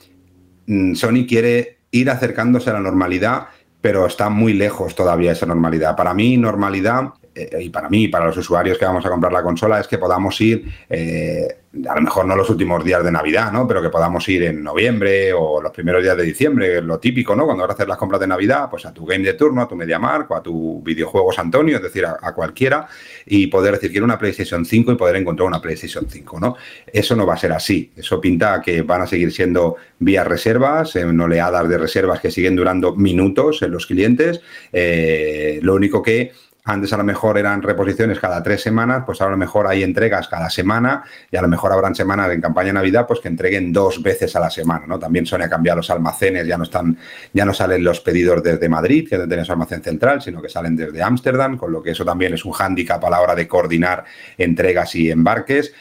mm, 0.66 0.94
Sony 0.94 1.26
quiere 1.28 1.80
ir 1.90 2.08
acercándose 2.08 2.70
a 2.70 2.74
la 2.74 2.80
normalidad, 2.80 3.48
pero 3.82 4.06
está 4.06 4.30
muy 4.30 4.54
lejos 4.54 4.94
todavía 4.94 5.32
esa 5.32 5.44
normalidad. 5.44 5.96
Para 5.96 6.14
mí, 6.14 6.38
normalidad 6.38 7.10
eh, 7.34 7.62
y 7.62 7.70
para 7.70 7.88
mí, 7.88 8.08
para 8.08 8.26
los 8.26 8.36
usuarios 8.36 8.76
que 8.76 8.84
vamos 8.84 9.04
a 9.06 9.10
comprar 9.10 9.32
la 9.32 9.42
consola, 9.42 9.80
es 9.80 9.88
que 9.88 9.96
podamos 9.96 10.38
ir, 10.40 10.64
eh, 10.88 11.48
a 11.88 11.94
lo 11.94 12.02
mejor 12.02 12.26
no 12.26 12.36
los 12.36 12.50
últimos 12.50 12.84
días 12.84 13.02
de 13.02 13.10
Navidad, 13.10 13.50
¿no? 13.50 13.66
Pero 13.66 13.80
que 13.80 13.88
podamos 13.88 14.28
ir 14.28 14.42
en 14.42 14.62
noviembre 14.62 15.32
o 15.32 15.62
los 15.62 15.72
primeros 15.72 16.02
días 16.02 16.14
de 16.14 16.24
diciembre, 16.24 16.82
lo 16.82 16.98
típico, 16.98 17.34
¿no? 17.34 17.46
Cuando 17.46 17.66
vas 17.66 17.80
a 17.80 17.86
las 17.86 17.96
compras 17.96 18.20
de 18.20 18.26
Navidad, 18.26 18.68
pues 18.70 18.84
a 18.84 18.92
tu 18.92 19.06
game 19.06 19.24
de 19.24 19.32
turno, 19.32 19.62
a 19.62 19.68
tu 19.68 19.76
MediaMark 19.76 20.30
o 20.30 20.36
a 20.36 20.42
tu 20.42 20.82
videojuegos 20.82 21.38
Antonio, 21.38 21.76
es 21.76 21.82
decir, 21.82 22.04
a, 22.04 22.34
cualquiera, 22.34 22.86
y 23.24 23.46
poder 23.46 23.74
decir, 23.74 23.90
quiero 23.90 24.04
una 24.04 24.18
PlayStation 24.18 24.66
5 24.66 24.92
y 24.92 24.96
poder 24.96 25.16
encontrar 25.16 25.48
una 25.48 25.62
PlayStation 25.62 26.06
5, 26.06 26.38
¿no? 26.38 26.56
Eso 26.86 27.16
no 27.16 27.24
va 27.24 27.34
a 27.34 27.38
ser 27.38 27.52
así. 27.52 27.92
Eso 27.96 28.20
pinta 28.20 28.60
que 28.60 28.82
van 28.82 29.02
a 29.02 29.06
seguir 29.06 29.32
siendo 29.32 29.76
vía 29.98 30.24
reservas, 30.24 30.96
en 30.96 31.18
oleadas 31.18 31.66
de 31.66 31.78
reservas 31.78 32.20
que 32.20 32.30
siguen 32.30 32.56
durando 32.56 32.94
minutos 32.94 33.62
en 33.62 33.70
los 33.70 33.86
clientes. 33.86 34.42
Eh, 34.70 35.60
lo 35.62 35.74
único 35.74 36.02
que 36.02 36.32
Antes 36.64 36.92
a 36.92 36.96
lo 36.96 37.02
mejor 37.02 37.38
eran 37.38 37.60
reposiciones 37.60 38.20
cada 38.20 38.40
tres 38.40 38.62
semanas, 38.62 39.02
pues 39.04 39.20
a 39.20 39.28
lo 39.28 39.36
mejor 39.36 39.66
hay 39.66 39.82
entregas 39.82 40.28
cada 40.28 40.48
semana 40.48 41.02
y 41.28 41.36
a 41.36 41.42
lo 41.42 41.48
mejor 41.48 41.72
habrán 41.72 41.96
semanas 41.96 42.30
en 42.30 42.40
campaña 42.40 42.72
Navidad 42.72 43.04
pues 43.04 43.18
que 43.18 43.26
entreguen 43.26 43.72
dos 43.72 44.00
veces 44.00 44.36
a 44.36 44.40
la 44.40 44.48
semana, 44.48 44.86
¿no? 44.86 44.96
También 44.96 45.26
Sony 45.26 45.42
ha 45.42 45.48
cambiado 45.48 45.78
los 45.78 45.90
almacenes, 45.90 46.46
ya 46.46 46.56
no 46.56 46.62
están, 46.62 46.96
ya 47.32 47.44
no 47.44 47.52
salen 47.52 47.82
los 47.82 47.98
pedidos 47.98 48.44
desde 48.44 48.68
Madrid, 48.68 49.08
que 49.08 49.18
no 49.18 49.26
tienen 49.26 49.44
su 49.44 49.50
almacén 49.50 49.82
central, 49.82 50.22
sino 50.22 50.40
que 50.40 50.48
salen 50.48 50.76
desde 50.76 51.02
Ámsterdam, 51.02 51.56
con 51.56 51.72
lo 51.72 51.82
que 51.82 51.90
eso 51.90 52.04
también 52.04 52.32
es 52.34 52.44
un 52.44 52.52
hándicap 52.52 53.04
a 53.04 53.10
la 53.10 53.20
hora 53.20 53.34
de 53.34 53.48
coordinar 53.48 54.04
entregas 54.38 54.94
y 54.94 55.10
embarques 55.10 55.74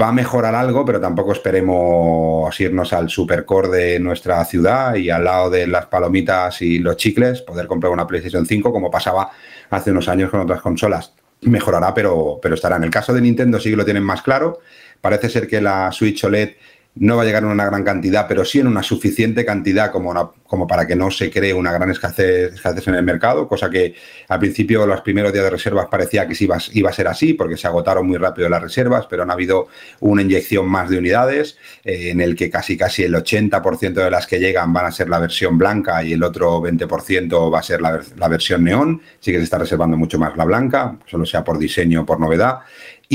va 0.00 0.08
a 0.08 0.12
mejorar 0.12 0.54
algo, 0.54 0.84
pero 0.84 1.00
tampoco 1.00 1.32
esperemos 1.32 2.58
irnos 2.60 2.92
al 2.92 3.10
supercore 3.10 3.68
de 3.68 4.00
nuestra 4.00 4.42
ciudad 4.44 4.94
y 4.94 5.10
al 5.10 5.24
lado 5.24 5.50
de 5.50 5.66
las 5.66 5.86
palomitas 5.86 6.62
y 6.62 6.78
los 6.78 6.96
chicles, 6.96 7.42
poder 7.42 7.66
comprar 7.66 7.92
una 7.92 8.06
PlayStation 8.06 8.46
5 8.46 8.72
como 8.72 8.90
pasaba 8.90 9.30
hace 9.72 9.90
unos 9.90 10.08
años 10.08 10.30
con 10.30 10.40
otras 10.40 10.60
consolas. 10.60 11.14
Mejorará, 11.42 11.92
pero, 11.92 12.38
pero 12.40 12.54
estará. 12.54 12.76
En 12.76 12.84
el 12.84 12.90
caso 12.90 13.12
de 13.12 13.20
Nintendo 13.20 13.58
sí 13.58 13.70
que 13.70 13.76
lo 13.76 13.84
tienen 13.84 14.04
más 14.04 14.22
claro. 14.22 14.60
Parece 15.00 15.28
ser 15.28 15.48
que 15.48 15.60
la 15.60 15.90
Switch 15.90 16.22
OLED 16.24 16.50
no 16.94 17.16
va 17.16 17.22
a 17.22 17.24
llegar 17.24 17.42
en 17.42 17.48
una 17.48 17.64
gran 17.64 17.84
cantidad, 17.84 18.26
pero 18.28 18.44
sí 18.44 18.60
en 18.60 18.66
una 18.66 18.82
suficiente 18.82 19.46
cantidad 19.46 19.90
como, 19.90 20.34
como 20.44 20.66
para 20.66 20.86
que 20.86 20.94
no 20.94 21.10
se 21.10 21.30
cree 21.30 21.54
una 21.54 21.72
gran 21.72 21.90
escasez, 21.90 22.52
en 22.86 22.94
el 22.94 23.02
mercado, 23.02 23.48
cosa 23.48 23.70
que 23.70 23.94
al 24.28 24.38
principio, 24.38 24.86
los 24.86 25.00
primeros 25.00 25.32
días 25.32 25.44
de 25.44 25.50
reservas, 25.50 25.86
parecía 25.90 26.28
que 26.28 26.34
sí 26.34 26.48
iba, 26.72 26.90
a 26.90 26.92
ser 26.92 27.08
así, 27.08 27.32
porque 27.32 27.56
se 27.56 27.66
agotaron 27.66 28.06
muy 28.06 28.18
rápido 28.18 28.48
las 28.50 28.60
reservas, 28.60 29.06
pero 29.08 29.22
han 29.22 29.30
habido 29.30 29.68
una 30.00 30.20
inyección 30.20 30.68
más 30.68 30.90
de 30.90 30.98
unidades, 30.98 31.56
eh, 31.82 32.10
en 32.10 32.20
el 32.20 32.36
que 32.36 32.50
casi 32.50 32.76
casi 32.76 33.04
el 33.04 33.14
80% 33.14 33.94
de 33.94 34.10
las 34.10 34.26
que 34.26 34.38
llegan 34.38 34.72
van 34.74 34.86
a 34.86 34.92
ser 34.92 35.08
la 35.08 35.18
versión 35.18 35.56
blanca 35.56 36.04
y 36.04 36.12
el 36.12 36.22
otro 36.22 36.60
20% 36.60 37.52
va 37.52 37.60
a 37.60 37.62
ser 37.62 37.80
la, 37.80 38.00
la 38.16 38.28
versión 38.28 38.64
neón, 38.64 39.00
sí 39.18 39.32
que 39.32 39.38
se 39.38 39.44
está 39.44 39.56
reservando 39.56 39.96
mucho 39.96 40.18
más 40.18 40.36
la 40.36 40.44
blanca, 40.44 40.98
solo 41.06 41.24
sea 41.24 41.42
por 41.42 41.58
diseño 41.58 42.02
o 42.02 42.06
por 42.06 42.20
novedad. 42.20 42.58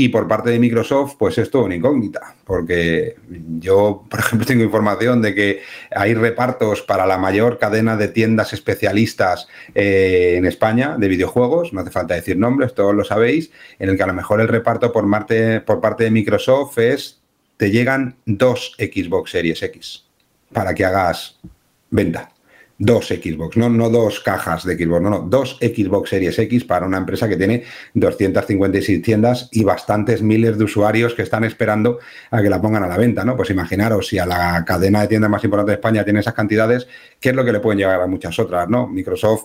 Y 0.00 0.10
por 0.10 0.28
parte 0.28 0.50
de 0.50 0.60
Microsoft, 0.60 1.16
pues 1.18 1.38
es 1.38 1.50
todo 1.50 1.64
una 1.64 1.74
incógnita, 1.74 2.36
porque 2.44 3.16
yo, 3.58 4.04
por 4.08 4.20
ejemplo, 4.20 4.46
tengo 4.46 4.62
información 4.62 5.20
de 5.20 5.34
que 5.34 5.62
hay 5.90 6.14
repartos 6.14 6.82
para 6.82 7.04
la 7.04 7.18
mayor 7.18 7.58
cadena 7.58 7.96
de 7.96 8.06
tiendas 8.06 8.52
especialistas 8.52 9.48
eh, 9.74 10.34
en 10.36 10.46
España 10.46 10.94
de 10.96 11.08
videojuegos, 11.08 11.72
no 11.72 11.80
hace 11.80 11.90
falta 11.90 12.14
decir 12.14 12.36
nombres, 12.36 12.74
todos 12.74 12.94
lo 12.94 13.02
sabéis, 13.02 13.50
en 13.80 13.88
el 13.88 13.96
que 13.96 14.04
a 14.04 14.06
lo 14.06 14.14
mejor 14.14 14.40
el 14.40 14.46
reparto 14.46 14.92
por, 14.92 15.04
por 15.64 15.80
parte 15.80 16.04
de 16.04 16.10
Microsoft 16.12 16.78
es, 16.78 17.18
te 17.56 17.72
llegan 17.72 18.14
dos 18.24 18.76
Xbox 18.78 19.32
Series 19.32 19.60
X 19.64 20.04
para 20.52 20.74
que 20.74 20.84
hagas 20.84 21.40
venta 21.90 22.30
dos 22.78 23.08
Xbox, 23.08 23.56
no, 23.56 23.68
no 23.68 23.90
dos 23.90 24.20
cajas 24.20 24.64
de 24.64 24.76
Xbox, 24.76 25.02
no, 25.02 25.10
no, 25.10 25.20
dos 25.20 25.58
Xbox 25.60 26.10
Series 26.10 26.38
X 26.38 26.64
para 26.64 26.86
una 26.86 26.98
empresa 26.98 27.28
que 27.28 27.36
tiene 27.36 27.64
256 27.94 29.02
tiendas 29.02 29.48
y 29.50 29.64
bastantes 29.64 30.22
miles 30.22 30.56
de 30.56 30.64
usuarios 30.64 31.14
que 31.14 31.22
están 31.22 31.42
esperando 31.42 31.98
a 32.30 32.40
que 32.40 32.48
la 32.48 32.62
pongan 32.62 32.84
a 32.84 32.86
la 32.86 32.96
venta, 32.96 33.24
¿no? 33.24 33.36
Pues 33.36 33.50
imaginaros, 33.50 34.06
si 34.06 34.18
a 34.18 34.26
la 34.26 34.64
cadena 34.64 35.00
de 35.02 35.08
tiendas 35.08 35.30
más 35.30 35.42
importante 35.42 35.72
de 35.72 35.74
España 35.74 36.04
tiene 36.04 36.20
esas 36.20 36.34
cantidades, 36.34 36.86
¿qué 37.20 37.30
es 37.30 37.34
lo 37.34 37.44
que 37.44 37.52
le 37.52 37.60
pueden 37.60 37.78
llegar 37.78 38.00
a 38.00 38.06
muchas 38.06 38.38
otras, 38.38 38.68
¿no? 38.68 38.86
Microsoft 38.86 39.44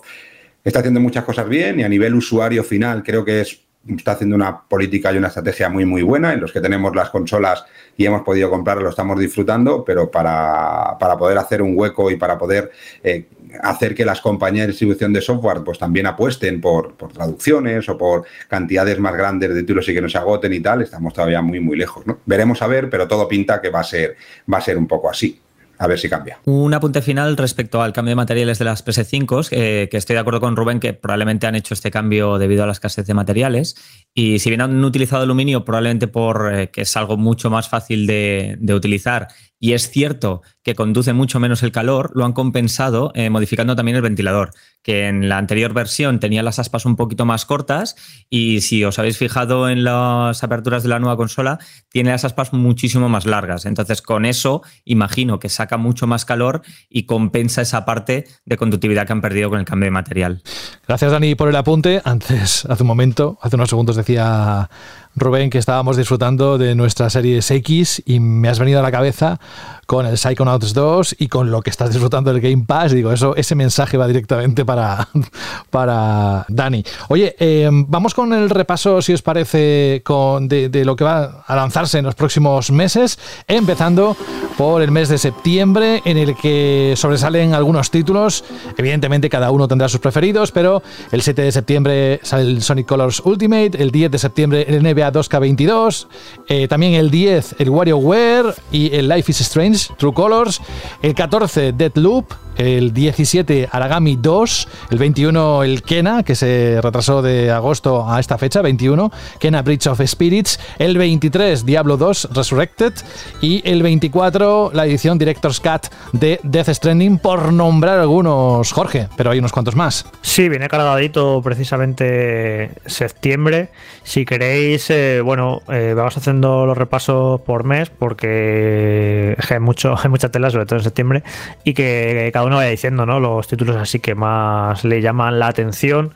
está 0.62 0.78
haciendo 0.78 1.00
muchas 1.00 1.24
cosas 1.24 1.48
bien 1.48 1.80
y 1.80 1.82
a 1.82 1.88
nivel 1.88 2.14
usuario 2.14 2.62
final 2.62 3.02
creo 3.02 3.24
que 3.24 3.40
es 3.40 3.63
está 3.88 4.12
haciendo 4.12 4.36
una 4.36 4.62
política 4.62 5.12
y 5.12 5.18
una 5.18 5.28
estrategia 5.28 5.68
muy, 5.68 5.84
muy 5.84 6.02
buena. 6.02 6.32
En 6.32 6.40
los 6.40 6.52
que 6.52 6.60
tenemos 6.60 6.94
las 6.94 7.10
consolas 7.10 7.64
y 7.96 8.06
hemos 8.06 8.22
podido 8.22 8.50
comprar, 8.50 8.78
lo 8.78 8.88
estamos 8.88 9.18
disfrutando, 9.18 9.84
pero 9.84 10.10
para, 10.10 10.96
poder 11.18 11.38
hacer 11.38 11.62
un 11.62 11.74
hueco 11.76 12.10
y 12.10 12.16
para 12.16 12.38
poder 12.38 12.72
eh, 13.02 13.28
hacer 13.62 13.94
que 13.94 14.04
las 14.04 14.20
compañías 14.20 14.66
de 14.66 14.72
distribución 14.72 15.12
de 15.12 15.20
software 15.20 15.62
pues 15.64 15.78
también 15.78 16.06
apuesten 16.06 16.60
por, 16.60 16.94
por, 16.94 17.12
traducciones 17.12 17.88
o 17.88 17.96
por 17.96 18.24
cantidades 18.48 18.98
más 18.98 19.14
grandes 19.14 19.54
de 19.54 19.60
títulos 19.60 19.88
y 19.88 19.94
que 19.94 20.00
no 20.00 20.08
se 20.08 20.18
agoten 20.18 20.52
y 20.52 20.60
tal, 20.60 20.82
estamos 20.82 21.12
todavía 21.12 21.42
muy, 21.42 21.60
muy 21.60 21.76
lejos. 21.76 22.06
¿no? 22.06 22.18
Veremos 22.26 22.62
a 22.62 22.66
ver, 22.66 22.90
pero 22.90 23.06
todo 23.06 23.28
pinta 23.28 23.60
que 23.60 23.70
va 23.70 23.80
a 23.80 23.84
ser, 23.84 24.16
va 24.52 24.58
a 24.58 24.62
ser 24.62 24.78
un 24.78 24.86
poco 24.86 25.10
así 25.10 25.40
a 25.84 25.86
ver 25.86 25.98
si 25.98 26.08
cambia. 26.08 26.38
Un 26.46 26.72
apunte 26.72 27.02
final 27.02 27.36
respecto 27.36 27.82
al 27.82 27.92
cambio 27.92 28.12
de 28.12 28.16
materiales 28.16 28.58
de 28.58 28.64
las 28.64 28.84
PS5, 28.84 29.48
eh, 29.50 29.88
que 29.90 29.96
estoy 29.96 30.14
de 30.14 30.20
acuerdo 30.20 30.40
con 30.40 30.56
Rubén 30.56 30.80
que 30.80 30.94
probablemente 30.94 31.46
han 31.46 31.54
hecho 31.54 31.74
este 31.74 31.90
cambio 31.90 32.38
debido 32.38 32.64
a 32.64 32.66
la 32.66 32.72
escasez 32.72 33.06
de 33.06 33.14
materiales. 33.14 33.76
Y 34.14 34.38
si 34.38 34.48
bien 34.48 34.62
han 34.62 34.82
utilizado 34.82 35.22
aluminio, 35.22 35.64
probablemente 35.64 36.08
por 36.08 36.50
eh, 36.52 36.70
es 36.74 36.96
algo 36.96 37.16
mucho 37.16 37.50
más 37.50 37.68
fácil 37.68 38.06
de 38.06 38.74
utilizar 38.74 39.28
y 39.58 39.72
es 39.72 39.90
cierto 39.90 40.42
que 40.62 40.74
conduce 40.74 41.12
mucho 41.12 41.40
menos 41.40 41.62
el 41.62 41.72
calor, 41.72 42.10
lo 42.14 42.24
han 42.24 42.32
compensado 42.32 43.12
eh, 43.14 43.30
modificando 43.30 43.76
también 43.76 43.96
el 43.96 44.02
ventilador, 44.02 44.50
que 44.82 45.08
en 45.08 45.28
la 45.28 45.38
anterior 45.38 45.72
versión 45.72 46.20
tenía 46.20 46.42
las 46.42 46.58
aspas 46.58 46.86
un 46.86 46.96
poquito 46.96 47.24
más 47.26 47.44
cortas 47.44 47.96
y 48.30 48.62
si 48.62 48.84
os 48.84 48.98
habéis 48.98 49.18
fijado 49.18 49.68
en 49.68 49.84
las 49.84 50.42
aperturas 50.42 50.82
de 50.82 50.88
la 50.88 50.98
nueva 50.98 51.16
consola, 51.16 51.58
tiene 51.90 52.10
las 52.10 52.24
aspas 52.24 52.52
muchísimo 52.52 53.08
más 53.08 53.26
largas. 53.26 53.66
Entonces 53.66 54.02
con 54.02 54.24
eso 54.24 54.62
imagino 54.84 55.38
que 55.38 55.48
saca 55.48 55.76
mucho 55.76 56.06
más 56.06 56.24
calor 56.24 56.62
y 56.88 57.04
compensa 57.04 57.62
esa 57.62 57.84
parte 57.84 58.24
de 58.44 58.56
conductividad 58.56 59.06
que 59.06 59.12
han 59.12 59.20
perdido 59.20 59.50
con 59.50 59.58
el 59.58 59.64
cambio 59.64 59.86
de 59.86 59.92
material. 59.92 60.42
Gracias 60.86 61.12
Dani 61.12 61.34
por 61.34 61.48
el 61.48 61.56
apunte. 61.56 62.00
Antes, 62.04 62.64
hace 62.66 62.82
un 62.82 62.86
momento, 62.86 63.38
hace 63.42 63.56
unos 63.56 63.68
segundos 63.68 63.96
decía 63.96 64.68
Rubén, 65.16 65.48
que 65.48 65.58
estábamos 65.58 65.96
disfrutando 65.96 66.58
de 66.58 66.74
nuestra 66.74 67.08
serie 67.08 67.38
X 67.38 68.02
y 68.04 68.18
me 68.18 68.48
has 68.48 68.58
venido 68.58 68.80
a 68.80 68.82
la 68.82 68.90
cabeza 68.90 69.38
con 69.86 70.06
el 70.06 70.18
Psychonauts 70.18 70.74
2 70.74 71.16
y 71.18 71.28
con 71.28 71.50
lo 71.50 71.62
que 71.62 71.70
estás 71.70 71.90
disfrutando 71.90 72.32
del 72.32 72.40
Game 72.40 72.64
Pass. 72.66 72.92
Digo, 72.92 73.12
eso, 73.12 73.36
ese 73.36 73.54
mensaje 73.54 73.96
va 73.96 74.06
directamente 74.06 74.64
para, 74.64 75.08
para 75.70 76.44
Dani. 76.48 76.84
Oye, 77.08 77.34
eh, 77.38 77.68
vamos 77.72 78.14
con 78.14 78.32
el 78.32 78.50
repaso, 78.50 79.02
si 79.02 79.12
os 79.12 79.22
parece, 79.22 80.02
de, 80.40 80.82
lo 80.84 80.96
que 80.96 81.04
va 81.04 81.44
a 81.46 81.56
lanzarse 81.56 81.98
en 81.98 82.04
los 82.04 82.14
próximos 82.14 82.70
meses, 82.70 83.18
empezando 83.46 84.16
por 84.56 84.82
el 84.82 84.90
mes 84.90 85.08
de 85.08 85.18
septiembre, 85.18 86.02
en 86.04 86.18
el 86.18 86.36
que 86.36 86.94
sobresalen 86.96 87.54
algunos 87.54 87.90
títulos. 87.90 88.44
Evidentemente, 88.76 89.28
cada 89.28 89.50
uno 89.50 89.68
tendrá 89.68 89.88
sus 89.88 90.00
preferidos, 90.00 90.52
pero 90.52 90.82
el 91.10 91.22
7 91.22 91.42
de 91.42 91.52
septiembre 91.52 92.20
sale 92.22 92.44
el 92.44 92.62
Sonic 92.62 92.86
Colors 92.86 93.20
Ultimate, 93.24 93.82
el 93.82 93.90
10 93.90 94.10
de 94.10 94.18
septiembre 94.18 94.66
el 94.68 94.82
NBA 94.82 95.12
2K22, 95.12 96.06
eh, 96.48 96.68
también 96.68 96.94
el 96.94 97.10
10 97.10 97.56
el 97.58 97.70
WarioWare 97.70 98.54
y 98.70 98.94
el 98.94 99.08
Life 99.08 99.30
is 99.30 99.40
Strange 99.40 99.73
True 99.98 100.14
Colors, 100.14 100.60
el 101.02 101.14
14 101.14 101.72
Deadloop, 101.72 102.32
el 102.56 102.92
17 102.92 103.68
Aragami 103.70 104.16
2, 104.16 104.68
el 104.90 104.98
21 104.98 105.64
el 105.64 105.82
Kena, 105.82 106.22
que 106.22 106.34
se 106.34 106.80
retrasó 106.82 107.22
de 107.22 107.50
agosto 107.50 108.08
a 108.08 108.20
esta 108.20 108.38
fecha, 108.38 108.62
21, 108.62 109.10
Kena 109.38 109.62
Bridge 109.62 109.86
of 109.88 110.00
Spirits, 110.06 110.60
el 110.78 110.96
23 110.96 111.64
Diablo 111.64 111.96
2 111.96 112.28
Resurrected 112.32 112.92
y 113.40 113.62
el 113.68 113.82
24 113.82 114.70
la 114.72 114.86
edición 114.86 115.18
Director's 115.18 115.60
Cut 115.60 115.86
de 116.12 116.40
Death 116.42 116.68
Stranding, 116.68 117.18
por 117.18 117.52
nombrar 117.52 117.98
algunos, 117.98 118.72
Jorge, 118.72 119.08
pero 119.16 119.30
hay 119.30 119.38
unos 119.38 119.52
cuantos 119.52 119.74
más. 119.76 120.06
Sí, 120.22 120.48
viene 120.48 120.68
cargadito 120.68 121.40
precisamente 121.42 122.70
septiembre. 122.86 123.70
Si 124.02 124.24
queréis, 124.24 124.90
eh, 124.90 125.20
bueno, 125.22 125.62
eh, 125.68 125.94
vamos 125.96 126.16
haciendo 126.16 126.66
los 126.66 126.76
repasos 126.76 127.40
por 127.40 127.64
mes 127.64 127.90
porque 127.90 129.36
hay, 129.38 129.58
mucho, 129.64 129.94
hay 130.02 130.10
mucha 130.10 130.30
tela, 130.30 130.50
sobre 130.50 130.66
todo 130.66 130.78
en 130.78 130.84
septiembre, 130.84 131.22
y 131.64 131.74
que 131.74 132.30
cada 132.32 132.46
uno 132.46 132.56
vaya 132.56 132.70
diciendo, 132.70 133.06
¿no? 133.06 133.20
Los 133.20 133.48
títulos 133.48 133.76
así 133.76 133.98
que 133.98 134.14
más 134.14 134.84
le 134.84 135.00
llaman 135.00 135.38
la 135.38 135.48
atención. 135.48 136.14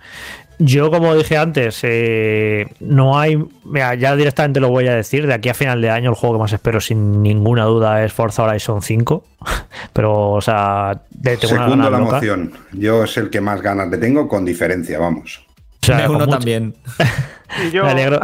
Yo, 0.60 0.90
como 0.90 1.14
dije 1.14 1.36
antes, 1.36 1.78
eh, 1.84 2.66
no 2.80 3.18
hay. 3.18 3.40
Mira, 3.64 3.94
ya 3.94 4.16
directamente 4.16 4.58
lo 4.58 4.70
voy 4.70 4.88
a 4.88 4.94
decir. 4.94 5.28
De 5.28 5.34
aquí 5.34 5.48
a 5.48 5.54
final 5.54 5.80
de 5.80 5.90
año, 5.90 6.10
el 6.10 6.16
juego 6.16 6.34
que 6.34 6.40
más 6.40 6.52
espero, 6.52 6.80
sin 6.80 7.22
ninguna 7.22 7.64
duda, 7.64 8.04
es 8.04 8.12
Forza 8.12 8.42
Horizon 8.42 8.82
5. 8.82 9.24
Pero, 9.92 10.30
o 10.30 10.40
sea, 10.40 11.00
de, 11.10 11.36
Segundo 11.36 11.88
la 11.88 11.98
emoción. 11.98 12.52
Yo 12.72 13.04
es 13.04 13.16
el 13.18 13.30
que 13.30 13.40
más 13.40 13.62
ganas 13.62 13.88
le 13.88 13.98
tengo, 13.98 14.26
con 14.26 14.44
diferencia, 14.44 14.98
vamos. 14.98 15.47
O 15.82 15.86
sea, 15.86 16.10
uno 16.10 16.26
también. 16.26 16.74
y 17.66 17.70
yo... 17.70 17.84
Me 17.84 17.92
alegro. 17.92 18.20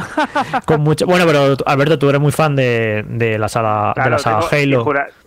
con 0.67 0.81
mucho... 0.83 1.07
Bueno, 1.07 1.25
pero 1.27 1.57
Alberto, 1.67 1.99
tú 1.99 2.09
eres 2.09 2.21
muy 2.21 2.33
fan 2.33 2.57
de, 2.57 3.05
de 3.09 3.39
la 3.39 3.49
sala, 3.49 3.95
de 3.97 4.11
la 4.11 4.19
saga 4.19 4.47
Halo. 4.51 4.85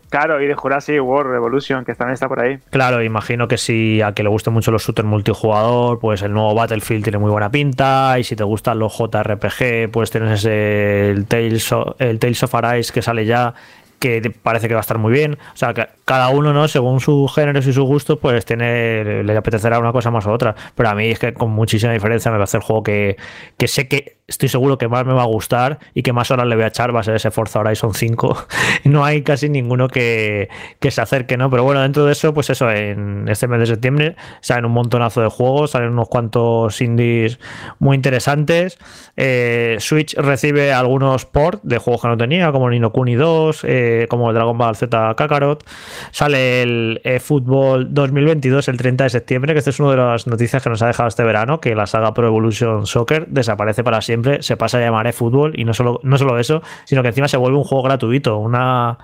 Claro, 0.10 0.42
y 0.42 0.48
de 0.48 0.54
Jurassic 0.54 1.04
World 1.04 1.32
Revolution, 1.32 1.84
que 1.84 1.94
también 1.94 2.14
está 2.14 2.30
por 2.30 2.40
ahí. 2.40 2.60
Claro, 2.70 3.04
imagino 3.04 3.48
que 3.48 3.58
si 3.58 4.02
a 4.02 4.14
que 4.14 4.24
le 4.24 4.30
gusten 4.30 4.54
mucho 4.54 4.72
los 4.72 4.84
shooters 4.84 5.08
multijugador, 5.08 6.00
pues 6.00 6.22
el 6.22 6.32
nuevo 6.32 6.56
Battlefield 6.56 7.04
tiene 7.04 7.18
muy 7.18 7.30
buena 7.30 7.52
pinta. 7.52 8.18
Y 8.18 8.24
si 8.24 8.36
te 8.36 8.44
gustan 8.44 8.80
los 8.80 8.98
JRPG, 8.98 9.92
pues 9.92 10.10
tienes 10.10 10.46
el 10.46 11.26
Tales 11.28 11.72
of, 11.74 12.00
el 12.00 12.20
Tales 12.20 12.42
of 12.42 12.56
Arise 12.56 12.94
que 12.94 13.02
sale 13.02 13.26
ya, 13.26 13.54
que 14.00 14.34
parece 14.42 14.70
que 14.70 14.76
va 14.76 14.80
a 14.80 14.82
estar 14.82 14.98
muy 14.98 15.12
bien. 15.12 15.34
O 15.34 15.58
sea, 15.58 15.74
que 15.74 15.90
cada 16.08 16.30
uno, 16.30 16.54
¿no? 16.54 16.70
Según 16.70 17.02
sus 17.02 17.36
géneros 17.36 17.68
y 17.68 17.74
sus 17.74 17.84
gustos, 17.84 18.18
pues 18.22 18.46
tiene, 18.46 19.26
le 19.26 19.36
apetecerá 19.36 19.78
una 19.78 19.92
cosa 19.92 20.10
más 20.10 20.26
u 20.26 20.30
otra. 20.30 20.56
Pero 20.74 20.88
a 20.88 20.96
mí 20.96 21.10
es 21.10 21.20
que 21.20 21.34
con 21.34 21.52
muchísima 21.52 21.92
diferencia 21.92 22.32
me 22.32 22.38
va 22.38 22.44
a 22.44 22.46
hacer 22.46 22.62
el 22.62 22.66
juego 22.66 22.82
que, 22.82 23.18
que 23.58 23.68
sé 23.68 23.90
que 23.90 24.18
estoy 24.28 24.50
seguro 24.50 24.78
que 24.78 24.90
más 24.90 25.06
me 25.06 25.14
va 25.14 25.24
a 25.24 25.28
gustar 25.28 25.80
y 25.94 26.04
que 26.04 26.12
más 26.12 26.32
horas 26.32 26.48
le 26.48 26.56
voy 26.56 26.66
a 26.66 26.68
echar 26.68 26.94
va 26.94 27.00
a 27.00 27.04
ser 27.04 27.16
ese 27.16 27.32
Forza 27.32 27.60
Horizon 27.60 27.94
5. 27.94 28.38
no 28.86 29.06
hay 29.06 29.22
casi 29.22 29.50
ninguno 29.50 29.88
que, 29.88 30.50
que, 30.80 30.92
se 30.92 31.02
acerque, 31.02 31.38
¿no? 31.38 31.50
Pero 31.50 31.64
bueno, 31.64 31.82
dentro 31.82 32.06
de 32.06 32.12
eso, 32.12 32.34
pues 32.34 32.50
eso, 32.50 32.70
en 32.70 33.28
este 33.28 33.48
mes 33.48 33.60
de 33.60 33.66
septiembre 33.66 34.16
salen 34.42 34.66
un 34.66 34.74
montonazo 34.74 35.22
de 35.22 35.30
juegos, 35.30 35.72
salen 35.72 35.92
unos 35.92 36.10
cuantos 36.10 36.80
indies 36.82 37.40
muy 37.80 37.96
interesantes. 37.96 38.78
Eh, 39.16 39.78
Switch 39.80 40.16
recibe 40.16 40.74
algunos 40.74 41.26
ports 41.26 41.62
de 41.64 41.78
juegos 41.78 42.02
que 42.02 42.08
no 42.10 42.18
tenía, 42.18 42.52
como 42.52 42.70
Nino 42.70 42.92
Kuni 42.92 43.16
2, 43.16 43.62
eh, 43.64 44.08
como 44.10 44.32
Dragon 44.34 44.58
Ball 44.58 44.76
Z 44.76 45.16
Kakarot. 45.16 45.64
Sale 46.12 46.62
el 46.62 47.02
eh, 47.04 47.20
Fútbol 47.20 47.94
2022 47.94 48.68
el 48.68 48.78
30 48.78 49.06
de 49.06 49.10
septiembre, 49.10 49.54
que 49.54 49.60
esta 49.60 49.72
es 49.72 49.80
una 49.80 49.92
de 49.92 49.98
las 49.98 50.28
noticias 50.28 50.62
que 50.62 50.70
nos 50.70 50.82
ha 50.82 50.88
dejado 50.88 51.10
este 51.10 51.24
verano, 51.24 51.60
que 51.60 51.76
la 51.76 51.88
saga 51.88 52.14
Pro 52.14 52.28
Evolution 52.28 52.86
Soccer 52.86 53.28
desaparece 53.28 53.84
para 53.84 54.02
siempre, 54.02 54.42
se 54.44 54.58
pasa 54.58 54.78
a 54.78 54.82
llamar 54.82 55.12
Fútbol 55.14 55.54
y 55.60 55.64
no 55.64 55.74
solo, 55.74 56.00
no 56.04 56.18
solo 56.18 56.40
eso, 56.40 56.62
sino 56.86 57.02
que 57.02 57.10
encima 57.10 57.28
se 57.28 57.38
vuelve 57.38 57.58
un 57.58 57.64
juego 57.64 57.84
gratuito, 57.84 58.38
una, 58.38 58.98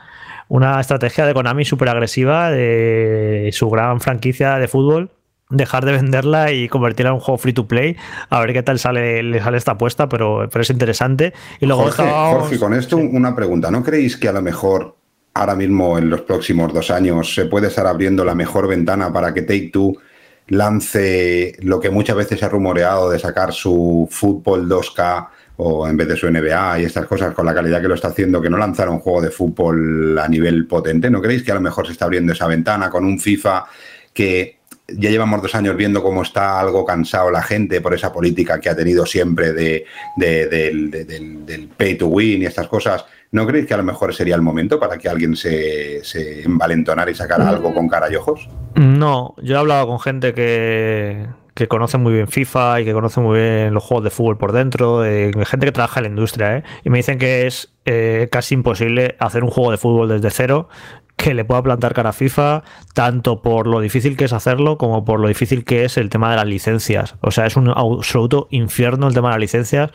una 0.49 0.79
estrategia 0.79 1.25
de 1.25 1.33
Konami 1.33 1.65
súper 1.65 1.89
agresiva 1.89 2.51
de 2.51 3.49
su 3.53 3.69
gran 3.69 4.01
franquicia 4.01 4.57
de 4.59 4.67
fútbol 4.67 5.11
dejar 5.49 5.85
de 5.85 5.91
venderla 5.91 6.51
y 6.51 6.67
convertirla 6.67 7.09
en 7.09 7.15
un 7.15 7.21
juego 7.21 7.37
free 7.37 7.53
to 7.53 7.67
play. 7.67 7.95
A 8.29 8.39
ver 8.39 8.53
qué 8.53 8.63
tal 8.63 8.79
sale, 8.79 9.23
le 9.23 9.41
sale 9.41 9.57
esta 9.57 9.73
apuesta, 9.73 10.09
pero, 10.09 10.47
pero 10.51 10.61
es 10.61 10.69
interesante. 10.69 11.33
Y 11.59 11.65
luego 11.65 11.83
Jorge, 11.83 12.09
Jorge, 12.09 12.59
con 12.59 12.73
esto 12.73 12.97
una 12.97 13.35
pregunta. 13.35 13.69
¿No 13.69 13.83
creéis 13.83 14.17
que 14.17 14.27
a 14.27 14.31
lo 14.31 14.41
mejor 14.41 14.95
ahora 15.33 15.55
mismo 15.55 15.97
en 15.97 16.09
los 16.09 16.21
próximos 16.21 16.73
dos 16.73 16.91
años 16.91 17.33
se 17.33 17.45
puede 17.45 17.67
estar 17.67 17.87
abriendo 17.87 18.23
la 18.23 18.35
mejor 18.35 18.67
ventana 18.67 19.11
para 19.11 19.33
que 19.33 19.41
Take 19.41 19.69
Two 19.71 19.97
lance 20.47 21.55
lo 21.61 21.79
que 21.79 21.89
muchas 21.89 22.15
veces 22.15 22.39
se 22.39 22.45
ha 22.45 22.49
rumoreado 22.49 23.09
de 23.09 23.19
sacar 23.19 23.53
su 23.53 24.07
fútbol 24.11 24.67
2K 24.67 25.27
o 25.57 25.87
en 25.87 25.95
vez 25.95 26.07
de 26.07 26.17
su 26.17 26.29
NBA 26.29 26.79
y 26.79 26.85
estas 26.85 27.05
cosas 27.05 27.33
con 27.33 27.45
la 27.45 27.53
calidad 27.53 27.81
que 27.81 27.87
lo 27.87 27.95
está 27.95 28.09
haciendo, 28.09 28.41
que 28.41 28.49
no 28.49 28.57
lanzara 28.57 28.91
un 28.91 28.99
juego 28.99 29.21
de 29.21 29.31
fútbol 29.31 30.17
a 30.17 30.27
nivel 30.27 30.67
potente? 30.67 31.09
¿No 31.09 31.21
creéis 31.21 31.43
que 31.43 31.51
a 31.51 31.55
lo 31.55 31.61
mejor 31.61 31.85
se 31.85 31.93
está 31.93 32.05
abriendo 32.05 32.33
esa 32.33 32.47
ventana 32.47 32.89
con 32.89 33.05
un 33.05 33.19
FIFA 33.19 33.65
que 34.13 34.57
ya 34.87 35.09
llevamos 35.09 35.41
dos 35.41 35.55
años 35.55 35.75
viendo 35.77 36.03
cómo 36.03 36.23
está 36.23 36.59
algo 36.59 36.85
cansado 36.85 37.31
la 37.31 37.41
gente 37.41 37.81
por 37.81 37.93
esa 37.93 38.11
política 38.11 38.59
que 38.59 38.69
ha 38.69 38.75
tenido 38.75 39.05
siempre 39.05 39.53
de, 39.53 39.85
del, 40.17 41.69
pay 41.77 41.95
to 41.95 42.07
win 42.07 42.41
y 42.41 42.45
estas 42.45 42.67
cosas. 42.67 43.05
¿No 43.33 43.47
creéis 43.47 43.65
que 43.65 43.73
a 43.73 43.77
lo 43.77 43.83
mejor 43.83 44.13
sería 44.13 44.35
el 44.35 44.43
momento 44.43 44.79
para 44.79 44.99
que 44.99 45.09
alguien 45.09 45.35
se, 45.35 46.03
se 46.03 46.43
envalentonara 46.43 47.09
y 47.09 47.15
sacara 47.15 47.49
algo 47.49 47.73
con 47.73 47.89
cara 47.89 48.07
y 48.11 48.15
ojos? 48.15 48.47
No, 48.75 49.33
yo 49.41 49.55
he 49.55 49.57
hablado 49.57 49.87
con 49.87 49.99
gente 49.99 50.35
que, 50.35 51.25
que 51.55 51.67
conoce 51.67 51.97
muy 51.97 52.13
bien 52.13 52.27
FIFA 52.27 52.81
y 52.81 52.85
que 52.85 52.93
conoce 52.93 53.21
muy 53.21 53.39
bien 53.39 53.73
los 53.73 53.83
juegos 53.83 54.03
de 54.03 54.11
fútbol 54.11 54.37
por 54.37 54.51
dentro, 54.51 55.03
eh, 55.03 55.31
gente 55.45 55.65
que 55.65 55.71
trabaja 55.71 55.99
en 55.99 56.03
la 56.03 56.09
industria, 56.09 56.57
¿eh? 56.57 56.63
y 56.83 56.91
me 56.91 56.97
dicen 56.97 57.17
que 57.17 57.47
es 57.47 57.73
eh, 57.85 58.29
casi 58.31 58.53
imposible 58.53 59.15
hacer 59.19 59.43
un 59.43 59.49
juego 59.49 59.71
de 59.71 59.77
fútbol 59.77 60.09
desde 60.09 60.29
cero 60.29 60.69
que 61.15 61.33
le 61.33 61.45
pueda 61.45 61.61
plantar 61.61 61.93
cara 61.93 62.09
a 62.09 62.13
FIFA, 62.13 62.63
tanto 62.93 63.41
por 63.41 63.67
lo 63.67 63.79
difícil 63.79 64.17
que 64.17 64.25
es 64.25 64.33
hacerlo 64.33 64.77
como 64.77 65.05
por 65.05 65.19
lo 65.19 65.27
difícil 65.27 65.63
que 65.63 65.85
es 65.85 65.97
el 65.97 66.09
tema 66.09 66.31
de 66.31 66.37
las 66.37 66.45
licencias. 66.45 67.15
O 67.21 67.31
sea, 67.31 67.45
es 67.45 67.55
un 67.55 67.69
absoluto 67.69 68.47
infierno 68.49 69.07
el 69.07 69.13
tema 69.13 69.29
de 69.29 69.33
las 69.35 69.41
licencias 69.41 69.91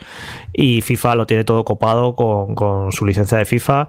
y 0.53 0.81
FIFA 0.81 1.15
lo 1.15 1.27
tiene 1.27 1.43
todo 1.43 1.65
copado 1.65 2.15
con, 2.15 2.91
su 2.91 3.05
licencia 3.05 3.37
de 3.37 3.45
FIFA. 3.45 3.87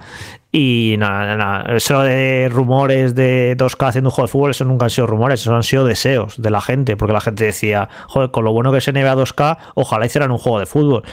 Y 0.53 0.97
nada, 0.99 1.37
nada, 1.37 1.76
eso 1.76 2.01
de 2.01 2.49
rumores 2.51 3.14
de 3.14 3.57
2K 3.57 3.87
haciendo 3.87 4.11
un 4.11 4.14
juego 4.14 4.26
de 4.26 4.33
fútbol, 4.33 4.51
eso 4.51 4.64
nunca 4.64 4.87
han 4.87 4.91
sido 4.91 5.07
rumores, 5.07 5.41
eso 5.41 5.55
han 5.55 5.62
sido 5.62 5.85
deseos 5.85 6.43
de 6.43 6.51
la 6.51 6.61
gente, 6.61 6.97
porque 6.97 7.12
la 7.12 7.20
gente 7.20 7.45
decía, 7.45 7.89
joder, 8.09 8.33
con 8.33 8.45
lo 8.45 8.53
bueno 8.53 8.72
que 8.72 8.78
es 8.78 8.93
NBA 8.93 9.14
2K, 9.14 9.59
ojalá 9.76 10.07
hicieran 10.07 10.33
un 10.33 10.39
juego 10.39 10.59
de 10.59 10.66
fútbol. 10.66 11.05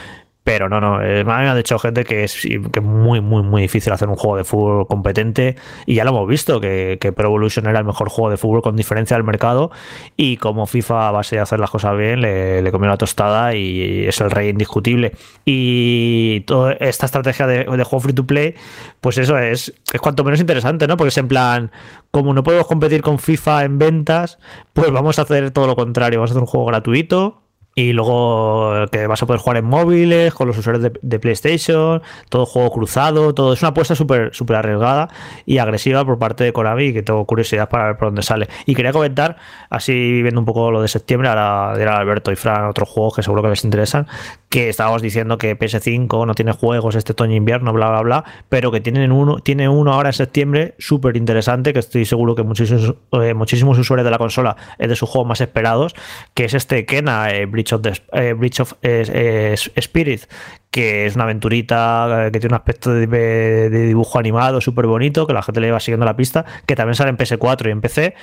Pero 0.48 0.70
no, 0.70 0.80
no, 0.80 1.02
eh, 1.02 1.24
me 1.24 1.32
han 1.34 1.54
dicho 1.58 1.78
gente 1.78 2.04
que 2.04 2.24
es 2.24 2.48
que 2.72 2.80
muy, 2.80 3.20
muy, 3.20 3.42
muy 3.42 3.60
difícil 3.60 3.92
hacer 3.92 4.08
un 4.08 4.16
juego 4.16 4.38
de 4.38 4.44
fútbol 4.44 4.86
competente 4.86 5.56
y 5.84 5.96
ya 5.96 6.04
lo 6.04 6.10
hemos 6.10 6.26
visto, 6.26 6.58
que, 6.58 6.96
que 6.98 7.12
Pro 7.12 7.26
Evolution 7.26 7.66
era 7.66 7.80
el 7.80 7.84
mejor 7.84 8.08
juego 8.08 8.30
de 8.30 8.38
fútbol 8.38 8.62
con 8.62 8.74
diferencia 8.74 9.14
del 9.18 9.24
mercado 9.24 9.70
y 10.16 10.38
como 10.38 10.64
FIFA 10.64 11.08
a 11.08 11.10
base 11.10 11.36
de 11.36 11.42
hacer 11.42 11.60
las 11.60 11.68
cosas 11.68 11.98
bien 11.98 12.22
le, 12.22 12.62
le 12.62 12.72
comió 12.72 12.88
la 12.88 12.96
tostada 12.96 13.54
y 13.54 14.06
es 14.06 14.22
el 14.22 14.30
rey 14.30 14.48
indiscutible. 14.48 15.12
Y 15.44 16.40
toda 16.46 16.72
esta 16.80 17.04
estrategia 17.04 17.46
de, 17.46 17.64
de 17.64 17.84
juego 17.84 18.00
free 18.00 18.14
to 18.14 18.24
play, 18.24 18.54
pues 19.02 19.18
eso 19.18 19.36
es, 19.36 19.74
es 19.92 20.00
cuanto 20.00 20.24
menos 20.24 20.40
interesante, 20.40 20.86
¿no? 20.86 20.96
Porque 20.96 21.10
es 21.10 21.18
en 21.18 21.28
plan, 21.28 21.70
como 22.10 22.32
no 22.32 22.42
podemos 22.42 22.66
competir 22.66 23.02
con 23.02 23.18
FIFA 23.18 23.64
en 23.64 23.78
ventas, 23.78 24.38
pues 24.72 24.90
vamos 24.92 25.18
a 25.18 25.22
hacer 25.22 25.50
todo 25.50 25.66
lo 25.66 25.76
contrario, 25.76 26.20
vamos 26.20 26.30
a 26.30 26.32
hacer 26.32 26.40
un 26.40 26.46
juego 26.46 26.64
gratuito 26.64 27.42
y 27.78 27.92
luego 27.92 28.86
que 28.90 29.06
vas 29.06 29.22
a 29.22 29.26
poder 29.26 29.40
jugar 29.40 29.58
en 29.58 29.64
móviles, 29.64 30.34
con 30.34 30.48
los 30.48 30.58
usuarios 30.58 30.90
de, 31.00 31.18
PlayStation, 31.20 32.02
todo 32.28 32.44
juego 32.44 32.72
cruzado, 32.72 33.32
todo. 33.34 33.52
Es 33.52 33.62
una 33.62 33.68
apuesta 33.68 33.94
súper 33.94 34.34
súper 34.34 34.56
arriesgada 34.56 35.08
y 35.46 35.58
agresiva 35.58 36.04
por 36.04 36.18
parte 36.18 36.42
de 36.42 36.52
Konami, 36.52 36.92
que 36.92 37.04
tengo 37.04 37.24
curiosidad 37.24 37.68
para 37.68 37.86
ver 37.86 37.96
por 37.96 38.08
dónde 38.08 38.22
sale. 38.22 38.48
Y 38.66 38.74
quería 38.74 38.90
comentar, 38.90 39.36
así 39.70 40.22
viendo 40.22 40.40
un 40.40 40.44
poco 40.44 40.72
lo 40.72 40.82
de 40.82 40.88
septiembre, 40.88 41.28
ahora 41.28 41.78
dirá 41.78 41.98
Alberto 41.98 42.32
y 42.32 42.36
Fran 42.36 42.64
otros 42.64 42.88
juegos 42.88 43.14
que 43.14 43.22
seguro 43.22 43.42
que 43.42 43.50
les 43.50 43.62
interesan, 43.62 44.08
que 44.48 44.68
estábamos 44.68 45.02
diciendo 45.02 45.36
que 45.36 45.58
PS5 45.58 46.26
no 46.26 46.34
tiene 46.34 46.52
juegos 46.52 46.94
este 46.94 47.12
otoño-invierno, 47.12 47.72
bla, 47.72 47.90
bla, 47.90 48.00
bla, 48.00 48.24
pero 48.48 48.70
que 48.70 48.80
tienen 48.80 49.12
uno, 49.12 49.38
tiene 49.40 49.68
uno 49.68 49.92
ahora 49.92 50.08
en 50.10 50.14
septiembre 50.14 50.74
súper 50.78 51.16
interesante, 51.16 51.72
que 51.72 51.80
estoy 51.80 52.04
seguro 52.06 52.34
que 52.34 52.42
muchísimos, 52.42 52.94
eh, 53.12 53.34
muchísimos 53.34 53.78
usuarios 53.78 54.04
de 54.04 54.10
la 54.10 54.18
consola 54.18 54.56
es 54.78 54.88
de 54.88 54.96
sus 54.96 55.08
juegos 55.08 55.28
más 55.28 55.40
esperados, 55.40 55.94
que 56.34 56.44
es 56.44 56.54
este 56.54 56.86
Kena, 56.86 57.30
eh, 57.30 57.46
Bridge 57.46 57.72
of, 57.74 57.82
eh, 58.12 58.32
Bridge 58.32 58.60
of 58.60 58.74
Spirit, 58.82 60.22
que 60.70 61.06
es 61.06 61.14
una 61.14 61.24
aventurita 61.24 62.28
que 62.32 62.40
tiene 62.40 62.54
un 62.54 62.58
aspecto 62.58 62.92
de, 62.92 63.68
dibujo 63.70 64.18
animado 64.18 64.60
súper 64.60 64.86
bonito, 64.86 65.26
que 65.26 65.32
la 65.32 65.42
gente 65.42 65.60
le 65.60 65.70
va 65.70 65.80
siguiendo 65.80 66.06
la 66.06 66.16
pista, 66.16 66.44
que 66.66 66.76
también 66.76 66.94
sale 66.94 67.10
en 67.10 67.16
PS4 67.16 67.68
y 67.68 67.70
en 67.70 67.80
PC, 67.80 68.14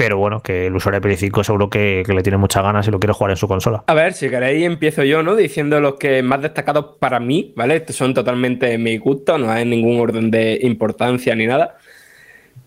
pero 0.00 0.16
bueno, 0.16 0.42
que 0.42 0.68
el 0.68 0.74
usuario 0.74 0.98
de 0.98 1.10
PS5 1.10 1.44
seguro 1.44 1.68
que, 1.68 2.02
le 2.08 2.22
tiene 2.22 2.38
muchas 2.38 2.62
ganas 2.62 2.88
y 2.88 2.90
lo 2.90 2.98
quiere 2.98 3.12
jugar 3.12 3.32
en 3.32 3.36
su 3.36 3.46
consola. 3.46 3.84
A 3.86 3.92
ver, 3.92 4.14
si 4.14 4.30
queréis 4.30 4.64
empiezo 4.64 5.04
yo, 5.04 5.22
¿no? 5.22 5.36
Diciendo 5.36 5.78
los 5.78 5.96
que 5.96 6.22
más 6.22 6.40
destacados 6.40 6.96
para 6.98 7.20
mí, 7.20 7.52
¿vale? 7.54 7.76
Estos 7.76 7.96
son 7.96 8.14
totalmente 8.14 8.78
mi 8.78 8.96
gusto, 8.96 9.36
no 9.36 9.50
hay 9.50 9.66
ningún 9.66 10.00
orden 10.00 10.30
de 10.30 10.58
importancia 10.62 11.34
ni 11.34 11.46
nada. 11.46 11.76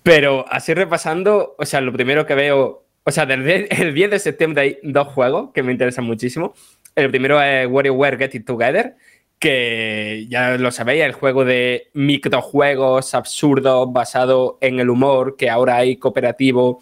Pero 0.03 0.45
así 0.47 0.75
repasando, 0.75 1.55
o 1.57 1.65
sea, 1.65 1.81
lo 1.81 1.91
primero 1.91 2.27
que 2.27 2.36
veo, 2.36 2.86
o 3.03 3.11
sea, 3.11 3.25
desde 3.25 3.67
el 3.81 3.95
10 3.95 4.11
de 4.11 4.19
septiembre 4.19 4.61
hay 4.61 4.77
dos 4.84 5.07
juegos 5.07 5.49
que 5.55 5.63
me 5.63 5.71
interesan 5.71 6.05
muchísimo. 6.05 6.53
El 6.95 7.09
primero 7.09 7.41
es 7.41 7.65
WarioWare 7.65 8.19
Get 8.19 8.36
It 8.36 8.45
Together, 8.45 8.95
que 9.39 10.27
ya 10.29 10.55
lo 10.59 10.69
sabéis, 10.69 11.03
el 11.03 11.13
juego 11.13 11.45
de 11.45 11.89
microjuegos 11.93 13.15
absurdos 13.15 13.91
basado 13.91 14.59
en 14.61 14.79
el 14.79 14.91
humor, 14.91 15.36
que 15.36 15.49
ahora 15.49 15.77
hay 15.77 15.97
cooperativo 15.97 16.79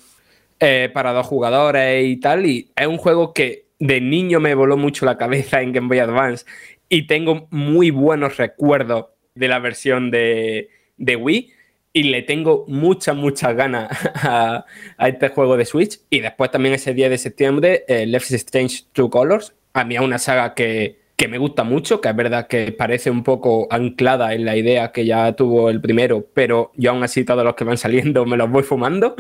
eh, 0.64 0.92
para 0.94 1.12
dos 1.12 1.26
jugadores 1.26 2.06
y 2.06 2.18
tal. 2.18 2.46
Y 2.46 2.72
es 2.76 2.86
un 2.86 2.98
juego 2.98 3.34
que 3.34 3.66
de 3.80 4.00
niño 4.00 4.40
me 4.40 4.54
voló 4.54 4.78
mucho 4.78 5.08
la 5.08 5.18
cabeza 5.18 5.62
en 5.64 5.74
Game 5.74 5.88
Boy 5.88 5.98
Advance 5.98 6.46
y 6.88 7.08
tengo 7.08 7.48
muy 7.50 7.90
buenos 7.90 8.38
recuerdos 8.38 9.08
de 9.34 9.48
la 9.48 9.58
versión 9.58 10.12
de, 10.12 10.70
Wii 11.00 11.52
y 11.94 12.04
le 12.04 12.22
tengo 12.22 12.66
muchas, 12.68 13.16
muchas 13.16 13.56
ganas 13.56 13.90
a, 14.16 14.66
este 15.00 15.30
juego 15.30 15.58
de 15.58 15.66
Switch. 15.66 16.00
Y 16.12 16.20
después 16.20 16.52
también 16.52 16.76
ese 16.76 16.94
día 16.94 17.10
de 17.10 17.18
septiembre, 17.18 17.84
eh, 17.88 18.06
Left 18.06 18.30
Strange 18.32 18.84
True 18.92 19.10
Colors. 19.10 19.56
A 19.74 19.84
mí 19.84 19.96
es 19.96 20.02
una 20.02 20.20
saga 20.20 20.54
que, 20.54 21.00
que, 21.16 21.28
me 21.28 21.40
gusta 21.40 21.64
mucho, 21.64 22.02
que 22.02 22.10
es 22.10 22.16
verdad 22.16 22.46
que 22.46 22.72
parece 22.72 23.10
un 23.10 23.24
poco 23.24 23.68
anclada 23.72 24.36
en 24.36 24.46
la 24.46 24.56
idea 24.56 24.92
que 24.92 25.08
ya 25.08 25.34
tuvo 25.36 25.72
el 25.72 25.82
primero, 25.82 26.28
pero 26.36 26.72
yo 26.76 26.92
aún 26.92 27.04
así 27.04 27.24
todos 27.24 27.44
los 27.44 27.56
que 27.56 27.64
van 27.64 27.78
saliendo 27.80 28.28
me 28.28 28.38
los 28.38 28.52
voy 28.52 28.62
fumando. 28.62 29.16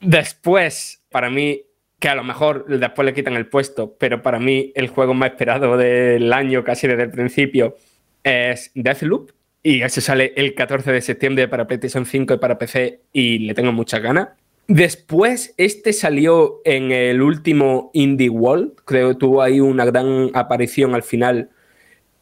Después, 0.00 1.02
para 1.10 1.30
mí, 1.30 1.62
que 1.98 2.08
a 2.08 2.14
lo 2.14 2.24
mejor 2.24 2.66
después 2.66 3.04
le 3.04 3.14
quitan 3.14 3.34
el 3.34 3.46
puesto, 3.46 3.96
pero 3.98 4.22
para 4.22 4.38
mí 4.38 4.72
el 4.74 4.88
juego 4.88 5.14
más 5.14 5.30
esperado 5.32 5.76
del 5.76 6.32
año, 6.32 6.64
casi 6.64 6.86
desde 6.86 7.04
el 7.04 7.10
principio, 7.10 7.76
es 8.24 8.70
Deathloop. 8.74 9.30
Y 9.62 9.82
eso 9.82 10.00
sale 10.00 10.32
el 10.36 10.54
14 10.54 10.90
de 10.90 11.02
septiembre 11.02 11.46
para 11.46 11.66
PlayStation 11.66 12.06
5 12.06 12.34
y 12.34 12.38
para 12.38 12.58
PC 12.58 13.00
y 13.12 13.40
le 13.40 13.52
tengo 13.52 13.72
muchas 13.72 14.00
ganas. 14.00 14.28
Después, 14.68 15.52
este 15.58 15.92
salió 15.92 16.62
en 16.64 16.92
el 16.92 17.20
último 17.20 17.90
Indie 17.92 18.30
World, 18.30 18.76
creo 18.84 19.10
que 19.10 19.14
tuvo 19.16 19.42
ahí 19.42 19.60
una 19.60 19.84
gran 19.84 20.30
aparición 20.32 20.94
al 20.94 21.02
final 21.02 21.50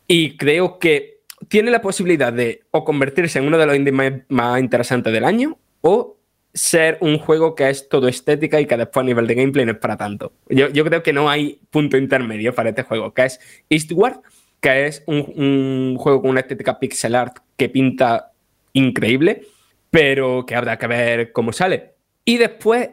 y 0.08 0.36
creo 0.36 0.78
que 0.78 1.20
tiene 1.48 1.70
la 1.70 1.82
posibilidad 1.82 2.32
de 2.32 2.62
o 2.70 2.84
convertirse 2.84 3.38
en 3.38 3.46
uno 3.46 3.58
de 3.58 3.66
los 3.66 3.76
indies 3.76 3.94
más, 3.94 4.12
más 4.28 4.60
interesantes 4.60 5.12
del 5.12 5.24
año 5.24 5.58
o 5.82 6.17
ser 6.58 6.98
un 7.00 7.18
juego 7.18 7.54
que 7.54 7.70
es 7.70 7.88
todo 7.88 8.08
estética 8.08 8.60
y 8.60 8.66
que 8.66 8.76
después 8.76 9.04
a 9.04 9.06
nivel 9.06 9.26
de 9.26 9.34
gameplay 9.34 9.64
no 9.64 9.72
es 9.72 9.78
para 9.78 9.96
tanto. 9.96 10.32
Yo, 10.48 10.84
creo 10.84 11.02
que 11.02 11.12
no 11.12 11.30
hay 11.30 11.60
punto 11.70 11.96
intermedio 11.96 12.54
para 12.54 12.70
este 12.70 12.82
juego, 12.82 13.14
que 13.14 13.26
es 13.26 13.40
Eastward, 13.70 14.20
que 14.60 14.86
es 14.86 15.04
un, 15.06 15.96
juego 15.96 16.20
con 16.20 16.30
una 16.30 16.40
estética 16.40 16.80
pixel 16.80 17.14
art 17.14 17.38
que 17.56 17.68
pinta 17.68 18.32
increíble. 18.72 19.42
pero 19.90 20.44
que 20.44 20.54
habrá 20.54 20.76
que 20.76 20.86
ver 20.86 21.32
cómo 21.32 21.52
sale. 21.52 21.94
Y 22.24 22.36
después 22.36 22.90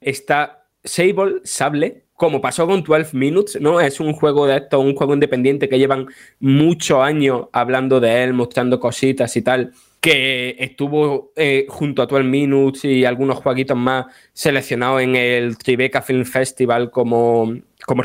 está 0.00 0.64
Sable, 0.82 1.40
Sable, 1.44 2.04
como 2.14 2.40
pasó 2.40 2.66
con 2.66 2.82
12 2.82 3.14
Minutes, 3.14 3.60
¿no? 3.60 3.80
Es 3.80 4.00
un 4.00 4.14
juego 4.14 4.46
de 4.46 4.56
esto, 4.56 4.80
un 4.80 4.94
juego 4.94 5.12
independiente 5.12 5.68
que 5.68 5.78
llevan 5.78 6.06
muchos 6.40 7.02
años 7.02 7.48
hablando 7.52 8.00
de 8.00 8.24
él, 8.24 8.32
mostrando 8.32 8.80
cositas 8.80 9.36
y 9.36 9.42
tal, 9.42 9.72
que 10.00 10.56
estuvo 10.58 11.32
eh, 11.36 11.66
junto 11.68 12.02
a 12.02 12.06
12 12.06 12.24
Minutes 12.24 12.84
y 12.84 13.04
algunos 13.04 13.38
jueguitos 13.38 13.76
más 13.76 14.06
seleccionados 14.32 15.02
en 15.02 15.16
el 15.16 15.58
Tribeca 15.58 16.02
Film 16.02 16.24
Festival 16.24 16.90
como, 16.90 17.52
como, 17.84 18.02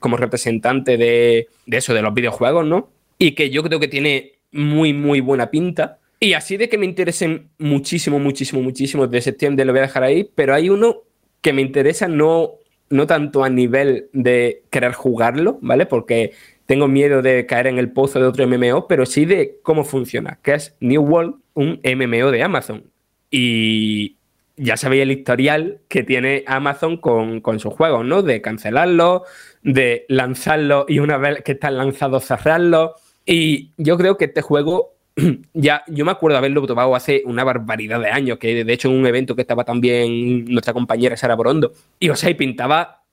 como 0.00 0.16
representante 0.16 0.96
de, 0.96 1.48
de 1.66 1.76
eso, 1.76 1.94
de 1.94 2.02
los 2.02 2.14
videojuegos, 2.14 2.66
¿no? 2.66 2.88
Y 3.18 3.32
que 3.32 3.50
yo 3.50 3.62
creo 3.62 3.78
que 3.78 3.88
tiene 3.88 4.32
muy, 4.50 4.92
muy 4.92 5.20
buena 5.20 5.50
pinta. 5.50 5.98
Y 6.18 6.32
así 6.32 6.56
de 6.56 6.68
que 6.68 6.78
me 6.78 6.86
interesen 6.86 7.48
muchísimo, 7.58 8.18
muchísimo, 8.18 8.62
muchísimo 8.62 9.06
de 9.06 9.20
septiembre 9.20 9.64
lo 9.64 9.72
voy 9.72 9.80
a 9.80 9.82
dejar 9.82 10.04
ahí, 10.04 10.28
pero 10.34 10.54
hay 10.54 10.70
uno 10.70 11.02
que 11.42 11.52
me 11.52 11.60
interesa 11.60 12.08
no, 12.08 12.52
no 12.88 13.06
tanto 13.06 13.44
a 13.44 13.50
nivel 13.50 14.08
de 14.12 14.62
querer 14.70 14.92
jugarlo, 14.92 15.58
¿vale? 15.60 15.86
Porque 15.86 16.32
tengo 16.66 16.88
miedo 16.88 17.22
de 17.22 17.46
caer 17.46 17.66
en 17.66 17.78
el 17.78 17.92
pozo 17.92 18.18
de 18.18 18.26
otro 18.26 18.46
MMO, 18.46 18.86
pero 18.88 19.06
sí 19.06 19.24
de 19.24 19.58
cómo 19.62 19.84
funciona, 19.84 20.38
que 20.42 20.54
es 20.54 20.76
New 20.80 21.02
World, 21.02 21.34
un 21.54 21.80
MMO 21.84 22.30
de 22.30 22.42
Amazon. 22.42 22.84
Y 23.30 24.16
ya 24.56 24.76
sabéis 24.76 25.02
el 25.02 25.10
historial 25.10 25.80
que 25.88 26.02
tiene 26.02 26.44
Amazon 26.46 26.96
con, 26.96 27.40
con 27.40 27.58
sus 27.58 27.74
juegos, 27.74 28.04
¿no? 28.04 28.22
De 28.22 28.40
cancelarlo, 28.40 29.24
de 29.62 30.06
lanzarlo 30.08 30.86
y 30.88 31.00
una 31.00 31.18
vez 31.18 31.42
que 31.42 31.52
están 31.52 31.76
lanzados 31.76 32.24
cerrarlo. 32.24 32.94
Y 33.26 33.72
yo 33.76 33.96
creo 33.96 34.16
que 34.16 34.26
este 34.26 34.42
juego 34.42 34.94
ya, 35.54 35.84
yo 35.88 36.04
me 36.04 36.12
acuerdo 36.12 36.38
haberlo 36.38 36.66
tomado 36.66 36.94
hace 36.94 37.22
una 37.24 37.44
barbaridad 37.44 38.00
de 38.00 38.10
años, 38.10 38.38
que 38.38 38.64
de 38.64 38.72
hecho 38.72 38.88
en 38.88 38.96
un 38.96 39.06
evento 39.06 39.34
que 39.34 39.42
estaba 39.42 39.64
también 39.64 40.44
nuestra 40.46 40.72
compañera 40.72 41.16
Sara 41.16 41.36
Borondo, 41.36 41.72
y 41.98 42.08
o 42.08 42.16
sea, 42.16 42.30
y 42.30 42.34
pintaba 42.34 43.03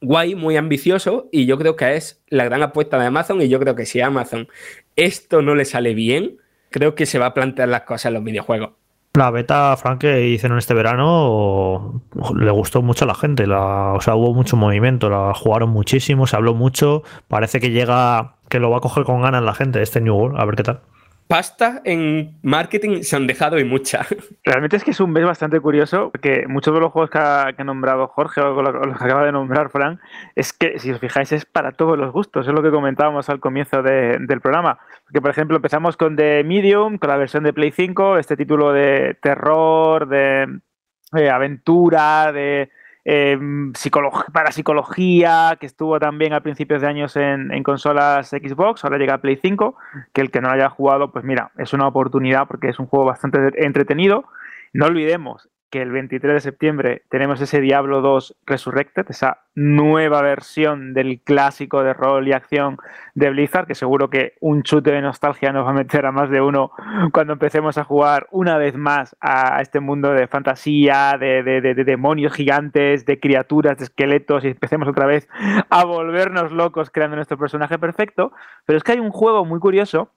guay, 0.00 0.34
muy 0.34 0.56
ambicioso, 0.56 1.28
y 1.32 1.46
yo 1.46 1.58
creo 1.58 1.76
que 1.76 1.96
es 1.96 2.22
la 2.28 2.44
gran 2.44 2.62
apuesta 2.62 2.98
de 2.98 3.06
Amazon, 3.06 3.40
y 3.42 3.48
yo 3.48 3.58
creo 3.58 3.74
que 3.74 3.86
si 3.86 4.00
a 4.00 4.06
Amazon 4.06 4.48
esto 4.96 5.42
no 5.42 5.54
le 5.54 5.64
sale 5.64 5.94
bien, 5.94 6.38
creo 6.70 6.94
que 6.94 7.06
se 7.06 7.18
va 7.18 7.26
a 7.26 7.34
plantear 7.34 7.68
las 7.68 7.82
cosas 7.82 8.06
en 8.06 8.14
los 8.14 8.24
videojuegos. 8.24 8.70
La 9.14 9.30
beta, 9.30 9.76
Frank, 9.76 10.00
que 10.00 10.28
hicieron 10.28 10.58
este 10.58 10.74
verano, 10.74 12.02
le 12.36 12.50
gustó 12.52 12.82
mucho 12.82 13.04
a 13.04 13.08
la 13.08 13.14
gente. 13.16 13.44
O 13.44 14.00
sea, 14.00 14.14
hubo 14.14 14.32
mucho 14.32 14.56
movimiento, 14.56 15.10
la 15.10 15.34
jugaron 15.34 15.70
muchísimo, 15.70 16.28
se 16.28 16.36
habló 16.36 16.54
mucho. 16.54 17.02
Parece 17.26 17.58
que 17.58 17.70
llega, 17.70 18.36
que 18.48 18.60
lo 18.60 18.70
va 18.70 18.76
a 18.76 18.80
coger 18.80 19.02
con 19.02 19.22
ganas 19.22 19.42
la 19.42 19.54
gente, 19.54 19.82
este 19.82 20.00
New 20.00 20.14
World. 20.14 20.38
A 20.38 20.44
ver 20.44 20.54
qué 20.54 20.62
tal 20.62 20.82
pasta 21.28 21.82
en 21.84 22.38
marketing 22.42 23.02
se 23.02 23.14
han 23.14 23.26
dejado 23.26 23.58
y 23.58 23.64
mucha. 23.64 24.06
Realmente 24.44 24.76
es 24.76 24.84
que 24.84 24.92
es 24.92 25.00
un 25.00 25.12
mes 25.12 25.24
bastante 25.24 25.60
curioso, 25.60 26.10
porque 26.10 26.46
muchos 26.48 26.74
de 26.74 26.80
los 26.80 26.90
juegos 26.90 27.10
que 27.10 27.18
ha, 27.18 27.52
nombrado 27.64 28.08
Jorge 28.08 28.40
o 28.40 28.62
los 28.62 28.98
que 28.98 29.04
acaba 29.04 29.24
de 29.24 29.32
nombrar 29.32 29.70
Fran, 29.70 30.00
es 30.34 30.52
que 30.52 30.78
si 30.78 30.90
os 30.90 30.98
fijáis 30.98 31.30
es 31.32 31.44
para 31.44 31.72
todos 31.72 31.98
los 31.98 32.12
gustos, 32.12 32.48
es 32.48 32.54
lo 32.54 32.62
que 32.62 32.70
comentábamos 32.70 33.28
al 33.28 33.40
comienzo 33.40 33.82
del 33.82 34.40
programa. 34.40 34.78
Porque, 35.04 35.20
por 35.20 35.30
ejemplo, 35.30 35.56
empezamos 35.56 35.96
con 35.96 36.16
The 36.16 36.42
Medium, 36.44 36.98
con 36.98 37.10
la 37.10 37.16
versión 37.16 37.44
de 37.44 37.52
Play 37.52 37.72
5, 37.72 38.18
este 38.18 38.36
título 38.36 38.72
de 38.72 39.16
terror, 39.20 40.08
de 40.08 40.60
aventura, 41.30 42.32
de 42.32 42.70
eh, 43.10 43.38
para 44.34 44.52
psicología, 44.52 45.56
que 45.58 45.64
estuvo 45.64 45.98
también 45.98 46.34
a 46.34 46.42
principios 46.42 46.82
de 46.82 46.88
años 46.88 47.16
en, 47.16 47.50
en, 47.52 47.62
consolas 47.62 48.28
Xbox, 48.28 48.84
ahora 48.84 48.98
llega 48.98 49.14
a 49.14 49.22
Play 49.22 49.38
5, 49.40 49.74
que 50.12 50.20
el 50.20 50.30
que 50.30 50.42
no 50.42 50.50
haya 50.50 50.68
jugado, 50.68 51.10
pues 51.10 51.24
mira, 51.24 51.50
es 51.56 51.72
una 51.72 51.86
oportunidad 51.86 52.46
porque 52.46 52.68
es 52.68 52.78
un 52.78 52.84
juego 52.84 53.06
bastante 53.06 53.64
entretenido. 53.64 54.24
No 54.74 54.84
olvidemos 54.84 55.48
que 55.70 55.82
el 55.82 55.90
23 55.90 56.34
de 56.34 56.40
septiembre 56.40 57.02
tenemos 57.10 57.40
ese 57.40 57.60
Diablo 57.60 58.00
2 58.00 58.36
Resurrected, 58.46 59.06
esa 59.08 59.42
nueva 59.54 60.22
versión 60.22 60.94
del 60.94 61.20
clásico 61.20 61.82
de 61.82 61.92
rol 61.92 62.26
y 62.28 62.32
acción 62.32 62.78
de 63.14 63.30
Blizzard, 63.30 63.66
que 63.66 63.74
seguro 63.74 64.08
que 64.08 64.34
un 64.40 64.62
chute 64.62 64.92
de 64.92 65.02
nostalgia 65.02 65.52
nos 65.52 65.66
va 65.66 65.70
a 65.70 65.74
meter 65.74 66.06
a 66.06 66.12
más 66.12 66.30
de 66.30 66.40
uno 66.40 66.70
cuando 67.12 67.34
empecemos 67.34 67.76
a 67.76 67.84
jugar 67.84 68.28
una 68.30 68.56
vez 68.56 68.76
más 68.76 69.16
a 69.20 69.60
este 69.60 69.80
mundo 69.80 70.12
de 70.12 70.26
fantasía, 70.26 71.16
de, 71.18 71.42
demonios 71.84 72.32
gigantes, 72.32 73.04
de 73.04 73.20
criaturas, 73.20 73.78
de 73.78 73.84
esqueletos, 73.84 74.44
y 74.44 74.48
empecemos 74.48 74.88
otra 74.88 75.06
vez 75.06 75.28
a 75.70 75.84
volvernos 75.84 76.52
locos 76.52 76.90
creando 76.90 77.16
nuestro 77.16 77.36
personaje 77.36 77.78
perfecto. 77.78 78.32
Pero 78.64 78.76
es 78.76 78.84
que 78.84 78.92
hay 78.92 79.00
un 79.00 79.10
juego 79.10 79.44
muy 79.44 79.60
curioso, 79.60 80.12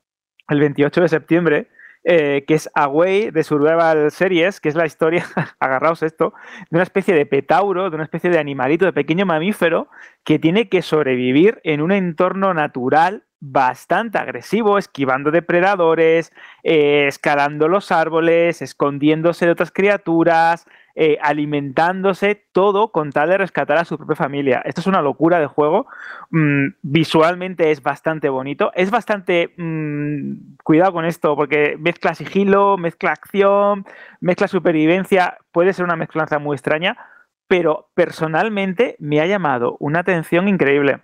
el 0.47 0.59
28 0.59 1.01
de 1.01 1.07
septiembre, 1.09 1.67
eh, 2.03 2.45
que 2.47 2.55
es 2.55 2.69
Away 2.73 3.31
de 3.31 3.43
Survival 3.43 4.11
Series, 4.11 4.59
que 4.59 4.69
es 4.69 4.75
la 4.75 4.85
historia, 4.85 5.25
agarraos 5.59 6.01
esto, 6.03 6.33
de 6.69 6.77
una 6.77 6.83
especie 6.83 7.13
de 7.13 7.25
petauro, 7.25 7.89
de 7.89 7.95
una 7.95 8.05
especie 8.05 8.29
de 8.29 8.39
animalito, 8.39 8.85
de 8.85 8.93
pequeño 8.93 9.25
mamífero, 9.25 9.87
que 10.23 10.39
tiene 10.39 10.69
que 10.69 10.81
sobrevivir 10.81 11.61
en 11.63 11.81
un 11.81 11.91
entorno 11.91 12.53
natural 12.53 13.23
bastante 13.39 14.19
agresivo, 14.19 14.77
esquivando 14.77 15.31
depredadores, 15.31 16.31
eh, 16.63 17.07
escalando 17.07 17.67
los 17.67 17.91
árboles, 17.91 18.61
escondiéndose 18.61 19.45
de 19.45 19.51
otras 19.51 19.71
criaturas, 19.71 20.65
eh, 21.03 21.17
alimentándose, 21.19 22.45
todo 22.51 22.91
con 22.91 23.11
tal 23.11 23.29
de 23.29 23.39
rescatar 23.39 23.75
a 23.79 23.85
su 23.85 23.97
propia 23.97 24.15
familia. 24.15 24.61
Esto 24.65 24.81
es 24.81 24.85
una 24.85 25.01
locura 25.01 25.39
de 25.39 25.47
juego. 25.47 25.87
Mm, 26.29 26.75
visualmente 26.83 27.71
es 27.71 27.81
bastante 27.81 28.29
bonito. 28.29 28.71
Es 28.75 28.91
bastante... 28.91 29.51
Mm, 29.57 30.57
cuidado 30.63 30.93
con 30.93 31.05
esto, 31.05 31.35
porque 31.35 31.75
mezcla 31.79 32.13
sigilo, 32.13 32.77
mezcla 32.77 33.13
acción, 33.13 33.83
mezcla 34.19 34.47
supervivencia. 34.47 35.39
Puede 35.51 35.73
ser 35.73 35.85
una 35.85 35.95
mezclanza 35.95 36.37
muy 36.37 36.53
extraña, 36.53 36.95
pero 37.47 37.89
personalmente 37.95 38.95
me 38.99 39.21
ha 39.21 39.25
llamado 39.25 39.77
una 39.79 40.01
atención 40.01 40.47
increíble. 40.47 41.01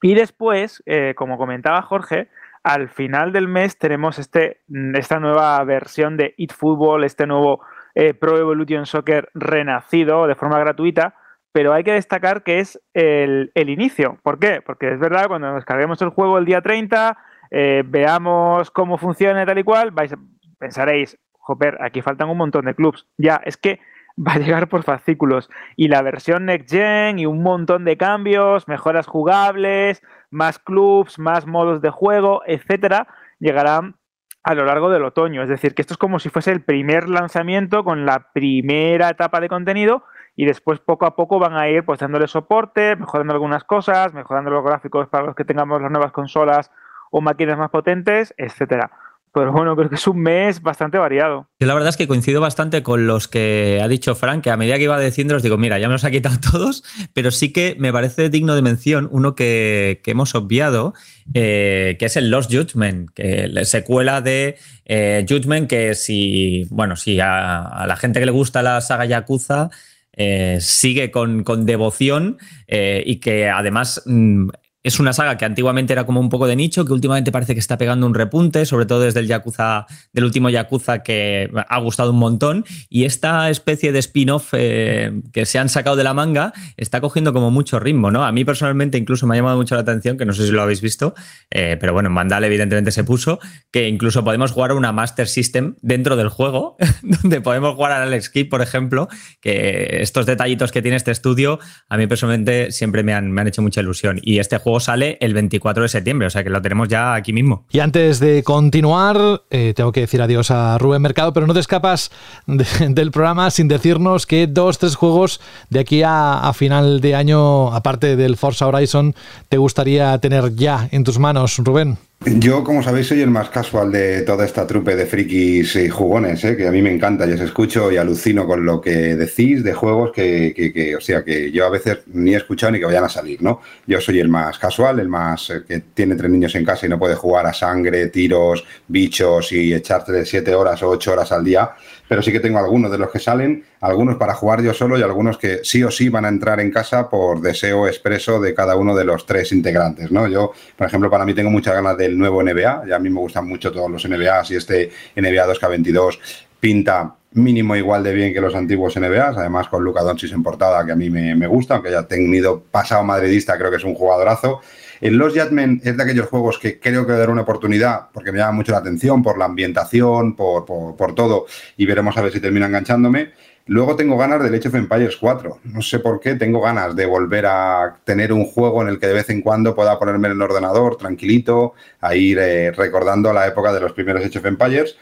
Y 0.00 0.14
después, 0.14 0.82
eh, 0.86 1.12
como 1.18 1.36
comentaba 1.36 1.82
Jorge, 1.82 2.30
al 2.62 2.88
final 2.88 3.30
del 3.32 3.46
mes 3.46 3.76
tenemos 3.76 4.18
este, 4.18 4.62
esta 4.94 5.20
nueva 5.20 5.62
versión 5.64 6.16
de 6.16 6.32
It 6.38 6.54
Football, 6.54 7.04
este 7.04 7.26
nuevo 7.26 7.60
eh, 7.94 8.14
Pro 8.14 8.38
Evolution 8.38 8.86
Soccer 8.86 9.28
renacido 9.34 10.26
de 10.26 10.34
forma 10.34 10.58
gratuita, 10.58 11.14
pero 11.52 11.72
hay 11.72 11.84
que 11.84 11.92
destacar 11.92 12.42
que 12.42 12.58
es 12.58 12.80
el, 12.94 13.52
inicio. 13.54 14.18
¿Por 14.22 14.38
qué? 14.38 14.60
Porque 14.60 14.92
es 14.92 14.98
verdad, 14.98 15.28
cuando 15.28 15.52
nos 15.52 15.64
carguemos 15.64 16.02
el 16.02 16.08
juego 16.08 16.38
el 16.38 16.44
día 16.44 16.60
30, 16.60 17.16
eh, 17.50 17.84
veamos 17.86 18.70
cómo 18.70 18.98
funciona 18.98 19.46
tal 19.46 19.58
y 19.58 19.62
cual, 19.62 19.92
vais, 19.92 20.12
pensaréis, 20.58 21.16
joder, 21.32 21.78
aquí 21.80 22.02
faltan 22.02 22.28
un 22.28 22.38
montón 22.38 22.64
de 22.64 22.74
clubs. 22.74 23.06
Ya, 23.16 23.40
es 23.44 23.56
que 23.56 23.78
va 24.18 24.32
a 24.32 24.38
llegar 24.38 24.68
por 24.68 24.82
fascículos. 24.82 25.48
Y 25.76 25.88
la 25.88 26.02
versión 26.02 26.46
Next 26.46 26.70
Gen 26.70 27.18
y 27.18 27.26
un 27.26 27.42
montón 27.42 27.84
de 27.84 27.96
cambios, 27.96 28.66
mejoras 28.68 29.06
jugables, 29.06 30.02
más 30.30 30.58
clubs, 30.58 31.18
más 31.18 31.46
modos 31.46 31.80
de 31.80 31.90
juego, 31.90 32.42
etcétera, 32.46 33.06
llegarán 33.38 33.96
a 34.44 34.54
lo 34.54 34.66
largo 34.66 34.90
del 34.90 35.04
otoño. 35.04 35.42
Es 35.42 35.48
decir, 35.48 35.74
que 35.74 35.82
esto 35.82 35.94
es 35.94 35.98
como 35.98 36.18
si 36.18 36.28
fuese 36.28 36.52
el 36.52 36.62
primer 36.62 37.08
lanzamiento 37.08 37.82
con 37.82 38.06
la 38.06 38.30
primera 38.32 39.08
etapa 39.08 39.40
de 39.40 39.48
contenido 39.48 40.04
y 40.36 40.44
después 40.44 40.80
poco 40.80 41.06
a 41.06 41.16
poco 41.16 41.38
van 41.38 41.56
a 41.56 41.68
ir 41.68 41.84
pues 41.84 42.00
dándole 42.00 42.28
soporte, 42.28 42.94
mejorando 42.96 43.32
algunas 43.32 43.64
cosas, 43.64 44.12
mejorando 44.12 44.50
los 44.50 44.62
gráficos 44.62 45.08
para 45.08 45.24
los 45.24 45.34
que 45.34 45.44
tengamos 45.44 45.80
las 45.80 45.90
nuevas 45.90 46.12
consolas 46.12 46.70
o 47.10 47.20
máquinas 47.20 47.58
más 47.58 47.70
potentes, 47.70 48.34
etcétera. 48.36 48.90
Pero 49.34 49.50
bueno, 49.50 49.74
creo 49.74 49.88
que 49.88 49.96
es 49.96 50.06
un 50.06 50.20
mes 50.20 50.62
bastante 50.62 50.96
variado. 50.96 51.48
Yo 51.58 51.66
la 51.66 51.74
verdad 51.74 51.88
es 51.88 51.96
que 51.96 52.06
coincido 52.06 52.40
bastante 52.40 52.84
con 52.84 53.08
los 53.08 53.26
que 53.26 53.80
ha 53.82 53.88
dicho 53.88 54.14
Frank, 54.14 54.44
que 54.44 54.50
a 54.50 54.56
medida 54.56 54.76
que 54.76 54.84
iba 54.84 54.98
diciendo, 55.00 55.34
os 55.34 55.42
digo, 55.42 55.58
mira, 55.58 55.76
ya 55.80 55.88
me 55.88 55.94
los 55.94 56.04
ha 56.04 56.12
quitado 56.12 56.38
todos, 56.52 56.84
pero 57.14 57.32
sí 57.32 57.52
que 57.52 57.74
me 57.76 57.92
parece 57.92 58.30
digno 58.30 58.54
de 58.54 58.62
mención 58.62 59.08
uno 59.10 59.34
que, 59.34 60.00
hemos 60.06 60.36
obviado, 60.36 60.94
eh, 61.34 61.96
que 61.98 62.06
es 62.06 62.16
el 62.16 62.30
Lost 62.30 62.54
Judgment, 62.54 63.10
que 63.12 63.48
la 63.48 63.64
secuela 63.64 64.20
de 64.20 64.56
eh, 64.84 65.26
Judgment, 65.28 65.68
que 65.68 65.96
si, 65.96 66.68
bueno, 66.70 66.94
si 66.94 67.18
a, 67.18 67.84
la 67.88 67.96
gente 67.96 68.20
que 68.20 68.26
le 68.26 68.32
gusta 68.32 68.62
la 68.62 68.80
saga 68.80 69.04
Yakuza, 69.04 69.68
eh, 70.12 70.58
sigue 70.60 71.10
con, 71.10 71.42
devoción 71.66 72.38
y 72.68 73.16
que 73.16 73.50
además 73.50 74.00
mm, 74.06 74.50
es 74.84 75.00
una 75.00 75.14
saga 75.14 75.38
que 75.38 75.46
antiguamente 75.46 75.94
era 75.94 76.04
como 76.04 76.20
un 76.20 76.28
poco 76.28 76.46
de 76.46 76.54
nicho, 76.56 76.84
que 76.84 76.92
últimamente 76.92 77.32
parece 77.32 77.54
que 77.54 77.60
está 77.60 77.78
pegando 77.78 78.06
un 78.06 78.14
repunte, 78.14 78.66
sobre 78.66 78.84
todo 78.84 79.00
desde 79.00 79.20
el 79.20 79.26
Yakuza, 79.26 79.86
del 80.12 80.24
último 80.24 80.50
Yakuza 80.50 81.02
que 81.02 81.50
ha 81.68 81.78
gustado 81.80 82.10
un 82.10 82.18
montón. 82.18 82.66
Y 82.90 83.04
esta 83.04 83.48
especie 83.48 83.92
de 83.92 83.98
spin-off 84.00 84.50
eh, 84.52 85.22
que 85.32 85.46
se 85.46 85.58
han 85.58 85.70
sacado 85.70 85.96
de 85.96 86.04
la 86.04 86.12
manga 86.12 86.52
está 86.76 87.00
cogiendo 87.00 87.32
como 87.32 87.50
mucho 87.50 87.80
ritmo, 87.80 88.10
¿no? 88.10 88.24
A 88.24 88.30
mí 88.30 88.44
personalmente 88.44 88.98
incluso 88.98 89.26
me 89.26 89.34
ha 89.34 89.38
llamado 89.38 89.56
mucho 89.56 89.74
la 89.74 89.80
atención, 89.80 90.18
que 90.18 90.26
no 90.26 90.34
sé 90.34 90.44
si 90.44 90.52
lo 90.52 90.60
habéis 90.60 90.82
visto, 90.82 91.14
eh, 91.50 91.78
pero 91.80 91.94
bueno, 91.94 92.10
en 92.10 92.12
Mandal 92.12 92.44
evidentemente 92.44 92.90
se 92.90 93.04
puso, 93.04 93.38
que 93.72 93.88
incluso 93.88 94.22
podemos 94.22 94.52
jugar 94.52 94.74
una 94.74 94.92
Master 94.92 95.28
System 95.28 95.76
dentro 95.80 96.14
del 96.14 96.28
juego, 96.28 96.76
donde 97.02 97.40
podemos 97.40 97.74
jugar 97.74 97.92
al 97.92 98.02
Alex 98.02 98.28
Kidd, 98.28 98.50
por 98.50 98.60
ejemplo, 98.60 99.08
que 99.40 100.02
estos 100.02 100.26
detallitos 100.26 100.72
que 100.72 100.82
tiene 100.82 100.98
este 100.98 101.10
estudio, 101.10 101.58
a 101.88 101.96
mí 101.96 102.06
personalmente 102.06 102.70
siempre 102.70 103.02
me 103.02 103.14
han, 103.14 103.32
me 103.32 103.40
han 103.40 103.48
hecho 103.48 103.62
mucha 103.62 103.80
ilusión. 103.80 104.20
Y 104.22 104.40
este 104.40 104.58
juego 104.58 104.73
sale 104.80 105.18
el 105.20 105.34
24 105.34 105.82
de 105.82 105.88
septiembre, 105.88 106.26
o 106.26 106.30
sea 106.30 106.44
que 106.44 106.50
lo 106.50 106.60
tenemos 106.62 106.88
ya 106.88 107.14
aquí 107.14 107.32
mismo. 107.32 107.64
Y 107.70 107.80
antes 107.80 108.20
de 108.20 108.42
continuar, 108.42 109.42
eh, 109.50 109.72
tengo 109.74 109.92
que 109.92 110.00
decir 110.00 110.22
adiós 110.22 110.50
a 110.50 110.78
Rubén 110.78 111.02
Mercado, 111.02 111.32
pero 111.32 111.46
no 111.46 111.54
te 111.54 111.60
escapas 111.60 112.10
del 112.46 113.10
programa 113.10 113.50
sin 113.50 113.68
decirnos 113.68 114.26
que 114.26 114.46
dos, 114.46 114.78
tres 114.78 114.96
juegos 114.96 115.40
de 115.70 115.80
aquí 115.80 116.02
a, 116.04 116.52
final 116.54 117.00
de 117.00 117.14
año, 117.14 117.72
aparte 117.74 118.16
del 118.16 118.36
Forza 118.36 118.66
Horizon, 118.66 119.14
te 119.48 119.58
gustaría 119.58 120.16
tener 120.18 120.54
ya 120.54 120.88
en 120.92 121.04
tus 121.04 121.18
manos, 121.18 121.58
Rubén. 121.58 121.98
Yo, 122.26 122.64
como 122.64 122.82
sabéis, 122.82 123.08
soy 123.08 123.20
el 123.20 123.30
más 123.30 123.50
casual 123.50 123.92
de 123.92 124.22
toda 124.22 124.46
esta 124.46 124.66
trupe 124.66 124.96
de 124.96 125.04
frikis 125.04 125.76
y 125.76 125.90
jugones, 125.90 126.42
¿eh? 126.44 126.56
que 126.56 126.66
a 126.66 126.70
mí 126.70 126.80
me 126.80 126.90
encanta. 126.90 127.26
Yo 127.26 127.34
os 127.34 127.40
escucho 127.42 127.92
y 127.92 127.98
alucino 127.98 128.46
con 128.46 128.64
lo 128.64 128.80
que 128.80 129.14
decís 129.14 129.62
de 129.62 129.74
juegos 129.74 130.10
que, 130.10 130.94
o 130.96 131.02
sea, 131.02 131.22
que 131.22 131.52
yo 131.52 131.66
a 131.66 131.68
veces 131.68 131.98
ni 132.14 132.32
he 132.32 132.38
escuchado 132.38 132.72
ni 132.72 132.78
que 132.78 132.86
vayan 132.86 133.04
a 133.04 133.10
salir, 133.10 133.42
¿no? 133.42 133.60
Yo 133.86 134.00
soy 134.00 134.20
el 134.20 134.28
más 134.28 134.58
casual, 134.58 135.00
el 135.00 135.08
más 135.10 135.50
eh, 135.50 135.64
que 135.68 135.80
tiene 135.92 136.14
tres 136.16 136.30
niños 136.30 136.54
en 136.54 136.64
casa 136.64 136.86
y 136.86 136.88
no 136.88 136.98
puede 136.98 137.14
jugar 137.14 137.44
a 137.44 137.52
sangre, 137.52 138.08
tiros, 138.08 138.64
bichos 138.88 139.52
y 139.52 139.74
echarte 139.74 140.24
siete 140.24 140.54
horas 140.54 140.82
o 140.82 140.88
ocho 140.88 141.12
horas 141.12 141.30
al 141.30 141.44
día 141.44 141.74
pero 142.08 142.22
sí 142.22 142.32
que 142.32 142.40
tengo 142.40 142.58
algunos 142.58 142.90
de 142.90 142.98
los 142.98 143.10
que 143.10 143.18
salen, 143.18 143.64
algunos 143.80 144.16
para 144.16 144.34
jugar 144.34 144.62
yo 144.62 144.74
solo 144.74 144.98
y 144.98 145.02
algunos 145.02 145.38
que 145.38 145.60
sí 145.62 145.82
o 145.82 145.90
sí 145.90 146.08
van 146.08 146.24
a 146.24 146.28
entrar 146.28 146.60
en 146.60 146.70
casa 146.70 147.08
por 147.08 147.40
deseo 147.40 147.86
expreso 147.86 148.40
de 148.40 148.54
cada 148.54 148.76
uno 148.76 148.94
de 148.94 149.04
los 149.04 149.26
tres 149.26 149.52
integrantes, 149.52 150.10
¿no? 150.10 150.28
Yo, 150.28 150.52
por 150.76 150.86
ejemplo, 150.86 151.10
para 151.10 151.24
mí 151.24 151.34
tengo 151.34 151.50
muchas 151.50 151.74
ganas 151.74 151.96
del 151.96 152.18
nuevo 152.18 152.42
NBA, 152.42 152.84
y 152.88 152.92
a 152.92 152.98
mí 152.98 153.10
me 153.10 153.20
gustan 153.20 153.48
mucho 153.48 153.72
todos 153.72 153.90
los 153.90 154.04
NBA, 154.04 154.42
y 154.50 154.54
este 154.56 154.90
NBA 155.16 155.46
2K22 155.46 156.18
pinta 156.60 157.14
mínimo 157.34 157.74
igual 157.74 158.02
de 158.02 158.14
bien 158.14 158.32
que 158.32 158.40
los 158.40 158.54
antiguos 158.54 158.96
NBAs, 158.96 159.36
además 159.36 159.68
con 159.68 159.82
Luca 159.82 160.02
Doncic 160.02 160.32
en 160.32 160.42
portada, 160.42 160.84
que 160.86 160.92
a 160.92 160.96
mí 160.96 161.10
me, 161.10 161.34
me 161.34 161.46
gusta, 161.46 161.74
aunque 161.74 161.90
ya 161.90 162.04
tenido 162.04 162.60
pasado 162.60 163.02
madridista, 163.02 163.58
creo 163.58 163.70
que 163.70 163.76
es 163.76 163.84
un 163.84 163.94
jugadorazo. 163.94 164.60
En 165.00 165.18
Los 165.18 165.34
Jadmen 165.34 165.80
es 165.84 165.96
de 165.96 166.02
aquellos 166.02 166.28
juegos 166.28 166.58
que 166.58 166.78
creo 166.78 167.06
que 167.06 167.12
dar 167.12 167.30
una 167.30 167.42
oportunidad 167.42 168.08
porque 168.12 168.32
me 168.32 168.38
llama 168.38 168.52
mucho 168.52 168.72
la 168.72 168.78
atención 168.78 169.22
por 169.22 169.38
la 169.38 169.46
ambientación, 169.46 170.36
por, 170.36 171.14
todo, 171.14 171.46
y 171.76 171.86
veremos 171.86 172.16
a 172.16 172.22
ver 172.22 172.32
si 172.32 172.40
termina 172.40 172.66
enganchándome. 172.66 173.32
Luego 173.66 173.96
tengo 173.96 174.18
ganas 174.18 174.42
de 174.42 174.54
Age 174.54 174.68
of 174.68 174.74
Empires 174.74 175.16
4. 175.16 175.60
No 175.64 175.80
sé 175.80 175.98
por 175.98 176.20
qué, 176.20 176.34
tengo 176.34 176.60
ganas 176.60 176.94
de 176.94 177.06
volver 177.06 177.46
a 177.46 177.96
tener 178.04 178.32
un 178.32 178.44
juego 178.44 178.82
en 178.82 178.88
el 178.88 178.98
que 178.98 179.06
de 179.06 179.14
vez 179.14 179.30
en 179.30 179.40
cuando 179.40 179.74
pueda 179.74 179.98
ponerme 179.98 180.28
en 180.28 180.34
el 180.34 180.42
ordenador 180.42 180.96
tranquilito, 180.96 181.72
a 182.00 182.14
ir 182.14 182.38
eh, 182.38 182.72
recordando 182.72 183.32
la 183.32 183.46
época 183.46 183.72
de 183.72 183.80
los 183.80 183.92
primeros 183.92 184.24
Age 184.24 184.38
of 184.38 184.44
Empires. 184.44 184.96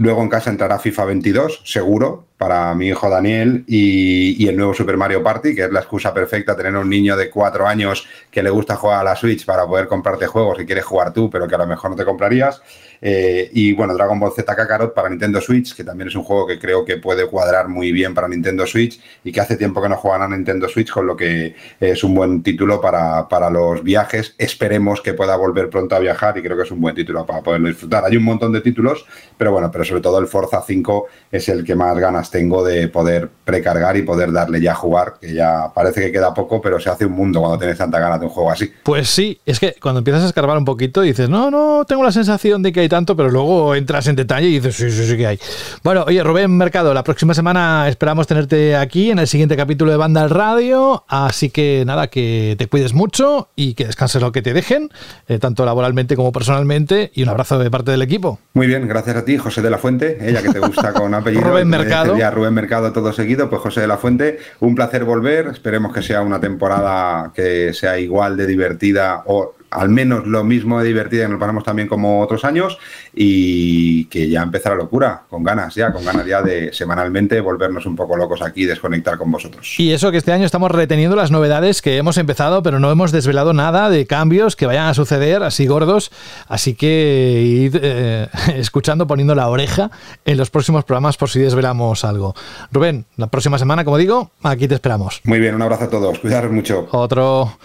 Luego 0.00 0.22
en 0.22 0.30
casa 0.30 0.48
entrará 0.48 0.78
FIFA 0.78 1.04
22, 1.04 1.60
seguro, 1.62 2.24
para 2.38 2.74
mi 2.74 2.88
hijo 2.88 3.10
Daniel 3.10 3.64
y, 3.66 4.48
el 4.48 4.56
nuevo 4.56 4.72
Super 4.72 4.96
Mario 4.96 5.22
Party, 5.22 5.54
que 5.54 5.64
es 5.64 5.70
la 5.70 5.80
excusa 5.80 6.14
perfecta 6.14 6.56
tener 6.56 6.74
un 6.74 6.88
niño 6.88 7.18
de 7.18 7.28
cuatro 7.28 7.66
años 7.66 8.08
que 8.30 8.42
le 8.42 8.48
gusta 8.48 8.76
jugar 8.76 9.00
a 9.00 9.04
la 9.04 9.14
Switch 9.14 9.44
para 9.44 9.66
poder 9.66 9.88
comprarte 9.88 10.26
juegos 10.26 10.56
que 10.56 10.64
quieres 10.64 10.86
jugar 10.86 11.12
tú, 11.12 11.28
pero 11.28 11.46
que 11.46 11.54
a 11.54 11.58
lo 11.58 11.66
mejor 11.66 11.90
no 11.90 11.96
te 11.96 12.06
comprarías. 12.06 12.62
Eh, 13.00 13.50
y 13.52 13.72
bueno, 13.72 13.94
Dragon 13.94 14.18
Ball 14.18 14.32
Z 14.34 14.54
Kakarot 14.54 14.94
para 14.94 15.08
Nintendo 15.08 15.40
Switch, 15.40 15.74
que 15.74 15.84
también 15.84 16.08
es 16.08 16.14
un 16.14 16.22
juego 16.22 16.46
que 16.46 16.58
creo 16.58 16.84
que 16.84 16.98
puede 16.98 17.26
cuadrar 17.26 17.68
muy 17.68 17.92
bien 17.92 18.14
para 18.14 18.28
Nintendo 18.28 18.66
Switch 18.66 19.00
y 19.24 19.32
que 19.32 19.40
hace 19.40 19.56
tiempo 19.56 19.80
que 19.80 19.88
no 19.88 19.96
juegan 19.96 20.22
a 20.22 20.28
Nintendo 20.28 20.68
Switch, 20.68 20.90
con 20.90 21.06
lo 21.06 21.16
que 21.16 21.54
es 21.78 22.04
un 22.04 22.14
buen 22.14 22.42
título 22.42 22.80
para, 22.80 23.28
para 23.28 23.50
los 23.50 23.82
viajes. 23.82 24.34
Esperemos 24.38 25.00
que 25.00 25.14
pueda 25.14 25.36
volver 25.36 25.70
pronto 25.70 25.94
a 25.94 25.98
viajar 25.98 26.36
y 26.38 26.42
creo 26.42 26.56
que 26.56 26.64
es 26.64 26.70
un 26.70 26.80
buen 26.80 26.94
título 26.94 27.24
para 27.24 27.42
poderlo 27.42 27.68
disfrutar. 27.68 28.04
Hay 28.04 28.16
un 28.16 28.24
montón 28.24 28.52
de 28.52 28.60
títulos, 28.60 29.06
pero 29.36 29.52
bueno, 29.52 29.70
pero 29.70 29.84
sobre 29.84 30.02
todo 30.02 30.18
el 30.18 30.26
Forza 30.26 30.62
5 30.62 31.06
es 31.32 31.48
el 31.48 31.64
que 31.64 31.74
más 31.74 31.96
ganas 31.98 32.30
tengo 32.30 32.64
de 32.64 32.88
poder 32.88 33.30
precargar 33.44 33.96
y 33.96 34.02
poder 34.02 34.32
darle 34.32 34.60
ya 34.60 34.72
a 34.72 34.74
jugar, 34.74 35.14
que 35.20 35.32
ya 35.32 35.72
parece 35.74 36.00
que 36.02 36.12
queda 36.12 36.34
poco, 36.34 36.60
pero 36.60 36.78
se 36.78 36.90
hace 36.90 37.06
un 37.06 37.12
mundo 37.12 37.40
cuando 37.40 37.58
tienes 37.58 37.78
tanta 37.78 37.98
ganas 37.98 38.20
de 38.20 38.26
un 38.26 38.32
juego 38.32 38.50
así. 38.50 38.70
Pues 38.82 39.08
sí, 39.08 39.40
es 39.46 39.58
que 39.58 39.74
cuando 39.80 40.00
empiezas 40.00 40.24
a 40.24 40.26
escarbar 40.26 40.58
un 40.58 40.64
poquito 40.64 41.00
dices, 41.00 41.28
no, 41.28 41.50
no, 41.50 41.84
tengo 41.86 42.04
la 42.04 42.12
sensación 42.12 42.62
de 42.62 42.72
que 42.72 42.80
hay 42.80 42.88
tanto, 42.90 43.16
pero 43.16 43.30
luego 43.30 43.74
entras 43.74 44.06
en 44.08 44.16
detalle 44.16 44.48
y 44.48 44.60
dices, 44.60 44.76
sí, 44.76 44.90
sí, 44.90 45.06
sí 45.06 45.16
que 45.16 45.26
hay. 45.26 45.40
Bueno, 45.82 46.04
oye, 46.06 46.22
Rubén 46.22 46.54
Mercado, 46.54 46.92
la 46.92 47.02
próxima 47.02 47.32
semana 47.32 47.88
esperamos 47.88 48.26
tenerte 48.26 48.76
aquí 48.76 49.10
en 49.10 49.18
el 49.18 49.26
siguiente 49.26 49.56
capítulo 49.56 49.90
de 49.90 49.96
Banda 49.96 50.20
al 50.20 50.28
Radio, 50.28 51.04
así 51.08 51.48
que 51.48 51.84
nada, 51.86 52.08
que 52.08 52.56
te 52.58 52.66
cuides 52.66 52.92
mucho 52.92 53.48
y 53.56 53.72
que 53.72 53.86
descanses 53.86 54.20
lo 54.20 54.32
que 54.32 54.42
te 54.42 54.52
dejen, 54.52 54.90
eh, 55.28 55.38
tanto 55.38 55.64
laboralmente 55.64 56.16
como 56.16 56.32
personalmente, 56.32 57.10
y 57.14 57.22
un 57.22 57.30
abrazo 57.30 57.58
de 57.58 57.70
parte 57.70 57.92
del 57.92 58.02
equipo. 58.02 58.38
Muy 58.52 58.66
bien, 58.66 58.86
gracias 58.86 59.16
a 59.16 59.24
ti, 59.24 59.38
José 59.38 59.62
de 59.62 59.70
la 59.70 59.78
Fuente, 59.78 60.18
ella 60.20 60.42
que 60.42 60.50
te 60.50 60.58
gusta 60.58 60.92
con 60.92 61.14
apellido. 61.14 61.42
Rubén 61.42 61.68
Mercado. 61.68 62.18
Ya 62.18 62.30
Rubén 62.30 62.52
Mercado 62.52 62.92
todo 62.92 63.14
seguido, 63.14 63.48
pues 63.48 63.62
José 63.62 63.80
de 63.80 63.86
la 63.86 63.96
Fuente, 63.96 64.38
un 64.60 64.74
placer 64.74 65.04
volver, 65.04 65.46
esperemos 65.46 65.94
que 65.94 66.02
sea 66.02 66.20
una 66.20 66.40
temporada 66.40 67.32
que 67.34 67.72
sea 67.72 67.98
igual 67.98 68.36
de 68.36 68.46
divertida 68.46 69.22
o 69.26 69.54
al 69.70 69.88
menos 69.88 70.26
lo 70.26 70.44
mismo 70.44 70.80
de 70.80 70.88
divertida 70.88 71.24
que 71.24 71.30
nos 71.30 71.40
pasamos 71.40 71.64
también 71.64 71.88
como 71.88 72.20
otros 72.20 72.44
años 72.44 72.78
y 73.14 74.04
que 74.06 74.28
ya 74.28 74.42
empieza 74.42 74.70
la 74.70 74.76
locura, 74.76 75.22
con 75.28 75.44
ganas 75.44 75.74
ya, 75.74 75.92
con 75.92 76.04
ganas 76.04 76.26
ya 76.26 76.42
de 76.42 76.72
semanalmente 76.72 77.40
volvernos 77.40 77.86
un 77.86 77.96
poco 77.96 78.16
locos 78.16 78.42
aquí 78.42 78.62
y 78.62 78.66
desconectar 78.66 79.16
con 79.16 79.30
vosotros. 79.30 79.74
Y 79.78 79.92
eso 79.92 80.10
que 80.10 80.18
este 80.18 80.32
año 80.32 80.44
estamos 80.44 80.70
reteniendo 80.70 81.16
las 81.16 81.30
novedades 81.30 81.82
que 81.82 81.96
hemos 81.96 82.18
empezado, 82.18 82.62
pero 82.62 82.80
no 82.80 82.90
hemos 82.90 83.12
desvelado 83.12 83.52
nada 83.52 83.90
de 83.90 84.06
cambios 84.06 84.56
que 84.56 84.66
vayan 84.66 84.88
a 84.88 84.94
suceder 84.94 85.42
así 85.42 85.66
gordos, 85.66 86.10
así 86.48 86.74
que 86.74 87.42
id 87.44 87.76
eh, 87.80 88.28
escuchando, 88.56 89.06
poniendo 89.06 89.34
la 89.34 89.48
oreja 89.48 89.90
en 90.24 90.36
los 90.36 90.50
próximos 90.50 90.84
programas 90.84 91.16
por 91.16 91.30
si 91.30 91.38
desvelamos 91.38 92.04
algo. 92.04 92.34
Rubén, 92.72 93.06
la 93.16 93.28
próxima 93.28 93.58
semana, 93.58 93.84
como 93.84 93.98
digo, 93.98 94.30
aquí 94.42 94.66
te 94.66 94.74
esperamos. 94.74 95.20
Muy 95.24 95.38
bien, 95.38 95.54
un 95.54 95.62
abrazo 95.62 95.84
a 95.84 95.90
todos, 95.90 96.18
cuidaros 96.18 96.50
mucho. 96.50 96.88
Otro... 96.90 97.56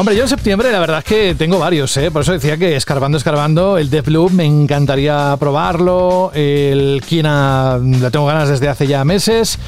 Hombre, 0.00 0.14
yo 0.14 0.22
en 0.22 0.28
septiembre 0.28 0.70
la 0.70 0.78
verdad 0.78 0.98
es 0.98 1.04
que 1.04 1.34
tengo 1.34 1.58
varios, 1.58 1.96
¿eh? 1.96 2.12
por 2.12 2.22
eso 2.22 2.30
decía 2.30 2.56
que 2.56 2.76
escarbando, 2.76 3.18
escarbando, 3.18 3.78
el 3.78 3.90
Deathloop 3.90 4.30
me 4.30 4.44
encantaría 4.44 5.36
probarlo, 5.40 6.30
el 6.34 7.02
Kina 7.04 7.80
lo 7.82 8.08
tengo 8.12 8.24
ganas 8.24 8.48
desde 8.48 8.68
hace 8.68 8.86
ya 8.86 9.04
meses, 9.04 9.58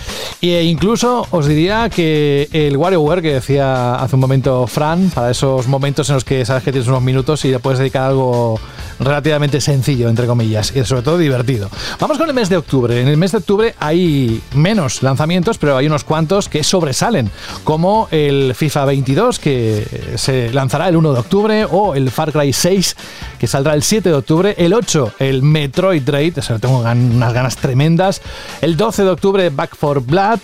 e 0.40 0.62
incluso 0.62 1.26
os 1.32 1.46
diría 1.46 1.90
que 1.90 2.48
el 2.52 2.76
WarioWare 2.76 3.22
que 3.22 3.34
decía 3.34 3.96
hace 3.96 4.14
un 4.14 4.20
momento 4.20 4.68
Fran, 4.68 5.10
para 5.10 5.32
esos 5.32 5.66
momentos 5.66 6.08
en 6.10 6.14
los 6.14 6.24
que 6.24 6.44
sabes 6.44 6.62
que 6.62 6.70
tienes 6.70 6.86
unos 6.86 7.02
minutos 7.02 7.44
y 7.44 7.48
le 7.48 7.58
puedes 7.58 7.80
dedicar 7.80 8.04
algo 8.04 8.60
relativamente 9.00 9.60
sencillo, 9.60 10.08
entre 10.08 10.26
comillas, 10.26 10.76
y 10.76 10.84
sobre 10.84 11.02
todo 11.02 11.18
divertido. 11.18 11.70
Vamos 11.98 12.18
con 12.18 12.28
el 12.28 12.34
mes 12.34 12.48
de 12.48 12.56
octubre. 12.56 13.00
En 13.00 13.08
el 13.08 13.16
mes 13.16 13.32
de 13.32 13.38
octubre 13.38 13.74
hay 13.80 14.40
menos 14.54 15.02
lanzamientos, 15.02 15.58
pero 15.58 15.76
hay 15.76 15.86
unos 15.86 16.04
cuantos 16.04 16.48
que 16.48 16.62
sobresalen, 16.62 17.30
como 17.64 18.06
el 18.12 18.54
FIFA 18.54 18.84
22, 18.84 19.38
que 19.40 20.16
se 20.20 20.52
lanzará 20.52 20.88
el 20.88 20.96
1 20.96 21.12
de 21.12 21.18
octubre, 21.18 21.64
o 21.64 21.94
el 21.94 22.10
Far 22.10 22.32
Cry 22.32 22.52
6, 22.52 22.96
que 23.38 23.46
saldrá 23.46 23.74
el 23.74 23.82
7 23.82 24.10
de 24.10 24.14
octubre, 24.14 24.54
el 24.58 24.74
8, 24.74 25.14
el 25.18 25.42
Metroid 25.42 26.02
sea, 26.40 26.58
tengo 26.58 26.80
unas 26.80 27.32
ganas 27.32 27.56
tremendas, 27.56 28.20
el 28.60 28.76
12 28.76 29.04
de 29.04 29.10
octubre, 29.10 29.50
Back 29.50 29.74
for 29.74 30.02
Blood, 30.02 30.40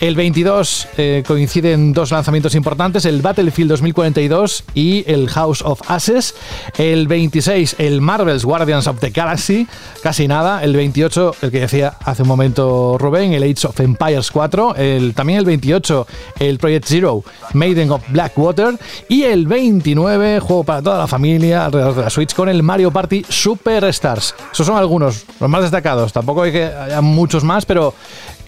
el 0.00 0.16
22 0.16 0.88
eh, 0.96 1.22
coinciden 1.26 1.92
dos 1.92 2.10
lanzamientos 2.10 2.54
importantes, 2.54 3.04
el 3.04 3.22
Battlefield 3.22 3.70
2042 3.70 4.64
y 4.74 5.04
el 5.06 5.28
House 5.28 5.62
of 5.62 5.80
Ashes, 5.88 6.34
el 6.76 7.06
26, 7.06 7.76
el 7.78 8.00
Marvel's 8.00 8.44
Guardians 8.44 8.86
of 8.86 8.98
the 8.98 9.10
Galaxy, 9.10 9.66
casi 10.02 10.26
nada, 10.26 10.64
el 10.64 10.74
28, 10.74 11.36
el 11.42 11.50
que 11.50 11.60
decía 11.60 11.94
hace 12.04 12.22
un 12.22 12.28
momento 12.28 12.96
Rubén, 12.98 13.32
el 13.32 13.44
Age 13.44 13.68
of 13.68 13.78
Empires 13.78 14.30
4, 14.30 14.74
el, 14.76 15.14
también 15.14 15.38
el 15.38 15.44
28, 15.44 16.06
el 16.40 16.58
Project 16.58 16.86
Zero, 16.86 17.22
Maiden 17.52 17.90
of 17.92 18.02
Blackwater, 18.08 18.78
y 19.08 19.19
el 19.24 19.46
29, 19.46 20.40
juego 20.40 20.64
para 20.64 20.82
toda 20.82 20.98
la 20.98 21.06
familia 21.06 21.66
alrededor 21.66 21.94
de 21.94 22.02
la 22.02 22.10
Switch 22.10 22.34
con 22.34 22.48
el 22.48 22.62
Mario 22.62 22.90
Party 22.90 23.24
Superstars. 23.28 24.34
Esos 24.52 24.66
son 24.66 24.76
algunos, 24.76 25.24
los 25.38 25.50
más 25.50 25.62
destacados. 25.62 26.12
Tampoco 26.12 26.42
hay 26.42 26.52
que 26.52 26.64
haya 26.64 27.00
muchos 27.00 27.44
más, 27.44 27.66
pero 27.66 27.94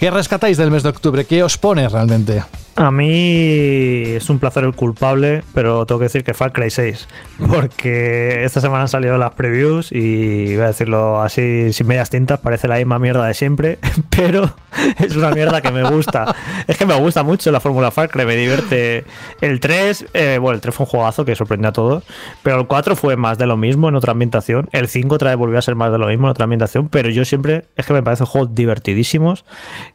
¿qué 0.02 0.10
rescatáis 0.10 0.56
del 0.56 0.72
mes 0.72 0.82
de 0.82 0.88
octubre? 0.88 1.24
¿Qué 1.24 1.44
os 1.44 1.56
pone 1.56 1.88
realmente? 1.88 2.42
A 2.74 2.90
mí 2.90 4.14
es 4.16 4.30
un 4.30 4.38
placer 4.38 4.64
el 4.64 4.74
culpable, 4.74 5.44
pero 5.52 5.84
tengo 5.84 5.98
que 5.98 6.04
decir 6.04 6.24
que 6.24 6.32
Far 6.32 6.52
Cry 6.52 6.70
6, 6.70 7.06
porque 7.48 8.44
esta 8.44 8.62
semana 8.62 8.82
han 8.82 8.88
salido 8.88 9.18
las 9.18 9.34
previews 9.34 9.92
y 9.92 10.54
voy 10.54 10.64
a 10.64 10.68
decirlo 10.68 11.20
así 11.20 11.72
sin 11.74 11.86
medias 11.86 12.08
tintas, 12.08 12.40
parece 12.40 12.68
la 12.68 12.76
misma 12.76 12.98
mierda 12.98 13.26
de 13.26 13.34
siempre, 13.34 13.78
pero 14.10 14.54
es 14.98 15.14
una 15.14 15.30
mierda 15.32 15.60
que 15.60 15.70
me 15.70 15.88
gusta. 15.88 16.34
Es 16.66 16.78
que 16.78 16.86
me 16.86 16.98
gusta 16.98 17.22
mucho 17.22 17.52
la 17.52 17.60
fórmula 17.60 17.90
Far 17.90 18.08
Cry, 18.08 18.24
me 18.24 18.36
divierte. 18.36 19.04
El 19.42 19.60
3, 19.60 20.06
eh, 20.14 20.38
bueno, 20.40 20.54
el 20.54 20.62
3 20.62 20.74
fue 20.74 20.86
un 20.86 20.90
juegazo 20.90 21.26
que 21.26 21.36
sorprendió 21.36 21.68
a 21.68 21.72
todos, 21.72 22.04
pero 22.42 22.58
el 22.58 22.66
4 22.66 22.96
fue 22.96 23.16
más 23.16 23.36
de 23.36 23.46
lo 23.46 23.58
mismo 23.58 23.90
en 23.90 23.96
otra 23.96 24.12
ambientación, 24.12 24.70
el 24.72 24.88
5 24.88 25.14
otra 25.14 25.28
vez 25.28 25.38
volvió 25.38 25.58
a 25.58 25.62
ser 25.62 25.74
más 25.74 25.92
de 25.92 25.98
lo 25.98 26.06
mismo 26.06 26.26
en 26.26 26.30
otra 26.30 26.44
ambientación, 26.44 26.88
pero 26.88 27.10
yo 27.10 27.26
siempre 27.26 27.66
es 27.76 27.84
que 27.84 27.92
me 27.92 28.02
parecen 28.02 28.24
juegos 28.24 28.54
divertidísimos, 28.54 29.44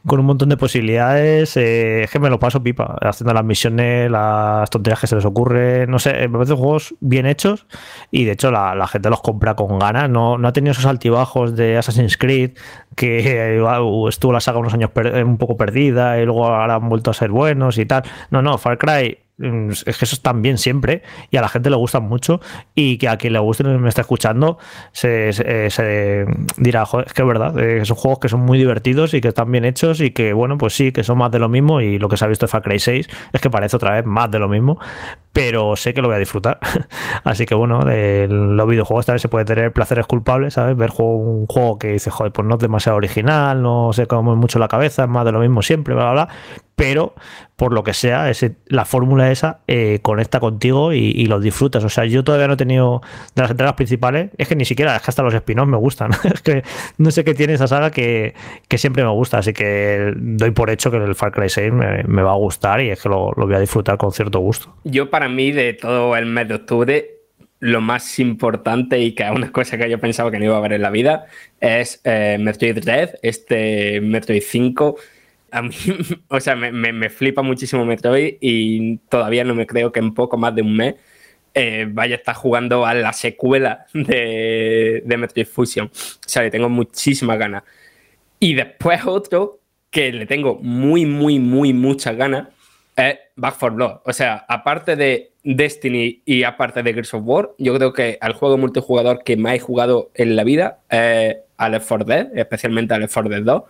con 0.08 0.18
un 0.18 0.26
montón 0.26 0.48
de 0.48 0.56
posibilidades, 0.56 1.56
eh, 1.56 2.02
es 2.02 2.10
que 2.10 2.18
me 2.18 2.30
lo 2.30 2.40
paso 2.40 2.60
haciendo 3.00 3.32
las 3.32 3.44
misiones, 3.44 4.10
las 4.10 4.68
tonterías 4.70 5.00
que 5.00 5.06
se 5.06 5.14
les 5.14 5.24
ocurre, 5.24 5.86
no 5.86 6.00
sé, 6.00 6.26
me 6.26 6.30
parecen 6.30 6.56
juegos 6.56 6.94
bien 6.98 7.26
hechos 7.26 7.66
y 8.10 8.24
de 8.24 8.32
hecho 8.32 8.50
la, 8.50 8.86
gente 8.88 9.10
los 9.10 9.20
compra 9.20 9.54
con 9.54 9.78
ganas, 9.78 10.10
no, 10.10 10.38
no 10.38 10.48
ha 10.48 10.52
tenido 10.52 10.72
esos 10.72 10.86
altibajos 10.86 11.54
de 11.54 11.76
Assassin's 11.76 12.16
Creed 12.16 12.52
que 12.96 13.62
estuvo 14.08 14.32
la 14.32 14.40
saga 14.40 14.58
unos 14.58 14.74
años 14.74 14.90
un 15.24 15.38
poco 15.38 15.56
perdida 15.56 16.20
y 16.20 16.24
luego 16.24 16.46
ahora 16.46 16.74
han 16.74 16.88
vuelto 16.88 17.12
a 17.12 17.14
ser 17.14 17.30
buenos 17.30 17.78
y 17.78 17.86
tal. 17.86 18.02
No, 18.30 18.42
no, 18.42 18.58
Far 18.58 18.78
Cry 18.78 19.18
es 19.38 19.84
que 19.84 20.04
eso 20.04 20.16
están 20.16 20.42
bien 20.42 20.58
siempre 20.58 21.02
y 21.30 21.36
a 21.36 21.40
la 21.40 21.48
gente 21.48 21.70
le 21.70 21.76
gustan 21.76 22.02
mucho 22.02 22.40
y 22.74 22.98
que 22.98 23.08
a 23.08 23.16
quien 23.16 23.32
le 23.32 23.38
guste 23.38 23.62
y 23.62 23.66
me 23.66 23.88
está 23.88 24.00
escuchando 24.00 24.58
se, 24.92 25.30
dirá, 26.56 26.84
joder, 26.84 27.06
es 27.06 27.12
que 27.12 27.22
es 27.22 27.28
verdad, 27.28 27.58
eh, 27.58 27.84
son 27.84 27.96
juegos 27.96 28.18
que 28.18 28.28
son 28.28 28.40
muy 28.40 28.58
divertidos 28.58 29.14
y 29.14 29.20
que 29.20 29.28
están 29.28 29.50
bien 29.52 29.64
hechos 29.64 30.00
y 30.00 30.10
que, 30.10 30.32
bueno, 30.32 30.58
pues 30.58 30.74
sí, 30.74 30.90
que 30.90 31.04
son 31.04 31.18
más 31.18 31.30
de 31.30 31.38
lo 31.38 31.48
mismo 31.48 31.80
y 31.80 31.98
lo 31.98 32.08
que 32.08 32.16
se 32.16 32.24
ha 32.24 32.28
visto 32.28 32.46
de 32.46 32.50
Far 32.50 32.62
Cry 32.62 32.78
6 32.78 33.08
es 33.32 33.40
que 33.40 33.50
parece 33.50 33.76
otra 33.76 33.92
vez 33.92 34.04
más 34.04 34.30
de 34.30 34.40
lo 34.40 34.48
mismo, 34.48 34.78
pero 35.32 35.76
sé 35.76 35.94
que 35.94 36.02
lo 36.02 36.08
voy 36.08 36.16
a 36.16 36.18
disfrutar. 36.18 36.58
Así 37.24 37.46
que 37.46 37.54
bueno, 37.54 37.80
los 37.82 38.68
videojuegos 38.68 39.06
también 39.06 39.20
se 39.20 39.28
puede 39.28 39.44
tener 39.44 39.72
placeres 39.72 40.06
culpables, 40.06 40.54
¿sabes? 40.54 40.76
Ver 40.76 40.90
un 40.98 41.46
juego 41.46 41.78
que 41.78 41.92
dice, 41.92 42.10
joder, 42.10 42.32
pues 42.32 42.46
no 42.46 42.54
es 42.56 42.60
demasiado 42.60 42.96
original, 42.96 43.62
no 43.62 43.92
sé 43.92 44.06
cómo 44.06 44.32
es 44.32 44.38
mucho 44.38 44.58
la 44.58 44.68
cabeza, 44.68 45.04
es 45.04 45.08
más 45.08 45.24
de 45.24 45.32
lo 45.32 45.40
mismo 45.40 45.62
siempre, 45.62 45.94
bla, 45.94 46.10
bla, 46.10 46.24
bla. 46.24 46.28
Pero 46.78 47.12
por 47.56 47.72
lo 47.72 47.82
que 47.82 47.92
sea, 47.92 48.30
ese, 48.30 48.54
la 48.66 48.84
fórmula 48.84 49.32
esa 49.32 49.62
eh, 49.66 49.98
conecta 50.00 50.38
contigo 50.38 50.92
y, 50.92 51.26
los 51.26 51.42
disfrutas. 51.42 51.82
O 51.82 51.88
sea, 51.88 52.04
yo 52.04 52.22
todavía 52.22 52.46
no 52.46 52.54
he 52.54 52.56
tenido 52.56 53.02
de 53.34 53.42
las 53.42 53.50
entregas 53.50 53.74
principales, 53.74 54.30
es 54.38 54.46
que 54.46 54.54
ni 54.54 54.64
siquiera, 54.64 54.96
que 54.96 55.04
hasta 55.08 55.24
los 55.24 55.34
spin 55.34 55.58
me 55.66 55.76
gustan. 55.76 56.12
es 56.32 56.40
que 56.40 56.62
no 56.98 57.10
sé 57.10 57.24
qué 57.24 57.34
tiene 57.34 57.54
esa 57.54 57.66
saga 57.66 57.90
que, 57.90 58.32
siempre 58.76 59.02
me 59.02 59.10
gusta, 59.10 59.38
así 59.38 59.52
que 59.52 60.12
doy 60.14 60.52
por 60.52 60.70
hecho 60.70 60.92
que 60.92 60.98
el 60.98 61.16
Far 61.16 61.32
Cry 61.32 61.48
6 61.48 61.72
me, 61.72 62.22
va 62.22 62.30
a 62.30 62.36
gustar 62.36 62.80
y 62.80 62.90
es 62.90 63.02
que 63.02 63.08
lo, 63.08 63.32
voy 63.36 63.54
a 63.56 63.58
disfrutar 63.58 63.98
con 63.98 64.12
cierto 64.12 64.38
gusto. 64.38 64.72
Yo, 64.84 65.10
para 65.10 65.28
mí, 65.28 65.50
de 65.50 65.72
todo 65.72 66.16
el 66.16 66.26
mes 66.26 66.46
de 66.46 66.54
octubre, 66.54 67.10
lo 67.58 67.80
más 67.80 68.20
importante 68.20 69.00
y 69.00 69.16
que 69.16 69.24
es 69.24 69.32
una 69.32 69.50
cosa 69.50 69.76
que 69.78 69.90
yo 69.90 69.98
pensaba 69.98 70.30
que 70.30 70.38
no 70.38 70.44
iba 70.44 70.56
a 70.56 70.60
ver 70.60 70.74
en 70.74 70.82
la 70.82 70.90
vida 70.90 71.26
es 71.60 72.00
eh, 72.04 72.36
Metroid 72.38 72.84
Red, 72.84 73.16
este 73.22 74.00
Metroid 74.00 74.44
5 74.46 74.94
a 75.50 75.62
mí, 75.62 75.74
o 76.28 76.40
sea, 76.40 76.56
me, 76.56 77.10
flipa 77.10 77.42
muchísimo 77.42 77.84
Metroid 77.84 78.36
y 78.40 78.98
todavía 79.08 79.44
no 79.44 79.54
me 79.54 79.66
creo 79.66 79.92
que 79.92 80.00
en 80.00 80.14
poco 80.14 80.36
más 80.36 80.54
de 80.54 80.62
un 80.62 80.76
mes 80.76 80.94
eh, 81.54 81.86
vaya 81.88 82.16
a 82.16 82.18
estar 82.18 82.34
jugando 82.34 82.86
a 82.86 82.94
la 82.94 83.12
secuela 83.12 83.86
de, 83.92 85.02
de 85.04 85.16
Metroid 85.16 85.46
Fusion. 85.46 85.86
O 85.86 86.28
sea, 86.28 86.42
le 86.42 86.50
tengo 86.50 86.68
muchísimas 86.68 87.38
ganas. 87.38 87.64
Y 88.38 88.54
después 88.54 89.04
otro 89.04 89.60
que 89.90 90.12
le 90.12 90.26
tengo 90.26 90.56
muy, 90.56 91.06
muy, 91.06 91.38
muy 91.38 91.72
muchas 91.72 92.16
ganas 92.16 92.48
es 92.96 93.18
Back 93.36 93.56
4 93.58 93.76
Blood. 93.76 94.00
O 94.04 94.12
sea, 94.12 94.44
aparte 94.48 94.96
de 94.96 95.32
Destiny 95.42 96.22
y 96.24 96.42
aparte 96.42 96.82
de 96.82 96.92
Gears 96.92 97.14
of 97.14 97.22
War, 97.24 97.50
yo 97.58 97.74
creo 97.74 97.92
que 97.92 98.18
el 98.20 98.32
juego 98.32 98.58
multijugador 98.58 99.22
que 99.24 99.36
más 99.36 99.54
he 99.54 99.60
jugado 99.60 100.10
en 100.14 100.36
la 100.36 100.44
vida 100.44 100.80
es 100.90 101.36
Left 101.58 101.88
4 101.88 102.04
Dead, 102.04 102.28
especialmente 102.36 102.98
Left 102.98 103.14
4 103.14 103.30
Dead 103.30 103.42
2 103.42 103.62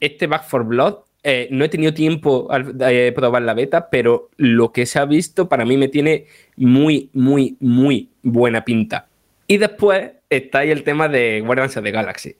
este 0.00 0.26
Back 0.26 0.44
for 0.44 0.64
Blood 0.64 0.96
eh, 1.24 1.48
no 1.50 1.64
he 1.64 1.68
tenido 1.68 1.92
tiempo 1.92 2.48
de 2.74 3.12
probar 3.12 3.42
la 3.42 3.54
beta, 3.54 3.90
pero 3.90 4.30
lo 4.36 4.72
que 4.72 4.86
se 4.86 4.98
ha 4.98 5.04
visto 5.04 5.48
para 5.48 5.64
mí 5.64 5.76
me 5.76 5.88
tiene 5.88 6.26
muy, 6.56 7.10
muy, 7.12 7.56
muy 7.60 8.10
buena 8.22 8.64
pinta. 8.64 9.08
Y 9.46 9.58
después 9.58 10.12
está 10.30 10.60
ahí 10.60 10.70
el 10.70 10.84
tema 10.84 11.08
de 11.08 11.42
Guardians 11.44 11.76
of 11.76 11.84
the 11.84 11.90
Galaxy. 11.90 12.36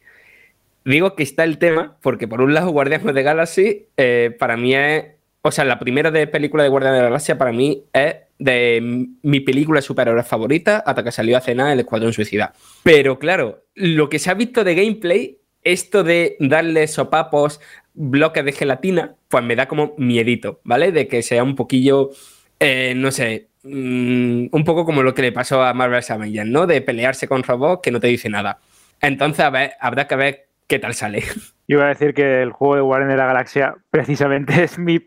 Digo 0.84 1.16
que 1.16 1.22
está 1.22 1.44
el 1.44 1.58
tema 1.58 1.96
porque, 2.00 2.28
por 2.28 2.40
un 2.40 2.54
lado, 2.54 2.70
Guardians 2.70 3.04
of 3.04 3.14
the 3.14 3.22
Galaxy 3.22 3.86
eh, 3.96 4.34
para 4.38 4.56
mí 4.56 4.74
es. 4.74 5.04
O 5.42 5.50
sea, 5.50 5.64
la 5.64 5.78
primera 5.78 6.10
de 6.10 6.26
película 6.26 6.62
de 6.62 6.68
Guardians 6.68 6.94
of 6.94 6.98
the 6.98 7.04
Galaxy 7.04 7.34
para 7.34 7.52
mí 7.52 7.84
es 7.92 8.16
de 8.38 9.08
mi 9.22 9.40
película 9.40 9.82
superhéroe 9.82 10.22
favorita 10.22 10.78
hasta 10.78 11.02
que 11.02 11.12
salió 11.12 11.36
a 11.36 11.40
cenar 11.40 11.72
El 11.72 11.80
Escuadrón 11.80 12.12
Suicida. 12.12 12.52
Pero 12.84 13.18
claro, 13.18 13.64
lo 13.74 14.08
que 14.08 14.18
se 14.18 14.30
ha 14.30 14.34
visto 14.34 14.62
de 14.64 14.74
gameplay 14.74 15.37
esto 15.72 16.02
de 16.02 16.36
darle 16.40 16.86
sopapos, 16.86 17.60
bloques 17.94 18.44
de 18.44 18.52
gelatina, 18.52 19.16
pues 19.28 19.44
me 19.44 19.56
da 19.56 19.68
como 19.68 19.94
miedito, 19.98 20.60
¿vale? 20.64 20.92
De 20.92 21.08
que 21.08 21.22
sea 21.22 21.42
un 21.44 21.54
poquillo, 21.54 22.10
eh, 22.58 22.94
no 22.96 23.10
sé, 23.10 23.48
mm, 23.64 24.46
un 24.50 24.64
poco 24.64 24.84
como 24.84 25.02
lo 25.02 25.14
que 25.14 25.22
le 25.22 25.32
pasó 25.32 25.62
a 25.62 25.74
Marvel 25.74 26.02
Avengers, 26.08 26.48
¿no? 26.48 26.66
De 26.66 26.80
pelearse 26.80 27.28
con 27.28 27.42
robots 27.42 27.82
que 27.82 27.90
no 27.90 28.00
te 28.00 28.06
dice 28.06 28.30
nada. 28.30 28.60
Entonces, 29.00 29.44
a 29.44 29.50
ver, 29.50 29.72
habrá 29.80 30.06
que 30.06 30.16
ver 30.16 30.48
qué 30.66 30.78
tal 30.78 30.94
sale. 30.94 31.22
Yo 31.68 31.76
iba 31.76 31.84
a 31.84 31.88
decir 31.88 32.14
que 32.14 32.40
el 32.40 32.52
juego 32.52 32.76
de 32.76 32.82
Warren 32.82 33.08
de 33.08 33.16
la 33.18 33.26
Galaxia 33.26 33.76
precisamente 33.90 34.64
es 34.64 34.78
mi, 34.78 35.00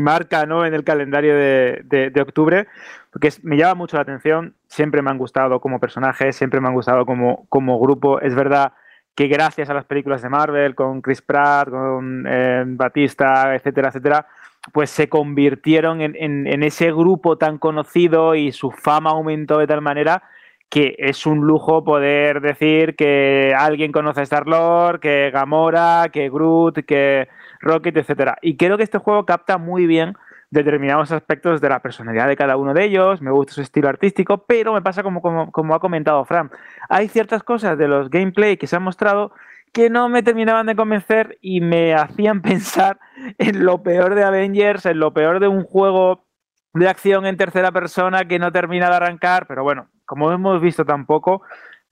marca 0.00 0.46
¿no? 0.46 0.64
en 0.64 0.72
el 0.72 0.82
calendario 0.82 1.34
de, 1.34 2.12
octubre, 2.22 2.68
porque 3.12 3.30
me 3.42 3.58
llama 3.58 3.74
mucho 3.74 3.96
la 3.96 4.02
atención, 4.02 4.54
siempre 4.66 5.02
me 5.02 5.10
han 5.10 5.18
gustado 5.18 5.60
como 5.60 5.78
personajes, 5.78 6.36
siempre 6.36 6.60
me 6.62 6.68
han 6.68 6.74
gustado 6.74 7.04
como, 7.04 7.44
como 7.50 7.78
grupo, 7.78 8.18
es 8.20 8.34
verdad 8.34 8.72
que 9.20 9.28
gracias 9.28 9.68
a 9.68 9.74
las 9.74 9.84
películas 9.84 10.22
de 10.22 10.30
Marvel, 10.30 10.74
con 10.74 11.02
Chris 11.02 11.20
Pratt, 11.20 11.68
con 11.68 12.24
eh, 12.26 12.64
Batista, 12.66 13.54
etcétera, 13.54 13.88
etcétera, 13.88 14.26
pues 14.72 14.88
se 14.88 15.10
convirtieron 15.10 16.00
en, 16.00 16.62
ese 16.62 16.90
grupo 16.90 17.36
tan 17.36 17.58
conocido 17.58 18.34
y 18.34 18.50
su 18.50 18.70
fama 18.70 19.10
aumentó 19.10 19.58
de 19.58 19.66
tal 19.66 19.82
manera 19.82 20.22
que 20.70 20.94
es 20.96 21.26
un 21.26 21.40
lujo 21.40 21.84
poder 21.84 22.40
decir 22.40 22.96
que 22.96 23.52
alguien 23.54 23.92
conoce 23.92 24.20
a 24.20 24.22
Star-Lord, 24.22 25.00
que 25.00 25.30
Gamora, 25.30 26.08
que 26.10 26.30
Groot, 26.30 26.86
que 26.86 27.28
Rocket, 27.60 27.98
etcétera. 27.98 28.38
Y 28.40 28.56
creo 28.56 28.78
que 28.78 28.84
este 28.84 28.96
juego 28.96 29.26
capta 29.26 29.58
muy 29.58 29.84
bien 29.84 30.14
determinados 30.50 31.12
aspectos 31.12 31.60
de 31.60 31.68
la 31.68 31.80
personalidad 31.80 32.26
de 32.26 32.36
cada 32.36 32.56
uno 32.56 32.74
de 32.74 32.84
ellos, 32.84 33.22
me 33.22 33.30
gusta 33.30 33.52
su 33.52 33.62
estilo 33.62 33.88
artístico, 33.88 34.44
pero 34.46 34.72
me 34.72 34.82
pasa 34.82 35.02
como, 35.02 35.22
como, 35.22 35.74
ha 35.74 35.80
comentado 35.80 36.24
Fran, 36.24 36.50
hay 36.88 37.08
ciertas 37.08 37.42
cosas 37.44 37.78
de 37.78 37.86
los 37.86 38.10
gameplay 38.10 38.56
que 38.56 38.66
se 38.66 38.76
han 38.76 38.82
mostrado 38.82 39.32
que 39.72 39.88
no 39.88 40.08
me 40.08 40.24
terminaban 40.24 40.66
de 40.66 40.74
convencer 40.74 41.38
y 41.40 41.60
me 41.60 41.94
hacían 41.94 42.42
pensar 42.42 42.98
en 43.38 43.64
lo 43.64 43.82
peor 43.82 44.16
de 44.16 44.24
Avengers, 44.24 44.86
en 44.86 44.98
lo 44.98 45.14
peor 45.14 45.38
de 45.38 45.46
un 45.46 45.62
juego 45.62 46.26
de 46.74 46.88
acción 46.88 47.26
en 47.26 47.36
tercera 47.36 47.70
persona 47.70 48.26
que 48.26 48.38
no 48.38 48.50
termina 48.52 48.88
de 48.88 48.96
arrancar, 48.96 49.46
pero 49.46 49.62
bueno, 49.62 49.88
como 50.04 50.32
hemos 50.32 50.60
visto 50.60 50.84
tampoco, 50.84 51.42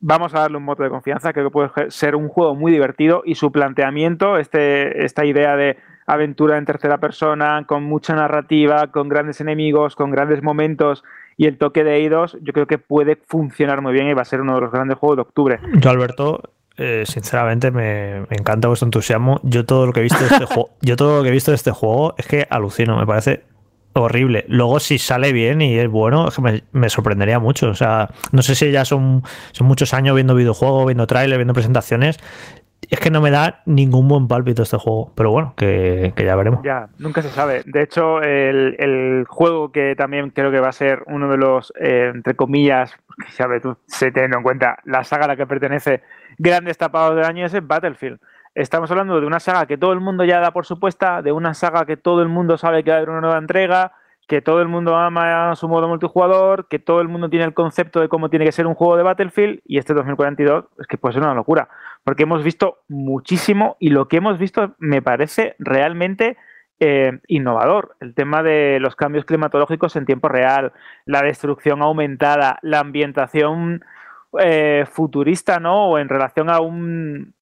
vamos 0.01 0.35
a 0.35 0.41
darle 0.41 0.57
un 0.57 0.67
voto 0.67 0.83
de 0.83 0.91
confianza, 0.91 1.33
creo 1.33 1.47
que 1.47 1.53
puede 1.53 1.91
ser 1.91 2.17
un 2.17 2.29
juego 2.29 2.55
muy 2.55 2.73
divertido 2.73 3.23
y 3.25 3.37
su 3.37 3.51
planteamiento, 3.53 4.39
este, 4.39 5.05
esta 5.05 5.25
idea 5.25 5.57
de 5.57 5.79
aventura 6.09 6.57
en 6.57 6.65
tercera 6.65 6.99
persona, 6.99 7.65
con 7.67 7.85
mucha 7.85 8.15
narrativa, 8.15 8.87
con 8.89 9.09
grandes 9.09 9.41
enemigos, 9.43 9.95
con 9.95 10.11
grandes 10.11 10.43
momentos 10.43 11.05
y 11.37 11.47
el 11.47 11.59
toque 11.59 11.85
de 11.85 11.97
Eidos, 11.97 12.37
yo 12.43 12.53
creo 12.53 12.67
que 12.67 12.79
puede 12.79 13.17
funcionar 13.17 13.83
muy 13.83 13.93
bien 13.93 14.09
y 14.09 14.15
va 14.15 14.23
a 14.23 14.25
ser 14.25 14.41
uno 14.41 14.55
de 14.55 14.63
los 14.63 14.73
grandes 14.73 14.97
juegos 14.97 15.19
de 15.19 15.23
octubre. 15.23 15.61
Yo, 15.75 15.91
Alberto, 15.91 16.43
eh, 16.79 17.05
sinceramente 17.07 17.71
me, 17.71 18.21
encanta 18.31 18.69
vuestro 18.69 18.87
entusiasmo. 18.87 19.39
Yo 19.45 19.67
todo 19.67 19.87
lo 19.87 19.93
que 19.93 20.01
he 20.01 20.03
visto 20.03 20.19
de 20.19 20.27
este 20.27 20.45
juego, 20.47 20.71
yo 20.81 20.97
todo 20.97 21.19
lo 21.19 21.23
que 21.23 21.29
he 21.29 21.33
visto 21.33 21.51
de 21.51 21.57
este 21.57 21.71
juego 21.71 22.15
es 22.17 22.27
que 22.27 22.47
alucino, 22.49 22.99
me 22.99 23.07
parece 23.07 23.45
horrible. 23.93 24.47
Luego, 24.49 24.81
si 24.81 24.99
sale 24.99 25.33
bien 25.33 25.61
y 25.61 25.77
es 25.77 25.89
bueno, 25.89 26.29
es 26.29 26.37
que 26.37 26.43
me, 26.43 26.63
me, 26.73 26.89
sorprendería 26.89 27.39
mucho. 27.39 27.69
O 27.69 27.75
sea, 27.75 28.09
no 28.33 28.43
sé 28.43 28.55
si 28.55 28.71
ya 28.71 28.85
son, 28.85 29.23
son 29.53 29.67
muchos 29.67 29.93
años 29.93 30.15
viendo 30.15 30.35
videojuegos, 30.35 30.87
viendo 30.87 31.07
trailers, 31.07 31.39
viendo 31.39 31.55
presentaciones 31.55 32.19
es 32.91 33.01
que 33.01 33.11
no 33.11 33.21
me 33.21 33.31
da 33.31 33.61
ningún 33.67 34.09
buen 34.09 34.29
pálpito 34.29 34.63
este 34.63 34.79
juego, 34.79 35.13
pero 35.15 35.31
bueno, 35.31 35.55
que, 35.57 36.13
ya 36.17 36.37
veremos. 36.37 36.63
Ya, 36.63 36.89
nunca 36.99 37.23
se 37.23 37.29
sabe. 37.29 37.63
De 37.67 37.83
hecho, 37.83 38.23
el, 38.23 39.27
juego 39.29 39.73
que 39.73 39.95
también 39.95 40.31
creo 40.31 40.51
que 40.51 40.61
va 40.61 40.69
a 40.69 40.73
ser 40.73 41.03
uno 41.07 41.29
de 41.29 41.37
los, 41.37 41.73
eh, 41.79 42.11
entre 42.15 42.35
comillas, 42.35 42.95
sabe 43.31 43.61
tú, 43.61 43.77
se 43.87 44.11
teniendo 44.11 44.39
en 44.39 44.43
cuenta 44.43 44.79
la 44.85 45.05
saga 45.05 45.27
a 45.27 45.29
la 45.29 45.37
que 45.37 45.47
pertenece, 45.47 46.03
grandes 46.39 46.79
tapados 46.79 47.17
del 47.17 47.25
año 47.25 47.47
es 47.47 47.55
el 47.55 47.63
Battlefield. 47.63 48.21
Estamos 48.55 48.91
hablando 48.91 49.21
de 49.21 49.27
una 49.27 49.41
saga 49.41 49.67
que 49.67 49.77
todo 49.77 49.93
el 49.93 50.01
mundo 50.01 50.25
ya 50.25 50.41
da 50.41 50.53
por 50.53 50.65
supuesta, 50.65 51.23
de 51.23 51.33
una 51.33 51.55
saga 51.55 51.85
que 51.85 51.97
todo 51.97 52.23
el 52.23 52.29
mundo 52.29 52.57
sabe 52.57 52.83
que 52.83 52.91
va 52.91 52.97
a 52.97 52.99
haber 52.99 53.11
una 53.11 53.21
nueva 53.21 53.39
entrega, 53.39 53.93
que 54.29 54.43
todo 54.43 54.61
el 54.61 54.69
mundo 54.69 54.95
ama 54.95 55.55
su 55.57 55.69
modo 55.69 55.89
multijugador, 55.89 56.69
que 56.69 56.79
todo 56.79 57.01
el 57.01 57.09
mundo 57.09 57.31
tiene 57.31 57.47
el 57.47 57.55
concepto 57.55 58.01
de 58.01 58.09
cómo 58.09 58.29
tiene 58.29 58.45
que 58.45 58.53
ser 58.53 58.67
un 58.67 58.75
juego 58.75 58.97
de 58.97 59.03
Battlefield 59.03 59.61
y 59.65 59.79
este 59.79 59.95
2042 59.95 60.67
es 60.79 60.87
que 60.87 60.99
puede 60.99 61.15
ser 61.15 61.23
una 61.23 61.35
locura, 61.35 61.69
porque 62.09 62.23
hemos 62.23 62.43
visto 62.43 62.79
muchísimo 62.89 63.77
y 63.79 63.91
lo 63.91 64.09
que 64.09 64.17
hemos 64.17 64.39
visto 64.39 64.75
me 64.79 65.03
parece 65.03 65.57
realmente 65.59 66.39
eh, 66.81 67.19
innovador. 67.27 67.97
El 68.01 68.15
tema 68.15 68.43
de 68.43 68.79
los 68.81 68.97
cambios 68.97 69.27
climatológicos 69.27 69.95
en 69.95 70.07
tiempo 70.07 70.27
real, 70.31 70.73
la 71.05 71.21
destrucción 71.21 71.83
aumentada, 71.83 72.61
la 72.63 72.79
ambientación 72.79 73.85
eh, 74.41 74.87
futurista, 74.91 75.61
¿no? 75.61 75.91
O 75.91 75.99
en 75.99 76.09
relación 76.09 76.49
a 76.49 76.61
un 76.61 77.35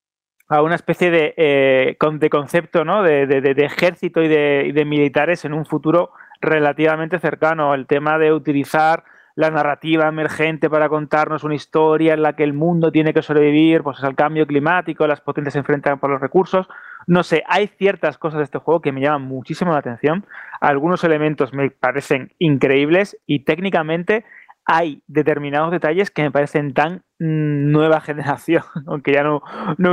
a 0.49 0.61
una 0.61 0.75
especie 0.75 1.11
de, 1.11 1.33
eh, 1.37 1.97
de 1.97 2.29
concepto 2.29 2.83
¿no? 2.83 3.03
de, 3.03 3.53
ejército 3.59 4.19
de, 4.19 4.65
y 4.67 4.73
de 4.73 4.83
militares 4.83 5.45
en 5.45 5.53
un 5.53 5.65
futuro 5.65 6.11
relativamente 6.41 7.19
cercano. 7.19 7.73
El 7.73 7.87
tema 7.87 8.17
de 8.17 8.33
utilizar 8.33 9.05
la 9.37 9.51
narrativa 9.51 10.07
emergente 10.07 10.67
para 10.67 10.89
contarnos 10.89 11.43
una 11.43 11.53
historia 11.53 12.15
en 12.15 12.23
la 12.23 12.33
que 12.33 12.43
el 12.43 12.53
mundo 12.53 12.91
tiene 12.91 13.13
que 13.13 13.21
sobrevivir 13.21 13.83
pues, 13.83 14.03
al 14.03 14.15
cambio 14.15 14.47
climático, 14.47 15.05
las 15.05 15.21
potencias 15.21 15.53
se 15.53 15.59
enfrentan 15.59 15.99
por 15.99 16.09
los 16.09 16.19
recursos. 16.19 16.67
No 17.05 17.21
sé, 17.21 17.43
hay 17.47 17.67
ciertas 17.67 18.17
cosas 18.17 18.39
de 18.39 18.45
este 18.45 18.57
juego 18.57 18.81
que 18.81 18.91
me 18.91 18.99
llaman 18.99 19.21
muchísimo 19.21 19.73
la 19.73 19.77
atención. 19.77 20.25
Algunos 20.59 21.03
elementos 21.03 21.53
me 21.53 21.69
parecen 21.69 22.33
increíbles 22.39 23.15
y 23.27 23.41
técnicamente 23.41 24.25
hay 24.69 25.01
determinados 25.07 25.71
detalles 25.71 26.11
que 26.11 26.23
me 26.23 26.31
parecen 26.31 26.73
tan 26.73 27.03
mm, 27.19 27.71
nueva 27.71 28.01
generación, 28.01 28.63
aunque 28.85 29.13
ya 29.13 29.23
no, 29.23 29.41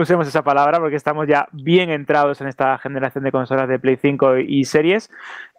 usemos 0.00 0.26
esa 0.26 0.42
palabra 0.42 0.80
porque 0.80 0.96
estamos 0.96 1.28
ya 1.28 1.46
bien 1.52 1.90
entrados 1.90 2.40
en 2.40 2.48
esta 2.48 2.76
generación 2.78 3.22
de 3.22 3.30
consolas 3.30 3.68
de 3.68 3.78
Play 3.78 3.96
5 3.96 4.38
y 4.38 4.64
series, 4.64 5.10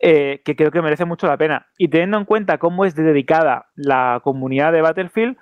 eh, 0.02 0.42
que 0.44 0.58
creo 0.58 0.70
que 0.70 0.82
merece 0.82 1.06
mucho 1.06 1.28
la 1.28 1.38
pena. 1.38 1.68
Y 1.78 1.88
teniendo 1.88 2.18
en 2.18 2.26
cuenta 2.26 2.58
cómo 2.58 2.84
es 2.84 2.94
dedicada 2.94 3.68
la 3.76 4.20
comunidad 4.22 4.74
de 4.74 4.82
Battlefield 4.82 5.38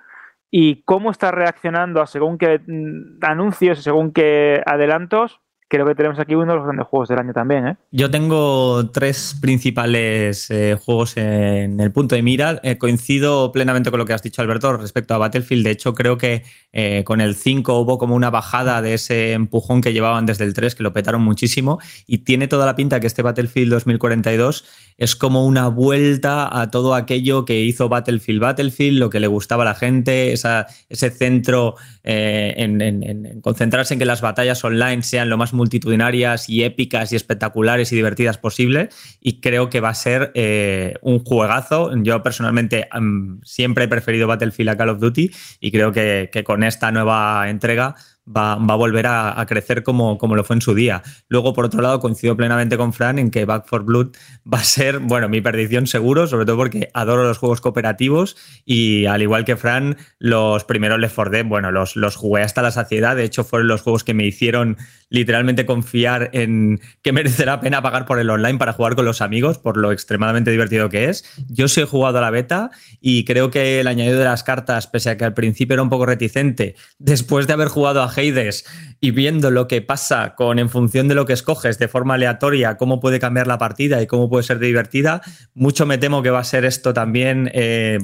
y 0.52 0.84
cómo 0.84 1.10
está 1.10 1.32
reaccionando 1.32 2.00
a 2.00 2.06
según 2.06 2.38
qué 2.38 2.60
mm, 2.64 3.24
anuncios 3.24 3.80
y 3.80 3.82
según 3.82 4.12
qué 4.12 4.62
adelantos, 4.66 5.40
creo 5.68 5.86
que 5.86 5.94
tenemos 5.94 6.18
aquí 6.18 6.34
uno 6.34 6.52
de 6.52 6.56
los 6.58 6.64
grandes 6.64 6.86
juegos 6.86 7.08
del 7.08 7.18
año 7.18 7.32
también. 7.32 7.66
¿eh? 7.66 7.76
Yo 7.90 8.10
tengo 8.10 8.90
tres 8.90 9.36
principales 9.40 10.50
eh, 10.50 10.76
juegos 10.80 11.16
en 11.16 11.80
el 11.80 11.90
punto 11.92 12.14
de 12.14 12.22
mira. 12.22 12.60
Eh, 12.62 12.78
coincido 12.78 13.50
plenamente 13.52 13.90
con 13.90 13.98
lo 13.98 14.06
que 14.06 14.12
has 14.12 14.22
dicho, 14.22 14.42
Alberto, 14.42 14.76
respecto 14.76 15.14
a 15.14 15.18
Battlefield. 15.18 15.64
De 15.64 15.70
hecho, 15.70 15.94
creo 15.94 16.18
que 16.18 16.42
con 17.04 17.20
el 17.20 17.36
5 17.36 17.78
hubo 17.78 17.98
como 17.98 18.16
una 18.16 18.30
bajada 18.30 18.82
de 18.82 18.94
ese 18.94 19.32
empujón 19.32 19.80
que 19.80 19.92
llevaban 19.92 20.26
desde 20.26 20.42
el 20.42 20.54
3, 20.54 20.74
que 20.74 20.82
lo 20.82 20.92
petaron 20.92 21.22
muchísimo. 21.22 21.78
Y 22.04 22.18
tiene 22.18 22.48
toda 22.48 22.66
la 22.66 22.74
pinta 22.74 22.98
que 22.98 23.06
este 23.06 23.22
Battlefield 23.22 23.70
2042 23.70 24.64
es 24.96 25.14
como 25.14 25.46
una 25.46 25.68
vuelta 25.68 26.60
a 26.60 26.72
todo 26.72 26.96
aquello 26.96 27.44
que 27.44 27.60
hizo 27.60 27.88
Battlefield 27.88 28.40
Battlefield, 28.40 28.98
lo 28.98 29.08
que 29.08 29.20
le 29.20 29.28
gustaba 29.28 29.62
a 29.62 29.66
la 29.66 29.74
gente, 29.76 30.32
ese 30.32 31.10
centro 31.10 31.76
en, 32.02 32.80
en 32.80 33.40
concentrarse 33.40 33.94
en 33.94 34.00
que 34.00 34.06
las 34.06 34.20
batallas 34.20 34.64
online 34.64 35.04
sean 35.04 35.28
lo 35.28 35.38
más 35.38 35.53
multitudinarias 35.54 36.48
y 36.48 36.64
épicas 36.64 37.12
y 37.12 37.16
espectaculares 37.16 37.92
y 37.92 37.96
divertidas 37.96 38.38
posible. 38.38 38.88
Y 39.20 39.40
creo 39.40 39.70
que 39.70 39.80
va 39.80 39.90
a 39.90 39.94
ser 39.94 40.32
eh, 40.34 40.94
un 41.02 41.20
juegazo. 41.20 41.90
Yo 42.02 42.22
personalmente 42.22 42.88
siempre 43.42 43.84
he 43.84 43.88
preferido 43.88 44.26
Battlefield 44.26 44.70
a 44.70 44.76
Call 44.76 44.90
of 44.90 45.00
Duty 45.00 45.30
y 45.60 45.70
creo 45.70 45.92
que 45.92 46.42
con 46.44 46.62
esta 46.62 46.92
nueva 46.92 47.48
entrega 47.48 47.94
va, 48.26 48.52
a 48.52 48.76
volver 48.76 49.06
a, 49.06 49.44
crecer 49.46 49.82
como, 49.82 50.18
como, 50.18 50.34
lo 50.34 50.44
fue 50.44 50.56
en 50.56 50.62
su 50.62 50.74
día. 50.74 51.02
Luego, 51.28 51.52
por 51.52 51.64
otro 51.64 51.82
lado, 51.82 52.00
coincido 52.00 52.36
plenamente 52.36 52.76
con 52.76 52.92
Fran 52.92 53.18
en 53.18 53.30
que 53.30 53.44
Back 53.44 53.66
for 53.66 53.84
Blood 53.84 54.08
va 54.50 54.58
a 54.58 54.64
ser, 54.64 54.98
bueno, 54.98 55.28
mi 55.28 55.40
perdición 55.40 55.86
seguro, 55.86 56.26
sobre 56.26 56.46
todo 56.46 56.56
porque 56.56 56.90
adoro 56.94 57.24
los 57.24 57.38
juegos 57.38 57.60
cooperativos 57.60 58.36
y 58.64 59.06
al 59.06 59.22
igual 59.22 59.44
que 59.44 59.56
Fran, 59.56 59.96
los 60.18 60.64
primeros 60.64 60.98
Left 60.98 61.14
4 61.14 61.30
Dead, 61.30 61.44
bueno, 61.44 61.70
los, 61.70 61.96
los 61.96 62.16
jugué 62.16 62.42
hasta 62.42 62.62
la 62.62 62.70
saciedad, 62.70 63.16
de 63.16 63.24
hecho 63.24 63.44
fueron 63.44 63.68
los 63.68 63.82
juegos 63.82 64.04
que 64.04 64.14
me 64.14 64.24
hicieron 64.24 64.76
literalmente 65.14 65.64
confiar 65.64 66.30
en 66.32 66.80
que 67.02 67.12
merece 67.12 67.46
la 67.46 67.60
pena 67.60 67.82
pagar 67.82 68.04
por 68.04 68.18
el 68.18 68.28
online 68.30 68.58
para 68.58 68.72
jugar 68.72 68.96
con 68.96 69.04
los 69.04 69.20
amigos, 69.20 69.58
por 69.58 69.76
lo 69.76 69.92
extremadamente 69.92 70.50
divertido 70.50 70.88
que 70.88 71.08
es. 71.08 71.24
Yo 71.48 71.68
sí 71.68 71.80
he 71.80 71.84
jugado 71.84 72.18
a 72.18 72.20
la 72.20 72.30
beta 72.30 72.70
y 73.00 73.24
creo 73.24 73.50
que 73.50 73.80
el 73.80 73.86
añadido 73.86 74.18
de 74.18 74.24
las 74.24 74.42
cartas, 74.42 74.88
pese 74.88 75.10
a 75.10 75.16
que 75.16 75.24
al 75.24 75.34
principio 75.34 75.74
era 75.74 75.82
un 75.82 75.88
poco 75.88 76.06
reticente, 76.06 76.74
después 76.98 77.46
de 77.46 77.52
haber 77.52 77.68
jugado 77.68 78.02
a 78.02 78.08
Hades 78.16 78.64
y 79.00 79.10
viendo 79.10 79.50
lo 79.50 79.68
que 79.68 79.82
pasa 79.82 80.34
con 80.34 80.58
en 80.58 80.70
función 80.70 81.08
de 81.08 81.14
lo 81.14 81.26
que 81.26 81.34
escoges 81.34 81.78
de 81.78 81.88
forma 81.88 82.14
aleatoria, 82.14 82.76
cómo 82.76 83.00
puede 83.00 83.20
cambiar 83.20 83.46
la 83.46 83.58
partida 83.58 84.00
y 84.00 84.06
cómo 84.06 84.30
puede 84.30 84.44
ser 84.44 84.58
divertida, 84.58 85.20
mucho 85.54 85.84
me 85.84 85.98
temo 85.98 86.22
que 86.22 86.30
va 86.30 86.38
a 86.38 86.44
ser 86.44 86.64
esto 86.64 86.94
también 86.94 87.50
eh, 87.52 87.98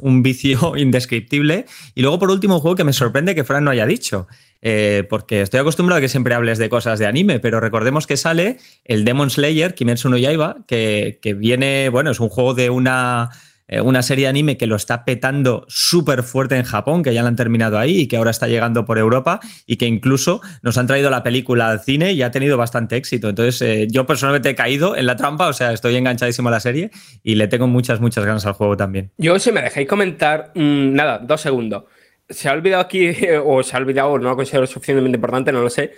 un 0.00 0.22
vicio 0.22 0.72
indescriptible. 0.76 1.66
Y 1.94 2.02
luego, 2.02 2.18
por 2.18 2.30
último, 2.30 2.54
un 2.54 2.60
juego 2.60 2.74
que 2.74 2.84
me 2.84 2.92
sorprende 2.92 3.34
que 3.34 3.44
Fran 3.44 3.64
no 3.64 3.70
haya 3.70 3.84
dicho. 3.84 4.26
Eh, 4.62 5.04
porque 5.10 5.42
estoy 5.42 5.60
acostumbrado 5.60 5.98
a 5.98 6.00
que 6.00 6.08
siempre 6.08 6.34
hables 6.34 6.56
de 6.58 6.68
cosas 6.68 6.98
de 6.98 7.06
anime, 7.06 7.38
pero 7.38 7.60
recordemos 7.60 8.06
que 8.06 8.16
sale 8.16 8.56
el 8.84 9.04
Demon 9.04 9.28
Slayer, 9.28 9.74
Kimetsu 9.74 10.08
no 10.08 10.16
Yaiba, 10.16 10.56
que, 10.66 11.18
que 11.20 11.34
viene, 11.34 11.90
bueno, 11.90 12.10
es 12.10 12.20
un 12.20 12.30
juego 12.30 12.54
de 12.54 12.70
una 12.70 13.30
eh, 13.68 13.80
una 13.80 14.02
serie 14.02 14.24
de 14.24 14.28
anime 14.30 14.56
que 14.56 14.66
lo 14.66 14.76
está 14.76 15.04
petando 15.04 15.64
súper 15.68 16.22
fuerte 16.22 16.56
en 16.56 16.64
Japón, 16.64 17.02
que 17.02 17.12
ya 17.12 17.22
la 17.22 17.28
han 17.28 17.36
terminado 17.36 17.78
ahí 17.78 18.00
y 18.00 18.06
que 18.08 18.16
ahora 18.16 18.30
está 18.30 18.46
llegando 18.46 18.84
por 18.84 18.98
Europa 18.98 19.40
y 19.66 19.76
que 19.76 19.86
incluso 19.86 20.40
nos 20.62 20.78
han 20.78 20.86
traído 20.86 21.10
la 21.10 21.22
película 21.22 21.70
al 21.70 21.80
cine 21.80 22.12
y 22.12 22.22
ha 22.22 22.30
tenido 22.30 22.56
bastante 22.56 22.96
éxito. 22.96 23.28
Entonces, 23.28 23.60
eh, 23.62 23.86
yo 23.90 24.06
personalmente 24.06 24.50
he 24.50 24.54
caído 24.54 24.96
en 24.96 25.06
la 25.06 25.16
trampa, 25.16 25.48
o 25.48 25.52
sea, 25.52 25.72
estoy 25.72 25.96
enganchadísimo 25.96 26.48
a 26.48 26.52
la 26.52 26.60
serie 26.60 26.90
y 27.22 27.34
le 27.34 27.48
tengo 27.48 27.66
muchas, 27.66 28.00
muchas 28.00 28.24
ganas 28.24 28.46
al 28.46 28.52
juego 28.52 28.76
también. 28.76 29.10
Yo, 29.18 29.38
si 29.38 29.52
me 29.52 29.62
dejáis 29.62 29.88
comentar, 29.88 30.52
mm, 30.54 30.92
nada, 30.92 31.18
dos 31.18 31.40
segundos. 31.40 31.84
Se 32.28 32.48
ha 32.48 32.52
olvidado 32.52 32.82
aquí, 32.82 33.10
o 33.44 33.62
se 33.62 33.76
ha 33.76 33.80
olvidado, 33.80 34.10
o 34.10 34.18
no 34.18 34.30
lo 34.30 34.36
considero 34.36 34.66
suficientemente 34.66 35.16
importante, 35.16 35.52
no 35.52 35.62
lo 35.62 35.70
sé, 35.70 35.92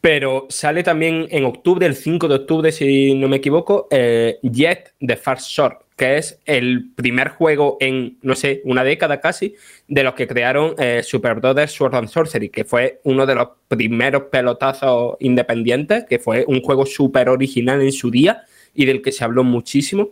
pero 0.00 0.46
sale 0.48 0.82
también 0.82 1.26
en 1.30 1.44
octubre, 1.44 1.84
el 1.84 1.96
5 1.96 2.28
de 2.28 2.34
octubre, 2.36 2.72
si 2.72 3.14
no 3.14 3.28
me 3.28 3.36
equivoco, 3.36 3.88
eh, 3.90 4.38
Jet 4.42 4.94
de 5.00 5.16
Far 5.16 5.40
Short, 5.40 5.82
que 5.98 6.16
es 6.16 6.40
el 6.46 6.92
primer 6.94 7.30
juego 7.30 7.76
en, 7.80 8.18
no 8.22 8.36
sé, 8.36 8.62
una 8.64 8.84
década 8.84 9.20
casi, 9.20 9.56
de 9.88 10.04
los 10.04 10.14
que 10.14 10.28
crearon 10.28 10.74
eh, 10.78 11.02
Super 11.02 11.34
Brothers 11.34 11.72
Sword 11.72 11.96
and 11.96 12.08
Sorcery, 12.08 12.48
que 12.50 12.64
fue 12.64 13.00
uno 13.02 13.26
de 13.26 13.34
los 13.34 13.48
primeros 13.66 14.22
pelotazos 14.30 15.16
independientes, 15.18 16.04
que 16.08 16.20
fue 16.20 16.44
un 16.46 16.62
juego 16.62 16.86
súper 16.86 17.28
original 17.28 17.82
en 17.82 17.90
su 17.90 18.12
día 18.12 18.42
y 18.74 18.86
del 18.86 19.02
que 19.02 19.10
se 19.10 19.24
habló 19.24 19.42
muchísimo. 19.44 20.10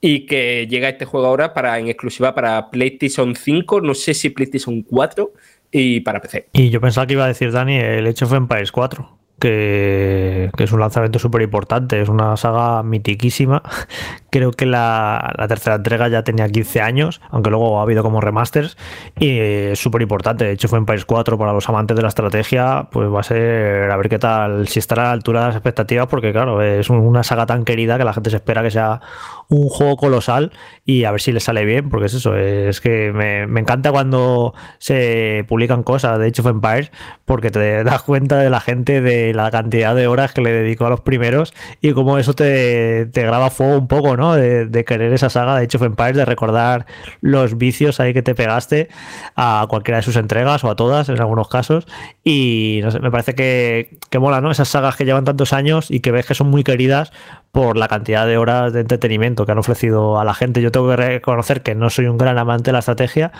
Y 0.00 0.26
que 0.26 0.66
llega 0.68 0.90
este 0.90 1.06
juego 1.06 1.26
ahora 1.26 1.54
para, 1.54 1.78
en 1.78 1.88
exclusiva 1.88 2.34
para 2.34 2.70
PlayStation 2.70 3.34
5, 3.34 3.80
no 3.80 3.94
sé 3.94 4.12
si 4.12 4.28
PlayStation 4.28 4.82
4 4.82 5.32
y 5.72 6.00
para 6.00 6.20
PC. 6.20 6.48
Y 6.52 6.68
yo 6.68 6.80
pensaba 6.80 7.06
que 7.06 7.14
iba 7.14 7.24
a 7.24 7.28
decir 7.28 7.50
Dani, 7.50 7.76
el 7.76 8.06
hecho 8.06 8.26
fue 8.26 8.36
en 8.36 8.46
País 8.46 8.70
4 8.70 9.23
que, 9.38 10.50
es 10.56 10.72
un 10.72 10.80
lanzamiento 10.80 11.18
súper 11.18 11.42
importante, 11.42 12.00
es 12.00 12.08
una 12.08 12.36
saga 12.36 12.82
mitiquísima. 12.82 13.62
Creo 14.30 14.50
que 14.50 14.66
la, 14.66 15.34
tercera 15.48 15.76
entrega 15.76 16.08
ya 16.08 16.24
tenía 16.24 16.48
15 16.48 16.80
años, 16.80 17.20
aunque 17.30 17.50
luego 17.50 17.78
ha 17.78 17.82
habido 17.82 18.02
como 18.02 18.20
remasters, 18.20 18.76
y 19.18 19.38
es 19.38 19.78
súper 19.78 20.02
importante. 20.02 20.44
De 20.44 20.52
hecho, 20.52 20.68
fue 20.68 20.78
en 20.78 20.86
País 20.86 21.04
4 21.04 21.38
para 21.38 21.52
los 21.52 21.68
amantes 21.68 21.96
de 21.96 22.02
la 22.02 22.08
estrategia, 22.08 22.88
pues 22.90 23.08
va 23.12 23.20
a 23.20 23.22
ser 23.22 23.90
a 23.90 23.96
ver 23.96 24.08
qué 24.08 24.18
tal, 24.18 24.66
si 24.66 24.78
estará 24.78 25.02
a 25.02 25.06
la 25.06 25.12
altura 25.12 25.40
de 25.40 25.46
las 25.48 25.56
expectativas, 25.56 26.06
porque 26.08 26.32
claro, 26.32 26.62
es 26.62 26.90
una 26.90 27.22
saga 27.22 27.46
tan 27.46 27.64
querida 27.64 27.96
que 27.96 28.04
la 28.04 28.12
gente 28.12 28.30
se 28.30 28.36
espera 28.36 28.62
que 28.62 28.70
sea 28.70 29.00
un 29.48 29.68
juego 29.68 29.96
colosal 29.96 30.52
y 30.84 31.04
a 31.04 31.10
ver 31.10 31.20
si 31.20 31.32
le 31.32 31.40
sale 31.40 31.64
bien, 31.64 31.88
porque 31.88 32.06
es 32.06 32.14
eso, 32.14 32.36
es 32.36 32.80
que 32.80 33.12
me, 33.12 33.46
me 33.46 33.60
encanta 33.60 33.90
cuando 33.92 34.54
se 34.78 35.44
publican 35.48 35.82
cosas 35.82 36.18
de 36.18 36.28
hecho 36.28 36.42
of 36.42 36.48
Empires, 36.48 36.90
porque 37.24 37.50
te 37.50 37.84
das 37.84 38.02
cuenta 38.02 38.38
de 38.38 38.50
la 38.50 38.60
gente 38.60 39.00
de 39.00 39.34
la 39.34 39.50
cantidad 39.50 39.94
de 39.94 40.06
horas 40.06 40.32
que 40.32 40.40
le 40.40 40.52
dedico 40.52 40.86
a 40.86 40.90
los 40.90 41.00
primeros 41.00 41.54
y 41.80 41.92
como 41.92 42.18
eso 42.18 42.34
te, 42.34 43.10
graba 43.12 43.50
fuego 43.50 43.78
un 43.78 43.88
poco, 43.88 44.16
¿no? 44.16 44.34
De, 44.34 44.84
querer 44.84 45.14
esa 45.14 45.30
saga 45.30 45.56
de 45.56 45.64
hecho 45.64 45.78
of 45.78 45.84
Empires, 45.84 46.16
de 46.16 46.24
recordar 46.26 46.84
los 47.22 47.56
vicios 47.56 48.00
ahí 48.00 48.12
que 48.12 48.22
te 48.22 48.34
pegaste 48.34 48.88
a 49.34 49.66
cualquiera 49.68 49.96
de 49.96 50.02
sus 50.02 50.16
entregas 50.16 50.62
o 50.62 50.70
a 50.70 50.76
todas 50.76 51.08
en 51.08 51.18
algunos 51.18 51.48
casos 51.48 51.86
y 52.22 52.80
no 52.82 52.90
sé, 52.90 53.00
me 53.00 53.10
parece 53.10 53.34
que, 53.34 53.98
que 54.10 54.18
mola, 54.18 54.40
¿no? 54.40 54.50
Esas 54.50 54.68
sagas 54.68 54.96
que 54.96 55.04
llevan 55.04 55.24
tantos 55.24 55.52
años 55.52 55.90
y 55.90 56.00
que 56.00 56.10
ves 56.10 56.26
que 56.26 56.34
son 56.34 56.48
muy 56.48 56.64
queridas 56.64 57.12
por 57.50 57.76
la 57.76 57.88
cantidad 57.88 58.26
de 58.26 58.36
horas 58.36 58.72
de 58.72 58.80
entretenimiento 58.80 59.33
que 59.34 59.52
han 59.52 59.58
ofrecido 59.58 60.20
a 60.20 60.24
la 60.24 60.34
gente. 60.34 60.62
Yo 60.62 60.70
tengo 60.70 60.88
que 60.88 60.96
reconocer 60.96 61.62
que 61.62 61.74
no 61.74 61.90
soy 61.90 62.06
un 62.06 62.16
gran 62.16 62.38
amante 62.38 62.68
de 62.68 62.72
la 62.72 62.78
estrategia 62.78 63.32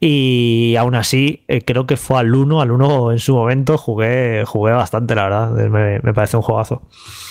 y 0.00 0.76
aún 0.76 0.94
así 0.94 1.44
eh, 1.48 1.62
creo 1.62 1.86
que 1.86 1.96
fue 1.96 2.18
al 2.18 2.34
1, 2.34 2.60
al 2.60 2.70
1 2.70 3.12
en 3.12 3.18
su 3.18 3.34
momento 3.34 3.78
jugué, 3.78 4.44
jugué 4.46 4.72
bastante, 4.72 5.14
la 5.14 5.24
verdad. 5.24 5.50
Me, 6.02 6.14
parece 6.14 6.36
un 6.36 6.42
juegazo. 6.42 6.82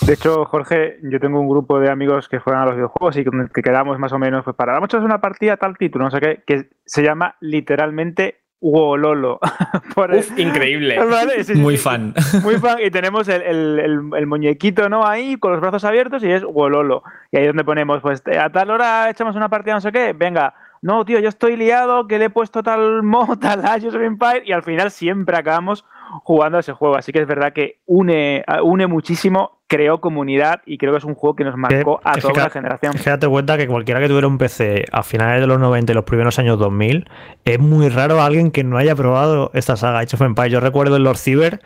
De 0.06 0.14
hecho, 0.14 0.46
Jorge, 0.46 0.98
yo 1.04 1.20
tengo 1.20 1.40
un 1.40 1.48
grupo 1.48 1.80
de 1.80 1.90
amigos 1.90 2.30
que 2.30 2.40
juegan 2.40 2.62
a 2.62 2.66
los 2.66 2.76
videojuegos 2.76 3.18
y 3.18 3.24
que 3.24 3.62
quedamos 3.62 4.00
más 4.00 4.14
o 4.14 4.20
menos 4.20 4.44
pues 4.44 4.56
para 4.56 4.74
vamos 4.74 4.94
a 4.94 4.98
una 4.98 5.22
partida 5.22 5.58
tal 5.58 5.78
título, 5.78 6.06
no 6.06 6.12
sé 6.12 6.20
qué, 6.20 6.44
que 6.46 6.70
se 6.86 7.04
llama 7.04 7.36
literalmente 7.40 8.45
Wololo. 8.62 9.40
increíble. 10.38 10.98
muy 11.56 11.78
fan. 11.78 12.14
Muy 12.44 12.56
fan. 12.56 12.78
Y 12.84 12.90
tenemos 12.90 13.28
el, 13.28 14.02
muñequito, 14.28 14.90
¿no? 14.90 15.06
Ahí 15.06 15.38
con 15.38 15.52
los 15.52 15.62
brazos 15.62 15.84
abiertos 15.84 16.24
y 16.24 16.32
es 16.32 16.44
Wololo. 16.44 17.04
Y 17.32 17.38
ahí 17.38 17.44
es 17.44 17.50
donde 17.50 17.64
ponemos, 17.64 18.02
pues 18.02 18.24
a 18.28 18.50
tal 18.50 18.70
hora 18.72 19.10
echamos 19.10 19.36
una 19.36 19.50
partida, 19.50 19.76
no 19.76 19.82
sé 19.82 19.92
qué, 19.92 20.14
venga. 20.14 20.54
No, 20.82 21.04
tío, 21.04 21.20
yo 21.20 21.30
estoy 21.30 21.58
liado, 21.58 22.08
que 22.08 22.20
le 22.20 22.26
he 22.26 22.30
puesto 22.30 22.62
tal 22.62 23.02
mod, 23.02 23.40
tal 23.40 23.66
Age 23.66 23.88
of 23.88 23.96
Empire, 23.96 24.44
y 24.46 24.52
al 24.52 24.64
final 24.64 24.92
siempre 24.92 25.38
acabamos 25.38 25.86
jugando 26.24 26.58
a 26.58 26.60
ese 26.62 26.74
juego. 26.74 26.96
Así 26.96 27.12
que 27.12 27.20
es 27.20 27.28
verdad 27.28 27.54
que 27.54 27.80
une, 27.86 28.44
une 28.64 28.88
muchísimo, 28.88 29.55
creó 29.68 30.00
comunidad 30.00 30.62
y 30.66 30.78
creo 30.78 30.92
que 30.92 31.00
es 31.00 31.04
un 31.04 31.16
juego 31.16 31.36
que 31.36 31.44
nos 31.44 31.58
marcó 31.58 32.00
a 32.04 32.14
toda 32.18 32.44
la 32.44 32.50
generación. 32.50 32.94
Fíjate 32.94 33.28
cuenta 33.28 33.58
que 33.58 33.68
cualquiera 33.68 34.00
que 34.00 34.08
tuviera 34.08 34.28
un 34.28 34.38
PC 34.38 34.86
a 34.92 35.04
finales 35.04 35.42
de 35.42 35.48
los 35.48 35.60
90 35.60 35.92
y 35.92 35.96
los 35.96 36.04
primeros 36.04 36.38
años 36.40 36.60
2000, 36.60 37.10
es 37.46 37.60
muy 37.60 37.90
raro 37.90 38.22
alguien 38.22 38.52
que 38.52 38.64
no 38.64 38.78
haya 38.78 38.96
probado 38.96 39.52
esta 39.54 39.76
saga 39.76 40.00
Age 40.00 40.16
of 40.16 40.22
Empires. 40.22 40.52
Yo 40.52 40.60
recuerdo 40.60 40.98
en 40.98 41.04
los 41.04 41.22
Ciber 41.22 41.62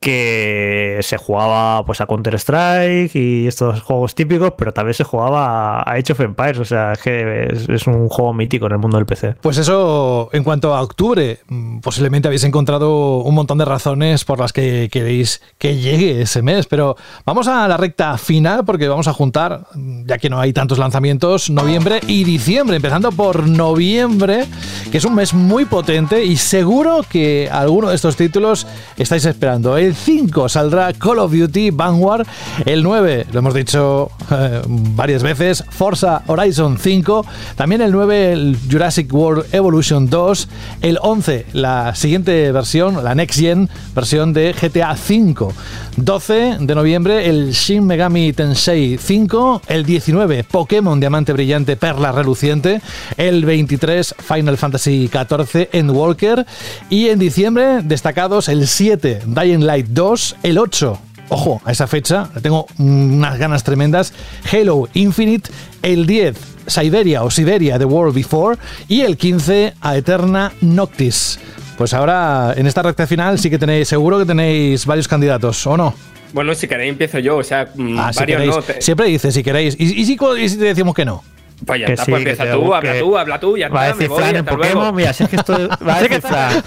que 0.00 0.98
se 1.02 1.16
jugaba 1.16 1.84
pues 1.84 2.00
a 2.00 2.06
Counter 2.06 2.34
Strike 2.36 3.14
y 3.16 3.48
estos 3.48 3.82
juegos 3.82 4.14
típicos, 4.14 4.52
pero 4.56 4.72
también 4.72 4.94
se 4.94 5.02
jugaba 5.02 5.80
a 5.80 5.92
Age 5.92 6.12
of 6.12 6.20
Empires, 6.20 6.58
o 6.58 6.64
sea, 6.64 6.92
es 6.92 7.00
que 7.00 7.48
es, 7.68 7.86
un 7.86 8.08
juego 8.08 8.32
mítico 8.32 8.66
en 8.66 8.72
el 8.72 8.78
mundo 8.78 8.96
del 8.96 9.06
PC. 9.06 9.34
Pues 9.40 9.58
eso, 9.58 10.28
en 10.32 10.44
cuanto 10.44 10.74
a 10.74 10.82
octubre, 10.82 11.40
mm, 11.48 11.80
posiblemente 11.80 12.28
habéis 12.28 12.44
encontrado 12.44 13.18
un 13.18 13.34
montón 13.34 13.58
de 13.58 13.64
razones 13.64 14.24
por 14.24 14.38
las 14.38 14.52
que 14.52 14.88
queréis 14.92 15.42
que 15.58 15.78
llegue 15.78 16.22
ese 16.22 16.42
mes, 16.42 16.66
pero 16.66 16.96
vamos 17.24 17.48
a 17.48 17.66
la 17.66 17.76
recta 17.76 18.18
final 18.18 18.64
porque 18.64 18.86
vamos 18.86 19.08
a 19.08 19.12
juntar, 19.12 19.66
ya 20.06 20.18
que 20.18 20.30
no 20.30 20.38
hay 20.38 20.52
tantos 20.52 20.78
lanzamientos, 20.78 21.50
noviembre 21.50 22.00
y 22.06 22.22
diciembre, 22.22 22.76
empezando 22.76 23.10
por 23.10 23.48
noviembre, 23.48 24.46
que 24.92 24.98
es 24.98 25.04
un 25.04 25.16
mes 25.16 25.34
muy 25.34 25.64
potente 25.64 26.24
y 26.24 26.36
seguro 26.36 27.04
que 27.08 27.48
alguno 27.50 27.88
de 27.88 27.96
estos 27.96 28.14
títulos 28.14 28.66
estáis 28.96 29.24
esperando. 29.24 29.76
El 29.88 29.94
5 29.94 30.50
saldrá 30.50 30.92
Call 30.92 31.18
of 31.18 31.32
Duty 31.32 31.70
Vanguard. 31.70 32.26
El 32.66 32.82
9, 32.82 33.28
lo 33.32 33.38
hemos 33.38 33.54
dicho 33.54 34.10
eh, 34.30 34.60
varias 34.66 35.22
veces, 35.22 35.64
Forza 35.70 36.24
Horizon 36.26 36.76
5. 36.76 37.24
También 37.56 37.80
el 37.80 37.90
9, 37.90 38.32
el 38.32 38.58
Jurassic 38.70 39.10
World 39.10 39.46
Evolution 39.50 40.10
2. 40.10 40.48
El 40.82 40.98
11, 41.00 41.46
la 41.54 41.94
siguiente 41.94 42.52
versión, 42.52 43.02
la 43.02 43.14
Next 43.14 43.40
Gen 43.40 43.70
versión 43.94 44.34
de 44.34 44.52
GTA 44.52 44.94
5. 44.94 45.54
12 46.04 46.58
de 46.60 46.74
noviembre, 46.74 47.28
el 47.28 47.52
Shin 47.52 47.84
Megami 47.84 48.32
Tensei 48.32 48.98
5. 48.98 49.62
El 49.66 49.84
19, 49.84 50.44
Pokémon 50.44 50.98
Diamante 51.00 51.32
Brillante 51.32 51.76
Perla 51.76 52.12
Reluciente. 52.12 52.80
El 53.16 53.44
23, 53.44 54.14
Final 54.18 54.56
Fantasy 54.56 55.08
14 55.08 55.70
Endwalker. 55.72 56.46
Y 56.88 57.08
en 57.08 57.18
diciembre, 57.18 57.82
destacados 57.82 58.48
el 58.48 58.68
7, 58.68 59.22
Dying 59.26 59.66
Light 59.66 59.88
2, 59.88 60.36
el 60.44 60.58
8, 60.58 60.98
ojo, 61.28 61.60
a 61.64 61.72
esa 61.72 61.86
fecha, 61.86 62.30
tengo 62.42 62.66
unas 62.78 63.38
ganas 63.38 63.64
tremendas, 63.64 64.12
Halo 64.50 64.88
Infinite, 64.94 65.50
el 65.82 66.06
10, 66.06 66.36
Siberia 66.66 67.24
o 67.24 67.30
Siberia 67.30 67.78
The 67.78 67.84
World 67.84 68.14
Before 68.14 68.58
y 68.88 69.00
el 69.02 69.16
15, 69.16 69.74
A 69.80 69.96
Eterna 69.96 70.52
Noctis. 70.60 71.38
Pues 71.78 71.94
ahora, 71.94 72.54
en 72.56 72.66
esta 72.66 72.82
recta 72.82 73.06
final, 73.06 73.38
sí 73.38 73.48
que 73.48 73.56
tenéis, 73.56 73.86
seguro 73.86 74.18
que 74.18 74.24
tenéis 74.24 74.84
varios 74.84 75.06
candidatos, 75.06 75.64
¿o 75.64 75.76
no? 75.76 75.94
Bueno, 76.32 76.52
si 76.52 76.66
queréis 76.66 76.90
empiezo 76.90 77.20
yo, 77.20 77.36
o 77.36 77.44
sea, 77.44 77.68
mm, 77.72 77.98
ah, 78.00 78.10
varios 78.16 78.44
no. 78.44 78.62
Siempre 78.80 79.06
dices 79.06 79.32
si 79.32 79.44
queréis. 79.44 79.76
¿Y, 79.78 80.04
si, 80.04 80.18
¿Y 80.38 80.48
si 80.48 80.58
te 80.58 80.64
decimos 80.64 80.92
que 80.92 81.04
no? 81.04 81.22
Pues 81.66 81.80
ya 81.80 81.86
está, 81.86 82.04
pues 82.04 82.18
empieza 82.18 82.50
tú, 82.52 82.74
habla 82.74 82.98
tú, 82.98 83.18
habla 83.18 83.40
tú, 83.40 83.56
ya 83.56 83.68
Va 83.68 83.82
a 83.82 83.86
decir 83.88 84.08
Fran 84.10 84.36
en 84.36 84.44
Pokémon, 84.44 84.94
mira, 84.94 85.12
si 85.12 85.24
es 85.24 85.30
que 85.30 85.36
esto 85.36 85.52
va 85.88 85.96
a 85.96 86.02
decir 86.02 86.22
Fran. 86.22 86.62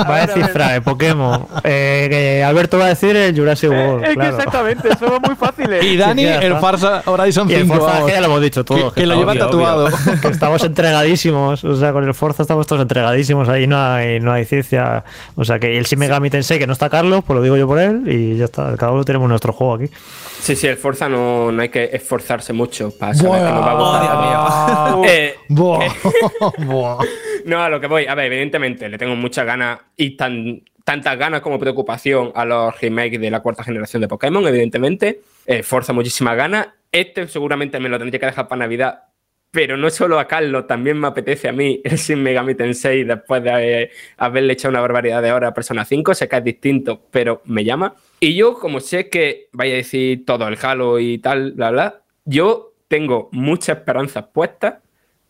Va 0.00 0.16
a 0.16 0.26
decir 0.26 0.44
Fran 0.48 0.74
en 0.74 0.82
Pokémon. 0.82 1.46
Eh, 1.62 2.42
Alberto 2.44 2.78
va 2.78 2.86
a 2.86 2.88
decir 2.88 3.16
el 3.16 3.36
Jurassic 3.36 3.70
eh, 3.70 3.74
World. 3.74 4.04
Es 4.04 4.16
que 4.16 4.28
exactamente, 4.28 4.88
eso 4.88 5.16
es 5.16 5.28
muy 5.28 5.36
fácil. 5.36 5.72
Y 5.82 5.96
Dani, 5.96 6.24
el 6.24 6.56
Farsa 6.56 7.02
Horizon 7.06 7.48
5. 7.48 7.58
Y 7.58 7.62
el 7.62 7.68
Forza 7.68 8.08
ya 8.08 8.20
lo 8.20 8.26
hemos 8.26 8.40
dicho 8.42 8.64
todos. 8.64 8.92
Que, 8.92 9.06
lo 9.06 9.14
lleva 9.14 9.34
tatuado. 9.34 9.88
estamos 10.30 10.64
entregadísimos, 10.64 11.62
o 11.64 11.76
sea, 11.76 11.92
con 11.92 12.04
el 12.04 12.14
Forza 12.14 12.42
estamos 12.42 12.66
todos 12.66 12.82
entregadísimos, 12.82 13.48
ahí 13.48 13.66
no 13.66 13.78
hay, 13.78 14.20
no 14.20 14.32
hay 14.32 14.44
ciencia. 14.44 15.04
O 15.36 15.44
sea, 15.44 15.58
que 15.58 15.78
el 15.78 15.84
Shin 15.84 15.98
Megami 15.98 16.30
Tensei, 16.30 16.58
que 16.58 16.66
no 16.66 16.72
está 16.72 16.90
Carlos, 16.90 17.22
pues 17.26 17.36
lo 17.36 17.42
digo 17.42 17.56
yo 17.56 17.66
por 17.66 17.78
él, 17.78 18.02
y 18.06 18.36
ya 18.36 18.46
está, 18.46 18.76
cada 18.76 18.92
uno 18.92 19.04
tenemos 19.04 19.28
nuestro 19.28 19.52
juego 19.52 19.74
aquí. 19.74 19.90
Sí, 20.42 20.56
sí, 20.56 20.66
el 20.66 20.76
Forza 20.76 21.08
no, 21.08 21.52
no 21.52 21.62
hay 21.62 21.68
que 21.68 21.84
esforzarse 21.92 22.52
mucho 22.52 22.90
para 22.98 23.14
saber 23.14 23.42
que 23.42 23.52
nos 23.52 23.64
va 23.64 23.70
a 23.70 23.74
gustar. 23.74 25.08
Eh, 25.08 25.36
no, 27.44 27.62
a 27.62 27.68
lo 27.68 27.80
que 27.80 27.86
voy. 27.86 28.06
A 28.06 28.16
ver, 28.16 28.26
evidentemente 28.26 28.88
le 28.88 28.98
tengo 28.98 29.14
muchas 29.14 29.46
ganas 29.46 29.78
y 29.96 30.16
tan, 30.16 30.62
tantas 30.82 31.16
ganas 31.16 31.42
como 31.42 31.60
preocupación 31.60 32.32
a 32.34 32.44
los 32.44 32.80
remakes 32.80 33.20
de 33.20 33.30
la 33.30 33.38
cuarta 33.38 33.62
generación 33.62 34.02
de 34.02 34.08
Pokémon, 34.08 34.44
evidentemente. 34.44 35.20
Eh, 35.46 35.62
Forza 35.62 35.92
muchísimas 35.92 36.36
ganas. 36.36 36.70
Este 36.90 37.28
seguramente 37.28 37.78
me 37.78 37.88
lo 37.88 37.96
tendría 38.00 38.18
que 38.18 38.26
dejar 38.26 38.48
para 38.48 38.58
Navidad 38.58 39.04
pero 39.52 39.76
no 39.76 39.90
solo 39.90 40.18
a 40.18 40.26
Carlos, 40.26 40.66
también 40.66 40.98
me 40.98 41.06
apetece 41.06 41.46
a 41.48 41.52
mí 41.52 41.80
el 41.84 41.98
Shin 41.98 42.22
Megami 42.22 42.54
Tensei 42.54 43.04
después 43.04 43.44
de 43.44 43.90
haberle 44.16 44.54
echado 44.54 44.70
una 44.70 44.80
barbaridad 44.80 45.22
de 45.22 45.30
horas 45.30 45.50
a 45.50 45.54
Persona 45.54 45.84
5. 45.84 46.14
Sé 46.14 46.28
que 46.28 46.36
es 46.36 46.44
distinto, 46.44 47.02
pero 47.10 47.42
me 47.44 47.62
llama. 47.62 47.94
Y 48.18 48.34
yo, 48.34 48.58
como 48.58 48.80
sé 48.80 49.08
que 49.08 49.48
vaya 49.52 49.74
a 49.74 49.76
decir 49.76 50.24
todo 50.24 50.48
el 50.48 50.58
Halo 50.60 50.98
y 50.98 51.18
tal, 51.18 51.52
bla, 51.52 51.70
bla, 51.70 52.02
yo 52.24 52.72
tengo 52.88 53.28
muchas 53.32 53.78
esperanzas 53.78 54.24
puestas 54.32 54.76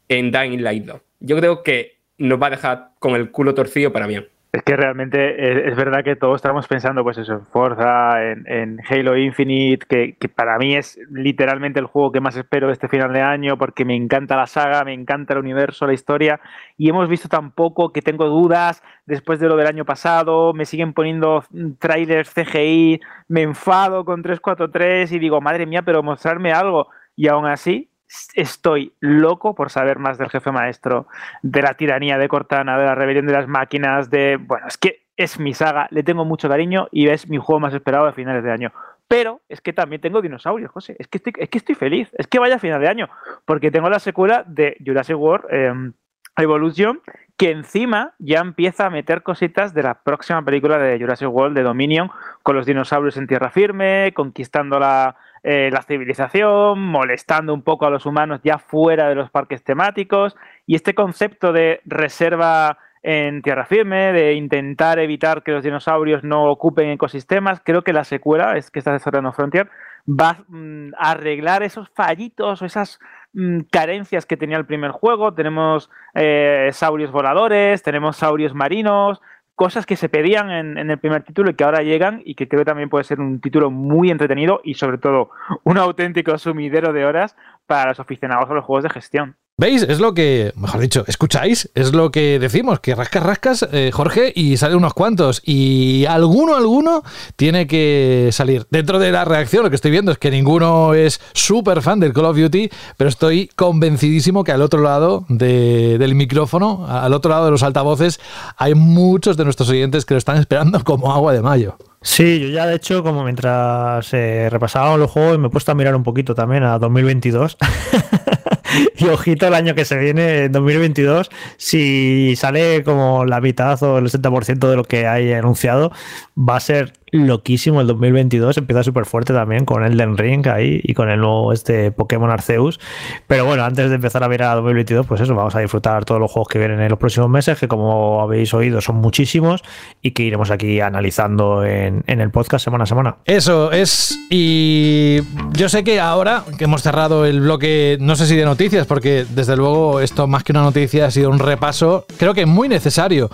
en 0.09 0.31
Dying 0.31 0.63
Light 0.63 0.85
2. 0.85 1.01
Yo 1.21 1.37
creo 1.37 1.63
que 1.65 1.99
nos 2.19 2.41
va 2.41 2.47
a 2.47 2.51
dejar 2.51 2.91
con 3.01 3.17
el 3.17 3.31
culo 3.33 3.55
torcido 3.55 3.93
para 3.93 4.07
bien. 4.07 4.29
Es 4.53 4.63
que 4.65 4.77
realmente 4.77 5.71
es, 5.71 5.75
verdad 5.77 6.05
que 6.05 6.15
todos 6.15 6.37
estamos 6.37 6.69
pensando, 6.69 7.03
pues 7.03 7.17
eso, 7.17 7.33
en 7.33 7.47
Forza, 7.47 8.23
en, 8.23 8.81
Halo 8.87 9.17
Infinite, 9.17 9.87
que, 9.87 10.29
para 10.29 10.59
mí 10.59 10.75
es 10.77 10.99
literalmente 11.11 11.81
el 11.81 11.87
juego 11.87 12.13
que 12.13 12.21
más 12.21 12.37
espero 12.37 12.71
este 12.71 12.87
final 12.87 13.15
de 13.15 13.23
año, 13.23 13.57
porque 13.57 13.87
me 13.87 13.97
encanta 13.97 14.37
la 14.37 14.47
saga, 14.47 14.85
me 14.85 14.93
encanta 14.93 15.33
el 15.33 15.41
universo, 15.41 15.87
la 15.87 15.95
historia, 15.95 16.39
y 16.77 16.91
hemos 16.91 17.09
visto 17.09 17.31
tan 17.31 17.53
poco 17.53 17.93
que 17.93 18.03
tengo 18.03 18.27
dudas 18.27 18.83
después 19.07 19.41
de 19.41 19.49
lo 19.49 19.57
del 19.57 19.69
año 19.69 19.87
pasado, 19.87 20.53
me 20.53 20.67
siguen 20.67 20.93
poniendo 20.93 21.45
trailers 21.79 22.35
CGI, 22.35 23.01
me 23.29 23.41
enfado 23.41 24.05
con 24.05 24.21
343 24.23 25.13
y 25.13 25.19
digo, 25.19 25.41
madre 25.41 25.65
mía, 25.65 25.81
pero 25.81 26.03
mostrarme 26.03 26.53
algo. 26.53 26.89
Y 27.17 27.29
aún 27.29 27.47
así, 27.47 27.89
estoy 28.35 28.93
loco 29.01 29.55
por 29.55 29.71
saber 29.71 29.99
más 29.99 30.19
del 30.19 30.31
jefe 30.31 30.51
maestro, 30.51 31.07
de 31.43 31.63
la 31.63 31.75
tiranía 31.75 32.19
de 32.19 32.29
Cortana, 32.29 32.79
de 32.79 32.87
la 32.87 32.95
rebelión 32.95 33.27
de 33.27 33.33
las 33.33 33.49
máquinas, 33.49 34.11
de... 34.11 34.37
Bueno, 34.37 34.67
es 34.67 34.77
que 34.77 35.03
es 35.17 35.39
mi 35.39 35.55
saga, 35.55 35.89
le 35.91 36.03
tengo 36.03 36.25
mucho 36.25 36.49
cariño 36.49 36.89
y 36.91 37.09
es 37.09 37.29
mi 37.29 37.39
juego 37.39 37.61
más 37.61 37.75
esperado 37.75 38.07
a 38.07 38.13
finales 38.13 38.45
de 38.45 38.51
año. 38.51 38.73
Pero 39.09 39.43
es 39.49 39.61
que 39.61 39.73
también 39.73 40.01
tengo 40.01 40.23
dinosaurios, 40.23 40.71
José. 40.71 40.97
Es 40.99 41.07
que 41.07 41.19
estoy, 41.19 41.35
es 41.37 41.49
que 41.51 41.59
estoy 41.59 41.75
feliz. 41.75 42.09
Es 42.17 42.27
que 42.27 42.39
vaya 42.39 42.57
a 42.57 42.59
final 42.59 42.81
de 42.81 42.89
año. 42.89 43.09
Porque 43.45 43.71
tengo 43.71 43.91
la 43.91 43.99
secuela 43.99 44.43
de 44.47 44.77
Jurassic 44.85 45.19
World 45.19 45.45
em, 45.51 45.93
Evolution, 46.39 47.03
que 47.37 47.51
encima 47.51 48.15
ya 48.19 48.41
empieza 48.41 48.87
a 48.87 48.91
meter 48.91 49.23
cositas 49.23 49.75
de 49.75 49.83
la 49.83 50.03
próxima 50.03 50.43
película 50.43 50.79
de 50.79 50.99
Jurassic 50.99 51.29
World 51.29 51.55
de 51.55 51.63
Dominion, 51.63 52.11
con 52.43 52.57
los 52.57 52.65
dinosaurios 52.65 53.19
en 53.19 53.27
tierra 53.27 53.51
firme, 53.51 54.13
conquistando 54.15 54.79
la, 54.79 55.17
eh, 55.43 55.71
la 55.73 55.83
civilización, 55.83 56.81
molestando 56.81 57.53
un 57.53 57.63
poco 57.63 57.87
a 57.87 57.91
los 57.91 58.07
humanos 58.07 58.41
ya 58.45 58.59
fuera 58.59 59.09
de 59.09 59.15
los 59.15 59.31
parques 59.31 59.65
temáticos. 59.65 60.37
Y 60.67 60.77
este 60.77 60.95
concepto 60.95 61.53
de 61.53 61.81
reserva 61.85 62.79
en 63.03 63.43
tierra 63.43 63.67
firme, 63.67 64.13
de 64.13 64.35
intentar 64.35 64.99
evitar 65.01 65.43
que 65.43 65.51
los 65.51 65.65
dinosaurios 65.65 66.23
no 66.23 66.45
ocupen 66.45 66.91
ecosistemas, 66.91 67.61
creo 67.65 67.83
que 67.83 67.93
la 67.93 68.05
secuela, 68.05 68.57
es 68.57 68.71
que 68.71 68.79
está 68.79 68.93
desarrollando 68.93 69.33
Frontier, 69.33 69.69
va 70.09 70.45
mm, 70.49 70.95
a 70.97 71.11
arreglar 71.11 71.63
esos 71.63 71.91
fallitos 71.91 72.63
o 72.63 72.65
esas 72.65 73.01
mm, 73.33 73.63
carencias 73.71 74.27
que 74.27 74.37
tenía 74.37 74.57
el 74.57 74.67
primer 74.67 74.93
juego. 74.93 75.35
Tenemos 75.35 75.91
eh, 76.15 76.71
saurios 76.73 77.11
voladores, 77.11 77.83
tenemos 77.83 78.17
saurios 78.17 78.55
marinos, 78.55 79.21
cosas 79.55 79.87
que 79.87 79.97
se 79.97 80.09
pedían 80.09 80.51
en, 80.51 80.91
el 80.91 80.99
primer 80.99 81.23
título 81.23 81.51
y 81.51 81.55
que 81.55 81.65
ahora 81.65 81.83
llegan 81.83 82.23
y 82.25 82.35
que 82.35 82.49
creo 82.49 82.61
que 82.61 82.67
también 82.67 82.89
puede 82.89 83.05
ser 83.05 83.21
un 83.21 83.41
título 83.41 83.71
muy 83.71 84.11
entretenido 84.11 84.61
y 84.65 84.75
sobre 84.75 84.99
todo 84.99 85.31
un 85.65 85.79
auténtico 85.79 86.37
sumidero 86.39 86.93
de 86.93 87.05
horas 87.05 87.37
para 87.67 87.91
los 87.91 88.01
aficionados 88.01 88.51
a 88.51 88.55
los 88.55 88.65
juegos 88.65 88.85
de 88.85 88.91
gestión. 88.91 89.37
¿Veis? 89.59 89.83
Es 89.83 90.01
lo 90.01 90.15
que, 90.15 90.53
mejor 90.57 90.81
dicho, 90.81 91.05
escucháis, 91.07 91.71
es 91.75 91.93
lo 91.93 92.11
que 92.11 92.39
decimos, 92.39 92.81
que 92.81 92.95
rascas, 92.95 93.23
rascas, 93.23 93.69
eh, 93.71 93.91
Jorge, 93.93 94.33
y 94.35 94.57
sale 94.57 94.75
unos 94.75 94.95
cuantos. 94.95 95.43
Y 95.45 96.07
alguno, 96.07 96.57
alguno 96.57 97.03
tiene 97.37 97.67
que 97.67 98.31
salir. 98.33 98.67
Dentro 98.71 98.99
de 98.99 99.13
la 99.13 99.27
reacción, 99.27 99.63
lo 99.63 99.69
que 99.69 99.77
estoy 99.77 99.91
viendo 99.91 100.11
es 100.11 100.19
que 100.19 100.31
ninguno 100.31 100.95
es 100.95 101.21
súper 101.35 101.83
fan 101.83 102.01
del 102.01 102.15
Call 102.15 102.25
of 102.25 102.39
Duty, 102.39 102.71
pero 102.97 103.11
estoy 103.11 103.51
convencidísimo 103.55 104.43
que 104.43 104.53
al 104.53 104.63
otro 104.63 104.81
lado 104.81 105.27
del 105.29 106.15
micrófono, 106.15 106.87
al 106.89 107.13
otro 107.13 107.31
lado 107.31 107.45
de 107.45 107.51
los 107.51 107.63
altavoces, 107.63 108.21
hay 108.57 108.75
muchos 108.75 109.37
de 109.37 109.45
nuestros 109.45 109.69
oyentes 109.69 110.07
que 110.07 110.15
lo 110.15 110.19
están 110.19 110.39
esperando 110.39 110.83
como 110.83 111.13
agua 111.13 111.35
de 111.35 111.43
mayo. 111.43 111.77
Sí, 112.01 112.41
yo 112.41 112.49
ya 112.49 112.67
de 112.67 112.75
hecho, 112.75 113.05
como 113.05 113.23
mientras 113.23 114.13
eh, 114.13 114.49
repasábamos 114.51 114.99
los 114.99 115.11
juegos, 115.11 115.39
me 115.39 115.49
he 115.49 115.51
puesto 115.51 115.71
a 115.71 115.75
mirar 115.75 115.95
un 115.95 116.03
poquito 116.03 116.35
también 116.35 116.65
a 116.65 116.79
2022. 116.79 117.59
y 118.97 119.07
ojito 119.09 119.47
el 119.47 119.55
año 119.55 119.75
que 119.75 119.85
se 119.85 119.97
viene, 119.97 120.49
2022, 120.49 121.31
si 121.57 122.35
sale 122.37 122.83
como 122.85 123.25
la 123.25 123.41
mitad 123.41 123.83
o 123.83 123.99
el 123.99 124.07
60% 124.07 124.69
de 124.69 124.77
lo 124.77 124.85
que 124.85 125.07
hay 125.07 125.33
anunciado, 125.33 125.93
va 126.37 126.57
a 126.57 126.61
ser 126.61 126.93
loquísimo 127.13 127.81
el 127.81 127.87
2022, 127.87 128.57
empieza 128.57 128.83
súper 128.83 129.05
fuerte 129.05 129.35
también 129.35 129.65
con 129.67 129.85
Elden 129.85 130.17
Ring 130.17 130.49
ahí 130.49 130.81
y 130.83 130.95
con 130.95 131.11
el 131.11 131.21
nuevo 131.21 131.53
este 131.53 131.93
Pokémon 131.93 132.31
Arceus. 132.31 132.81
Pero 133.27 133.45
bueno, 133.45 133.65
antes 133.65 133.91
de 133.91 133.97
empezar 133.97 134.25
a 134.25 134.29
ver 134.29 134.43
a 134.43 134.55
2022, 134.55 135.07
pues 135.07 135.21
eso, 135.21 135.35
vamos 135.35 135.55
a 135.55 135.61
disfrutar 135.61 136.05
todos 136.05 136.21
los 136.21 136.31
juegos 136.31 136.49
que 136.49 136.59
vienen 136.59 136.81
en 136.81 136.89
los 136.89 136.99
próximos 136.99 137.29
meses, 137.29 137.59
que 137.59 137.69
como 137.69 138.23
habéis 138.23 138.53
oído 138.55 138.81
son 138.81 138.97
muchísimos 138.97 139.63
y 140.01 140.13
que 140.13 140.23
iremos 140.23 140.51
aquí 140.51 140.81
analizando 140.81 141.65
en, 141.65 142.03
en 142.07 142.21
el 142.21 142.31
podcast 142.31 142.65
semana 142.65 142.85
a 142.85 142.87
semana. 142.87 143.17
Eso 143.27 143.71
es, 143.73 144.19
y 144.31 145.21
yo 145.53 145.69
sé 145.69 145.85
que 145.85 146.01
ahora 146.01 146.45
que 146.57 146.65
hemos 146.65 146.83
cerrado 146.83 147.27
el 147.27 147.41
bloque, 147.43 147.99
no 148.01 148.17
sé 148.17 148.27
si 148.27 148.37
de 148.37 148.47
noticias, 148.47 148.87
porque 148.87 149.27
desde 149.29 149.57
luego 149.57 150.01
esto 150.01 150.27
más 150.27 150.45
que 150.45 150.53
una 150.53 150.63
noticia 150.63 151.07
ha 151.07 151.11
sido 151.11 151.29
un 151.29 151.39
repaso, 151.39 152.07
creo 152.17 152.33
que 152.33 152.47
muy 152.47 152.69
necesario 152.69 153.31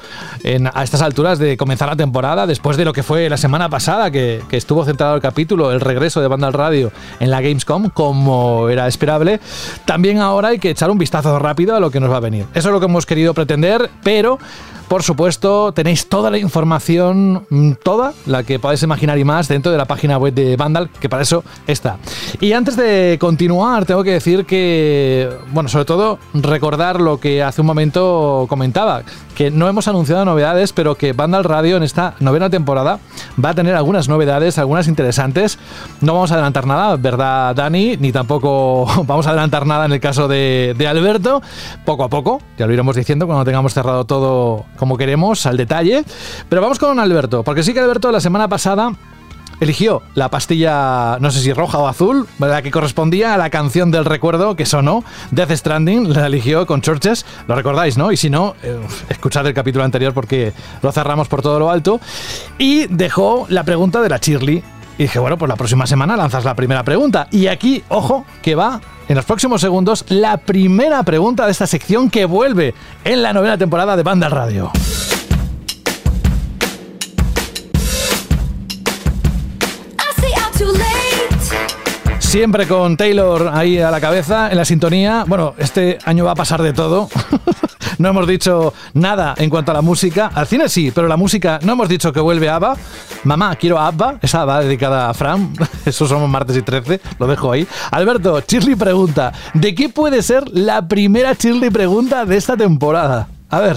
a 0.73 0.83
estas 0.83 1.03
alturas 1.03 1.39
de 1.39 1.57
comenzar 1.57 1.89
la 1.89 1.97
temporada, 1.97 2.47
después 2.47 2.77
de 2.77 2.85
lo 2.85 2.93
que 2.93 3.05
fue 3.05 3.29
la 3.29 3.37
semana 3.37 3.68
pasada 3.69 4.11
que, 4.11 4.43
estuvo 4.51 4.85
centrado 4.85 5.15
el 5.15 5.20
capítulo, 5.20 5.73
el 5.73 5.81
regreso 5.81 6.20
de 6.20 6.28
Banda 6.28 6.51
Radio 6.51 6.90
en 7.20 7.31
la 7.31 7.40
Gamescom, 7.40 7.90
como 7.90 8.69
era 8.69 8.86
esperable, 8.86 9.40
también 9.85 10.19
ahora 10.19 10.49
hay 10.49 10.59
que 10.59 10.70
echar 10.70 10.90
un 10.90 10.99
vistazo 10.99 11.39
rápido 11.39 11.77
a 11.77 11.81
lo 11.81 11.90
que 11.90 12.01
nos 12.01 12.11
va 12.11 12.16
a 12.16 12.20
venir. 12.20 12.47
Eso 12.55 12.69
es 12.69 12.73
lo 12.73 12.81
que 12.81 12.86
hemos 12.86 13.07
querido 13.07 13.35
pretender, 13.35 13.90
pero 14.03 14.39
por 14.89 15.03
supuesto, 15.03 15.73
tenéis 15.73 16.09
toda 16.09 16.31
la 16.31 16.39
información, 16.39 17.47
mm, 17.51 17.73
toda 17.82 18.15
la 18.24 18.43
que 18.43 18.59
podáis 18.59 18.82
imaginar 18.82 19.19
y 19.19 19.24
más 19.24 19.47
dentro 19.47 19.70
de 19.70 19.77
la 19.77 19.85
página 19.85 20.16
web 20.16 20.32
de 20.32 20.57
Vandal, 20.57 20.89
que 20.99 21.11
para 21.11 21.23
eso 21.23 21.45
está. 21.66 21.99
Y 22.40 22.53
antes 22.53 22.74
de 22.74 23.19
continuar, 23.20 23.85
tengo 23.85 24.03
que 24.03 24.12
decir 24.12 24.47
que, 24.47 25.28
bueno, 25.53 25.69
sobre 25.69 25.85
todo 25.85 26.19
recordar 26.32 27.03
lo 27.03 27.20
que 27.20 27.43
hace 27.43 27.61
un 27.61 27.66
momento 27.66 28.47
comentaba, 28.49 29.03
que 29.39 29.52
no 29.52 29.69
hemos 29.69 29.86
anunciado 29.86 30.24
novedades, 30.24 30.73
pero 30.73 30.97
que 30.97 31.12
Vandal 31.12 31.44
Radio 31.44 31.77
en 31.77 31.85
esta 31.85 32.15
novena 32.19 32.51
temporada 32.51 32.98
va 33.43 33.51
a 33.51 33.55
tener 33.55 33.77
algunas 33.77 34.09
novedades, 34.09 34.59
algunas 34.59 34.89
interesantes. 34.89 35.60
No 36.01 36.15
vamos 36.15 36.32
a 36.32 36.35
adelantar 36.35 36.66
nada, 36.66 36.97
¿verdad, 36.97 37.55
Dani? 37.55 37.97
Ni 37.98 38.10
tampoco 38.10 38.85
vamos 39.06 39.28
a 39.28 39.31
adelantar 39.31 39.65
nada 39.65 39.85
en 39.85 39.93
el 39.93 40.01
caso 40.01 40.27
de, 40.27 40.74
de 40.77 40.89
Alberto. 40.89 41.40
Poco 41.85 42.02
a 42.02 42.09
poco, 42.09 42.43
ya 42.59 42.66
lo 42.66 42.73
iremos 42.73 42.97
diciendo 42.97 43.27
cuando 43.28 43.44
tengamos 43.44 43.73
cerrado 43.74 44.05
todo 44.06 44.65
como 44.77 44.97
queremos, 44.97 45.47
al 45.47 45.56
detalle. 45.56 46.02
Pero 46.48 46.60
vamos 46.60 46.81
con 46.81 46.98
Alberto, 46.98 47.44
porque 47.44 47.62
sí 47.62 47.73
que 47.73 47.78
Alberto 47.78 48.10
la 48.10 48.20
semana 48.20 48.48
pasada 48.48 48.90
eligió 49.60 50.02
la 50.14 50.30
pastilla, 50.30 51.18
no 51.20 51.30
sé 51.30 51.40
si 51.40 51.52
roja 51.52 51.78
o 51.78 51.89
azul, 51.89 52.26
la 52.39 52.62
que 52.62 52.70
correspondía 52.70 53.35
a 53.35 53.39
la 53.39 53.51
canción 53.51 53.90
del 53.90 54.05
recuerdo 54.05 54.56
que 54.56 54.66
sonó, 54.66 55.05
Death 55.30 55.52
Stranding, 55.52 56.12
la 56.12 56.26
eligió 56.26 56.66
con 56.66 56.80
Churches, 56.80 57.24
lo 57.47 57.55
recordáis, 57.55 57.97
¿no? 57.97 58.12
Y 58.12 58.16
si 58.16 58.30
no, 58.30 58.55
eh, 58.62 58.78
escuchad 59.09 59.47
el 59.47 59.55
capítulo 59.55 59.85
anterior 59.85 60.12
porque 60.14 60.52
lo 60.82 60.93
cerramos 60.93 61.28
por 61.28 61.43
todo 61.43 61.59
lo 61.59 61.70
alto. 61.70 62.01
Y 62.59 62.86
dejó 62.86 63.47
la 63.48 63.64
pregunta 63.64 64.01
de 64.01 64.09
la 64.09 64.18
Shirley. 64.18 64.62
Y 64.98 65.05
dije, 65.05 65.20
bueno, 65.20 65.39
pues 65.39 65.48
la 65.48 65.55
próxima 65.55 65.86
semana 65.86 66.16
lanzas 66.16 66.44
la 66.44 66.55
primera 66.55 66.82
pregunta. 66.82 67.28
Y 67.30 67.47
aquí, 67.47 67.85
ojo, 67.89 68.24
que 68.43 68.56
va 68.56 68.80
en 69.09 69.14
los 69.14 69.24
próximos 69.24 69.60
segundos 69.60 70.05
la 70.09 70.39
primera 70.39 71.02
pregunta 71.05 71.47
de 71.47 71.52
esta 71.52 71.68
sección 71.68 72.10
que 72.10 72.24
vuelve 72.24 72.74
en 73.05 73.22
la 73.22 73.32
novena 73.32 73.56
temporada 73.56 73.97
de 73.97 74.02
Banda 74.02 74.28
Radio. 74.28 74.72
Siempre 82.29 82.69
con 82.69 82.99
Taylor 82.99 83.53
ahí 83.55 83.79
a 83.79 83.91
la 83.91 84.03
cabeza, 84.03 84.51
en 84.51 84.59
la 84.59 84.67
sintonía. 84.67 85.25
Bueno, 85.27 85.55
este 85.57 85.97
año 86.05 86.27
va 86.27 86.33
a 86.33 86.35
pasar 86.35 86.61
de 86.61 86.75
todo. 86.75 87.09
no 87.99 88.11
hemos 88.11 88.27
dicho 88.27 88.75
nada 88.93 89.35
en 89.39 89.49
cuanto 89.49 89.71
a 89.71 89.75
la 89.75 89.81
música. 89.81 90.31
Al 90.35 90.47
cine 90.47 90.69
sí, 90.69 90.91
pero 90.95 91.09
la 91.09 91.17
música 91.17 91.59
no 91.63 91.73
hemos 91.73 91.89
dicho 91.89 92.13
que 92.13 92.21
vuelve 92.21 92.51
ABBA. 92.51 92.77
Mamá, 93.25 93.57
quiero 93.57 93.79
ABBA. 93.79 94.19
Esa 94.21 94.45
va 94.45 94.61
dedicada 94.61 95.09
a 95.09 95.15
Fran. 95.15 95.55
Eso 95.87 96.07
somos 96.07 96.29
martes 96.29 96.55
y 96.59 96.61
13. 96.61 97.01
Lo 97.19 97.27
dejo 97.27 97.51
ahí. 97.51 97.67
Alberto, 97.93 98.43
Shirley 98.47 98.75
pregunta: 98.75 99.33
¿De 99.55 99.75
qué 99.75 99.89
puede 99.89 100.23
ser 100.23 100.45
la 100.53 100.87
primera 100.87 101.33
Shirley 101.33 101.71
pregunta 101.71 102.27
de 102.27 102.37
esta 102.37 102.59
temporada? 102.59 103.27
A 103.51 103.61
ver. 103.61 103.77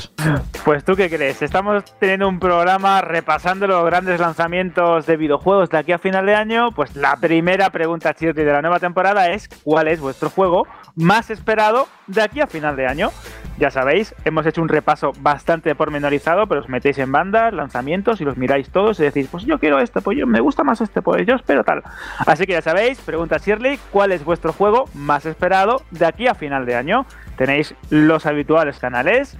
Pues 0.65 0.83
tú 0.83 0.95
qué 0.95 1.09
crees? 1.09 1.41
Estamos 1.41 1.85
teniendo 1.97 2.27
un 2.27 2.39
programa 2.39 3.01
repasando 3.01 3.67
los 3.67 3.85
grandes 3.85 4.19
lanzamientos 4.19 5.05
de 5.05 5.17
videojuegos 5.17 5.69
de 5.69 5.77
aquí 5.77 5.91
a 5.91 5.97
final 5.97 6.25
de 6.25 6.35
año. 6.35 6.71
Pues 6.71 6.95
la 6.95 7.15
primera 7.15 7.69
pregunta 7.69 8.13
Shirley 8.17 8.45
de 8.45 8.51
la 8.51 8.61
nueva 8.61 8.79
temporada 8.79 9.29
es 9.29 9.47
¿cuál 9.63 9.87
es 9.87 9.99
vuestro 9.99 10.29
juego 10.29 10.67
más 10.95 11.29
esperado 11.29 11.87
de 12.07 12.21
aquí 12.21 12.41
a 12.41 12.47
final 12.47 12.75
de 12.75 12.85
año? 12.85 13.11
Ya 13.57 13.69
sabéis, 13.69 14.15
hemos 14.25 14.45
hecho 14.45 14.61
un 14.61 14.69
repaso 14.69 15.13
bastante 15.19 15.75
pormenorizado, 15.75 16.47
pero 16.47 16.61
os 16.61 16.69
metéis 16.69 16.97
en 16.97 17.11
bandas, 17.11 17.53
lanzamientos 17.53 18.19
y 18.19 18.25
los 18.25 18.37
miráis 18.37 18.69
todos 18.71 18.99
y 18.99 19.03
decís, 19.03 19.27
pues 19.31 19.45
yo 19.45 19.59
quiero 19.59 19.79
este, 19.79 20.01
pues 20.01 20.17
yo 20.17 20.25
me 20.25 20.39
gusta 20.39 20.63
más 20.63 20.81
este, 20.81 21.01
pues 21.01 21.25
yo 21.25 21.35
espero 21.35 21.63
tal. 21.63 21.83
Así 22.25 22.45
que 22.45 22.53
ya 22.53 22.61
sabéis, 22.61 22.99
pregunta 22.99 23.37
Shirley, 23.37 23.79
¿cuál 23.91 24.11
es 24.11 24.25
vuestro 24.25 24.51
juego 24.51 24.85
más 24.93 25.25
esperado 25.25 25.83
de 25.91 26.05
aquí 26.05 26.27
a 26.27 26.35
final 26.35 26.65
de 26.65 26.75
año? 26.75 27.05
Tenéis 27.37 27.75
los 27.89 28.25
habituales 28.25 28.79
canales, 28.79 29.37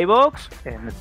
iBox, 0.00 0.48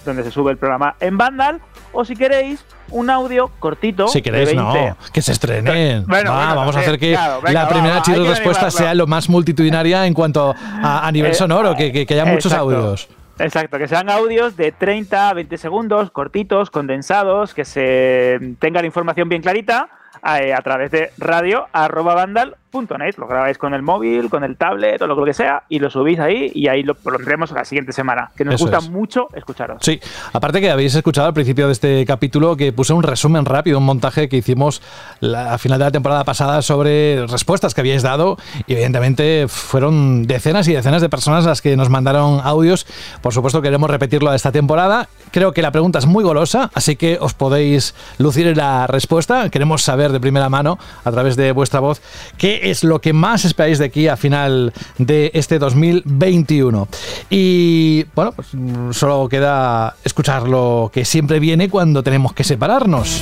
donde 0.05 0.23
se 0.23 0.31
sube 0.31 0.51
el 0.51 0.57
programa 0.57 0.95
en 0.99 1.17
Vandal, 1.17 1.61
o 1.91 2.05
si 2.05 2.15
queréis, 2.15 2.63
un 2.91 3.09
audio 3.09 3.49
cortito. 3.59 4.07
Si 4.07 4.21
queréis, 4.21 4.53
no, 4.53 4.97
que 5.11 5.21
se 5.21 5.31
estrenen. 5.31 6.05
Bueno, 6.07 6.31
vamos 6.31 6.75
a 6.75 6.79
hacer 6.79 6.99
que 6.99 7.11
la 7.11 7.67
primera 7.67 7.99
va, 7.99 8.29
respuesta 8.29 8.71
sea 8.71 8.93
lo 8.93 9.07
más 9.07 9.29
multitudinaria 9.29 10.05
en 10.05 10.13
cuanto 10.13 10.55
a, 10.57 11.09
nivel 11.11 11.31
eh, 11.31 11.35
sonoro, 11.35 11.75
que, 11.75 12.05
haya 12.09 12.25
muchos 12.25 12.53
audios. 12.53 13.09
Exacto, 13.39 13.77
que 13.77 13.87
sean 13.87 14.09
audios 14.09 14.57
de 14.57 14.71
30 14.71 15.29
a 15.29 15.33
20 15.33 15.57
segundos, 15.57 16.09
cortitos, 16.09 16.71
condensados, 16.71 17.53
que 17.53 17.65
se 17.65 18.55
tenga 18.59 18.81
la 18.81 18.87
información 18.87 19.29
bien 19.29 19.43
clarita 19.43 19.89
a, 20.23 20.39
eh, 20.39 20.55
a 20.55 20.61
través 20.61 20.89
de 20.89 21.11
radio 21.19 21.67
arroba 21.71 22.15
vandal 22.15 22.55
.net, 22.71 23.17
lo 23.17 23.27
grabáis 23.27 23.57
con 23.57 23.73
el 23.73 23.81
móvil, 23.81 24.29
con 24.29 24.43
el 24.43 24.57
tablet 24.57 25.01
o 25.01 25.07
lo 25.07 25.23
que 25.23 25.33
sea 25.33 25.63
y 25.69 25.79
lo 25.79 25.89
subís 25.89 26.19
ahí 26.19 26.51
y 26.53 26.67
ahí 26.67 26.83
lo 26.83 26.95
pondremos 26.95 27.51
la 27.51 27.65
siguiente 27.65 27.93
semana, 27.93 28.31
que 28.35 28.45
nos 28.45 28.61
gusta 28.61 28.81
mucho 28.81 29.27
escucharos. 29.33 29.79
Sí, 29.81 29.99
aparte 30.33 30.61
que 30.61 30.69
habéis 30.69 30.95
escuchado 30.95 31.27
al 31.27 31.33
principio 31.33 31.67
de 31.67 31.73
este 31.73 32.05
capítulo 32.05 32.55
que 32.55 32.71
puse 32.73 32.93
un 32.93 33.03
resumen 33.03 33.45
rápido, 33.45 33.77
un 33.77 33.85
montaje 33.85 34.29
que 34.29 34.37
hicimos 34.37 34.81
la, 35.19 35.53
a 35.53 35.57
final 35.57 35.79
de 35.79 35.85
la 35.85 35.91
temporada 35.91 36.23
pasada 36.23 36.61
sobre 36.61 37.25
respuestas 37.27 37.73
que 37.73 37.81
habíais 37.81 38.03
dado 38.03 38.37
y 38.65 38.73
evidentemente 38.73 39.47
fueron 39.47 40.27
decenas 40.27 40.67
y 40.67 40.73
decenas 40.73 41.01
de 41.01 41.09
personas 41.09 41.45
las 41.45 41.61
que 41.61 41.75
nos 41.77 41.89
mandaron 41.89 42.41
audios. 42.43 42.85
Por 43.21 43.33
supuesto 43.33 43.61
queremos 43.61 43.89
repetirlo 43.89 44.29
a 44.29 44.35
esta 44.35 44.51
temporada. 44.51 45.07
Creo 45.31 45.51
que 45.51 45.61
la 45.61 45.71
pregunta 45.71 45.99
es 45.99 46.05
muy 46.05 46.23
golosa, 46.23 46.69
así 46.73 46.95
que 46.95 47.17
os 47.19 47.33
podéis 47.33 47.95
lucir 48.17 48.47
en 48.47 48.57
la 48.57 48.87
respuesta. 48.87 49.49
Queremos 49.49 49.81
saber 49.81 50.11
de 50.11 50.19
primera 50.19 50.49
mano 50.49 50.77
a 51.03 51.11
través 51.11 51.35
de 51.35 51.51
vuestra 51.51 51.79
voz 51.79 52.01
qué 52.37 52.56
es 52.61 52.83
lo 52.83 52.99
que 52.99 53.13
más 53.13 53.45
esperáis 53.45 53.79
de 53.79 53.85
aquí 53.85 54.07
a 54.07 54.17
final 54.17 54.73
de 54.97 55.31
este 55.33 55.59
2021. 55.59 56.87
Y 57.29 58.05
bueno, 58.15 58.31
pues 58.31 58.47
solo 58.91 59.27
queda 59.29 59.95
escuchar 60.03 60.47
lo 60.47 60.89
que 60.93 61.05
siempre 61.05 61.39
viene 61.39 61.69
cuando 61.69 62.03
tenemos 62.03 62.33
que 62.33 62.43
separarnos 62.43 63.21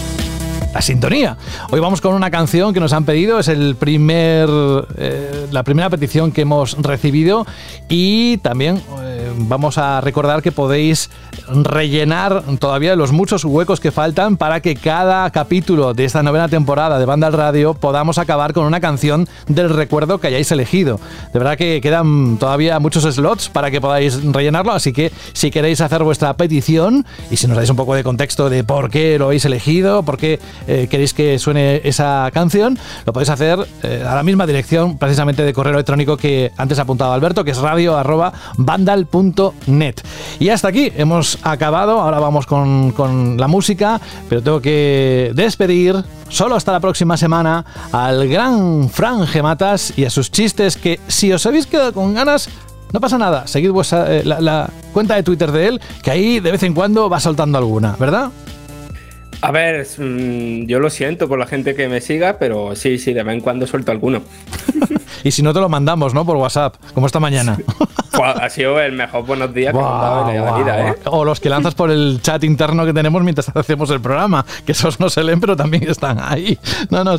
la 0.76 0.82
sintonía. 0.82 1.38
Hoy 1.72 1.80
vamos 1.80 2.02
con 2.02 2.14
una 2.14 2.30
canción 2.30 2.74
que 2.74 2.82
nos 2.82 2.92
han 2.92 3.06
pedido, 3.06 3.40
es 3.40 3.48
el 3.48 3.76
primer, 3.78 4.50
eh, 4.98 5.48
la 5.50 5.64
primera 5.64 5.90
petición 5.90 6.34
que 6.34 6.42
hemos 6.42 6.76
recibido 6.82 7.48
y 7.88 8.40
también 8.40 8.82
eh, 9.02 9.32
vamos 9.38 9.78
a 9.78 10.02
recordar 10.02 10.42
que 10.42 10.52
podéis 10.52 11.10
rellenar 11.48 12.44
todavía 12.60 12.98
los 12.98 13.14
muchos 13.14 13.46
huecos 13.46 13.80
que 13.80 13.94
faltan 13.94 14.36
para 14.36 14.60
que 14.60 14.76
cada 14.76 15.30
capítulo 15.30 15.94
de 15.94 16.04
esta 16.04 16.24
novena 16.24 16.50
temporada 16.50 17.00
de 17.00 17.06
Banda 17.06 17.28
al 17.28 17.34
Radio 17.34 17.74
podamos 17.74 18.18
acabar 18.18 18.52
con 18.52 18.66
una 18.66 18.82
canción 18.82 19.30
del 19.48 19.70
recuerdo 19.70 20.18
que 20.18 20.28
hayáis 20.28 20.52
elegido. 20.52 21.00
De 21.32 21.40
verdad 21.40 21.58
que 21.58 21.80
quedan 21.80 22.36
todavía 22.38 22.80
muchos 22.80 23.04
slots 23.04 23.48
para 23.48 23.72
que 23.72 23.80
podáis 23.80 24.22
rellenarlo, 24.26 24.74
así 24.74 24.92
que 24.92 25.14
si 25.32 25.52
queréis 25.52 25.80
hacer 25.80 26.04
vuestra 26.04 26.36
petición 26.36 27.06
y 27.32 27.38
si 27.38 27.48
nos 27.48 27.56
dais 27.56 27.70
un 27.70 27.78
poco 27.78 27.96
de 27.96 28.04
contexto 28.04 28.50
de 28.50 28.66
por 28.66 28.90
qué 28.90 29.18
lo 29.18 29.28
habéis 29.28 29.46
elegido, 29.46 30.04
por 30.04 30.18
qué 30.18 30.42
eh, 30.68 30.88
queréis 30.90 31.14
que 31.14 31.38
suene 31.40 31.82
esa 31.84 32.30
canción, 32.34 32.78
lo 33.06 33.14
podéis 33.14 33.30
hacer 33.30 33.60
eh, 33.84 34.04
a 34.08 34.16
la 34.16 34.24
misma 34.24 34.48
dirección 34.48 34.98
precisamente 34.98 35.44
de 35.44 35.54
correo 35.54 35.74
electrónico 35.74 36.16
que 36.18 36.52
antes 36.58 36.80
ha 36.80 36.84
apuntado 36.84 37.14
Alberto, 37.14 37.44
que 37.44 37.52
es 37.52 37.58
radio.vandal.net. 37.58 39.96
Y 40.40 40.50
hasta 40.50 40.70
aquí 40.70 40.92
hemos 40.96 41.38
acabado, 41.44 42.02
ahora 42.02 42.20
vamos 42.20 42.46
con, 42.46 42.92
con 42.92 43.38
la 43.38 43.48
música, 43.48 44.00
pero 44.30 44.42
tengo 44.42 44.62
que 44.62 45.32
despedir 45.36 46.04
solo 46.30 46.56
hasta 46.56 46.72
la 46.72 46.80
próxima 46.80 47.18
semana 47.18 47.66
al 47.92 48.28
gran 48.28 48.90
Fran 48.90 49.28
Gematas 49.28 49.94
y 49.98 50.06
a 50.06 50.10
sus 50.10 50.32
chistes 50.32 50.78
que 50.78 51.00
si 51.08 51.32
os 51.32 51.46
habéis 51.46 51.68
quedado 51.68 51.94
con 51.94 52.14
ganas 52.14 52.50
no 52.96 53.02
pasa 53.02 53.18
nada, 53.18 53.46
seguid 53.46 53.72
vuestra, 53.72 54.10
eh, 54.10 54.24
la, 54.24 54.70
cuenta 54.94 55.16
de 55.16 55.24
Twitter 55.24 55.52
de 55.52 55.68
él, 55.68 55.82
que 56.02 56.12
ahí 56.12 56.40
de 56.40 56.50
vez 56.50 56.64
en 56.64 56.74
cuando 56.74 57.10
va 57.10 57.20
soltando 57.20 57.58
alguna, 57.58 57.98
¿verdad? 58.00 58.32
A 59.42 59.52
ver, 59.52 59.86
mm, 59.98 60.66
yo 60.66 60.80
lo 60.80 60.90
siento 60.90 61.28
por 61.28 61.40
la 61.40 61.48
gente 61.48 61.76
que 61.76 61.88
me 61.88 62.02
siga, 62.02 62.38
pero 62.40 62.76
sí, 62.76 62.98
sí, 62.98 63.14
de 63.14 63.24
vez 63.24 63.36
en 63.36 63.42
cuando 63.42 63.68
suelto 63.68 63.92
alguno. 63.92 64.22
y 65.24 65.32
si 65.32 65.42
no 65.42 65.54
te 65.54 65.60
lo 65.60 65.70
mandamos, 65.70 66.14
¿no? 66.14 66.26
Por 66.26 66.38
WhatsApp, 66.38 66.76
como 66.94 67.08
esta 67.08 67.20
mañana. 67.20 67.58
ha 68.22 68.50
sido 68.50 68.80
el 68.80 68.94
mejor 68.94 69.26
buenos 69.26 69.54
días 69.54 69.74
que 69.74 69.80
he 69.80 70.36
en 70.36 70.46
la 70.46 70.58
vida, 70.58 70.90
¿eh? 70.90 70.96
O 71.06 71.26
los 71.26 71.40
que 71.40 71.50
lanzas 71.50 71.76
por 71.76 71.92
el 71.92 72.20
chat 72.22 72.44
interno 72.44 72.86
que 72.86 72.94
tenemos 72.94 73.24
mientras 73.24 73.50
hacemos 73.56 73.90
el 73.90 74.02
programa, 74.02 74.46
que 74.66 74.72
esos 74.72 75.00
no 75.00 75.10
se 75.10 75.24
leen, 75.24 75.40
pero 75.40 75.56
también 75.56 75.88
están 75.90 76.20
ahí. 76.22 76.58
No, 76.90 77.04
no, 77.04 77.18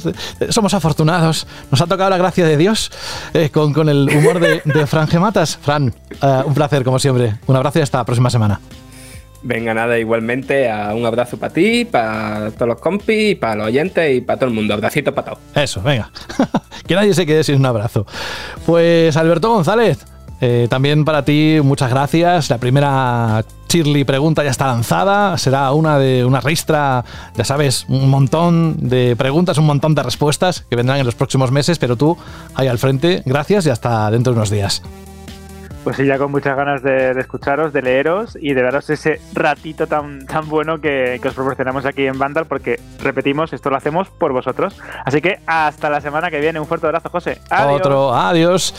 somos 0.51 0.75
afortunados. 0.75 1.47
Nos 1.71 1.81
ha 1.81 1.87
tocado 1.87 2.11
la 2.11 2.19
gracia 2.19 2.47
de 2.47 2.57
Dios 2.57 2.91
eh, 3.35 3.51
con, 3.51 3.73
con, 3.73 3.89
el 3.89 4.09
humor 4.09 4.41
de, 4.41 4.63
de 4.65 4.87
Fran 4.87 5.09
Gematas. 5.09 5.59
Fran, 5.61 5.95
uh, 6.23 6.47
un 6.47 6.55
placer 6.55 6.85
como 6.85 6.99
siempre. 6.99 7.37
Un 7.47 7.57
abrazo 7.57 7.79
y 7.79 7.83
hasta 7.83 7.99
la 7.99 8.05
próxima 8.05 8.31
semana. 8.31 8.61
Venga, 9.47 9.74
nada, 9.74 9.97
igualmente 9.97 10.68
un 10.93 11.06
abrazo 11.06 11.36
para 11.36 11.52
ti, 11.52 11.85
para 11.85 12.51
todos 12.51 12.66
los 12.66 12.81
compis, 12.81 13.36
para 13.36 13.55
los 13.55 13.66
oyentes 13.68 14.16
y 14.16 14.20
para 14.20 14.40
todo 14.40 14.48
el 14.48 14.55
mundo. 14.56 14.74
Abracito 14.74 15.14
para 15.14 15.27
todos. 15.27 15.39
Eso, 15.55 15.81
venga. 15.82 16.10
que 16.86 16.97
nadie 16.97 17.14
se 17.14 17.24
quede 17.24 17.44
sin 17.44 17.55
un 17.56 17.66
abrazo. 17.66 18.06
Pues 18.66 19.16
Alberto 19.16 19.51
González, 19.51 20.05
eh, 20.40 20.66
también 20.68 21.05
para 21.05 21.24
ti 21.24 21.59
muchas 21.62 21.90
gracias. 21.90 22.51
La 22.51 22.59
primera 22.59 23.44
Shirley 23.68 24.02
pregunta 24.02 24.43
ya 24.43 24.51
está 24.51 24.66
lanzada. 24.66 25.39
Será 25.39 25.70
una 25.70 25.97
de 25.97 26.24
una 26.24 26.40
ristra, 26.40 27.05
ya 27.36 27.44
sabes, 27.44 27.86
un 27.89 28.10
montón 28.10 28.89
de 28.89 29.14
preguntas, 29.14 29.59
un 29.59 29.66
montón 29.66 29.94
de 29.94 30.02
respuestas 30.02 30.66
que 30.68 30.74
vendrán 30.74 30.98
en 30.98 31.06
los 31.06 31.14
próximos 31.14 31.52
meses, 31.52 31.78
pero 31.78 31.94
tú 31.94 32.18
ahí 32.56 32.66
al 32.66 32.78
frente, 32.78 33.23
gracias 33.24 33.64
y 33.66 33.70
hasta 33.70 34.10
dentro 34.10 34.32
de 34.32 34.39
unos 34.39 34.51
días. 34.51 34.82
Pues 35.87 35.99
sí, 35.99 36.05
ya 36.05 36.19
con 36.19 36.33
muchas 36.33 36.57
ganas 36.57 36.83
de, 36.83 37.13
escucharos, 37.13 37.73
de 37.73 37.81
leeros 37.81 38.37
y 38.41 38.55
de 38.55 38.61
daros 38.61 38.91
ese 38.91 39.21
ratito 39.35 39.87
tan, 39.87 40.27
tan 40.27 40.49
bueno 40.49 40.81
que, 40.81 41.21
que, 41.23 41.29
os 41.29 41.35
proporcionamos 41.35 41.87
aquí 41.87 42.07
en 42.07 42.19
Vandal, 42.19 42.47
porque 42.47 42.81
repetimos, 42.99 43.53
esto 43.53 43.71
lo 43.71 43.77
hacemos 43.77 44.09
por 44.09 44.33
vosotros. 44.33 44.75
Así 45.05 45.21
que 45.21 45.39
hasta 45.47 45.89
la 45.89 46.01
semana 46.01 46.29
que 46.29 46.41
viene. 46.41 46.59
Un 46.59 46.67
fuerte 46.67 46.87
abrazo, 46.87 47.09
José. 47.09 47.39
Adiós. 47.51 47.81
Otro, 47.83 48.13
adiós. 48.13 48.75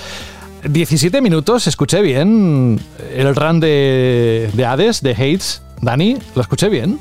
17 0.66 1.22
minutos, 1.22 1.66
escuché 1.68 2.02
bien 2.02 2.78
el 3.16 3.34
run 3.38 3.62
de, 3.62 4.50
de 4.52 4.66
Hades, 4.66 5.02
de 5.02 5.12
Hates. 5.12 5.64
Dani, 5.82 6.18
¿lo 6.36 6.42
escuché 6.42 6.68
bien? 6.68 7.00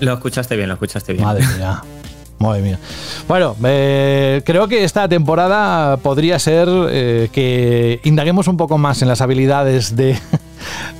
Lo 0.00 0.12
escuchaste 0.12 0.56
bien, 0.56 0.68
lo 0.68 0.74
escuchaste 0.74 1.14
bien. 1.14 1.24
Madre 1.24 1.46
mía. 1.56 1.82
Madre 2.38 2.62
mía. 2.62 2.78
Bueno, 3.26 3.56
eh, 3.64 4.42
creo 4.44 4.68
que 4.68 4.84
esta 4.84 5.08
temporada 5.08 5.96
podría 5.96 6.38
ser 6.38 6.68
eh, 6.90 7.28
que 7.32 8.00
indaguemos 8.04 8.46
un 8.46 8.56
poco 8.56 8.78
más 8.78 9.02
en 9.02 9.08
las 9.08 9.20
habilidades 9.20 9.96
de, 9.96 10.16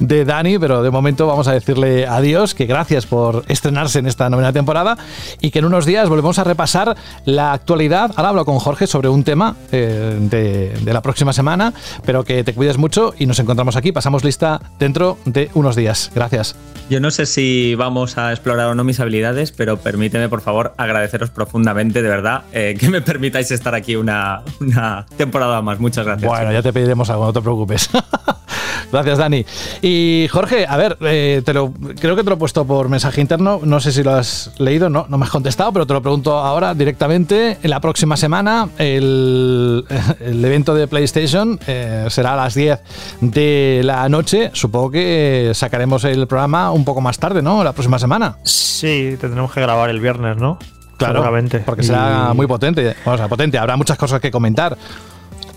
de 0.01 0.25
Dani, 0.25 0.59
pero 0.59 0.83
de 0.83 0.91
momento 0.91 1.27
vamos 1.27 1.49
a 1.49 1.53
decirle 1.53 2.07
adiós, 2.07 2.55
que 2.55 2.67
gracias 2.67 3.07
por 3.07 3.45
estrenarse 3.49 3.99
en 3.99 4.07
esta 4.07 4.29
novena 4.31 4.53
temporada 4.53 4.97
y 5.41 5.51
que 5.51 5.59
en 5.59 5.65
unos 5.65 5.87
días 5.87 6.09
volvemos 6.09 6.39
a 6.39 6.45
repasar 6.45 6.97
la 7.25 7.53
actualidad. 7.53 8.13
Ahora 8.17 8.31
hablo 8.31 8.45
con 8.45 8.59
Jorge 8.59 8.87
sobre 8.87 9.09
un 9.09 9.25
tema 9.25 9.57
eh, 9.73 10.17
de, 10.21 10.93
la 10.93 11.03
próxima 11.03 11.33
semana, 11.33 11.73
pero 12.05 12.25
que 12.25 12.45
te 12.45 12.55
cuides 12.55 12.79
mucho 12.79 13.15
y 13.19 13.27
nos 13.27 13.39
encontramos 13.39 13.77
aquí. 13.77 13.93
Pasamos 13.93 14.25
lista 14.25 14.61
dentro 14.79 15.19
de 15.25 15.51
unos 15.55 15.77
días. 15.77 16.11
Gracias. 16.15 16.57
Yo 16.91 17.01
no 17.01 17.11
sé 17.11 17.27
si 17.27 17.75
vamos 17.75 18.17
a 18.17 18.33
explorar 18.33 18.69
o 18.69 18.75
no 18.75 18.85
mis 18.85 18.99
habilidades, 19.01 19.53
pero 19.53 19.77
permíteme, 19.77 20.29
por 20.29 20.41
favor, 20.41 20.75
agradeceros 20.79 21.31
profundamente, 21.31 22.03
de 22.03 22.09
verdad, 22.09 22.45
eh, 22.53 22.77
que 22.79 22.89
me 22.89 23.03
permitáis 23.03 23.51
estar 23.51 23.75
aquí 23.75 23.97
una, 23.97 24.43
una 24.61 25.07
temporada 25.17 25.61
más. 25.61 25.79
Muchas 25.81 26.07
gracias. 26.07 26.29
Bueno, 26.29 26.53
ya 26.53 26.63
te 26.63 26.73
pediremos 26.73 27.11
algo, 27.11 27.27
no 27.27 27.33
te 27.33 27.43
preocupes. 27.43 27.91
gracias, 28.93 29.19
Dani. 29.19 29.45
Y 29.83 30.27
Jorge, 30.31 30.67
a 30.69 30.77
ver, 30.77 30.97
eh, 31.01 31.43
te 31.45 31.53
lo, 31.53 31.73
creo 31.73 32.17
que 32.17 32.23
te 32.23 32.31
lo 32.31 32.37
he 32.37 32.39
puesto 32.39 32.67
por 32.67 32.89
mensaje 32.89 33.21
interno, 33.21 33.61
no 33.63 33.81
sé 33.81 33.93
si 33.93 34.03
lo 34.03 34.13
has 34.13 34.53
leído, 34.59 34.89
no, 34.89 35.07
no 35.09 35.19
me 35.19 35.25
has 35.25 35.31
contestado, 35.31 35.73
pero 35.73 35.87
te 35.87 35.95
lo 35.95 36.03
pregunto 36.03 36.37
ahora 36.39 36.75
directamente. 36.75 37.59
En 37.63 37.71
la 37.71 37.81
próxima 37.81 38.17
semana 38.17 38.69
el, 38.79 39.85
evento 40.21 40.75
de 40.75 40.89
PlayStation 40.89 41.59
eh, 41.67 42.07
será 42.09 42.35
a 42.35 42.37
las 42.37 42.55
10 42.55 42.81
de 43.21 43.81
la 43.85 44.09
noche. 44.09 44.51
Supongo 44.53 44.91
que 44.91 45.53
sacaremos 45.55 46.05
el 46.05 46.27
programa 46.27 46.71
un 46.71 46.85
poco 46.85 47.01
más 47.01 47.19
tarde, 47.19 47.43
¿no? 47.43 47.63
La 47.65 47.73
próxima 47.73 47.99
semana. 47.99 48.37
Sí, 48.45 49.17
tendremos 49.21 49.53
que 49.53 49.61
grabar 49.61 49.91
el 49.91 50.01
viernes, 50.01 50.37
¿no? 50.37 50.59
Claro, 50.99 51.25
porque 51.65 51.85
será 51.85 52.35
muy 52.35 52.47
potente. 52.47 52.97
O 53.05 53.17
sea, 53.17 53.29
potente, 53.29 53.57
habrá 53.57 53.77
muchas 53.77 53.97
cosas 53.97 54.21
que 54.21 54.33
comentar. 54.33 54.77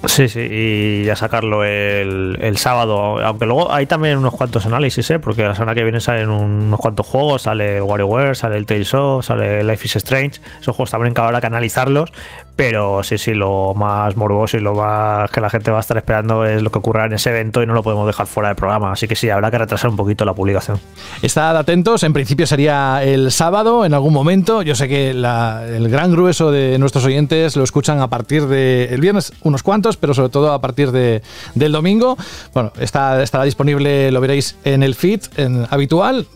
Sí, 0.05 0.27
sí, 0.29 0.39
y 0.49 1.03
ya 1.03 1.15
sacarlo 1.15 1.63
el, 1.63 2.57
sábado. 2.57 3.23
Aunque 3.23 3.45
luego 3.45 3.71
hay 3.71 3.85
también 3.85 4.17
unos 4.17 4.33
cuantos 4.33 4.65
análisis, 4.65 5.09
¿eh? 5.11 5.19
porque 5.19 5.43
la 5.43 5.53
semana 5.53 5.75
que 5.75 5.83
viene 5.83 5.99
salen 5.99 6.29
unos 6.29 6.79
cuantos 6.79 7.05
juegos: 7.05 7.43
sale 7.43 7.79
WarioWare, 7.81 8.35
sale 8.35 8.57
el 8.57 8.65
Tales 8.65 8.93
of, 8.95 9.25
sale 9.25 9.63
Life 9.63 9.85
is 9.85 9.95
Strange. 9.97 10.41
Esos 10.59 10.75
juegos 10.75 10.89
también 10.89 11.13
habrá 11.17 11.39
que 11.39 11.47
analizarlos, 11.47 12.11
pero 12.55 13.03
sí, 13.03 13.17
sí, 13.17 13.33
lo 13.33 13.73
más 13.75 14.15
morboso 14.15 14.57
y 14.57 14.59
lo 14.59 14.75
más 14.75 15.29
que 15.31 15.41
la 15.41 15.49
gente 15.49 15.71
va 15.71 15.77
a 15.77 15.81
estar 15.81 15.97
esperando 15.97 16.45
es 16.45 16.61
lo 16.61 16.71
que 16.71 16.79
ocurra 16.79 17.05
en 17.05 17.13
ese 17.13 17.29
evento 17.29 17.63
y 17.63 17.65
no 17.65 17.73
lo 17.73 17.83
podemos 17.83 18.05
dejar 18.05 18.27
fuera 18.27 18.49
del 18.49 18.55
programa. 18.55 18.91
Así 18.91 19.07
que 19.07 19.15
sí, 19.15 19.29
habrá 19.29 19.49
que 19.49 19.57
retrasar 19.57 19.89
un 19.89 19.95
poquito 19.95 20.25
la 20.25 20.33
publicación. 20.33 20.79
Estad 21.21 21.57
atentos, 21.57 22.03
en 22.03 22.13
principio 22.13 22.45
sería 22.45 23.03
el 23.03 23.31
sábado 23.31 23.85
en 23.85 23.93
algún 23.93 24.13
momento. 24.13 24.61
Yo 24.61 24.75
sé 24.75 24.87
que 24.87 25.11
el 25.11 25.89
gran 25.89 26.11
grueso 26.11 26.51
de 26.51 26.77
nuestros 26.77 27.05
oyentes 27.05 27.55
lo 27.55 27.63
escuchan 27.63 27.99
a 27.99 28.09
partir 28.09 28.45
del 28.47 28.99
viernes, 29.01 29.33
unos 29.43 29.63
cuantos 29.63 29.97
pero 29.97 30.13
sobre 30.13 30.29
todo 30.29 30.53
a 30.53 30.61
partir 30.61 30.91
de, 30.91 31.21
del 31.55 31.71
domingo. 31.71 32.17
Bueno, 32.53 32.71
está, 32.79 33.21
estará 33.23 33.43
disponible, 33.43 34.11
lo 34.11 34.21
veréis 34.21 34.55
en 34.63 34.83
el 34.83 34.95
feed 34.95 35.21
habitual. 35.69 36.27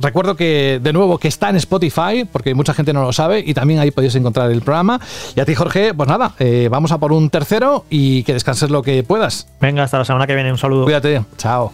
Recuerdo 0.00 0.36
que, 0.36 0.80
de 0.82 0.92
nuevo, 0.92 1.18
que 1.18 1.28
está 1.28 1.50
en 1.50 1.56
Spotify, 1.56 2.24
porque 2.30 2.54
mucha 2.54 2.74
gente 2.74 2.92
no 2.92 3.02
lo 3.02 3.12
sabe, 3.12 3.42
y 3.44 3.54
también 3.54 3.80
ahí 3.80 3.90
podéis 3.90 4.14
encontrar 4.14 4.50
el 4.50 4.62
programa. 4.62 5.00
Y 5.34 5.40
a 5.40 5.44
ti, 5.44 5.54
Jorge, 5.64 5.94
pues 5.94 6.06
nada, 6.10 6.32
eh, 6.40 6.68
vamos 6.70 6.92
a 6.92 6.98
por 6.98 7.10
un 7.14 7.30
tercero 7.30 7.86
y 7.88 8.22
que 8.24 8.34
descanses 8.34 8.68
lo 8.68 8.82
que 8.82 9.02
puedas. 9.02 9.48
Venga, 9.62 9.82
hasta 9.82 9.96
la 9.96 10.04
semana 10.04 10.26
que 10.26 10.34
viene. 10.34 10.52
Un 10.52 10.58
saludo. 10.58 10.84
Cuídate. 10.84 11.24
Chao. 11.38 11.72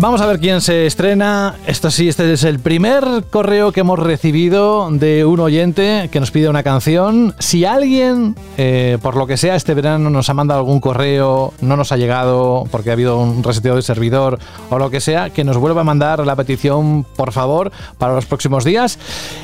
Vamos 0.00 0.20
a 0.20 0.26
ver 0.26 0.38
quién 0.38 0.60
se 0.60 0.86
estrena. 0.86 1.56
Esto 1.66 1.90
sí, 1.90 2.08
este 2.08 2.32
es 2.32 2.44
el 2.44 2.60
primer 2.60 3.02
correo 3.30 3.72
que 3.72 3.80
hemos 3.80 3.98
recibido 3.98 4.88
de 4.92 5.24
un 5.24 5.40
oyente 5.40 6.08
que 6.12 6.20
nos 6.20 6.30
pide 6.30 6.48
una 6.48 6.62
canción. 6.62 7.34
Si 7.40 7.64
alguien, 7.64 8.36
eh, 8.58 8.98
por 9.02 9.16
lo 9.16 9.26
que 9.26 9.36
sea, 9.36 9.56
este 9.56 9.74
verano 9.74 10.08
nos 10.08 10.30
ha 10.30 10.34
mandado 10.34 10.60
algún 10.60 10.78
correo, 10.78 11.52
no 11.60 11.76
nos 11.76 11.90
ha 11.90 11.96
llegado 11.96 12.68
porque 12.70 12.90
ha 12.90 12.92
habido 12.92 13.18
un 13.18 13.42
reseteo 13.42 13.74
de 13.74 13.82
servidor 13.82 14.38
o 14.70 14.78
lo 14.78 14.88
que 14.88 15.00
sea, 15.00 15.30
que 15.30 15.42
nos 15.42 15.56
vuelva 15.56 15.80
a 15.80 15.84
mandar 15.84 16.24
la 16.24 16.36
petición, 16.36 17.04
por 17.16 17.32
favor, 17.32 17.72
para 17.98 18.14
los 18.14 18.24
próximos 18.24 18.62
días. 18.62 19.00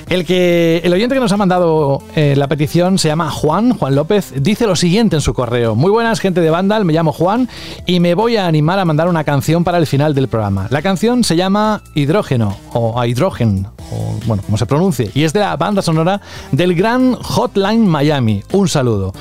El, 0.09 0.25
que, 0.25 0.83
el 0.85 0.93
oyente 0.93 1.17
que 1.17 1.21
nos 1.21 1.33
ha 1.33 1.37
mandado 1.37 2.01
eh, 2.15 2.35
la 2.37 2.47
petición 2.47 2.99
se 2.99 3.09
llama 3.09 3.29
Juan, 3.29 3.77
Juan 3.77 3.97
López, 3.97 4.33
dice 4.37 4.69
lo 4.69 4.77
siguiente 4.77 5.17
en 5.17 5.23
su 5.23 5.35
correo. 5.35 5.75
Muy 5.75 5.91
buenas, 5.91 6.21
gente 6.21 6.41
de 6.41 6.51
Vandal, 6.51 6.85
me 6.85 6.93
llamo 6.93 7.13
Juan 7.13 7.49
y 7.87 7.99
me 7.99 8.15
voy 8.15 8.37
a 8.37 8.47
animar 8.47 8.79
a 8.79 8.85
mandar 8.85 9.09
una 9.09 9.25
canción 9.25 9.65
para 9.65 9.79
el 9.79 9.89
final 9.89 10.15
del 10.15 10.29
programa. 10.29 10.44
La 10.71 10.83
canción 10.83 11.25
se 11.25 11.37
llama 11.37 11.83
Hidrógeno 11.95 12.57
o 12.75 13.03
Hydrogen, 13.03 13.67
o 13.91 14.19
bueno, 14.27 14.43
como 14.43 14.59
se 14.59 14.67
pronuncie, 14.67 15.11
y 15.15 15.25
es 15.25 15.33
de 15.33 15.41
la 15.41 15.57
banda 15.57 15.81
sonora 15.81 16.21
del 16.53 16.75
gran 16.75 17.15
Hotline 17.15 17.87
Miami. 17.87 18.43
Un 18.53 18.69
saludo. 18.69 19.15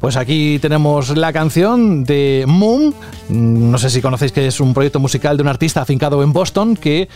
Pues 0.00 0.16
aquí 0.16 0.60
tenemos 0.60 1.16
la 1.16 1.32
canción 1.32 2.04
de 2.04 2.44
Moon. 2.46 2.94
No 3.30 3.78
sé 3.78 3.90
si 3.90 4.00
conocéis 4.00 4.30
que 4.30 4.46
es 4.46 4.60
un 4.60 4.72
proyecto 4.72 5.00
musical 5.00 5.36
de 5.36 5.42
un 5.42 5.48
artista 5.48 5.82
afincado 5.82 6.22
en 6.22 6.32
Boston 6.32 6.76
que 6.76 7.08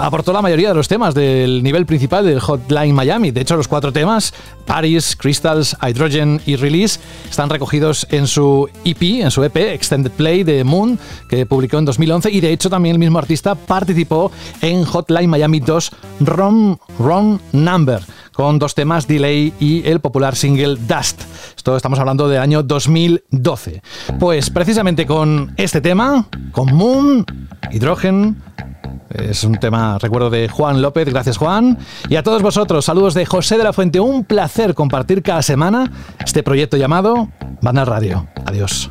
aportó 0.00 0.32
la 0.32 0.42
mayoría 0.42 0.70
de 0.70 0.74
los 0.74 0.88
temas 0.88 1.14
del 1.14 1.62
nivel 1.62 1.86
principal 1.86 2.26
del 2.26 2.40
Hotline 2.40 2.94
Miami. 2.94 3.30
De 3.30 3.42
hecho, 3.42 3.56
los 3.56 3.68
cuatro 3.68 3.92
temas, 3.92 4.34
Paris, 4.66 5.14
Crystals, 5.16 5.76
Hydrogen 5.80 6.40
y 6.46 6.56
Release, 6.56 6.98
están 7.30 7.48
recogidos 7.48 8.04
en 8.10 8.26
su 8.26 8.68
EP, 8.84 9.22
en 9.22 9.30
su 9.30 9.44
EP, 9.44 9.56
Extended 9.56 10.10
Play 10.10 10.42
de 10.42 10.64
Moon, 10.64 10.98
que 11.28 11.46
publicó 11.46 11.78
en 11.78 11.84
2011. 11.84 12.28
Y 12.32 12.40
de 12.40 12.52
hecho, 12.52 12.68
también 12.68 12.96
el 12.96 12.98
mismo 12.98 13.20
artista 13.20 13.54
participó 13.54 14.32
en 14.62 14.84
Hotline 14.84 15.30
Miami 15.30 15.60
2 15.60 15.92
Ron, 16.20 16.76
Ron 16.98 17.40
Number 17.52 18.02
con 18.40 18.58
dos 18.58 18.74
temas, 18.74 19.06
Delay 19.06 19.52
y 19.60 19.86
el 19.86 20.00
popular 20.00 20.34
single 20.34 20.76
Dust. 20.76 21.20
Esto 21.54 21.76
estamos 21.76 21.98
hablando 21.98 22.26
del 22.26 22.40
año 22.40 22.62
2012. 22.62 23.82
Pues 24.18 24.48
precisamente 24.48 25.04
con 25.04 25.52
este 25.58 25.82
tema, 25.82 26.26
con 26.50 26.74
Moon, 26.74 27.26
Hidrogen, 27.70 28.42
es 29.10 29.44
un 29.44 29.56
tema, 29.56 29.98
recuerdo, 29.98 30.30
de 30.30 30.48
Juan 30.48 30.80
López. 30.80 31.06
Gracias, 31.10 31.36
Juan. 31.36 31.76
Y 32.08 32.16
a 32.16 32.22
todos 32.22 32.40
vosotros, 32.40 32.86
saludos 32.86 33.12
de 33.12 33.26
José 33.26 33.58
de 33.58 33.64
la 33.64 33.74
Fuente. 33.74 34.00
Un 34.00 34.24
placer 34.24 34.72
compartir 34.72 35.22
cada 35.22 35.42
semana 35.42 35.92
este 36.24 36.42
proyecto 36.42 36.78
llamado 36.78 37.28
Banal 37.60 37.86
Radio. 37.86 38.26
Adiós. 38.46 38.90